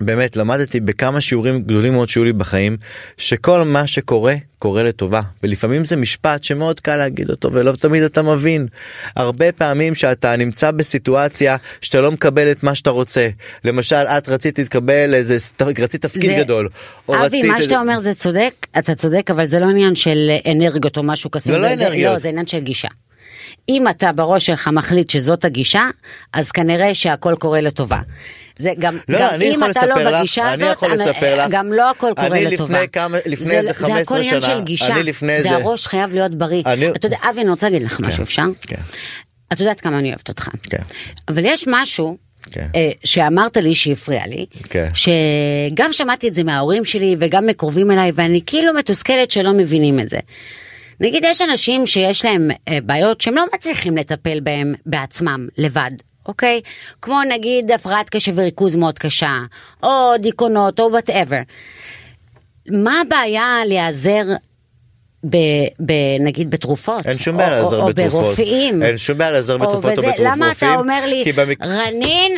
באמת 0.01 0.35
למדתי 0.35 0.79
בכמה 0.79 1.21
שיעורים 1.21 1.61
גדולים 1.61 1.93
מאוד 1.93 2.09
שהיו 2.09 2.23
לי 2.23 2.33
בחיים 2.33 2.77
שכל 3.17 3.63
מה 3.63 3.87
שקורה 3.87 4.35
קורה 4.59 4.83
לטובה 4.83 5.21
ולפעמים 5.43 5.85
זה 5.85 5.95
משפט 5.95 6.43
שמאוד 6.43 6.79
קל 6.79 6.95
להגיד 6.95 7.29
אותו 7.29 7.53
ולא 7.53 7.71
תמיד 7.71 8.03
אתה 8.03 8.21
מבין 8.21 8.67
הרבה 9.15 9.51
פעמים 9.51 9.95
שאתה 9.95 10.35
נמצא 10.35 10.71
בסיטואציה 10.71 11.57
שאתה 11.81 12.01
לא 12.01 12.11
מקבל 12.11 12.51
את 12.51 12.63
מה 12.63 12.75
שאתה 12.75 12.89
רוצה 12.89 13.29
למשל 13.63 13.95
את 13.95 14.29
רצית 14.29 14.59
להתקבל 14.59 15.13
איזה 15.15 15.37
רצית 15.79 16.01
תפקיד 16.01 16.31
זה- 16.31 16.37
גדול. 16.43 16.69
אבי, 17.09 17.17
רצית 17.17 17.45
מה 17.45 17.55
איזה- 17.57 17.65
שאתה 17.69 17.79
אומר 17.79 17.99
זה 17.99 18.13
צודק, 18.13 18.53
אתה 18.79 18.95
צודק, 18.95 19.31
אבל 19.31 19.47
זה 19.47 19.59
לא 19.59 19.65
עניין 19.65 19.95
של 19.95 20.29
אנרגיות 20.51 20.97
או 20.97 21.03
משהו 21.03 21.31
כזה. 21.31 21.53
זה 21.53 21.57
לא 21.57 21.69
זה- 21.69 21.75
זה- 21.75 21.87
אנרגיות. 21.87 22.13
לא, 22.13 22.19
זה 22.19 22.29
עניין 22.29 22.47
של 22.47 22.59
גישה. 22.59 22.87
אם 23.69 23.87
אתה 23.87 24.11
בראש 24.11 24.45
שלך 24.45 24.67
מחליט 24.67 25.09
שזאת 25.09 25.45
הגישה, 25.45 25.89
אז 26.33 26.51
כנראה 26.51 26.95
שהכל 26.95 27.35
קורה 27.39 27.61
לטובה. 27.61 27.99
זה 28.59 28.71
גם, 28.79 28.97
לא, 29.09 29.19
גם 29.19 29.27
אני 29.31 29.55
אם 29.55 29.63
אתה 29.71 29.85
לא 29.85 29.95
לך, 29.95 30.13
בגישה 30.19 30.53
אני 30.53 30.63
הזאת, 30.65 30.83
לספר 30.83 31.45
לך. 31.45 31.51
גם 31.51 31.73
לא 31.73 31.89
הכל 31.89 32.11
קורה 32.15 32.27
אני 32.27 32.45
לטובה. 32.45 32.73
לפני 32.73 32.87
כמה- 32.89 33.17
לפני 33.25 33.45
זה- 33.47 33.57
איזה 33.57 33.73
15 33.73 33.95
זה 33.95 34.01
הכל 34.01 34.15
עניין 34.17 34.41
שנה, 34.41 34.55
של 34.55 34.61
גישה, 34.61 34.95
אני 34.95 35.11
זה 35.13 35.29
איזה- 35.29 35.51
הראש 35.55 35.87
חייב 35.87 36.13
להיות 36.13 36.31
בריא. 36.35 36.63
אני- 36.65 36.89
אתה 36.89 37.05
יודע, 37.07 37.17
אבי, 37.29 37.41
אני 37.41 37.49
רוצה 37.49 37.69
להגיד 37.69 37.85
לך 37.87 37.99
משהו, 37.99 38.23
אפשר? 38.23 38.43
כן. 38.67 38.75
את 39.53 39.59
יודעת 39.59 39.81
כמה 39.81 39.99
אני 39.99 40.09
אוהבת 40.09 40.29
אותך. 40.29 40.49
כן. 40.69 40.77
אבל 41.27 41.45
יש 41.45 41.65
משהו 41.67 42.17
כן. 42.51 42.67
אה, 42.75 42.91
שאמרת 43.03 43.57
לי 43.57 43.75
שהפריע 43.75 44.21
לי, 44.27 44.45
כן. 44.69 44.89
שגם 44.93 45.93
שמעתי 45.93 46.27
את 46.27 46.33
זה 46.33 46.43
מההורים 46.43 46.85
שלי 46.85 47.15
וגם 47.19 47.45
מקרובים 47.47 47.91
אליי 47.91 48.11
ואני 48.15 48.41
כאילו 48.45 48.73
מתוסכלת 48.73 49.31
שלא 49.31 49.53
מבינים 49.53 49.99
את 49.99 50.09
זה. 50.09 50.17
נגיד 51.01 51.23
יש 51.27 51.41
אנשים 51.41 51.85
שיש 51.85 52.25
להם 52.25 52.49
אה, 52.67 52.77
בעיות 52.83 53.21
שהם 53.21 53.35
לא 53.35 53.45
מצליחים 53.53 53.97
לטפל 53.97 54.39
בהם 54.39 54.73
בעצמם 54.85 55.47
לבד. 55.57 55.91
אוקיי? 56.27 56.61
כמו 57.01 57.19
נגיד 57.29 57.71
הפרעת 57.71 58.09
קשב 58.09 58.31
וריכוז 58.35 58.75
מאוד 58.75 58.99
קשה, 58.99 59.37
או 59.83 59.89
דיכאונות, 60.19 60.79
או 60.79 60.91
whatever. 60.91 61.39
מה 62.71 63.01
הבעיה 63.01 63.55
להיעזר 63.67 64.23
ב, 65.29 65.37
ב, 65.85 65.91
נגיד 66.19 66.49
בתרופות? 66.51 67.05
אין 67.05 67.17
שום 67.17 67.37
בעיה 67.37 67.57
או- 67.57 67.63
לעזור 67.63 67.81
או, 67.81 67.87
בתרופות. 67.87 68.13
או 68.13 68.21
ברופאים. 68.25 68.83
אין 68.83 68.97
שום 68.97 69.17
בעיה 69.17 69.31
לעזור 69.31 69.55
או 69.55 69.61
בתרופות 69.61 69.85
או 69.85 69.91
וזה- 69.91 70.01
בתרופים. 70.01 70.25
למה 70.31 70.51
אתה 70.51 70.75
אומר 70.75 71.05
לי, 71.05 71.33
במק- 71.33 71.63
רנין, 71.65 72.31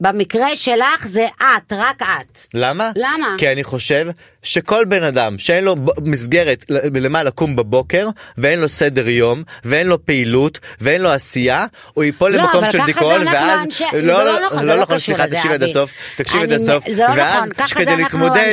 במקרה 0.00 0.56
שלך 0.56 1.06
זה 1.06 1.26
את, 1.38 1.72
רק 1.72 2.02
את. 2.02 2.38
למה? 2.54 2.90
למה? 2.96 3.34
כי 3.38 3.52
אני 3.52 3.64
חושב 3.64 4.06
שכל 4.46 4.84
בן 4.84 5.02
אדם 5.02 5.38
שאין 5.38 5.64
לו 5.64 5.76
מסגרת 6.04 6.64
למה 6.68 7.22
לקום 7.22 7.56
בבוקר 7.56 8.08
ואין 8.38 8.58
לו 8.60 8.68
סדר 8.68 9.08
יום 9.08 9.42
ואין 9.64 9.86
לו 9.86 10.06
פעילות 10.06 10.58
ואין 10.80 11.02
לו 11.02 11.08
עשייה 11.08 11.66
הוא 11.94 12.04
ייפול 12.04 12.30
לא, 12.36 12.42
למקום 12.42 12.64
של 12.70 12.78
דיכאון 12.86 13.28
ואז 13.28 13.64
אנשי- 13.66 13.84
זה 13.92 14.02
לא 14.02 14.46
נכון, 14.46 14.66
זה 14.66 14.74
לא 14.74 14.84
קשור 14.84 14.98
סליחה 14.98 15.26
לזה, 15.26 15.36
תקשיב 15.36 15.52
עד 15.52 15.62
אבי. 15.62 15.70
הסוף 15.70 15.90
תקשיב 16.16 16.42
עד 16.42 16.52
הסוף 16.52 16.84
זה 16.92 17.02
לא 17.02 17.08
ואז 17.16 17.36
נכון, 17.42 17.52
ככה 17.52 17.74
כדי 17.74 17.96
להתמודד 17.96 18.52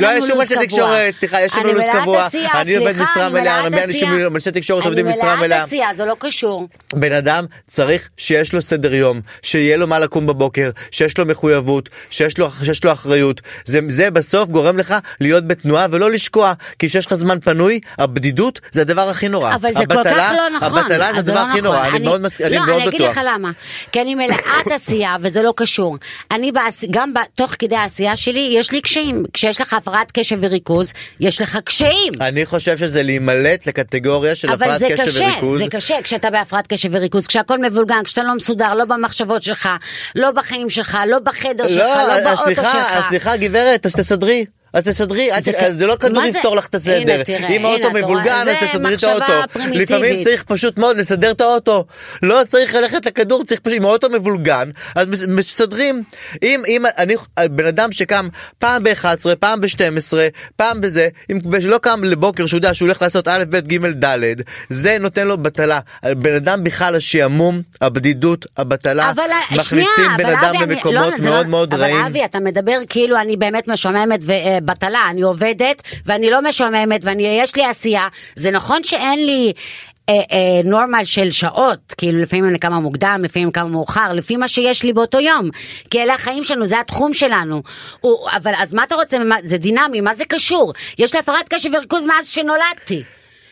לא 0.00 0.08
יש 0.08 0.24
שום 0.26 0.38
לו"ז 0.38 0.52
אנשי. 0.52 0.66
תקשורת 0.66 1.14
סליחה 1.18 1.42
יש 1.42 1.56
לנו 1.56 1.72
לו"ז 1.72 1.84
קבוע 1.92 2.28
אני 2.54 2.76
עובד 2.76 2.92
סליחה, 2.94 3.10
משרה 3.12 3.26
אני 3.26 3.40
מלאה 3.40 3.60
הרבה 3.60 3.84
אנשים. 3.84 4.26
אנשי 4.34 4.50
תקשורת 4.50 4.84
עובדים 4.86 5.06
משרה 5.08 5.36
מלאה 5.36 5.62
עשייה, 5.62 5.94
זה 5.96 6.04
לא 6.04 6.16
קשור. 6.18 6.68
בן 6.94 7.12
אדם 7.12 7.44
צריך 7.68 8.08
שיש 8.16 8.52
לו 8.52 8.62
סדר 8.62 8.94
יום, 8.94 9.20
שיהיה 9.42 9.76
לו 9.76 9.86
מה 9.86 9.98
לקום 9.98 10.26
בבוקר, 10.26 10.70
שיש 10.90 11.18
לו 11.18 11.26
מחויבות, 11.26 11.88
שיש 12.10 12.38
לו, 12.38 12.92
אחריות. 12.92 13.40
זה 13.64 14.10
בסוף 14.10 14.48
גורם 14.48 14.78
לך 14.78 14.94
להיות 15.20 15.46
בתנועה 15.48 15.86
ולא 15.90 16.10
לשקוע, 16.10 16.52
כי 16.78 16.88
כשיש 16.88 17.06
לך 17.06 17.14
זמן 17.14 17.40
פנוי, 17.40 17.80
הבדידות 17.98 18.60
זה 18.72 18.80
הדבר 18.80 19.08
הכי 19.08 19.28
נורא. 19.28 19.54
אבל 19.54 19.68
זה 19.78 19.86
כל 19.86 19.98
הבטלה- 19.98 20.14
כך 20.14 20.32
לא 20.36 20.66
נכון. 20.66 20.78
הבטלה 20.78 21.08
אז 21.08 21.14
זה 21.14 21.20
הדבר 21.20 21.34
לא 21.34 21.48
הכי 21.50 21.60
נכון. 21.60 21.62
נורא, 21.76 21.88
אני 21.88 22.04
מאוד 22.04 22.20
מס- 22.20 22.40
אני 22.40 22.54
לא, 22.54 22.66
מאוד 22.66 22.80
אני 22.80 22.88
אגיד 22.88 23.02
בטוח. 23.02 23.16
לך 23.16 23.20
למה. 23.24 23.50
כי 23.92 24.00
אני 24.00 24.14
מלאת 24.14 24.38
עשייה 24.76 25.16
וזה 25.22 25.42
לא 25.42 25.52
קשור. 25.56 25.96
אני 26.30 26.52
בעש... 26.52 26.84
גם. 26.90 27.12
תוך 27.34 27.54
כדי 27.58 27.76
העשייה 27.76 28.16
שלי 28.16 28.50
יש 28.52 28.72
לי 28.72 28.80
קשיים. 28.80 29.24
כשיש 29.32 29.60
לך 29.60 29.72
הפרעת 29.72 30.10
קשב 30.12 30.38
וריכוז, 30.40 30.92
יש 31.20 31.40
לך 31.40 31.58
קשיים. 31.64 32.12
אני 32.20 32.46
חושב 32.46 32.78
שזה 32.78 33.02
להימלט 33.02 33.66
לקטגוריה 33.66 34.34
של 34.34 34.48
אבל 34.50 34.62
הפרעת 34.62 34.78
זה 34.78 34.88
קשב 34.92 35.04
קשה, 35.04 35.24
וריכוז. 35.24 35.58
זה 35.58 35.66
קשה 35.70 35.94
כשאתה 36.04 36.30
בהפרעת 36.30 36.66
קשב 36.66 36.88
וריכוז, 36.92 37.26
כשהכל 37.26 37.58
מבולגן, 37.58 38.02
כשאתה 38.04 38.22
לא 38.22 38.34
מסודר, 38.34 38.74
לא 38.74 38.84
במחשבות 38.84 39.42
שלך, 39.42 39.68
לא 40.16 40.30
בחיים 40.30 40.70
שלך, 40.70 40.98
לא 41.08 41.18
בחדר 41.18 41.68
שלך, 41.68 41.78
לא, 41.96 42.06
לא 42.06 42.12
אז 42.12 42.38
באוטו 42.38 42.54
שלך. 42.64 42.76
אז 42.96 43.04
סליחה 43.04 43.36
גברת, 43.36 43.86
אז 43.86 43.92
תסדרי. 43.92 44.44
אז 44.72 44.84
תסדרי, 44.84 45.30
זה 45.44 45.52
ת- 45.52 45.54
כ- 45.56 45.62
אז 45.62 45.78
זה 45.78 45.86
לא 45.86 45.96
כדור? 45.96 46.24
יפתור 46.24 46.56
לך 46.56 46.66
את 46.66 46.74
הסדר. 46.74 46.94
הנה, 47.14 47.24
תראה, 47.24 47.48
אם 47.48 47.64
האוטו? 47.64 47.90
מבולגן, 47.94 48.44
אז 48.48 48.68
תסדרי 48.68 48.94
את 48.94 49.02
האוטו. 49.04 49.32
פרימיטיבית. 49.52 49.90
לפעמים 49.90 50.24
צריך 50.24 50.42
פשוט 50.42 50.78
מאוד 50.78 50.96
לסדר 50.96 51.30
את 51.30 51.40
האוטו. 51.40 51.84
לא 52.22 52.40
צריך 52.48 52.74
ללכת 52.74 53.06
לכדור, 53.06 53.44
צריך 53.44 53.60
פשוט, 53.60 53.76
אם 53.78 53.84
האוטו 53.84 54.08
מבולגן, 54.10 54.70
אז 54.94 55.06
מס- 55.06 55.24
מסדרים. 55.24 56.02
אם, 56.42 56.62
אם 56.68 56.84
אני, 56.98 57.14
בן 57.50 57.66
אדם 57.66 57.92
שקם 57.92 58.28
פעם 58.58 58.82
ב-11, 58.84 59.06
פעם 59.40 59.60
ב-12, 59.60 60.12
פעם 60.56 60.80
בזה, 60.80 61.08
אם 61.32 61.38
לא 61.66 61.78
קם 61.78 62.04
לבוקר 62.04 62.46
שהוא 62.46 62.58
יודע 62.58 62.74
שהוא 62.74 62.86
הולך 62.86 63.02
לעשות 63.02 63.28
א', 63.28 63.44
ב', 63.50 63.56
ג', 63.56 64.04
ד', 64.04 64.18
זה 64.70 64.96
נותן 65.00 65.26
לו 65.26 65.38
בטלה. 65.38 65.80
בן 66.16 66.34
אדם 66.34 66.64
בכלל 66.64 66.96
השעמום, 66.96 67.62
הבדידות, 67.80 68.46
הבטלה, 68.56 69.10
אבל 69.10 69.22
שנייה, 69.22 69.60
מכניסים 69.86 70.10
בן 70.18 70.24
אבל 70.26 70.34
אדם 70.34 70.54
אבי, 70.62 70.74
למקומות 70.74 71.12
לא, 71.12 71.18
זה 71.18 71.30
מאוד 71.30 71.44
לא- 71.44 71.50
מאוד 71.50 71.74
רעים. 71.74 71.96
אבל 71.96 72.06
אבי, 72.06 72.24
אתה 72.24 72.40
מדבר 72.40 72.78
כאילו 72.88 73.16
אני 73.20 73.36
באמת 73.36 73.68
משועממת 73.68 74.20
ובטלה, 74.62 75.06
אני 75.10 75.22
עובדת 75.22 75.82
ואני 76.06 76.30
לא 76.30 76.42
משועממת 76.42 77.04
ויש 77.04 77.56
לי 77.56 77.64
עשייה. 77.64 78.08
זה 78.36 78.50
נכון 78.50 78.84
שאין 78.84 79.26
לי... 79.26 79.52
אה, 80.08 80.14
אה, 80.14 80.60
נורמל 80.64 81.04
של 81.04 81.30
שעות, 81.30 81.94
כאילו 81.98 82.18
לפעמים 82.18 82.44
אני 82.44 82.58
קמה 82.58 82.80
מוקדם, 82.80 83.20
לפעמים 83.24 83.50
קמה 83.50 83.68
מאוחר, 83.68 84.12
לפי 84.12 84.36
מה 84.36 84.48
שיש 84.48 84.82
לי 84.82 84.92
באותו 84.92 85.20
יום. 85.20 85.48
כי 85.90 86.02
אלה 86.02 86.14
החיים 86.14 86.44
שלנו, 86.44 86.66
זה 86.66 86.80
התחום 86.80 87.14
שלנו. 87.14 87.62
הוא, 88.00 88.28
אבל 88.36 88.52
אז 88.58 88.74
מה 88.74 88.84
אתה 88.84 88.94
רוצה, 88.94 89.16
זה 89.44 89.58
דינמי, 89.58 90.00
מה 90.00 90.14
זה 90.14 90.24
קשור? 90.24 90.72
יש 90.98 91.14
לי 91.14 91.18
הפרעת 91.20 91.48
קשב 91.48 91.70
וריכוז 91.74 92.04
מאז 92.04 92.28
שנולדתי. 92.28 93.02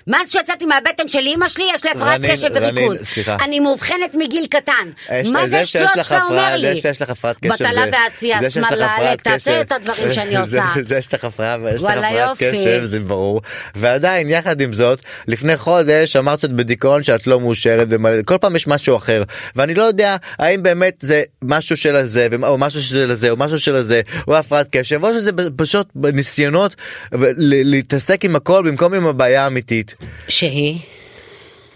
מאז 0.09 0.31
שיצאתי 0.33 0.67
מהבטן 0.67 1.09
של 1.09 1.19
אימא 1.19 1.49
שלי, 1.49 1.65
יש 1.75 1.85
לי 1.85 1.91
הפרעת 1.91 2.21
קשב 2.31 2.49
וריכוז. 2.55 3.03
סליחה. 3.05 3.37
אני 3.45 3.61
מאובחנת 3.61 4.15
מגיל 4.15 4.47
קטן. 4.51 4.73
יש- 5.13 5.29
מה 5.29 5.49
זה 5.49 5.61
לך 5.97 6.05
שאתה 6.05 6.23
אומר 6.23 6.57
לי? 6.57 6.75
זה 6.75 6.81
שיש 6.81 7.03
לך 7.03 7.11
הפרעת 7.11 7.37
קשב 7.41 7.49
בטלה 7.65 7.85
ועשייה, 7.93 8.39
שמאלה, 8.51 9.17
תעשה. 9.23 9.61
את 9.61 9.73
הדברים 9.73 10.13
שאני 10.15 10.37
עושה. 10.37 10.65
זה 10.83 10.95
שיש 11.03 11.15
לך 11.15 11.25
הפרעה 11.25 11.57
ויש 11.63 11.83
לך 11.83 11.91
הפרעת. 11.91 12.39
קשב 12.39 12.81
זה 12.85 13.01
ברור 13.01 13.41
ועדיין 13.77 14.29
יחד 14.31 14.61
עם 14.61 14.73
זאת 14.73 14.99
לפני 15.29 15.57
חודש 15.57 16.17
אמרת 16.17 16.41
שאת 16.41 16.53
בדיכאון 16.53 17.03
שאת 17.03 17.27
לא 17.27 17.41
מאושרת 17.41 17.87
ומלא- 17.91 18.25
כל 18.25 18.39
פעם 18.41 18.57
יש 18.57 18.67
משהו 18.67 18.97
אחר 18.97 19.23
ואני 19.57 19.75
לא 19.75 19.83
יודע 19.83 20.17
האם 20.39 20.63
באמת 20.63 20.95
זה 21.01 21.23
משהו 21.43 21.77
של 21.77 21.97
הזה 21.97 22.29
או 22.43 22.59
משהו 22.59 22.83
של 22.83 23.11
הזה 23.11 23.31
או 23.31 23.37
משהו 23.37 23.59
של 23.61 23.77
הזה 23.77 24.01
או 24.29 24.37
הפרעת 24.37 24.67
קשב 24.71 25.05
או 25.05 25.11
שזה 25.11 25.31
פשוט 25.57 25.87
בניסיונות 25.95 26.75
ל- 27.13 27.71
להתעסק 27.71 28.25
עם 28.25 28.37
הכל 28.37 28.63
במקום 28.67 28.95
עם 28.95 29.07
הבעיה 29.07 29.45
האמיתית. 29.45 29.95
שהיא? 30.29 30.79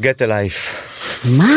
get 0.02 0.18
a 0.18 0.28
life. 0.28 0.68
מה? 1.24 1.54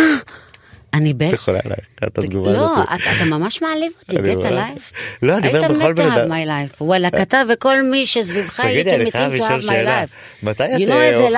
אני 0.93 1.13
ב... 1.13 1.21
יכולה 1.21 1.59
לה- 1.65 1.75
את 2.07 2.17
התגובה 2.17 2.51
לא, 2.53 2.71
הזאת. 2.71 2.85
אתה 2.95 3.11
אתה 3.15 3.25
ממש 3.25 3.61
מעליב 3.61 3.91
אותי, 3.99 4.15
גט 4.21 4.35
אומר- 4.35 4.53
לייף. 4.55 4.91
לא, 5.23 5.37
אני 5.37 5.47
אומר 5.47 5.59
בכל 5.73 5.93
בן 5.93 6.03
היית 6.03 6.11
מת 6.13 6.17
אדם- 6.19 6.31
מי 6.31 6.45
לייף. 6.45 6.81
וואלה, 6.81 7.11
כתב 7.11 7.45
וכל 7.53 7.81
מי 7.81 8.05
שסביבך 8.05 8.59
הייתם 8.59 8.89
מתים 8.89 9.05
לשאול 9.05 9.11
תאהב 9.47 9.55
מי 9.55 9.61
שאלה. 9.61 9.83
לייף. 9.83 10.09
מתי 10.43 10.63
את 10.63 10.69
אה, 10.89 11.29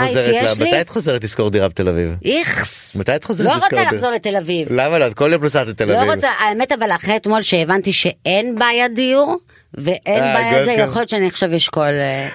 חוזרת? 0.48 0.68
מתי 0.68 0.82
את 0.82 0.90
חוזרת 0.90 1.24
לשכור 1.24 1.50
דירה 1.50 1.68
בתל 1.68 1.88
אביב? 1.90 2.10
איכס. 2.26 2.96
מתי 2.96 3.16
את 3.16 3.24
חוזרת 3.24 3.46
לא 3.48 3.52
לשכור 3.52 3.64
רוצה 3.70 3.76
דירה? 3.78 3.92
לחזור 3.94 4.12
לתל 4.12 4.36
אביב. 4.36 4.68
למה 4.72 5.00
לא? 5.00 5.08
את 5.08 5.14
כל 5.14 5.30
יום 5.34 5.44
נוסעת 5.44 5.68
לתל 5.68 5.86
לא 5.86 6.02
אביב. 6.02 6.14
רוצה, 6.14 6.30
האמת 6.40 6.72
אבל 6.72 6.92
אחרי 6.92 7.16
אתמול 7.16 7.42
שהבנתי 7.42 7.94
שאין 7.94 8.60
בעיית 8.60 8.94
דיור, 8.96 9.38
ואין 9.78 10.24
אה, 10.24 10.34
בעיה 10.34 10.60
עם 10.60 10.66
זה, 10.66 10.72
כן. 10.76 10.86
יכול 10.90 11.00
להיות 11.00 11.10
שאני 11.10 11.28
עכשיו 11.28 11.56
אשקול, 11.56 11.84
אה, 11.84 12.30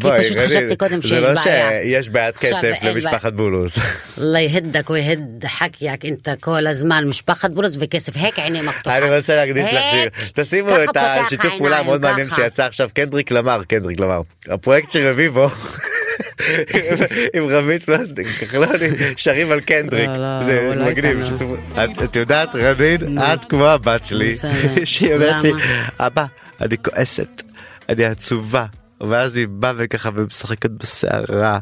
כי 0.00 0.08
פשוט 0.20 0.36
חשבתי 0.36 0.76
קודם 0.76 1.02
שיש 1.02 1.12
לא 1.12 1.20
בעיה. 1.20 1.34
זה 1.34 1.70
לא 1.74 1.82
שיש 1.82 2.08
בעיית 2.08 2.36
כסף 2.36 2.72
למשפחת 2.82 3.32
בולוס. 3.32 3.78
אללה 4.18 4.32
לא 4.32 4.38
יהדק 4.38 4.90
ויהד 4.90 5.44
חקיאק, 5.46 6.04
אינתה 6.04 6.32
כל 6.40 6.66
הזמן 6.66 7.04
משפחת 7.08 7.50
בולוס 7.50 7.76
וכסף, 7.80 8.16
הק 8.16 8.38
עיני 8.38 8.62
מפתוחה. 8.62 8.98
אני 8.98 9.16
רוצה 9.16 9.36
להקדיש 9.36 9.72
לך 9.72 9.80
שיר. 9.90 10.10
תשימו 10.34 10.70
את 10.84 10.96
השיתוף 10.96 11.54
פעולה 11.58 11.78
המאוד 11.78 12.02
מעניין 12.02 12.28
שיצא 12.28 12.64
עכשיו, 12.64 12.88
קנדריק 12.94 13.30
למר, 13.30 13.62
קנדריק 13.68 14.00
למר. 14.00 14.20
הפרויקט 14.48 14.90
של 14.90 15.08
רביבו. 15.08 15.48
עם 17.34 17.48
רבית 17.48 17.84
כחלוני 18.40 18.88
שרים 19.16 19.52
על 19.52 19.60
קנדריק 19.60 20.08
לא, 20.16 20.44
זה 20.44 20.72
מגניב 20.86 21.18
את 22.04 22.16
יודעת 22.16 22.48
רבין, 22.54 23.18
את 23.18 23.44
כמו 23.44 23.66
הבת 23.66 24.04
שלי 24.04 24.34
שהיא 24.84 25.14
אומרת 25.14 25.42
לי 25.42 25.52
אבא 26.00 26.24
אני 26.60 26.76
כועסת 26.82 27.42
אני 27.88 28.04
עצובה. 28.04 28.66
ואז 29.00 29.36
היא 29.36 29.46
באה 29.48 29.72
וככה 29.76 30.10
ומשחקת 30.14 30.70
בשערה 30.70 31.58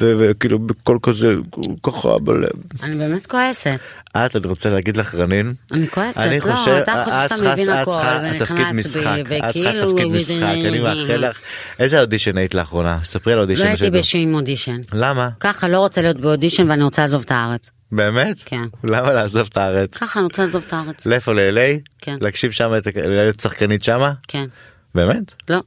ו- 0.00 0.12
וכאילו 0.18 0.58
בקול 0.58 0.98
כזה 1.02 1.34
ככה 1.82 2.18
בלב. 2.18 2.50
אני 2.82 2.96
באמת 2.96 3.26
כועסת. 3.26 3.80
את 4.16 4.36
אני 4.36 4.46
רוצה 4.46 4.70
להגיד 4.70 4.96
לך 4.96 5.14
רנין 5.14 5.54
אני 5.72 5.88
כועסת, 5.90 6.20
אני 6.20 6.40
לא, 6.40 6.40
חושב, 6.40 6.70
אתה 6.70 7.04
חושב 7.04 7.16
את 7.16 7.38
שאתה 7.38 7.52
מבין 7.52 7.72
את 7.72 7.88
הכל, 7.88 8.44
תפקיד 8.44 8.66
משחק, 8.72 9.22
את 9.48 9.52
צריכה 9.52 9.72
תפקיד 9.72 10.06
משחק, 10.06 10.42
אני 10.42 10.78
מאחל 10.78 11.28
לך. 11.28 11.38
איזה 11.78 12.00
אודישן 12.00 12.38
היית 12.38 12.54
לאחרונה? 12.54 12.98
ספרי 13.04 13.32
על 13.32 13.38
לא 13.38 13.42
אודישן 13.42 13.62
הייתי 13.62 13.90
בשידור. 13.90 14.00
בשום 14.00 14.34
אודישן. 14.34 14.80
למה? 14.92 15.28
ככה 15.40 15.68
לא 15.68 15.78
רוצה 15.78 16.02
להיות 16.02 16.20
באודישן 16.20 16.70
ואני 16.70 16.82
רוצה 16.84 17.02
לעזוב 17.02 17.22
את 17.24 17.30
הארץ. 17.30 17.70
באמת? 17.92 18.36
כן. 18.44 18.62
למה 18.84 19.12
לעזוב 19.12 19.48
את 19.52 19.56
הארץ? 19.56 19.98
ככה 19.98 20.20
אני 20.20 20.24
רוצה 20.24 20.44
לעזוב 20.44 20.64
את 20.66 20.72
הארץ. 20.72 21.06
לאיפה 21.06 21.32
ל-LA? 21.32 21.80
כן. 21.98 22.16
להקשיב 22.20 22.50
שם, 22.50 22.72
להיות 22.96 23.40
שחקנית 23.40 23.82
שמה? 23.82 24.12
כן. 24.28 24.46
באמת? 24.94 25.34
לא. 25.48 25.60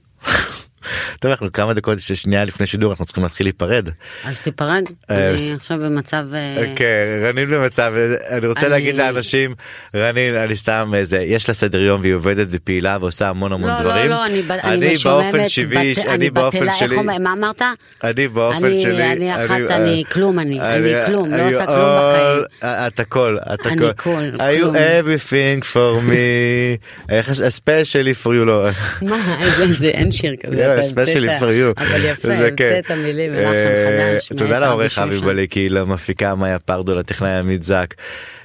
טוב 1.19 1.31
אנחנו 1.31 1.51
כמה 1.51 1.73
דקות 1.73 1.97
שנייה 1.99 2.45
לפני 2.45 2.65
שידור 2.67 2.91
אנחנו 2.91 3.05
צריכים 3.05 3.23
להתחיל 3.23 3.45
להיפרד. 3.45 3.89
אז 4.25 4.39
תיפרד. 4.39 4.83
אה, 5.11 5.29
אני 5.29 5.53
עכשיו 5.55 5.77
במצב... 5.77 6.25
אה, 6.33 6.73
כן, 6.75 6.85
רנין 7.25 7.49
במצב, 7.49 7.93
אני 8.29 8.47
רוצה 8.47 8.61
אני- 8.61 8.69
להגיד 8.69 8.95
לאנשים, 8.95 9.53
רנין, 9.95 10.35
אני 10.35 10.55
סתם 10.55 10.91
איזה, 10.95 11.19
יש 11.19 11.47
לה 11.47 11.53
סדר 11.53 11.81
יום 11.81 12.01
והיא 12.01 12.13
עובדת 12.13 12.47
בפעילה 12.47 12.97
ועושה 13.01 13.29
המון 13.29 13.53
המון 13.53 13.69
לא, 13.69 13.79
דברים. 13.81 14.05
לא, 14.05 14.15
לא, 14.15 14.25
אני 14.25 14.41
ב- 14.41 14.51
אני 14.51 14.61
אני 14.87 14.93
באופן 15.03 15.49
שבי, 15.49 15.93
בת- 15.93 16.05
אני 16.05 16.29
באופן 16.29 16.65
שלי, 16.79 16.97
מה 17.19 17.33
אמרת? 17.33 17.61
אני 18.03 18.27
באופן 18.27 18.65
אני- 18.65 18.81
שלי, 18.81 19.11
אני 19.11 19.45
אחת, 19.45 19.59
אני 19.69 20.03
כלום, 20.11 20.39
אני- 20.39 20.59
אני 20.61 21.05
כלום, 21.05 21.33
לא 21.33 21.47
עושה 21.47 21.65
כלום 21.65 21.89
בחיים. 21.99 22.43
את 22.87 22.99
הכל, 22.99 23.37
את 23.53 23.65
אני 23.67 23.87
הכל. 23.87 24.29
are 24.35 24.59
you 24.59 24.61
כלום. 24.61 24.75
everything 24.75 25.63
for 25.73 26.09
me, 26.09 27.11
especially 27.49 28.23
for 28.23 28.29
you, 28.29 28.45
לא. 28.45 28.67
מה, 29.01 29.37
אין 29.83 30.11
שיר 30.11 30.35
כזה. 30.45 30.70
Especially 30.79 31.29
המצאת. 31.31 31.41
for 31.41 31.77
you. 31.77 31.81
אבל 31.81 32.05
יפה, 32.05 32.27
כן. 32.57 32.63
המצאת 32.75 32.91
מילים 32.91 33.31
ולחן 33.35 33.53
אה, 33.53 34.15
חדש. 34.15 34.29
תודה 34.37 34.59
לעורך 34.59 34.99
אבי. 34.99 35.19
בליקי, 35.19 35.69
למפיקה 35.69 36.35
מאיה 36.35 36.59
פרדו, 36.59 36.95
לטכנאי 36.95 37.31
עמית 37.39 37.63
זק. 37.63 37.93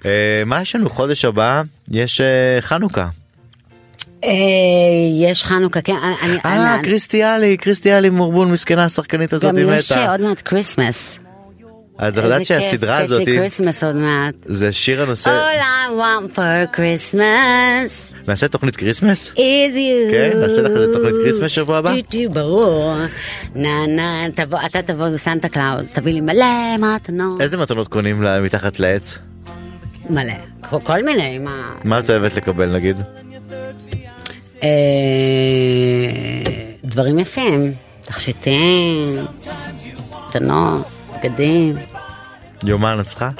אה, 0.06 0.10
מה 0.46 0.62
יש 0.62 0.76
לנו 0.76 0.90
חודש 0.90 1.24
הבא? 1.24 1.62
יש 1.92 2.20
אה, 2.20 2.26
חנוכה. 2.60 3.08
יש 5.22 5.44
חנוכה, 5.44 5.80
כן. 5.80 5.94
אני- 6.22 6.36
אה, 6.44 6.76
קירסטי 6.82 7.27
אלי, 7.27 7.56
קירסטי 7.56 7.92
אלי 7.92 8.10
מורבון 8.10 8.50
מסכנה 8.50 8.84
השחקנית 8.84 9.32
הזאת 9.32 9.54
גם 9.54 9.68
היא 9.68 9.76
יש 9.76 9.92
מתה. 9.92 10.00
אה, 10.04 10.10
עוד 10.12 10.20
מעט 10.20 10.42
כריסמס. 10.44 11.18
את 11.96 12.16
יודעת 12.16 12.44
שהסדרה 12.44 12.98
הזאת 12.98 13.22
יש 13.22 13.28
לי 13.28 13.36
כריסמס 13.38 13.84
עוד 13.84 13.96
מעט. 13.96 14.34
זה 14.44 14.72
שיר 14.72 15.02
הנושא, 15.02 15.30
All 15.30 15.60
I 15.62 15.90
want 16.00 16.36
for 16.36 16.76
Christmas 16.76 18.14
נעשה 18.28 18.48
תוכנית 18.48 18.76
כריסמס? 18.76 19.32
is 19.36 19.38
you. 19.74 20.10
כן, 20.10 20.38
נעשה 20.40 20.62
לך 20.62 20.72
איזה 20.72 20.92
תוכנית 20.92 21.14
כריסמס 21.22 21.50
שבוע 21.50 21.78
הבא? 21.78 21.90
טו, 22.10 22.18
ברור. 22.32 22.94
נה 23.54 23.86
נה, 23.86 24.24
תבוא, 24.34 24.58
אתה 24.66 24.82
תבוא 24.82 25.08
בסנטה 25.08 25.48
קלאוס, 25.48 25.92
תביא 25.92 26.12
לי 26.14 26.20
מלא 26.20 26.46
מתנות. 26.78 27.40
איזה 27.40 27.56
מתנות 27.56 27.88
קונים 27.88 28.22
לה 28.22 28.40
מתחת 28.40 28.80
לעץ? 28.80 29.18
מלא. 30.10 30.32
כל- 30.70 30.80
כל 30.84 31.04
מיני, 31.04 31.38
מה... 31.38 31.70
מה 31.84 31.98
את 31.98 32.10
אוהבת 32.10 32.36
לקבל 32.36 32.66
נגיד? 32.76 32.96
אה, 34.62 34.68
דברים 36.84 37.18
יפים, 37.18 37.72
תכשיטים, 38.00 39.24
מתנות, 40.28 40.86
בגדים, 41.18 41.74
יומן 42.64 42.98
את 43.00 43.06
צריכה? 43.06 43.30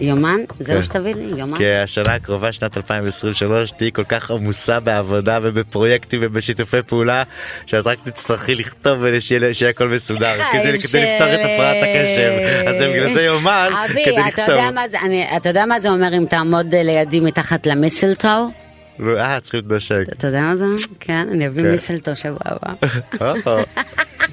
יומן, 0.00 0.36
זה 0.58 0.64
כן. 0.64 0.76
מה 0.76 0.82
שתביא 0.82 1.14
לי, 1.14 1.40
יומן. 1.40 1.58
כי 1.58 1.72
השנה 1.72 2.14
הקרובה 2.14 2.52
שנת 2.52 2.76
2023 2.76 3.70
תהיי 3.70 3.92
כל 3.92 4.04
כך 4.04 4.30
עמוסה 4.30 4.80
בעבודה 4.80 5.38
ובפרויקטים 5.42 6.20
ובשיתופי 6.22 6.82
פעולה 6.86 7.22
שאת 7.66 7.86
רק 7.86 7.98
תצטרכי 8.04 8.54
לכתוב 8.54 8.98
ושיהיה 9.02 9.54
שיהיה 9.54 9.70
הכל 9.70 9.88
מסודר 9.88 10.34
כי 10.52 10.58
זה 10.62 10.78
כדי 10.88 11.02
לפתור 11.02 11.34
את 11.34 11.40
הפרעת 11.44 11.76
הקשב 11.82 12.32
אז 12.68 12.74
בגלל 12.74 13.14
זה 13.14 13.22
יומן 13.22 13.68
אבי, 13.90 14.04
כדי 14.04 14.18
לכתוב. 14.28 14.54
אני- 15.02 15.36
אתה 15.36 15.48
יודע 15.48 15.66
מה 15.66 15.80
זה 15.80 15.90
אומר 15.90 16.08
אם 16.18 16.24
תעמוד 16.30 16.74
אה, 16.74 16.82
לידי 16.82 17.20
מתחת 17.20 17.66
למיסלטו? 17.66 18.28
אה 19.18 19.38
צריכים 19.40 19.60
להתנשק. 19.60 20.02
אתה 20.12 20.26
יודע 20.26 20.40
מה 20.40 20.56
זה? 20.56 20.64
כן, 21.00 21.26
אני 21.32 21.46
אביא 21.46 21.62
כן. 21.62 21.70
מיסלטו 21.70 22.16
שבוע 22.16 22.38
הבא. 22.44 22.72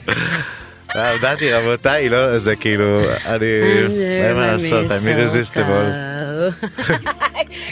אה, 0.95 1.11
הודעתי 1.11 1.53
רבותיי 1.53 2.09
לא 2.09 2.39
זה 2.39 2.55
כאילו 2.55 2.99
אני 3.25 3.45
אין 4.21 4.33
מה 4.35 4.47
לעשות 4.47 4.91
אני 4.91 5.13
רזיסטיבול. 5.13 5.85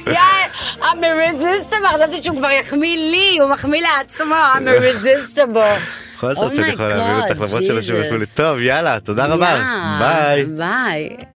יאי, 0.07 0.15
I'm 0.81 0.83
irresistible, 1.01 1.87
חשבתי 1.93 2.23
שהוא 2.23 2.37
כבר 2.37 2.49
יחמיא 2.51 2.97
לי, 3.11 3.37
הוא 3.39 3.49
מחמיא 3.49 3.81
לעצמו, 3.81 4.35
I'm 4.55 4.67
irresistible. 4.67 5.79
בכל 6.17 6.35
זאת 6.35 6.51
Oh 6.51 6.55
שאני 6.55 6.67
my 6.69 6.73
יכול 6.73 6.87
להביא 6.87 7.23
אותך 7.23 7.41
למרות 7.41 7.63
שלא. 7.63 7.81
שומעים 7.81 8.19
לי 8.19 8.25
טוב 8.25 8.59
יאללה 8.61 8.99
תודה 8.99 9.25
רבה 9.25 9.49
יאללה, 9.49 9.97
ביי. 9.99 10.45
ביי. 10.45 11.32